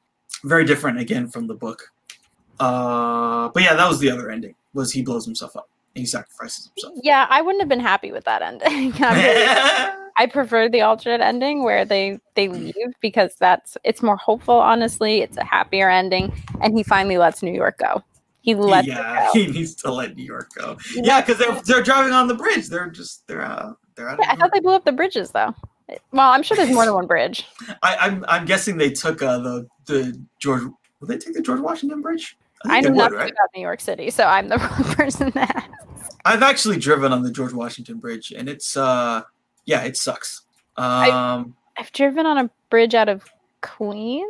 Very 0.45 0.65
different 0.65 0.99
again 0.99 1.29
from 1.29 1.47
the 1.47 1.55
book. 1.55 1.93
Uh, 2.59 3.49
but 3.49 3.63
yeah, 3.63 3.75
that 3.75 3.89
was 3.89 3.99
the 4.01 4.11
other 4.11 4.31
ending. 4.31 4.55
Was 4.75 4.93
he 4.93 5.03
blows 5.03 5.25
himself 5.25 5.57
up? 5.57 5.69
And 5.95 6.01
he 6.01 6.07
sacrifices 6.07 6.71
himself. 6.75 6.99
yeah 7.03 7.27
i 7.29 7.43
wouldn't 7.43 7.61
have 7.61 7.69
been 7.69 7.79
happy 7.79 8.13
with 8.13 8.25
that 8.25 8.41
ending 8.41 8.93
I, 10.17 10.27
prefer 10.27 10.69
the 10.69 10.83
alternate 10.83 11.21
ending 11.21 11.63
where 11.63 11.85
they 11.85 12.19
they 12.35 12.49
leave 12.49 12.95
because 13.01 13.35
that's 13.39 13.77
it's 13.85 14.03
more 14.03 14.17
hopeful 14.17 14.55
honestly 14.55 15.21
it's 15.21 15.37
a 15.37 15.45
happier 15.45 15.91
ending 15.91 16.33
and 16.61 16.77
he 16.77 16.83
finally 16.83 17.19
lets 17.19 17.43
new 17.43 17.53
york 17.53 17.79
go 17.79 18.03
he 18.43 18.55
lets 18.55 18.89
yeah, 18.89 19.29
he 19.33 19.47
needs 19.47 19.75
to 19.77 19.93
let 19.93 20.17
New 20.17 20.25
York 20.25 20.49
go. 20.57 20.77
Yeah, 20.95 21.21
because 21.21 21.39
they're 21.39 21.61
they're 21.63 21.83
driving 21.83 22.13
on 22.13 22.27
the 22.27 22.35
bridge. 22.35 22.69
They're 22.69 22.91
just 22.91 23.25
they're 23.29 23.41
out. 23.41 23.79
They're 23.95 24.09
out. 24.09 24.19
Of 24.19 24.25
Yeah, 24.25 24.33
i 24.33 24.37
thought 24.37 24.51
they 24.53 24.59
blew 24.59 24.73
up 24.73 24.85
the 24.85 24.91
bridges 24.91 25.31
though 25.31 25.55
well 26.11 26.31
i'm 26.31 26.43
sure 26.43 26.57
there's 26.57 26.71
more 26.71 26.85
than 26.85 26.95
one 26.95 27.07
bridge 27.07 27.47
I, 27.83 27.97
I'm 27.97 28.25
I'm 28.27 28.45
guessing 28.45 28.79
they 28.79 28.91
took 28.91 29.23
uh, 29.23 29.39
the 29.39 29.69
the 29.87 30.21
George. 30.41 30.63
Will 30.63 31.09
they 31.09 31.19
take 31.19 31.35
the 31.35 31.43
George 31.43 31.61
Washington 31.61 32.03
Bridge? 32.03 32.37
i 32.65 32.81
think 32.81 32.95
know 32.95 33.03
nothing 33.03 33.19
right? 33.19 33.31
about 33.31 33.49
new 33.55 33.61
york 33.61 33.81
city 33.81 34.11
so 34.11 34.25
i'm 34.25 34.49
the 34.49 34.59
wrong 34.59 34.85
person 34.95 35.31
that. 35.35 35.69
I've 36.25 36.43
actually 36.43 36.79
driven 36.79 37.13
on 37.13 37.23
the 37.23 37.31
George 37.31 37.53
Washington 37.53 37.99
Bridge, 37.99 38.33
and 38.37 38.49
it's 38.49 38.77
uh 38.77 39.23
yeah, 39.67 39.83
it 39.83 39.97
sucks. 39.97 40.43
Um, 40.77 41.55
I've 41.79 41.93
driven 41.93 42.27
on 42.27 42.39
a 42.39 42.51
bridge 42.71 42.95
out 42.95 43.09
of 43.09 43.25
Queens. 43.61 44.27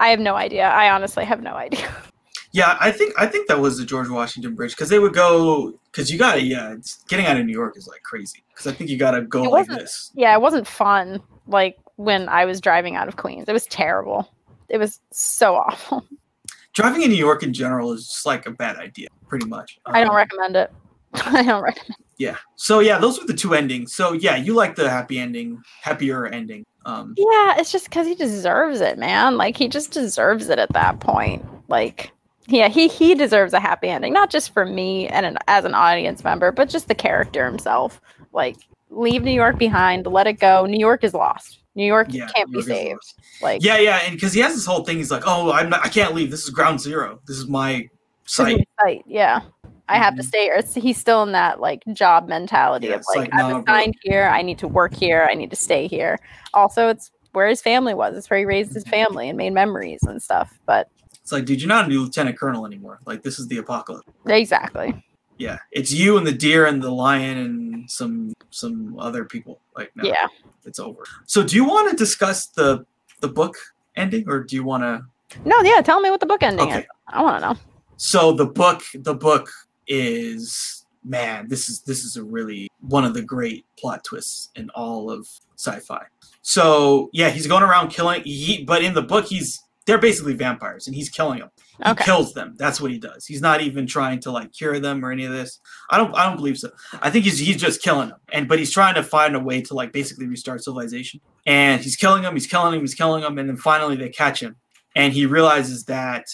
I 0.00 0.08
have 0.08 0.20
no 0.20 0.34
idea. 0.34 0.66
I 0.68 0.90
honestly 0.90 1.24
have 1.24 1.42
no 1.42 1.54
idea. 1.54 1.88
yeah, 2.52 2.76
I 2.80 2.90
think 2.90 3.14
I 3.18 3.26
think 3.26 3.48
that 3.48 3.58
was 3.60 3.78
the 3.78 3.84
George 3.84 4.08
Washington 4.08 4.54
Bridge 4.54 4.72
because 4.72 4.88
they 4.88 4.98
would 4.98 5.14
go 5.14 5.78
because 5.90 6.10
you 6.10 6.18
got 6.18 6.34
to 6.34 6.42
yeah, 6.42 6.72
it's, 6.72 7.02
getting 7.04 7.26
out 7.26 7.36
of 7.36 7.46
New 7.46 7.52
York 7.52 7.76
is 7.76 7.86
like 7.86 8.02
crazy 8.02 8.42
because 8.48 8.66
I 8.66 8.72
think 8.74 8.90
you 8.90 8.96
got 8.96 9.12
to 9.12 9.22
go 9.22 9.42
like 9.44 9.68
this. 9.68 10.10
yeah, 10.14 10.34
it 10.34 10.40
wasn't 10.40 10.66
fun. 10.66 11.22
Like 11.46 11.76
when 11.96 12.28
I 12.28 12.44
was 12.44 12.60
driving 12.60 12.96
out 12.96 13.06
of 13.08 13.16
Queens, 13.16 13.48
it 13.48 13.52
was 13.52 13.66
terrible. 13.66 14.28
It 14.68 14.78
was 14.78 15.00
so 15.12 15.54
awful. 15.56 16.04
Driving 16.72 17.02
in 17.02 17.10
New 17.10 17.16
York 17.16 17.44
in 17.44 17.52
general 17.52 17.92
is 17.92 18.08
just 18.08 18.26
like 18.26 18.46
a 18.46 18.50
bad 18.50 18.76
idea, 18.78 19.06
pretty 19.28 19.46
much. 19.46 19.78
I 19.86 20.00
don't 20.00 20.10
Um, 20.10 20.16
recommend 20.16 20.56
it. 20.56 20.72
I 21.14 21.44
don't 21.44 21.62
recommend. 21.62 21.94
Yeah. 22.18 22.36
So 22.56 22.80
yeah, 22.80 22.98
those 22.98 23.18
were 23.20 23.26
the 23.26 23.34
two 23.34 23.54
endings. 23.54 23.94
So 23.94 24.12
yeah, 24.12 24.36
you 24.36 24.54
like 24.54 24.76
the 24.76 24.88
happy 24.88 25.18
ending, 25.18 25.62
happier 25.82 26.26
ending. 26.26 26.64
Um, 26.86 27.14
Yeah, 27.16 27.54
it's 27.58 27.72
just 27.72 27.86
because 27.86 28.06
he 28.06 28.14
deserves 28.14 28.80
it, 28.80 28.98
man. 28.98 29.36
Like 29.36 29.56
he 29.56 29.68
just 29.68 29.90
deserves 29.90 30.48
it 30.48 30.58
at 30.58 30.72
that 30.72 31.00
point. 31.00 31.44
Like, 31.68 32.12
yeah, 32.46 32.68
he 32.68 32.88
he 32.88 33.14
deserves 33.14 33.52
a 33.52 33.60
happy 33.60 33.88
ending, 33.88 34.12
not 34.12 34.30
just 34.30 34.52
for 34.52 34.64
me 34.66 35.08
and 35.08 35.24
an, 35.26 35.38
as 35.48 35.64
an 35.64 35.74
audience 35.74 36.22
member, 36.24 36.52
but 36.52 36.68
just 36.68 36.88
the 36.88 36.94
character 36.94 37.44
himself. 37.46 38.00
Like, 38.32 38.56
leave 38.90 39.22
New 39.22 39.32
York 39.32 39.58
behind, 39.58 40.06
let 40.06 40.26
it 40.26 40.34
go. 40.34 40.66
New 40.66 40.78
York 40.78 41.04
is 41.04 41.14
lost. 41.14 41.60
New 41.74 41.86
York 41.86 42.08
yeah. 42.10 42.28
can't 42.28 42.50
New 42.50 42.62
be 42.62 42.70
York 42.70 42.78
saved. 42.78 43.14
Like, 43.42 43.62
Yeah, 43.64 43.78
yeah, 43.78 44.00
and 44.04 44.14
because 44.14 44.32
he 44.32 44.40
has 44.40 44.54
this 44.54 44.66
whole 44.66 44.84
thing, 44.84 44.98
he's 44.98 45.10
like, 45.10 45.24
"Oh, 45.26 45.50
I'm 45.52 45.70
not, 45.70 45.84
I 45.84 45.88
can't 45.88 46.14
leave. 46.14 46.30
This 46.30 46.44
is 46.44 46.50
ground 46.50 46.80
zero. 46.80 47.20
This 47.26 47.38
is 47.38 47.48
my 47.48 47.88
This 48.24 48.32
is 48.34 48.38
my 48.38 48.44
site." 48.56 48.68
site, 48.80 49.04
Yeah. 49.06 49.40
I 49.88 49.98
have 49.98 50.16
to 50.16 50.22
Mhm. 50.22 50.26
stay. 50.26 50.46
It's, 50.46 50.74
he's 50.74 50.96
still 50.98 51.22
in 51.22 51.32
that 51.32 51.60
like 51.60 51.82
job 51.92 52.28
mentality 52.28 52.86
Yeah, 52.88 52.94
of 52.94 53.04
like, 53.14 53.30
like, 53.32 53.44
I'm 53.44 53.62
assigned 53.62 53.94
here. 54.02 54.24
I 54.24 54.42
need 54.42 54.58
to 54.58 54.68
work 54.68 54.94
here. 54.94 55.28
I 55.30 55.34
need 55.34 55.50
to 55.50 55.56
stay 55.56 55.86
here. 55.86 56.18
Also, 56.54 56.88
it's 56.88 57.10
where 57.32 57.48
his 57.48 57.60
family 57.60 57.92
was. 57.94 58.16
It's 58.16 58.30
where 58.30 58.38
he 58.38 58.44
raised 58.44 58.72
his 58.72 58.84
Mhm. 58.84 58.90
family 58.90 59.28
and 59.28 59.36
made 59.36 59.52
memories 59.52 60.02
and 60.04 60.22
stuff. 60.22 60.58
But 60.66 60.88
It's 61.20 61.32
like, 61.32 61.46
dude, 61.46 61.60
you're 61.60 61.68
not 61.68 61.86
a 61.86 61.88
new 61.88 62.02
lieutenant 62.02 62.38
colonel 62.38 62.66
anymore. 62.66 62.98
Like, 63.06 63.22
this 63.22 63.38
is 63.38 63.46
the 63.48 63.58
apocalypse. 63.58 64.06
exactly. 64.26 65.02
Yeah, 65.38 65.58
it's 65.72 65.90
you 65.92 66.16
and 66.16 66.26
the 66.26 66.32
deer 66.32 66.66
and 66.66 66.82
the 66.82 66.90
lion 66.90 67.38
and 67.38 67.90
some 67.90 68.32
some 68.50 68.96
other 69.00 69.24
people. 69.24 69.58
Like, 69.76 69.90
no, 69.96 70.04
Yeah. 70.04 70.28
it's 70.64 70.78
over. 70.78 71.02
So, 71.26 71.42
do 71.42 71.56
you 71.56 71.64
want 71.64 71.90
to 71.90 71.96
discuss 71.96 72.46
the 72.46 72.86
the 73.20 73.28
book 73.28 73.56
ending, 73.96 74.24
or 74.28 74.44
do 74.44 74.54
you 74.54 74.62
want 74.64 74.82
to? 74.84 75.02
No, 75.44 75.60
yeah. 75.62 75.80
Tell 75.82 76.00
me 76.00 76.10
what 76.10 76.20
the 76.20 76.26
book 76.26 76.42
ending 76.42 76.68
Okay. 76.68 76.80
is. 76.80 76.86
I 77.08 77.22
want 77.22 77.42
to 77.42 77.48
know. 77.48 77.56
So 77.96 78.32
the 78.32 78.46
book, 78.46 78.82
the 78.94 79.14
book 79.14 79.50
is 79.86 80.84
man. 81.04 81.48
This 81.48 81.68
is 81.68 81.82
this 81.82 82.04
is 82.04 82.16
a 82.16 82.24
really 82.24 82.68
one 82.80 83.04
of 83.04 83.14
the 83.14 83.22
great 83.22 83.66
plot 83.78 84.04
twists 84.04 84.50
in 84.56 84.70
all 84.70 85.10
of 85.10 85.28
sci-fi. 85.56 86.04
So 86.42 87.10
yeah, 87.12 87.30
he's 87.30 87.46
going 87.46 87.62
around 87.62 87.88
killing. 87.88 88.22
He 88.24 88.64
but 88.64 88.82
in 88.82 88.94
the 88.94 89.02
book, 89.02 89.26
he's 89.26 89.60
they're 89.86 89.98
basically 89.98 90.32
vampires, 90.32 90.86
and 90.86 90.96
he's 90.96 91.10
killing 91.10 91.40
them. 91.40 91.50
He 91.76 91.90
Okay. 91.90 92.04
kills 92.04 92.32
them. 92.32 92.54
That's 92.56 92.80
what 92.80 92.90
he 92.90 92.98
does. 92.98 93.26
He's 93.26 93.42
not 93.42 93.60
even 93.60 93.86
trying 93.86 94.20
to 94.20 94.30
like 94.30 94.52
cure 94.52 94.78
them 94.80 95.04
or 95.04 95.12
any 95.12 95.24
of 95.26 95.32
this. 95.32 95.60
I 95.90 95.98
don't. 95.98 96.14
I 96.14 96.26
don't 96.26 96.36
believe 96.36 96.56
so. 96.58 96.70
I 97.02 97.10
think 97.10 97.24
he's 97.26 97.38
he's 97.38 97.56
just 97.60 97.82
killing 97.82 98.08
them, 98.08 98.18
and 98.32 98.48
but 98.48 98.58
he's 98.58 98.70
trying 98.70 98.94
to 98.94 99.02
find 99.02 99.36
a 99.36 99.40
way 99.40 99.60
to 99.62 99.74
like 99.74 99.92
basically 99.92 100.26
restart 100.26 100.64
civilization. 100.64 101.20
And 101.46 101.82
he's 101.82 101.96
killing 101.96 102.22
them. 102.22 102.32
He's 102.34 102.46
killing 102.46 102.72
him. 102.74 102.80
He's 102.80 102.94
killing 102.94 103.20
them, 103.22 103.36
and 103.38 103.48
then 103.48 103.56
finally 103.58 103.96
they 103.96 104.08
catch 104.08 104.40
him, 104.40 104.56
and 104.96 105.12
he 105.12 105.26
realizes 105.26 105.84
that 105.84 106.26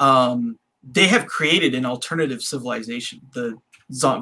um, 0.00 0.58
they 0.86 1.06
have 1.06 1.26
created 1.26 1.74
an 1.74 1.86
alternative 1.86 2.42
civilization, 2.42 3.20
the 3.32 3.56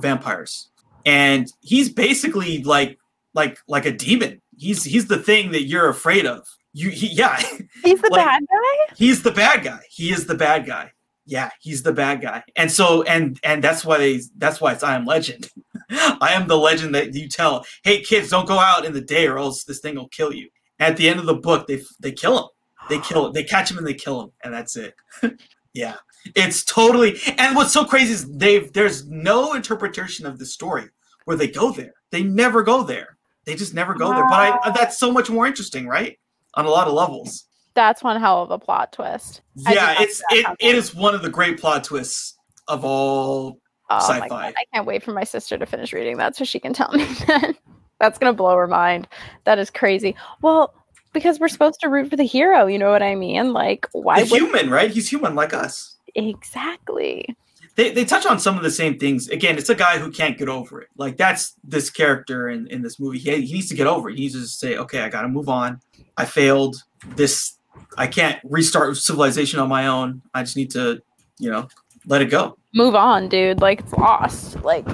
vampires, 0.01 0.71
and 1.05 1.53
he's 1.61 1.89
basically 1.91 2.63
like 2.63 2.99
like 3.35 3.59
like 3.69 3.87
a 3.87 3.93
demon. 3.93 4.41
He's 4.57 4.85
he's 4.85 5.07
the 5.09 5.19
thing 5.19 5.53
that 5.53 5.65
you're 5.65 5.89
afraid 5.89 6.27
of, 6.27 6.47
You, 6.73 6.91
he, 6.91 7.09
yeah, 7.09 7.37
He's 7.85 8.01
the 8.01 8.09
Like- 8.11 8.25
bad 8.27 8.43
guy. 8.49 8.95
he's 8.97 9.23
the 9.23 9.31
bad 9.33 9.65
guy. 9.65 9.81
He 9.91 10.13
is 10.13 10.27
the 10.27 10.35
bad 10.35 10.67
guy. 10.67 10.93
Yeah, 11.25 11.51
he's 11.61 11.83
the 11.83 11.93
bad 11.93 12.21
guy. 12.21 12.43
And 12.57 12.71
so, 12.71 13.03
and 13.05 13.39
and 13.45 13.63
that's 13.63 13.85
why 13.85 13.99
they. 13.99 14.21
That's 14.37 14.61
why 14.61 14.73
it's 14.73 14.83
I 14.83 14.95
am 14.97 15.05
Legend. 15.07 15.49
I 15.91 16.31
am 16.33 16.49
the 16.49 16.57
legend 16.59 16.95
that 16.95 17.15
you 17.15 17.29
tell. 17.29 17.65
Hey, 17.85 18.01
kids, 18.03 18.29
don't 18.31 18.47
go 18.49 18.59
out 18.59 18.85
in 18.85 18.93
the 18.93 19.01
day, 19.01 19.27
or 19.27 19.39
else 19.39 19.65
this 19.65 19.79
thing 19.81 19.95
will 19.97 20.09
kill 20.09 20.33
you. 20.33 20.49
At 20.81 20.97
the 20.97 21.09
end 21.09 21.21
of 21.21 21.27
the 21.27 21.35
book, 21.35 21.67
they 21.69 21.81
they 22.01 22.13
kill 22.13 22.39
him. 22.39 22.49
They 22.89 22.99
kill 22.99 23.27
him. 23.27 23.33
They 23.33 23.45
catch 23.45 23.71
him 23.71 23.79
and 23.79 23.87
they 23.87 23.95
kill 23.95 24.21
him, 24.21 24.33
and 24.43 24.53
that's 24.53 24.77
it. 24.77 24.95
yeah, 25.73 25.95
it's 26.35 26.65
totally. 26.65 27.19
And 27.39 27.57
what's 27.57 27.73
so 27.73 27.85
crazy 27.85 28.13
is 28.13 28.31
they've 28.31 28.73
there's 28.73 29.07
no 29.09 29.55
interpretation 29.55 30.27
of 30.27 30.39
the 30.39 30.47
story 30.47 30.89
where 31.25 31.37
they 31.37 31.49
go 31.49 31.73
there. 31.73 31.95
They 32.11 32.23
never 32.23 32.63
go 32.63 32.83
there. 32.83 33.17
They 33.45 33.55
just 33.55 33.75
never 33.75 33.95
go 33.95 34.11
there. 34.13 34.25
But 34.25 34.61
I, 34.63 34.71
that's 34.71 34.99
so 34.99 35.11
much 35.11 35.29
more 35.31 35.47
interesting, 35.47 35.87
right? 35.87 36.19
On 36.55 36.65
a 36.65 36.71
lot 36.71 36.87
of 36.87 36.95
levels. 36.95 37.47
That's 37.75 38.03
one 38.03 38.21
hell 38.21 38.43
of 38.43 38.51
a 38.51 38.59
plot 38.59 38.93
twist. 38.93 39.41
Yeah, 39.57 39.97
it's 39.99 40.23
it, 40.31 40.47
it 40.61 40.75
is 40.75 40.95
one 40.95 41.15
of 41.15 41.23
the 41.23 41.31
great 41.31 41.59
plot 41.59 41.85
twists 41.85 42.37
of 42.69 42.85
all. 42.85 43.59
Oh 43.91 43.99
Sci-fi. 43.99 44.49
I 44.49 44.65
can't 44.73 44.87
wait 44.87 45.03
for 45.03 45.13
my 45.13 45.25
sister 45.25 45.59
to 45.59 45.67
finish 45.67 45.93
reading 45.93 46.19
that 46.19 46.37
so 46.37 46.45
she 46.45 46.61
can 46.61 46.73
tell 46.73 46.93
me 46.93 47.05
that. 47.27 47.57
That's 47.99 48.19
gonna 48.19 48.33
blow 48.33 48.57
her 48.57 48.67
mind. 48.67 49.09
That 49.45 49.59
is 49.59 49.71
crazy. 49.71 50.15
Well, 50.43 50.75
because 51.13 51.41
we're 51.41 51.49
supposed 51.49 51.81
to 51.81 51.89
root 51.89 52.11
for 52.11 52.17
the 52.17 52.25
hero, 52.25 52.67
you 52.67 52.79
know 52.79 52.91
what 52.91 53.03
I 53.03 53.15
mean? 53.15 53.53
Like, 53.53 53.87
why 53.93 54.19
would 54.23 54.29
human, 54.29 54.71
right? 54.71 54.91
He's 54.91 55.09
human 55.09 55.35
like 55.35 55.55
us. 55.55 55.92
Exactly? 56.15 57.37
They, 57.75 57.91
they 57.91 58.05
touch 58.05 58.27
on 58.27 58.39
some 58.39 58.57
of 58.57 58.63
the 58.63 58.71
same 58.71 58.99
things. 58.99 59.29
Again, 59.31 59.57
it's 59.57 59.71
a 59.71 59.75
guy 59.75 59.99
who 59.99 60.11
can't 60.11 60.37
get 60.37 60.49
over 60.49 60.83
it. 60.83 60.89
Like 60.97 61.17
that's 61.17 61.55
this 61.65 61.89
character 61.89 62.51
in, 62.51 62.67
in 62.67 62.83
this 62.83 63.01
movie. 63.01 63.19
He, 63.19 63.31
he 63.47 63.55
needs 63.55 63.69
to 63.69 63.75
get 63.75 63.87
over 63.87 64.11
it. 64.11 64.17
He 64.17 64.23
needs 64.23 64.35
to 64.35 64.47
say, 64.47 64.77
okay, 64.77 65.01
I 65.01 65.09
got 65.09 65.23
to 65.23 65.29
move 65.29 65.49
on. 65.49 65.81
I 66.19 66.27
failed. 66.27 66.77
This 67.17 67.57
I 67.97 68.07
can't 68.07 68.39
restart 68.45 68.97
civilization 68.99 69.59
on 69.59 69.69
my 69.69 69.87
own. 69.87 70.21
I 70.35 70.43
just 70.43 70.57
need 70.57 70.71
to, 70.73 71.03
you 71.39 71.51
know, 71.51 71.69
let 72.07 72.21
it 72.21 72.27
go. 72.27 72.59
Move 72.75 72.95
on, 72.95 73.29
dude. 73.29 73.61
Like 73.61 73.81
it's 73.81 73.93
lost. 73.95 74.63
Like 74.63 74.87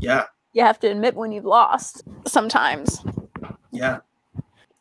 Yeah, 0.00 0.24
you 0.52 0.62
have 0.62 0.78
to 0.80 0.88
admit 0.88 1.14
when 1.14 1.32
you've 1.32 1.44
lost 1.46 2.02
sometimes, 2.26 3.02
yeah. 3.72 3.98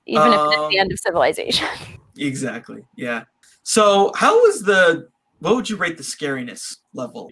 even 0.05 0.27
if 0.33 0.39
it's 0.41 0.55
the 0.55 0.61
Um, 0.61 0.71
end 0.77 0.91
of 0.91 0.99
civilization. 0.99 1.67
Exactly. 2.17 2.85
Yeah. 2.95 3.25
So, 3.63 4.13
how 4.15 4.39
was 4.41 4.61
the? 4.61 5.09
What 5.45 5.57
would 5.57 5.69
you 5.69 5.75
rate 5.75 5.97
the 5.97 6.03
scariness 6.03 6.77
level? 6.95 7.31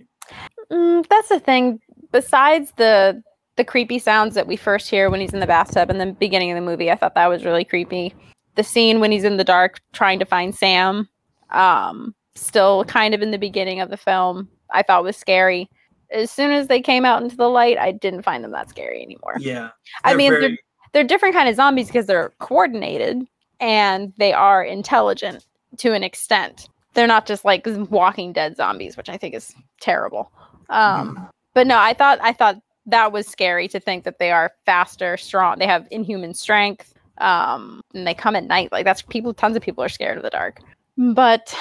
Mm, 0.71 1.03
that's 1.07 1.29
the 1.29 1.39
thing. 1.39 1.79
Besides 2.11 2.71
the 2.77 3.23
the 3.55 3.63
creepy 3.63 3.97
sounds 3.97 4.35
that 4.35 4.45
we 4.45 4.55
first 4.55 4.87
hear 4.87 5.09
when 5.09 5.19
he's 5.19 5.33
in 5.33 5.39
the 5.39 5.47
bathtub 5.47 5.89
in 5.89 5.97
the 5.97 6.13
beginning 6.13 6.51
of 6.51 6.55
the 6.55 6.61
movie, 6.61 6.91
I 6.91 6.95
thought 6.95 7.15
that 7.15 7.25
was 7.25 7.43
really 7.43 7.65
creepy. 7.65 8.13
The 8.53 8.61
scene 8.61 8.99
when 8.99 9.11
he's 9.11 9.23
in 9.23 9.37
the 9.37 9.43
dark 9.43 9.81
trying 9.93 10.19
to 10.19 10.25
find 10.25 10.53
Sam, 10.53 11.09
um, 11.49 12.13
still 12.35 12.85
kind 12.85 13.15
of 13.15 13.23
in 13.23 13.31
the 13.31 13.39
beginning 13.39 13.79
of 13.79 13.89
the 13.89 13.97
film, 13.97 14.47
I 14.69 14.83
thought 14.83 15.03
was 15.03 15.17
scary. 15.17 15.67
As 16.11 16.29
soon 16.29 16.51
as 16.51 16.67
they 16.67 16.81
came 16.81 17.05
out 17.05 17.23
into 17.23 17.35
the 17.35 17.49
light, 17.49 17.79
I 17.79 17.93
didn't 17.93 18.21
find 18.21 18.43
them 18.43 18.51
that 18.51 18.69
scary 18.69 19.01
anymore. 19.01 19.37
Yeah. 19.39 19.69
I 20.03 20.13
mean, 20.13 20.39
they're 20.39 20.57
they're 20.93 21.03
different 21.03 21.33
kind 21.33 21.49
of 21.49 21.55
zombies 21.55 21.87
because 21.87 22.05
they're 22.05 22.31
coordinated 22.37 23.25
and 23.59 24.13
they 24.17 24.33
are 24.33 24.63
intelligent 24.63 25.47
to 25.79 25.93
an 25.93 26.03
extent. 26.03 26.69
They're 26.93 27.07
not 27.07 27.25
just 27.25 27.43
like 27.45 27.65
Walking 27.65 28.33
Dead 28.33 28.55
zombies, 28.55 28.97
which 28.97 29.09
I 29.09 29.17
think 29.17 29.33
is 29.33 29.53
terrible. 29.79 30.31
Um, 30.69 31.27
but 31.53 31.67
no, 31.67 31.77
I 31.79 31.93
thought 31.93 32.19
I 32.21 32.33
thought 32.33 32.61
that 32.85 33.11
was 33.11 33.27
scary 33.27 33.67
to 33.69 33.79
think 33.79 34.03
that 34.03 34.19
they 34.19 34.31
are 34.31 34.53
faster, 34.65 35.17
strong. 35.17 35.59
They 35.59 35.67
have 35.67 35.87
inhuman 35.91 36.33
strength, 36.33 36.93
um, 37.19 37.81
and 37.93 38.05
they 38.05 38.13
come 38.13 38.35
at 38.35 38.43
night. 38.43 38.71
Like 38.71 38.85
that's 38.85 39.01
people. 39.01 39.33
Tons 39.33 39.55
of 39.55 39.63
people 39.63 39.83
are 39.83 39.89
scared 39.89 40.17
of 40.17 40.23
the 40.23 40.29
dark. 40.29 40.59
But 40.97 41.55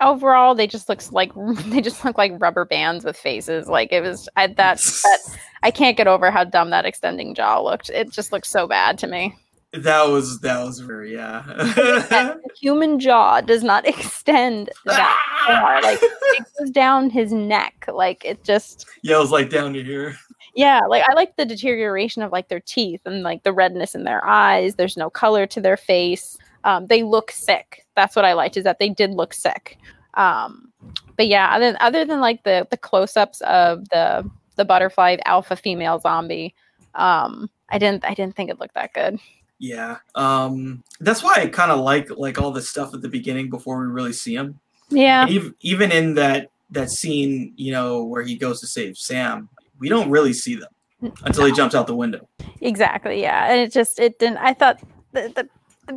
overall, 0.00 0.54
they 0.54 0.66
just 0.66 0.88
looks 0.88 1.12
like 1.12 1.32
they 1.66 1.80
just 1.80 2.04
look 2.04 2.18
like 2.18 2.32
rubber 2.38 2.64
bands 2.64 3.04
with 3.04 3.16
faces. 3.16 3.68
Like 3.68 3.92
it 3.92 4.02
was 4.02 4.28
I, 4.36 4.46
that 4.48 4.78
that 4.78 5.18
I 5.62 5.70
can't 5.70 5.96
get 5.96 6.06
over 6.06 6.30
how 6.30 6.44
dumb 6.44 6.70
that 6.70 6.86
extending 6.86 7.34
jaw 7.34 7.60
looked. 7.60 7.90
It 7.90 8.10
just 8.10 8.32
looked 8.32 8.46
so 8.46 8.66
bad 8.66 8.98
to 8.98 9.06
me. 9.06 9.34
That 9.82 10.08
was 10.08 10.40
that 10.40 10.64
was 10.64 10.80
very 10.80 11.14
yeah. 11.14 12.34
Human 12.60 12.98
jaw 12.98 13.40
does 13.40 13.62
not 13.62 13.86
extend 13.88 14.70
that 14.84 15.16
far. 15.46 15.80
Like 15.82 15.98
it 16.02 16.46
goes 16.58 16.70
down 16.70 17.10
his 17.10 17.32
neck. 17.32 17.86
Like 17.92 18.24
it 18.24 18.42
just 18.42 18.86
yeah, 19.02 19.16
it 19.16 19.20
was 19.20 19.30
like 19.30 19.50
down 19.50 19.72
to 19.74 19.82
here. 19.82 20.16
yeah, 20.54 20.80
like 20.88 21.04
I 21.08 21.14
like 21.14 21.36
the 21.36 21.44
deterioration 21.44 22.22
of 22.22 22.32
like 22.32 22.48
their 22.48 22.60
teeth 22.60 23.00
and 23.04 23.22
like 23.22 23.42
the 23.42 23.52
redness 23.52 23.94
in 23.94 24.04
their 24.04 24.24
eyes. 24.26 24.74
There's 24.74 24.96
no 24.96 25.10
color 25.10 25.46
to 25.46 25.60
their 25.60 25.76
face. 25.76 26.36
Um, 26.64 26.88
they 26.88 27.02
look 27.04 27.30
sick. 27.30 27.86
That's 27.94 28.16
what 28.16 28.24
I 28.24 28.32
liked 28.32 28.56
is 28.56 28.64
that 28.64 28.78
they 28.78 28.88
did 28.88 29.12
look 29.12 29.32
sick. 29.32 29.78
Um, 30.14 30.72
but 31.16 31.28
yeah, 31.28 31.54
other, 31.54 31.76
other 31.80 32.04
than 32.04 32.20
like 32.20 32.42
the 32.42 32.66
the 32.70 32.76
close 32.76 33.16
ups 33.16 33.40
of 33.42 33.88
the 33.90 34.28
the 34.56 34.64
butterfly 34.64 35.18
alpha 35.26 35.56
female 35.56 36.00
zombie, 36.00 36.54
um, 36.94 37.50
I 37.68 37.78
didn't 37.78 38.04
I 38.04 38.14
didn't 38.14 38.34
think 38.34 38.50
it 38.50 38.58
looked 38.58 38.74
that 38.74 38.92
good. 38.94 39.18
Yeah. 39.58 39.98
Um 40.14 40.82
that's 41.00 41.22
why 41.22 41.34
I 41.38 41.46
kind 41.46 41.70
of 41.72 41.80
like 41.80 42.10
like 42.10 42.38
all 42.38 42.50
the 42.50 42.62
stuff 42.62 42.92
at 42.94 43.00
the 43.02 43.08
beginning 43.08 43.50
before 43.50 43.80
we 43.80 43.86
really 43.86 44.12
see 44.12 44.34
him. 44.34 44.58
Yeah, 44.90 45.26
even 45.28 45.54
even 45.60 45.90
in 45.92 46.14
that 46.14 46.50
that 46.70 46.90
scene, 46.90 47.52
you 47.56 47.72
know, 47.72 48.04
where 48.04 48.22
he 48.22 48.36
goes 48.36 48.60
to 48.60 48.66
save 48.66 48.96
Sam, 48.98 49.48
we 49.78 49.88
don't 49.88 50.10
really 50.10 50.32
see 50.32 50.54
them 50.56 51.12
until 51.24 51.46
he 51.46 51.52
jumps 51.52 51.74
out 51.74 51.86
the 51.86 51.94
window. 51.96 52.28
exactly. 52.60 53.20
Yeah, 53.22 53.50
and 53.50 53.60
it 53.60 53.72
just 53.72 53.98
it 53.98 54.18
didn't. 54.18 54.38
I 54.38 54.52
thought 54.54 54.80
the, 55.12 55.32
the 55.34 55.48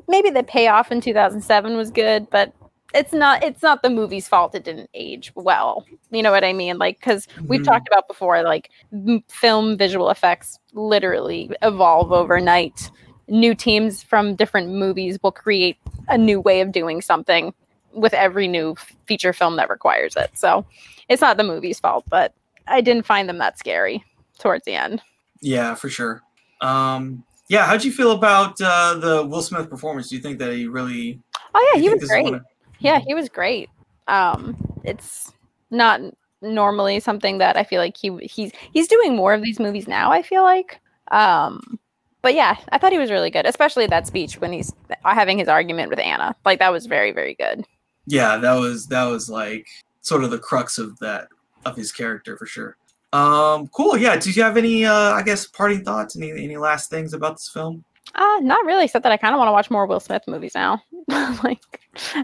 maybe 0.08 0.30
the 0.30 0.44
payoff 0.44 0.92
in 0.92 1.02
2007 1.02 1.76
was 1.78 1.92
good, 1.92 2.30
but 2.30 2.54
it's 2.94 3.14
not 3.14 3.44
it's 3.44 3.62
not 3.62 3.84
the 3.84 3.90
movie's 3.90 4.28
fault 4.28 4.56
it 4.56 4.64
didn't 4.64 4.90
age 4.96 5.32
well 5.36 5.86
you 6.10 6.24
know 6.24 6.32
what 6.32 6.44
i 6.44 6.52
mean 6.52 6.80
like 6.80 7.00
because 7.00 7.28
we've 7.46 7.62
Mhm. 7.62 7.66
talked 7.66 7.88
about 7.88 8.08
before 8.08 8.42
like 8.42 8.72
m- 8.92 9.24
film 9.28 9.78
visual 9.78 10.10
effects 10.10 10.58
literally 10.74 11.52
evolve 11.62 12.12
overnight 12.12 12.90
new 13.30 13.54
teams 13.56 14.04
from 14.04 14.36
different 14.36 14.70
movies 14.70 15.18
will 15.22 15.32
create 15.32 15.78
a 16.08 16.18
new 16.18 16.40
way 16.40 16.62
of 16.62 16.72
doing 16.72 17.02
something 17.02 17.54
with 17.94 18.14
every 18.14 18.48
new 18.48 18.76
feature 19.06 19.34
film 19.34 19.56
that 19.56 19.70
requires 19.70 20.16
it 20.16 20.30
so 20.36 20.66
it's 21.08 21.22
not 21.22 21.38
the 21.38 21.44
movie's 21.44 21.80
fault 21.80 22.04
but 22.10 22.34
i 22.68 22.82
didn't 22.82 23.06
find 23.06 23.28
them 23.30 23.38
that 23.40 23.58
scary 23.58 24.04
towards 24.38 24.64
the 24.66 24.74
end 24.74 25.02
Yeah, 25.42 25.76
for 25.76 25.90
sure. 25.90 26.22
Um 26.62 27.24
yeah, 27.48 27.66
how'd 27.66 27.84
you 27.84 27.92
feel 27.92 28.12
about 28.12 28.60
uh 28.62 28.94
the 28.96 29.26
Will 29.26 29.42
Smith 29.42 29.70
performance? 29.70 30.10
Do 30.10 30.16
you 30.16 30.22
think 30.22 30.38
that 30.40 30.54
he 30.54 30.68
really 30.68 31.20
oh 31.56 31.72
yeah 31.74 31.82
he 31.82 31.90
was 31.90 32.04
great 32.08 32.34
of- 32.34 32.46
Yeah, 32.80 33.00
he 33.00 33.14
was 33.14 33.28
great. 33.30 33.70
Um, 34.08 34.56
it's 34.84 35.32
not 35.72 36.02
normally 36.42 37.00
something 37.00 37.40
that 37.40 37.58
I 37.58 37.64
feel 37.64 37.82
like 37.82 37.98
he 37.98 38.16
he's 38.22 38.52
he's 38.74 38.88
doing 38.88 39.16
more 39.16 39.34
of 39.34 39.42
these 39.42 39.60
movies 39.60 39.88
now. 39.88 40.12
I 40.12 40.22
feel 40.22 40.44
like, 40.44 40.80
um, 41.12 41.80
but 42.22 42.34
yeah, 42.36 42.58
I 42.72 42.78
thought 42.78 42.92
he 42.92 43.00
was 43.00 43.12
really 43.12 43.30
good, 43.32 43.46
especially 43.46 43.88
that 43.88 44.08
speech 44.08 44.40
when 44.40 44.52
he's 44.54 44.74
having 45.04 45.38
his 45.38 45.48
argument 45.48 45.90
with 45.90 46.00
Anna. 46.00 46.36
Like 46.46 46.60
that 46.60 46.72
was 46.72 46.86
very 46.86 47.12
very 47.12 47.36
good. 47.36 47.66
Yeah, 48.06 48.38
that 48.38 48.56
was 48.56 48.88
that 48.88 49.06
was 49.06 49.30
like 49.30 49.68
sort 50.02 50.24
of 50.24 50.32
the 50.32 50.40
crux 50.40 50.78
of 50.78 50.98
that 51.00 51.28
of 51.66 51.76
his 51.76 51.92
character 51.92 52.38
for 52.38 52.46
sure. 52.46 52.76
Um, 53.12 53.68
cool. 53.70 53.98
Yeah. 53.98 54.16
Did 54.18 54.36
you 54.36 54.44
have 54.44 54.56
any, 54.56 54.86
uh, 54.86 54.94
I 55.14 55.24
guess, 55.24 55.48
parting 55.48 55.84
thoughts? 55.84 56.16
Any 56.16 56.32
any 56.32 56.58
last 56.58 56.90
things 56.90 57.14
about 57.14 57.36
this 57.38 57.50
film? 57.50 57.84
Uh, 58.16 58.38
not 58.42 58.66
really, 58.66 58.86
except 58.86 59.04
that 59.04 59.12
I 59.12 59.18
kind 59.18 59.34
of 59.34 59.40
want 59.40 59.48
to 59.50 59.52
watch 59.52 59.70
more 59.70 59.86
Will 59.86 60.00
Smith 60.00 60.24
movies 60.28 60.54
now. 60.56 60.82
like 61.08 61.60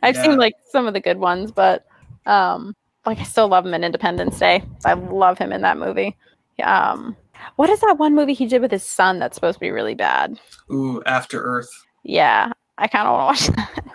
I've 0.03 0.15
Yeah. 0.15 0.23
seen 0.23 0.37
like 0.37 0.55
some 0.71 0.87
of 0.87 0.93
the 0.93 0.99
good 0.99 1.17
ones, 1.17 1.51
but 1.51 1.85
um, 2.25 2.75
like 3.05 3.19
I 3.19 3.23
still 3.23 3.47
love 3.47 3.65
him 3.65 3.73
in 3.73 3.83
Independence 3.83 4.39
Day. 4.39 4.63
I 4.83 4.93
love 4.93 5.37
him 5.37 5.51
in 5.51 5.61
that 5.61 5.77
movie. 5.77 6.15
Um, 6.63 7.15
what 7.55 7.69
is 7.69 7.79
that 7.81 7.97
one 7.97 8.15
movie 8.15 8.33
he 8.33 8.45
did 8.45 8.61
with 8.61 8.71
his 8.71 8.83
son 8.83 9.19
that's 9.19 9.35
supposed 9.35 9.55
to 9.55 9.59
be 9.59 9.71
really 9.71 9.95
bad? 9.95 10.39
Ooh, 10.71 11.01
After 11.05 11.41
Earth. 11.41 11.69
Yeah, 12.03 12.51
I 12.77 12.87
kind 12.87 13.07
of 13.07 13.13
want 13.13 13.37
to 13.37 13.51
watch 13.51 13.55
that. 13.57 13.85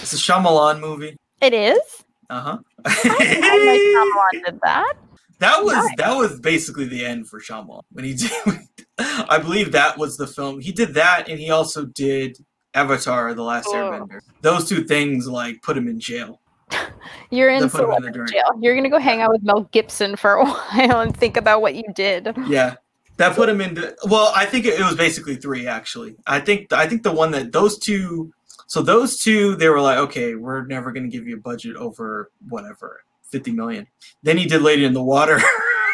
It's 0.00 0.12
a 0.12 0.16
Shyamalan 0.16 0.80
movie. 0.80 1.16
It 1.40 1.54
is. 1.54 1.80
Uh 2.30 2.40
huh. 2.40 2.58
Shyamalan 2.88 4.44
did 4.44 4.60
that. 4.62 4.94
that 5.38 5.64
was 5.64 5.74
Nice. 5.74 5.90
that 5.98 6.16
was 6.16 6.40
basically 6.40 6.86
the 6.86 7.04
end 7.04 7.28
for 7.28 7.40
Shyamalan 7.40 7.82
when 7.92 8.04
he 8.04 8.14
did. 8.14 8.30
I 8.98 9.38
believe 9.38 9.72
that 9.72 9.98
was 9.98 10.16
the 10.16 10.26
film. 10.26 10.60
He 10.60 10.72
did 10.72 10.94
that, 10.94 11.28
and 11.28 11.38
he 11.38 11.50
also 11.50 11.84
did 11.86 12.38
Avatar: 12.74 13.34
The 13.34 13.42
Last 13.42 13.66
Oh. 13.68 13.74
Airbender. 13.74 14.20
Those 14.42 14.68
two 14.68 14.84
things 14.84 15.26
like 15.28 15.60
put 15.62 15.76
him 15.76 15.88
in 15.88 15.98
jail. 16.00 16.40
You're 17.30 17.50
in 17.50 17.62
They 17.62 17.68
put 17.68 17.80
him 17.80 17.84
in 17.84 17.90
the 17.90 17.96
celebrity 18.00 18.18
dirt. 18.18 18.32
jail. 18.32 18.58
You're 18.60 18.74
gonna 18.74 18.88
go 18.90 18.98
hang 18.98 19.20
out 19.20 19.30
with 19.30 19.42
Mel 19.42 19.68
Gibson 19.72 20.16
for 20.16 20.34
a 20.34 20.44
while 20.44 21.00
and 21.00 21.16
think 21.16 21.36
about 21.36 21.60
what 21.62 21.74
you 21.74 21.84
did. 21.94 22.34
Yeah. 22.46 22.76
That 23.18 23.36
put 23.36 23.48
him 23.48 23.60
into 23.60 23.94
well, 24.06 24.32
I 24.34 24.46
think 24.46 24.64
it, 24.64 24.80
it 24.80 24.84
was 24.84 24.96
basically 24.96 25.36
three 25.36 25.66
actually. 25.66 26.16
I 26.26 26.40
think 26.40 26.72
I 26.72 26.88
think 26.88 27.02
the 27.02 27.12
one 27.12 27.30
that 27.32 27.52
those 27.52 27.78
two 27.78 28.32
so 28.66 28.82
those 28.82 29.18
two 29.18 29.54
they 29.56 29.68
were 29.68 29.80
like, 29.80 29.98
okay, 29.98 30.34
we're 30.34 30.64
never 30.64 30.92
gonna 30.92 31.08
give 31.08 31.26
you 31.26 31.36
a 31.36 31.40
budget 31.40 31.76
over 31.76 32.30
whatever, 32.48 33.02
fifty 33.30 33.52
million. 33.52 33.86
Then 34.22 34.38
he 34.38 34.46
did 34.46 34.62
Lady 34.62 34.84
in 34.84 34.94
the 34.94 35.02
Water. 35.02 35.40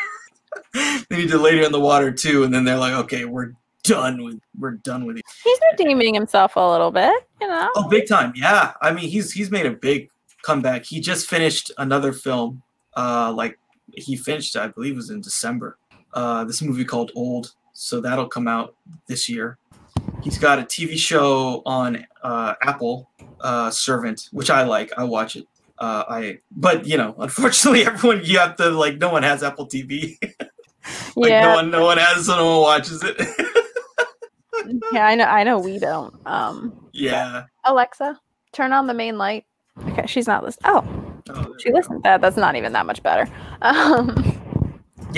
then 0.74 1.04
he 1.10 1.26
did 1.26 1.40
Lady 1.40 1.64
in 1.64 1.72
the 1.72 1.80
Water 1.80 2.12
too, 2.12 2.44
and 2.44 2.54
then 2.54 2.64
they're 2.64 2.78
like, 2.78 2.94
okay, 2.94 3.24
we're 3.24 3.52
done 3.82 4.22
with 4.22 4.40
we're 4.58 4.72
done 4.72 5.04
with 5.04 5.18
it. 5.18 5.24
He's 5.42 5.58
redeeming 5.72 6.14
himself 6.14 6.56
a 6.56 6.70
little 6.70 6.90
bit, 6.90 7.26
you 7.40 7.48
know. 7.48 7.70
Oh, 7.74 7.88
big 7.88 8.06
time! 8.06 8.32
Yeah, 8.36 8.74
I 8.80 8.92
mean 8.92 9.08
he's 9.08 9.32
he's 9.32 9.50
made 9.50 9.66
a 9.66 9.72
big 9.72 10.10
comeback. 10.42 10.84
He 10.84 11.00
just 11.00 11.28
finished 11.28 11.72
another 11.78 12.12
film. 12.12 12.62
Uh, 12.96 13.32
like 13.32 13.58
he 13.92 14.16
finished, 14.16 14.56
I 14.56 14.68
believe, 14.68 14.92
it 14.92 14.96
was 14.96 15.10
in 15.10 15.20
December. 15.20 15.78
Uh, 16.14 16.44
this 16.44 16.62
movie 16.62 16.84
called 16.84 17.12
Old. 17.14 17.54
So 17.72 18.00
that'll 18.00 18.28
come 18.28 18.48
out 18.48 18.74
this 19.06 19.28
year. 19.28 19.58
He's 20.22 20.38
got 20.38 20.58
a 20.58 20.62
TV 20.62 20.96
show 20.96 21.62
on 21.64 22.04
uh, 22.22 22.54
Apple, 22.62 23.08
uh, 23.40 23.70
Servant, 23.70 24.28
which 24.32 24.50
I 24.50 24.64
like. 24.64 24.92
I 24.98 25.04
watch 25.04 25.36
it. 25.36 25.46
Uh, 25.78 26.04
I 26.08 26.38
but 26.50 26.86
you 26.86 26.96
know, 26.96 27.14
unfortunately, 27.18 27.86
everyone 27.86 28.24
you 28.24 28.38
have 28.38 28.56
to 28.56 28.70
like. 28.70 28.98
No 28.98 29.10
one 29.10 29.22
has 29.22 29.42
Apple 29.42 29.66
TV. 29.68 30.18
like 31.16 31.30
yeah, 31.30 31.42
no 31.42 31.54
one, 31.54 31.70
no 31.70 31.84
one 31.84 31.98
has. 31.98 32.26
So 32.26 32.36
no 32.36 32.46
one 32.46 32.62
watches 32.62 33.02
it. 33.04 33.16
yeah, 34.92 35.06
I 35.06 35.14
know. 35.14 35.24
I 35.24 35.44
know 35.44 35.58
we 35.58 35.78
don't. 35.78 36.14
Um, 36.26 36.88
yeah. 36.92 37.44
Alexa, 37.64 38.18
turn 38.52 38.72
on 38.72 38.88
the 38.88 38.94
main 38.94 39.18
light. 39.18 39.44
Okay, 39.90 40.06
she's 40.06 40.26
not 40.26 40.42
listening. 40.42 40.72
Oh, 40.74 41.08
Oh, 41.30 41.54
she 41.58 41.72
listened. 41.72 42.02
That 42.04 42.20
that's 42.20 42.36
not 42.36 42.56
even 42.56 42.72
that 42.72 42.86
much 42.86 43.02
better. 43.02 43.30
Um. 43.62 44.37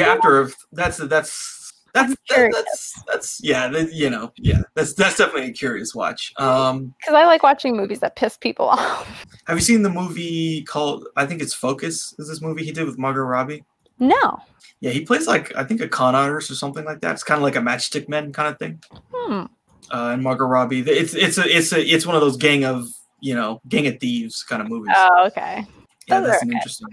After 0.09 0.41
Earth, 0.41 0.57
that's 0.73 0.99
that's 0.99 1.73
that's 1.93 2.15
that, 2.29 2.51
that's 2.53 3.03
that's 3.07 3.41
yeah. 3.43 3.69
that- 3.69 3.93
you 3.93 4.11
know, 4.11 4.33
yeah. 4.37 4.63
That's 4.75 4.95
that's 4.95 5.17
definitely 5.17 5.51
a 5.51 5.53
curious 5.53 5.95
watch. 5.95 6.33
Um, 6.37 6.95
because 6.99 7.15
I 7.15 7.25
like 7.25 7.43
watching 7.43 7.77
movies 7.77 8.01
that 8.01 8.17
piss 8.17 8.37
people 8.37 8.69
off. 8.71 9.27
have 9.47 9.57
you 9.57 9.63
seen 9.63 9.83
the 9.83 9.91
movie 9.91 10.63
called? 10.63 11.07
I 11.17 11.27
think 11.27 11.43
it's 11.43 11.55
Focus. 11.55 12.15
Is 12.19 12.29
this 12.29 12.41
movie 12.41 12.65
he 12.65 12.73
did 12.73 12.87
with 12.87 12.99
Margot 12.99 13.23
Robbie? 13.23 13.65
No. 13.99 14.39
Yeah, 14.81 14.93
he 14.93 15.05
plays 15.05 15.27
like 15.27 15.55
I 15.57 15.65
think 15.65 15.81
a 15.81 15.89
con 15.89 16.15
artist 16.15 16.51
or 16.51 16.55
something 16.55 16.85
like 16.85 17.01
that. 17.01 17.13
It's 17.13 17.25
kind 17.25 17.39
of 17.39 17.43
like 17.43 17.57
a 17.57 17.61
Matchstick 17.61 18.09
Men 18.09 18.33
kind 18.33 18.49
of 18.49 18.59
thing. 18.59 18.83
Hmm. 19.13 19.45
Uh, 19.93 20.13
and 20.13 20.23
Margot 20.23 20.47
Robbie, 20.47 20.81
it's 20.81 21.15
it's 21.15 21.37
a 21.37 21.57
it's 21.57 21.73
a 21.73 21.81
it's 21.85 22.07
one 22.07 22.15
of 22.15 22.23
those 22.23 22.37
gang 22.37 22.65
of 22.65 22.87
you 23.21 23.35
know 23.35 23.61
gang 23.69 23.87
of 23.89 23.99
thieves 23.99 24.43
kind 24.43 24.63
of 24.63 24.69
movies. 24.69 24.95
Oh, 24.97 25.27
okay. 25.27 25.67
yeah, 26.07 26.21
those 26.21 26.31
that's 26.31 26.43
an 26.43 26.53
interesting. 26.53 26.89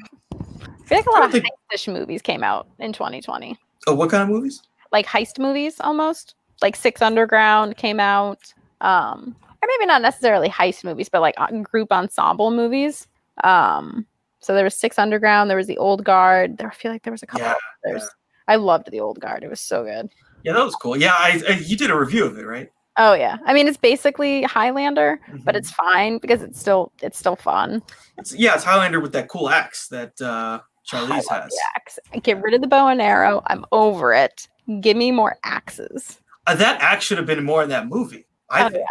I 0.88 0.90
feel 0.90 0.98
like 1.00 1.06
a 1.08 1.12
lot 1.12 1.24
of 1.26 1.32
think- 1.32 1.46
heist 1.74 1.92
movies 1.94 2.22
came 2.22 2.44
out 2.44 2.68
in 2.80 2.94
2020. 2.94 3.58
Oh, 3.88 3.96
what 3.96 4.10
kind 4.10 4.24
of 4.24 4.30
movies? 4.30 4.62
Like 4.92 5.06
heist 5.06 5.40
movies 5.40 5.76
almost. 5.82 6.36
Like 6.62 6.76
Six 6.76 7.02
Underground 7.02 7.78
came 7.78 8.00
out. 8.00 8.54
Um, 8.82 9.36
or 9.62 9.68
maybe 9.68 9.86
not 9.88 10.02
necessarily 10.02 10.50
heist 10.50 10.84
movies, 10.84 11.10
but 11.10 11.22
like 11.22 11.36
group 11.64 11.92
ensemble 11.92 12.52
movies. 12.52 13.08
Um, 13.44 14.06
so 14.40 14.54
there 14.54 14.64
was 14.64 14.76
Six 14.76 14.98
Underground, 15.00 15.50
there 15.50 15.58
was 15.58 15.68
the 15.68 15.78
Old 15.78 16.04
Guard. 16.04 16.58
There 16.58 16.68
I 16.70 16.74
feel 16.74 16.92
like 16.92 17.04
there 17.04 17.12
was 17.12 17.24
a 17.24 17.28
couple 17.28 17.46
Yeah, 17.48 17.56
others. 17.88 18.08
I 18.48 18.56
loved 18.56 18.90
the 18.92 19.00
Old 19.00 19.20
Guard. 19.20 19.44
It 19.44 19.50
was 19.50 19.60
so 19.60 19.84
good. 19.84 20.10
Yeah, 20.44 20.54
that 20.54 20.64
was 20.64 20.76
cool. 20.76 20.96
Yeah, 20.96 21.14
I, 21.14 21.42
I 21.50 21.52
you 21.54 21.76
did 21.76 21.90
a 21.92 21.98
review 21.98 22.24
of 22.26 22.38
it, 22.38 22.46
right? 22.46 22.70
Oh 23.00 23.14
yeah. 23.14 23.38
I 23.46 23.54
mean 23.54 23.68
it's 23.68 23.78
basically 23.78 24.44
Highlander, 24.44 25.20
but 25.44 25.54
Mhm. 25.54 25.58
it's 25.60 25.72
fine 25.72 26.18
because 26.20 26.42
it's 26.42 26.60
still 26.60 26.92
it's 27.02 27.18
still 27.20 27.36
fun. 27.36 27.84
It's 28.18 28.34
yeah, 28.34 28.56
it's 28.56 28.64
Highlander 28.64 29.00
with 29.00 29.12
that 29.14 29.28
cool 29.28 29.50
axe 29.50 29.88
that 29.90 30.20
uh 30.22 30.62
Charlize 30.90 31.28
has. 31.30 31.54
axe. 31.76 32.00
Get 32.24 32.42
rid 32.42 32.54
of 32.54 32.62
the 32.62 32.68
bow 32.68 32.88
and 32.88 33.02
arrow. 33.02 33.42
I'm 33.48 33.66
over 33.72 34.14
it. 34.14 34.48
Give 34.82 34.96
me 34.98 35.12
more 35.12 35.38
axes. 35.44 36.20
Uh, 36.46 36.56
that 36.56 36.80
axe 36.82 37.06
should 37.06 37.18
have 37.18 37.28
been 37.28 37.44
more 37.44 37.64
in 37.64 37.70
that 37.70 37.88
movie. 37.88 38.26
I 38.50 38.66
Oh, 38.66 38.70
think. 38.70 38.86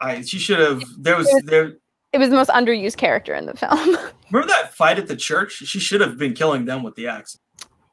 I 0.00 0.22
she 0.22 0.38
should 0.38 0.58
have. 0.58 0.82
There 0.98 1.16
was 1.16 1.28
It 1.28 1.34
was- 1.34 1.42
there. 1.44 1.72
It 2.12 2.18
was 2.18 2.28
the 2.30 2.36
most 2.36 2.50
underused 2.50 2.96
character 2.96 3.34
in 3.34 3.46
the 3.46 3.54
film. 3.54 3.76
Remember 4.30 4.46
that 4.48 4.72
fight 4.74 4.98
at 5.00 5.08
the 5.08 5.16
church? 5.16 5.52
She 5.52 5.80
should 5.80 6.00
have 6.00 6.16
been 6.16 6.32
killing 6.32 6.64
them 6.64 6.84
with 6.84 6.94
the 6.94 7.08
axe. 7.08 7.36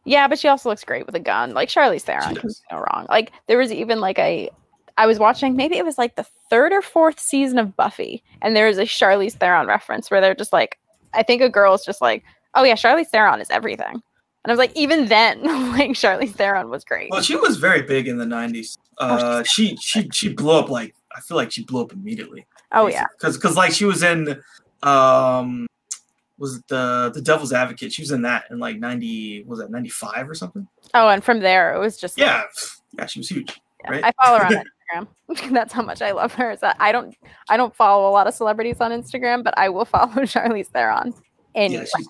yeah, 0.05 0.27
but 0.27 0.37
she 0.37 0.47
also 0.47 0.69
looks 0.69 0.83
great 0.83 1.07
with 1.07 1.15
a 1.15 1.19
gun. 1.19 1.53
Like 1.55 1.69
Charlize 1.69 2.01
Theron 2.03 2.29
She 2.29 2.35
can 2.35 2.47
does. 2.49 2.61
go 2.69 2.77
wrong. 2.77 3.07
Like 3.09 3.31
there 3.47 3.57
was 3.57 3.71
even 3.71 3.99
like 3.99 4.19
a 4.19 4.49
I 4.97 5.07
was 5.07 5.17
watching 5.17 5.55
maybe 5.55 5.77
it 5.77 5.85
was 5.85 5.97
like 5.97 6.15
the 6.17 6.25
third 6.51 6.71
or 6.71 6.81
fourth 6.83 7.19
season 7.19 7.57
of 7.57 7.75
Buffy, 7.75 8.23
and 8.43 8.55
there 8.55 8.67
was 8.67 8.77
a 8.77 8.83
Charlize 8.83 9.33
Theron 9.33 9.65
reference 9.67 10.11
where 10.11 10.21
they're 10.21 10.35
just 10.35 10.53
like, 10.53 10.77
I 11.15 11.23
think 11.23 11.41
a 11.41 11.49
girl's 11.49 11.83
just 11.83 12.01
like, 12.01 12.23
oh 12.55 12.63
yeah, 12.63 12.73
Charlize 12.75 13.07
Theron 13.07 13.41
is 13.41 13.49
everything. 13.49 14.01
And 14.43 14.49
I 14.49 14.51
was 14.51 14.57
like, 14.59 14.75
even 14.75 15.07
then, 15.07 15.43
like 15.71 15.91
Charlize 15.91 16.31
Theron 16.33 16.69
was 16.69 16.83
great. 16.83 17.11
Well, 17.11 17.21
she 17.21 17.35
was 17.35 17.57
very 17.57 17.81
big 17.83 18.07
in 18.07 18.17
the 18.17 18.25
'90s. 18.25 18.77
Oh, 18.99 19.07
Uh, 19.07 19.43
she 19.43 19.75
she 19.77 20.09
she 20.11 20.33
blew 20.33 20.51
up 20.51 20.69
like 20.69 20.95
I 21.15 21.21
feel 21.21 21.37
like 21.37 21.51
she 21.51 21.63
blew 21.63 21.81
up 21.81 21.91
immediately. 21.93 22.45
oh 22.71 22.87
yeah, 22.87 23.05
because 23.17 23.37
because 23.37 23.55
like 23.55 23.71
she 23.71 23.85
was 23.85 24.01
in 24.03 24.41
um 24.83 25.67
was 26.37 26.57
it 26.57 26.63
the 26.69 27.11
the 27.13 27.21
Devil's 27.21 27.53
Advocate? 27.53 27.93
She 27.93 28.01
was 28.01 28.11
in 28.11 28.23
that 28.23 28.45
in 28.49 28.57
like 28.59 28.77
'90 28.79 29.43
was 29.43 29.59
that 29.59 29.69
'95 29.69 30.29
or 30.29 30.33
something? 30.33 30.67
oh, 30.95 31.07
and 31.09 31.23
from 31.23 31.39
there 31.39 31.73
it 31.75 31.79
was 31.79 31.97
just 31.97 32.17
like, 32.17 32.25
Yeah, 32.27 32.43
yeah, 32.97 33.05
she 33.05 33.19
was 33.19 33.29
huge. 33.29 33.59
Yeah, 33.83 33.91
right? 33.91 34.03
I 34.03 34.11
follow 34.23 34.39
her 34.39 34.45
on 34.57 35.05
Instagram. 35.29 35.51
That's 35.53 35.71
how 35.73 35.83
much 35.83 36.01
I 36.01 36.11
love 36.11 36.33
her. 36.33 36.51
Is 36.51 36.59
that 36.61 36.77
I 36.79 36.91
don't 36.91 37.15
I 37.49 37.57
don't 37.57 37.75
follow 37.75 38.09
a 38.09 38.11
lot 38.11 38.25
of 38.27 38.33
celebrities 38.33 38.77
on 38.81 38.91
Instagram, 38.91 39.43
but 39.43 39.53
I 39.57 39.69
will 39.69 39.85
follow 39.85 40.07
Charlize 40.23 40.67
Theron. 40.67 41.13
Anywhere. 41.53 41.85
Yeah, 41.85 42.05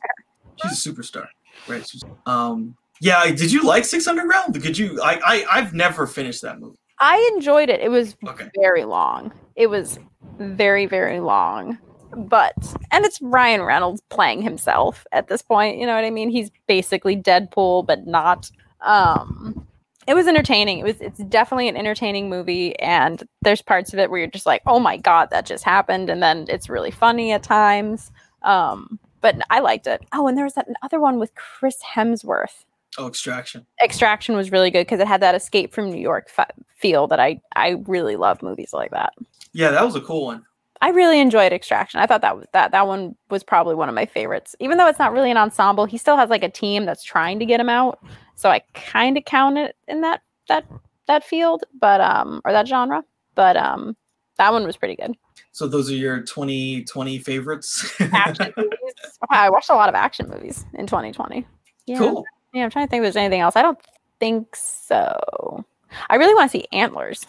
she's 0.57 0.85
a 0.85 0.89
superstar, 0.91 1.27
right? 1.67 1.85
Um, 2.25 2.75
yeah. 2.99 3.25
Did 3.31 3.51
you 3.51 3.63
like 3.63 3.85
Six 3.85 4.07
Underground? 4.07 4.61
Could 4.61 4.77
you? 4.77 5.01
I 5.01 5.19
I 5.25 5.45
I've 5.51 5.73
never 5.73 6.07
finished 6.07 6.41
that 6.43 6.59
movie. 6.59 6.77
I 6.99 7.31
enjoyed 7.35 7.69
it. 7.69 7.79
It 7.81 7.89
was 7.89 8.15
Okay. 8.27 8.47
very 8.59 8.83
long. 8.85 9.31
It 9.55 9.67
was 9.67 9.97
very 10.37 10.85
very 10.85 11.19
long. 11.19 11.77
But 12.15 12.53
and 12.91 13.05
it's 13.05 13.21
Ryan 13.21 13.61
Reynolds 13.61 14.01
playing 14.09 14.41
himself 14.41 15.05
at 15.11 15.27
this 15.29 15.41
point. 15.41 15.77
You 15.77 15.85
know 15.87 15.95
what 15.95 16.03
I 16.03 16.09
mean? 16.09 16.29
He's 16.29 16.51
basically 16.67 17.15
Deadpool, 17.15 17.85
but 17.87 18.05
not. 18.05 18.51
Um, 18.81 19.65
it 20.07 20.13
was 20.15 20.27
entertaining. 20.27 20.79
It 20.79 20.83
was. 20.83 20.99
It's 20.99 21.23
definitely 21.25 21.69
an 21.69 21.77
entertaining 21.77 22.27
movie, 22.29 22.77
and 22.79 23.23
there's 23.43 23.61
parts 23.61 23.93
of 23.93 23.99
it 23.99 24.09
where 24.09 24.19
you're 24.19 24.27
just 24.29 24.45
like, 24.45 24.61
"Oh 24.65 24.79
my 24.79 24.97
god, 24.97 25.29
that 25.29 25.45
just 25.45 25.63
happened," 25.63 26.09
and 26.09 26.21
then 26.21 26.45
it's 26.49 26.69
really 26.69 26.91
funny 26.91 27.31
at 27.31 27.43
times. 27.43 28.11
Um, 28.41 28.99
but 29.21 29.35
I 29.49 29.59
liked 29.59 29.87
it. 29.87 30.01
Oh, 30.13 30.27
and 30.27 30.37
there 30.37 30.45
was 30.45 30.55
that 30.55 30.67
other 30.81 30.99
one 30.99 31.19
with 31.19 31.33
Chris 31.35 31.77
Hemsworth. 31.95 32.65
Oh, 32.97 33.07
Extraction. 33.07 33.65
Extraction 33.81 34.35
was 34.35 34.51
really 34.51 34.69
good 34.69 34.85
because 34.85 34.99
it 34.99 35.07
had 35.07 35.21
that 35.21 35.35
escape 35.35 35.73
from 35.73 35.91
New 35.91 36.01
York 36.01 36.29
f- 36.37 36.51
feel 36.75 37.07
that 37.07 37.19
I 37.19 37.39
I 37.55 37.81
really 37.87 38.17
love 38.17 38.43
movies 38.43 38.73
like 38.73 38.91
that. 38.91 39.13
Yeah, 39.53 39.71
that 39.71 39.85
was 39.85 39.95
a 39.95 40.01
cool 40.01 40.25
one. 40.25 40.43
I 40.81 40.89
really 40.89 41.19
enjoyed 41.19 41.53
Extraction. 41.53 41.99
I 41.99 42.07
thought 42.07 42.21
that 42.21 42.35
was 42.35 42.47
that 42.53 42.71
that 42.71 42.87
one 42.87 43.15
was 43.29 43.43
probably 43.43 43.75
one 43.75 43.87
of 43.87 43.95
my 43.95 44.05
favorites. 44.05 44.55
Even 44.59 44.77
though 44.77 44.87
it's 44.87 44.99
not 44.99 45.13
really 45.13 45.31
an 45.31 45.37
ensemble, 45.37 45.85
he 45.85 45.97
still 45.97 46.17
has 46.17 46.29
like 46.29 46.43
a 46.43 46.49
team 46.49 46.85
that's 46.85 47.03
trying 47.03 47.39
to 47.39 47.45
get 47.45 47.59
him 47.59 47.69
out. 47.69 47.99
So 48.35 48.49
I 48.49 48.61
kind 48.73 49.17
of 49.17 49.23
count 49.25 49.57
it 49.57 49.75
in 49.87 50.01
that 50.01 50.21
that 50.49 50.65
that 51.07 51.23
field, 51.23 51.63
but 51.79 52.01
um 52.01 52.41
or 52.43 52.51
that 52.51 52.67
genre. 52.67 53.03
But 53.35 53.55
um 53.55 53.95
that 54.37 54.51
one 54.51 54.65
was 54.65 54.75
pretty 54.75 54.95
good. 54.95 55.15
So 55.51 55.67
those 55.67 55.89
are 55.91 55.95
your 55.95 56.21
2020 56.21 57.19
favorites. 57.19 57.93
Action 57.99 58.53
movies. 58.57 58.79
Wow, 59.21 59.27
I 59.29 59.49
watched 59.49 59.69
a 59.69 59.75
lot 59.75 59.89
of 59.89 59.95
action 59.95 60.29
movies 60.29 60.65
in 60.73 60.87
2020. 60.87 61.45
Yeah. 61.85 61.97
Cool. 61.97 62.25
Yeah, 62.53 62.63
I'm 62.63 62.69
trying 62.69 62.87
to 62.87 62.89
think 62.89 63.01
if 63.01 63.05
there's 63.05 63.15
anything 63.15 63.41
else. 63.41 63.55
I 63.55 63.61
don't 63.61 63.79
think 64.19 64.55
so. 64.55 65.65
I 66.09 66.15
really 66.15 66.33
want 66.33 66.51
to 66.51 66.57
see 66.57 66.67
Antlers. 66.71 67.25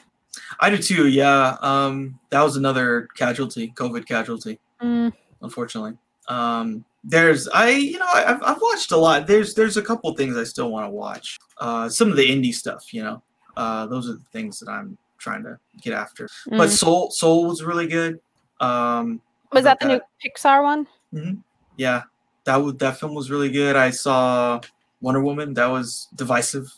I 0.61 0.70
do 0.70 0.78
too. 0.78 1.09
Yeah. 1.09 1.57
Um, 1.61 2.19
that 2.31 2.43
was 2.43 2.57
another 2.57 3.09
casualty, 3.16 3.73
COVID 3.77 4.07
casualty. 4.07 4.59
Mm, 4.81 5.12
unfortunately. 5.40 5.97
Um, 6.28 6.85
there's 7.05 7.49
I 7.49 7.70
you 7.70 7.99
know 7.99 8.07
I, 8.07 8.24
I've 8.32 8.43
I've 8.43 8.62
watched 8.62 8.93
a 8.93 8.97
lot. 8.97 9.27
There's 9.27 9.55
there's 9.55 9.77
a 9.77 9.82
couple 9.82 10.12
things 10.15 10.36
I 10.36 10.44
still 10.44 10.70
want 10.70 10.86
to 10.86 10.90
watch. 10.90 11.39
Uh, 11.59 11.89
some 11.89 12.11
of 12.11 12.16
the 12.16 12.24
indie 12.24 12.55
stuff, 12.55 12.94
you 12.94 13.03
know. 13.03 13.23
Uh, 13.57 13.86
those 13.86 14.09
are 14.09 14.15
the 14.15 14.24
things 14.32 14.59
that 14.61 14.69
I'm 14.69 14.97
trying 15.19 15.43
to 15.44 15.59
get 15.81 15.93
after. 15.94 16.28
But 16.47 16.69
mm. 16.69 16.70
Soul 16.70 17.11
Soul 17.11 17.47
was 17.47 17.62
really 17.62 17.86
good. 17.86 18.20
Um, 18.61 19.20
was 19.53 19.65
that 19.65 19.81
thought 19.81 19.89
the 19.89 19.94
new 19.94 20.31
Pixar 20.31 20.62
one? 20.62 20.86
Yeah, 21.77 22.03
that 22.44 22.57
was 22.57 22.74
that 22.77 22.99
film 22.99 23.15
was 23.15 23.31
really 23.31 23.51
good. 23.51 23.77
I 23.77 23.90
saw 23.90 24.61
Wonder 25.01 25.23
Woman. 25.23 25.55
That 25.55 25.66
was 25.66 26.09
divisive. 26.15 26.73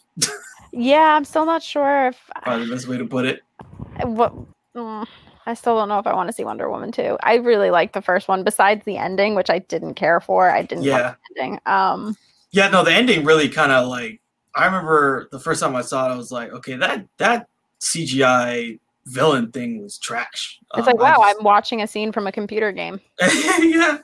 Yeah, 0.72 1.14
I'm 1.16 1.24
still 1.24 1.46
not 1.46 1.62
sure 1.62 2.08
if 2.08 2.30
Probably 2.42 2.66
the 2.66 2.74
best 2.74 2.88
way 2.88 2.98
to 2.98 3.04
put 3.06 3.26
it. 3.26 3.40
what. 4.02 4.34
mm, 4.74 5.06
I 5.46 5.54
still 5.54 5.76
don't 5.76 5.88
know 5.88 5.98
if 5.98 6.06
I 6.06 6.14
want 6.14 6.28
to 6.28 6.32
see 6.32 6.44
Wonder 6.44 6.70
Woman 6.70 6.90
too. 6.90 7.16
I 7.22 7.34
really 7.36 7.70
liked 7.70 7.92
the 7.92 8.02
first 8.02 8.28
one, 8.28 8.44
besides 8.44 8.84
the 8.84 8.96
ending, 8.96 9.34
which 9.34 9.50
I 9.50 9.58
didn't 9.60 9.94
care 9.94 10.20
for. 10.20 10.50
I 10.50 10.62
didn't 10.62 10.84
Yeah. 10.84 10.92
like 10.92 11.16
the 11.36 11.40
ending. 11.42 11.60
Um, 11.66 12.16
Yeah, 12.50 12.68
no, 12.68 12.82
the 12.84 12.92
ending 12.92 13.24
really 13.24 13.48
kind 13.48 13.70
of 13.72 13.88
like 13.88 14.20
I 14.56 14.66
remember 14.66 15.28
the 15.32 15.40
first 15.40 15.60
time 15.60 15.74
I 15.76 15.82
saw 15.82 16.08
it, 16.08 16.14
I 16.14 16.16
was 16.16 16.30
like, 16.32 16.50
okay, 16.52 16.76
that 16.76 17.06
that 17.18 17.48
CGI 17.80 18.78
villain 19.06 19.50
thing 19.52 19.82
was 19.82 19.98
trash. 19.98 20.58
it's 20.76 20.86
Um, 20.86 20.94
like, 20.94 20.98
wow, 20.98 21.16
just- 21.22 21.36
I'm 21.38 21.44
watching 21.44 21.82
a 21.82 21.86
scene 21.86 22.12
from 22.12 22.26
a 22.26 22.32
computer 22.32 22.72
game. 22.72 23.00
yeah, 23.60 23.98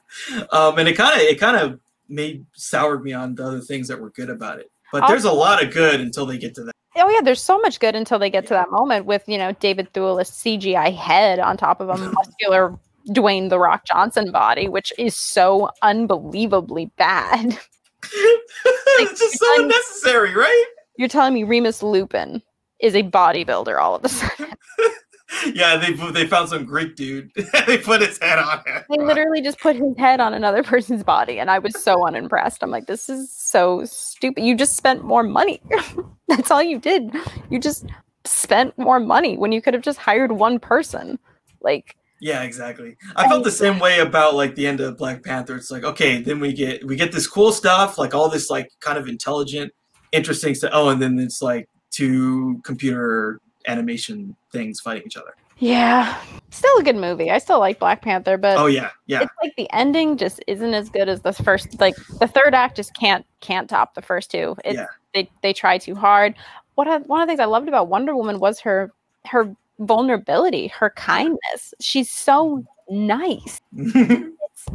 um, 0.53 0.79
and 0.79 0.89
it 0.89 0.97
kind 0.97 1.15
of 1.21 1.27
it 1.27 1.39
kind 1.41 1.57
of 1.57 1.81
made 2.09 2.45
soured 2.55 3.03
me 3.05 3.13
on 3.13 3.35
the 3.35 3.47
other 3.47 3.61
things 3.61 3.89
that 3.89 4.01
were 4.01 4.11
good 4.11 4.31
about 4.31 4.59
it. 4.59 4.71
But 4.93 5.07
there's 5.07 5.25
a 5.25 5.33
lot 5.33 5.63
of 5.63 5.73
good 5.73 6.01
until 6.01 6.27
they 6.27 6.37
get 6.39 6.55
to 6.57 6.65
that. 6.65 6.75
Oh 6.97 7.09
yeah, 7.09 7.21
there's 7.23 7.41
so 7.43 7.59
much 7.61 7.79
good 7.79 7.95
until 7.95 8.19
they 8.19 8.31
get 8.31 8.45
to 8.49 8.55
that 8.55 8.71
moment 8.73 9.07
with 9.07 9.23
you 9.29 9.39
know 9.39 9.53
David 9.53 9.93
Thewlis 9.93 10.31
CGI 10.33 10.93
head 10.95 11.39
on 11.39 11.57
top 11.57 11.81
of 11.81 11.89
a 11.89 11.97
muscular 12.13 12.77
Dwayne 13.11 13.49
the 13.49 13.59
Rock 13.59 13.85
Johnson 13.87 14.31
body, 14.33 14.69
which 14.69 14.93
is 14.99 15.17
so 15.17 15.71
unbelievably 15.83 16.87
bad. 16.99 17.57
it's 18.13 19.19
just 19.21 19.39
so 19.39 19.63
unnecessary, 19.63 20.35
right? 20.35 20.65
You're 20.97 21.09
telling 21.09 21.33
me 21.35 21.45
Remus 21.45 21.83
Lupin 21.83 22.43
is 22.81 22.95
a 22.95 23.03
bodybuilder 23.03 23.81
all 23.81 23.95
of 23.95 24.05
a 24.05 24.09
sudden? 24.09 24.55
yeah, 25.55 25.77
they 25.77 25.93
they 26.11 26.27
found 26.27 26.49
some 26.49 26.65
Greek 26.65 26.97
dude. 26.97 27.31
they 27.67 27.79
put 27.79 28.01
his 28.03 28.19
head 28.19 28.39
on 28.39 28.59
him. 28.67 28.83
They 28.89 29.03
literally 29.03 29.43
just 29.43 29.61
put 29.61 29.77
his 29.77 29.97
head 29.97 30.21
on 30.21 30.35
another 30.35 30.63
person's 30.63 31.03
body, 31.03 31.39
and 31.39 31.51
I 31.51 31.59
was 31.59 31.81
so 31.83 32.07
unimpressed. 32.07 32.63
I'm 32.63 32.71
like, 32.71 32.87
this 32.87 33.09
is 33.09 33.33
so 33.33 33.85
stupid. 33.85 34.45
You 34.45 34.57
just 34.57 34.77
spent 34.77 35.05
more 35.05 35.23
money. 35.23 35.61
That's 36.29 36.51
all 36.51 36.63
you 36.63 36.79
did. 36.79 37.15
You 37.49 37.59
just 37.59 37.87
spent 38.25 38.77
more 38.79 39.01
money 39.01 39.37
when 39.37 39.53
you 39.53 39.63
could 39.63 39.75
have 39.75 39.83
just 39.83 39.99
hired 39.99 40.33
one 40.33 40.59
person. 40.59 41.19
Like, 41.61 41.97
yeah, 42.21 42.43
exactly. 42.43 42.97
I 43.17 43.29
felt 43.29 43.45
the 43.45 43.51
same 43.51 43.79
way 43.79 44.01
about 44.01 44.35
like 44.35 44.55
the 44.55 44.67
end 44.67 44.81
of 44.81 44.99
Black 44.99 45.23
Panther. 45.23 45.57
It's 45.57 45.71
like, 45.71 45.85
okay, 45.85 46.21
then 46.21 46.41
we 46.41 46.53
get 46.53 46.85
we 46.87 46.97
get 46.97 47.13
this 47.13 47.27
cool 47.27 47.53
stuff, 47.53 47.99
like 47.99 48.15
all 48.15 48.29
this 48.29 48.51
like 48.51 48.69
kind 48.81 48.99
of 48.99 49.09
intelligent, 49.09 49.73
interesting 50.13 50.55
stuff. 50.55 50.71
Oh, 50.73 50.89
and 50.89 51.01
then 51.01 51.19
it's 51.19 51.41
like 51.41 51.69
two 51.91 52.61
computer 52.65 53.41
animation 53.67 54.37
things 54.53 54.81
fighting 54.81 55.05
each 55.07 55.17
other. 55.17 55.35
Yeah, 55.59 56.19
still 56.51 56.79
a 56.79 56.83
good 56.83 56.97
movie. 56.97 57.31
I 57.31 57.37
still 57.37 57.59
like 57.59 57.79
Black 57.79 58.01
Panther, 58.01 58.39
but 58.39 58.57
oh 58.57 58.67
yeah, 58.67 58.91
yeah. 59.07 59.23
It's 59.23 59.33
like 59.43 59.55
the 59.57 59.71
ending 59.73 60.17
just 60.17 60.43
isn't 60.47 60.73
as 60.73 60.89
good 60.89 61.09
as 61.09 61.21
the 61.21 61.35
first. 61.35 61.79
Like 61.79 61.95
the 62.19 62.27
third 62.27 62.55
act 62.55 62.77
just 62.77 62.95
can't 62.95 63.27
can't 63.41 63.69
top 63.69 63.95
the 63.95 64.01
first 64.01 64.31
two. 64.31 64.57
It's, 64.65 64.77
yeah. 64.77 64.87
They 65.13 65.31
they 65.43 65.53
try 65.53 65.77
too 65.77 65.95
hard. 65.95 66.35
What 66.77 66.89
I, 66.89 66.99
one 66.99 67.21
of 67.21 67.27
the 67.27 67.31
things 67.31 67.41
I 67.41 67.45
loved 67.45 67.69
about 67.69 67.89
Wonder 67.89 68.17
Woman 68.17 68.41
was 68.41 68.59
her 68.61 68.91
her 69.27 69.55
vulnerability, 69.81 70.69
her 70.69 70.91
kindness. 70.91 71.75
She's 71.79 72.11
so 72.11 72.65
nice. 72.89 73.61
it's, 73.77 74.67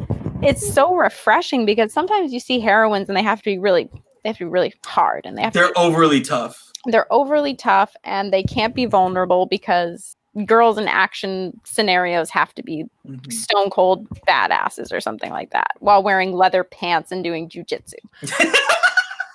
it's 0.43 0.73
so 0.73 0.93
refreshing 0.95 1.65
because 1.65 1.93
sometimes 1.93 2.31
you 2.31 2.39
see 2.39 2.59
heroines 2.59 3.07
and 3.07 3.17
they 3.17 3.23
have 3.23 3.39
to 3.39 3.45
be 3.45 3.57
really 3.57 3.89
they 4.23 4.29
have 4.29 4.37
to 4.37 4.45
be 4.45 4.49
really 4.49 4.73
hard 4.85 5.25
and 5.25 5.37
they 5.37 5.41
have 5.41 5.53
they're 5.53 5.71
to, 5.71 5.79
overly 5.79 6.21
tough 6.21 6.71
they're 6.85 7.11
overly 7.11 7.55
tough 7.55 7.95
and 8.03 8.31
they 8.31 8.43
can't 8.43 8.75
be 8.75 8.85
vulnerable 8.85 9.45
because 9.45 10.15
girls 10.45 10.77
in 10.77 10.87
action 10.87 11.59
scenarios 11.63 12.29
have 12.29 12.53
to 12.55 12.63
be 12.63 12.83
mm-hmm. 13.07 13.31
stone 13.31 13.69
cold 13.69 14.07
badasses 14.27 14.91
or 14.91 14.99
something 14.99 15.31
like 15.31 15.51
that 15.51 15.71
while 15.79 16.03
wearing 16.03 16.33
leather 16.33 16.63
pants 16.63 17.11
and 17.11 17.23
doing 17.23 17.49
jujitsu. 17.49 17.95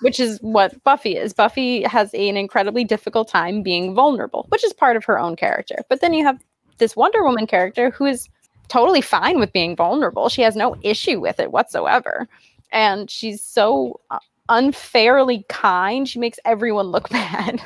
which 0.01 0.19
is 0.19 0.39
what 0.41 0.83
Buffy 0.83 1.17
is. 1.17 1.33
Buffy 1.33 1.83
has 1.83 2.13
an 2.15 2.37
incredibly 2.37 2.85
difficult 2.85 3.29
time 3.29 3.63
being 3.63 3.95
vulnerable, 3.95 4.47
which 4.49 4.65
is 4.65 4.73
part 4.73 4.97
of 4.97 5.05
her 5.05 5.19
own 5.19 5.37
character. 5.37 5.77
But 5.89 6.01
then 6.01 6.15
you 6.15 6.25
have 6.25 6.43
this 6.79 6.97
Wonder 6.97 7.23
Woman 7.23 7.47
character 7.47 7.91
who 7.91 8.07
is 8.07 8.29
totally 8.69 9.01
fine 9.01 9.39
with 9.39 9.53
being 9.53 9.77
vulnerable. 9.77 10.29
She 10.29 10.43
has 10.43 10.57
no 10.57 10.77
issue 10.83 11.21
with 11.21 11.39
it 11.39 11.53
whatsoever. 11.53 12.29
And 12.73 13.11
she's 13.11 13.43
so 13.43 14.01
uh, 14.11 14.21
unfairly 14.51 15.47
kind. 15.49 16.07
She 16.07 16.19
makes 16.19 16.39
everyone 16.45 16.89
look 16.89 17.09
bad. 17.11 17.63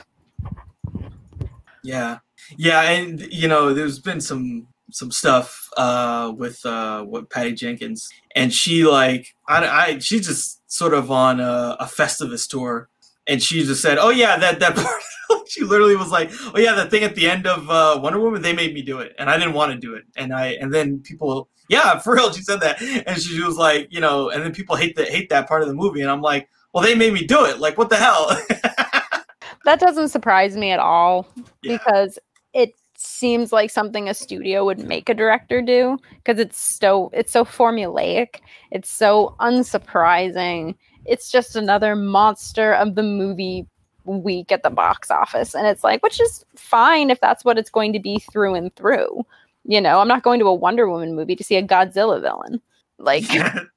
Yeah. 1.83 2.19
Yeah, 2.57 2.83
and 2.83 3.21
you 3.33 3.49
know, 3.49 3.75
there's 3.75 3.99
been 3.99 4.21
some 4.21 4.69
some 4.91 5.11
stuff 5.11 5.69
uh 5.77 6.33
with 6.37 6.65
uh 6.65 7.05
with 7.09 7.29
Patty 7.29 7.53
Jenkins 7.53 8.09
and 8.37 8.53
she 8.53 8.85
like 8.85 9.35
I, 9.49 9.67
I 9.67 9.99
she's 9.99 10.27
just 10.27 10.61
sort 10.71 10.95
of 10.95 11.11
on 11.11 11.41
a, 11.41 11.77
a 11.81 11.87
Festivus 11.87 12.47
tour 12.47 12.89
and 13.27 13.43
she 13.43 13.65
just 13.65 13.83
said, 13.83 13.99
"Oh 13.99 14.11
yeah, 14.11 14.37
that 14.39 14.61
that 14.61 14.77
part." 15.31 15.47
she 15.49 15.63
literally 15.63 15.97
was 15.97 16.11
like, 16.11 16.31
"Oh 16.55 16.59
yeah, 16.59 16.75
that 16.75 16.91
thing 16.91 17.03
at 17.03 17.15
the 17.15 17.29
end 17.29 17.47
of 17.47 17.69
uh, 17.71 17.99
Wonder 18.03 18.21
Woman, 18.21 18.43
they 18.43 18.53
made 18.53 18.75
me 18.75 18.83
do 18.83 18.99
it, 18.99 19.15
and 19.19 19.31
I 19.31 19.39
didn't 19.39 19.55
want 19.55 19.73
to 19.73 19.79
do 19.79 19.95
it." 19.95 20.05
And 20.17 20.33
I 20.33 20.49
and 20.61 20.73
then 20.73 21.01
people, 21.01 21.49
yeah, 21.69 21.99
for 22.01 22.15
real, 22.15 22.33
she 22.33 22.43
said 22.43 22.61
that, 22.61 22.81
and 22.83 23.21
she 23.21 23.43
was 23.43 23.57
like, 23.57 23.89
you 23.91 24.01
know, 24.01 24.31
and 24.31 24.43
then 24.43 24.53
people 24.53 24.77
hate 24.77 24.97
that 24.97 25.09
hate 25.09 25.29
that 25.31 25.49
part 25.49 25.63
of 25.63 25.69
the 25.69 25.75
movie, 25.75 26.03
and 26.03 26.11
I'm 26.11 26.23
like, 26.23 26.49
well, 26.75 26.83
they 26.83 26.97
made 26.97 27.13
me 27.13 27.25
do 27.25 27.45
it. 27.45 27.61
Like, 27.61 27.79
what 27.79 27.89
the 27.89 27.97
hell? 27.97 28.27
that 29.65 29.81
doesn't 29.81 30.09
surprise 30.09 30.57
me 30.57 30.73
at 30.73 30.81
all 30.81 31.27
yeah. 31.63 31.79
because 31.79 32.19
it 32.53 32.75
seems 32.97 33.53
like 33.53 33.71
something 33.71 34.09
a 34.09 34.15
studio 34.15 34.65
would 34.65 34.81
make 34.81 35.09
a 35.09 35.15
director 35.15 35.63
do 35.63 35.99
because 36.17 36.39
it's 36.39 36.59
so 36.59 37.11
it's 37.13 37.33
so 37.33 37.45
formulaic 37.45 38.37
it's 38.71 38.89
so 38.89 39.35
unsurprising 39.41 40.75
it's 41.05 41.31
just 41.31 41.57
another 41.57 41.97
monster 41.97 42.73
of 42.75 42.95
the 42.95 43.03
movie 43.03 43.67
week 44.05 44.53
at 44.53 44.63
the 44.63 44.71
box 44.71 45.11
office 45.11 45.55
and 45.55 45.67
it's 45.67 45.83
like 45.83 46.03
which 46.03 46.21
is 46.21 46.45
fine 46.55 47.11
if 47.11 47.21
that's 47.21 47.45
what 47.45 47.59
it's 47.59 47.71
going 47.71 47.93
to 47.93 47.99
be 47.99 48.19
through 48.33 48.55
and 48.55 48.75
through 48.77 49.27
you 49.65 49.81
know 49.81 49.99
i'm 49.99 50.09
not 50.09 50.23
going 50.23 50.39
to 50.39 50.47
a 50.47 50.55
wonder 50.55 50.89
woman 50.89 51.15
movie 51.17 51.37
to 51.37 51.45
see 51.45 51.57
a 51.57 51.63
godzilla 51.63 52.21
villain 52.21 52.61
like 52.99 53.25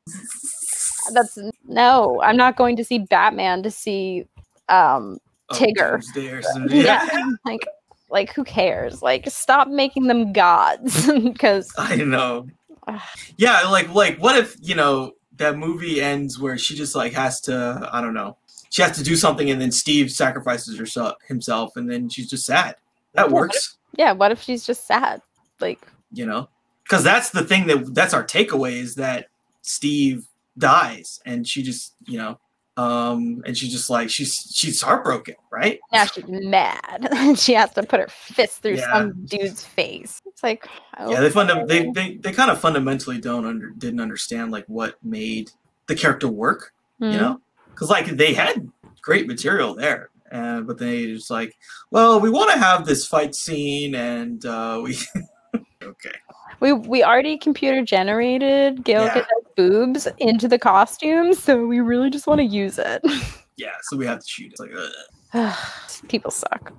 that's 1.14 1.38
no 1.68 2.22
i'm 2.24 2.38
not 2.38 2.56
going 2.56 2.76
to 2.76 2.84
see 2.84 3.00
batman 3.00 3.64
to 3.64 3.72
see 3.72 4.26
um 4.70 5.18
oh, 5.50 5.56
tigger. 5.56 6.04
Oh, 6.16 6.68
yeah 6.70 7.08
like 7.46 7.66
like 8.10 8.34
who 8.34 8.44
cares? 8.46 9.02
Like 9.02 9.30
stop 9.30 9.68
making 9.68 10.08
them 10.08 10.32
gods 10.32 11.12
because 11.24 11.72
i 11.78 11.96
know. 11.96 12.48
Yeah 13.38 13.64
like 13.64 13.94
like 13.94 14.18
what 14.18 14.38
if 14.38 14.56
you 14.62 14.76
know 14.76 15.12
that 15.36 15.58
movie 15.58 16.02
ends 16.02 16.40
where 16.40 16.58
she 16.58 16.74
just 16.74 16.96
like 16.96 17.14
has 17.14 17.42
to 17.42 17.88
i 17.92 18.00
don't 18.02 18.14
know 18.14 18.38
she 18.70 18.82
has 18.82 18.98
to 18.98 19.04
do 19.04 19.16
something 19.16 19.50
and 19.50 19.62
then 19.62 19.72
steve 19.72 20.10
sacrifices 20.10 20.80
herself 20.80 21.16
himself 21.28 21.76
and 21.76 21.90
then 21.90 22.10
she's 22.10 22.30
just 22.30 22.46
sad. 22.46 22.76
That 23.14 23.32
works. 23.32 23.78
yeah 23.98 24.14
what 24.14 24.32
if 24.32 24.42
she's 24.42 24.66
just 24.66 24.88
sad? 24.88 25.22
Like 25.60 25.86
you 26.14 26.26
know? 26.26 26.50
Because 26.84 27.04
that's 27.04 27.32
the 27.32 27.44
thing 27.44 27.68
that 27.68 27.94
that's 27.94 28.14
our 28.14 28.24
takeaway 28.24 28.74
is 28.74 28.96
that 28.96 29.28
steve 29.64 30.26
dies 30.58 31.20
and 31.26 31.48
she 31.48 31.62
just 31.62 31.96
you 32.08 32.18
know 32.18 32.38
um 32.78 33.42
and 33.46 33.58
she's 33.58 33.72
just 33.72 33.90
like 33.90 34.10
she's 34.10 34.52
she's 34.54 34.82
heartbroken 34.82 35.36
right 35.52 35.80
now 35.92 36.06
she's 36.06 36.28
mad 36.28 37.08
and 37.12 37.38
she 37.40 37.54
has 37.54 37.72
to 37.72 37.82
put 37.82 38.00
her 38.00 38.08
fist 38.08 38.62
through 38.62 38.76
yeah. 38.76 38.94
some 38.94 39.14
dude's 39.26 39.64
face 39.64 40.22
it's 40.26 40.44
like 40.44 40.68
okay. 41.00 41.12
yeah 41.12 41.20
they 41.20 41.30
funda- 41.30 41.66
they, 41.68 41.90
they 41.92 42.18
they 42.18 42.32
kind 42.32 42.52
of 42.52 42.60
fundamentally 42.60 43.20
don't 43.20 43.46
under 43.46 43.72
didn't 43.72 44.00
understand 44.00 44.52
like 44.52 44.66
what 44.68 44.96
made 45.04 45.50
the 45.88 45.96
character 45.96 46.28
work 46.28 46.74
mm. 47.02 47.12
you 47.12 47.18
know 47.18 47.42
because 47.72 47.90
like 47.90 48.06
they 48.06 48.34
had 48.34 48.70
great 49.02 49.28
material 49.28 49.74
there 49.74 50.10
uh, 50.32 50.62
but 50.62 50.78
they 50.78 51.08
just 51.08 51.32
like 51.32 51.56
well 51.90 52.20
we 52.20 52.30
want 52.30 52.52
to 52.52 52.60
have 52.60 52.86
this 52.86 53.08
fight 53.08 53.34
scene 53.34 53.96
and 53.96 54.46
uh 54.46 54.80
we 54.84 54.96
okay 55.84 56.12
we 56.60 56.74
we 56.74 57.04
already 57.04 57.38
computer 57.38 57.84
generated 57.84 58.84
Gal 58.84 59.06
yeah. 59.06 59.26
boobs 59.56 60.08
into 60.18 60.48
the 60.48 60.60
costumes, 60.60 61.42
so 61.42 61.66
we 61.66 61.80
really 61.80 62.10
just 62.10 62.28
want 62.28 62.40
to 62.40 62.46
use 62.46 62.80
it. 62.80 63.02
Yeah, 63.60 63.72
so 63.82 63.98
we 63.98 64.06
have 64.06 64.20
to 64.20 64.28
shoot 64.28 64.54
it. 64.60 64.94
like 65.34 65.56
people 66.10 66.30
suck. 66.30 66.72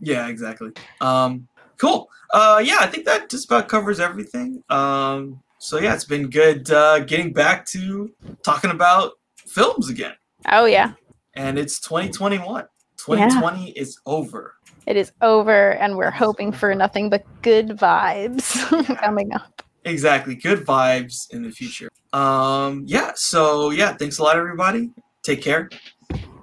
Yeah, 0.00 0.26
exactly. 0.26 0.72
Um, 1.00 1.46
cool. 1.76 2.10
Uh, 2.34 2.60
yeah, 2.60 2.78
I 2.80 2.88
think 2.88 3.04
that 3.04 3.30
just 3.30 3.44
about 3.44 3.68
covers 3.68 4.00
everything. 4.00 4.64
Um, 4.68 5.40
so 5.58 5.78
yeah, 5.78 5.94
it's 5.94 6.04
been 6.04 6.28
good 6.28 6.68
uh, 6.72 6.98
getting 6.98 7.32
back 7.32 7.66
to 7.66 8.12
talking 8.44 8.72
about 8.72 9.12
films 9.46 9.88
again. 9.88 10.14
Oh 10.50 10.64
yeah. 10.64 10.94
And 11.34 11.56
it's 11.56 11.78
2021. 11.82 12.64
2020 12.96 13.66
yeah. 13.66 13.72
is 13.80 14.00
over 14.04 14.56
it 14.88 14.96
is 14.96 15.12
over 15.20 15.72
and 15.74 15.96
we're 15.96 16.10
hoping 16.10 16.50
for 16.50 16.74
nothing 16.74 17.10
but 17.10 17.22
good 17.42 17.68
vibes 17.68 18.96
coming 19.02 19.32
up. 19.34 19.62
Exactly. 19.84 20.34
Good 20.34 20.64
vibes 20.64 21.30
in 21.30 21.42
the 21.42 21.50
future. 21.50 21.90
Um 22.14 22.84
yeah 22.86 23.12
so 23.14 23.70
yeah 23.70 23.92
thanks 23.92 24.18
a 24.18 24.22
lot 24.22 24.36
everybody. 24.36 24.90
Take 25.22 25.42
care. 25.42 25.68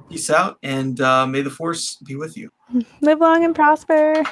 Peace 0.09 0.29
out 0.29 0.59
and 0.61 1.01
uh, 1.01 1.25
may 1.25 1.41
the 1.41 1.49
force 1.49 1.95
be 2.05 2.15
with 2.15 2.37
you. 2.37 2.51
Live 3.01 3.19
long 3.19 3.43
and 3.43 3.55
prosper 3.55 4.23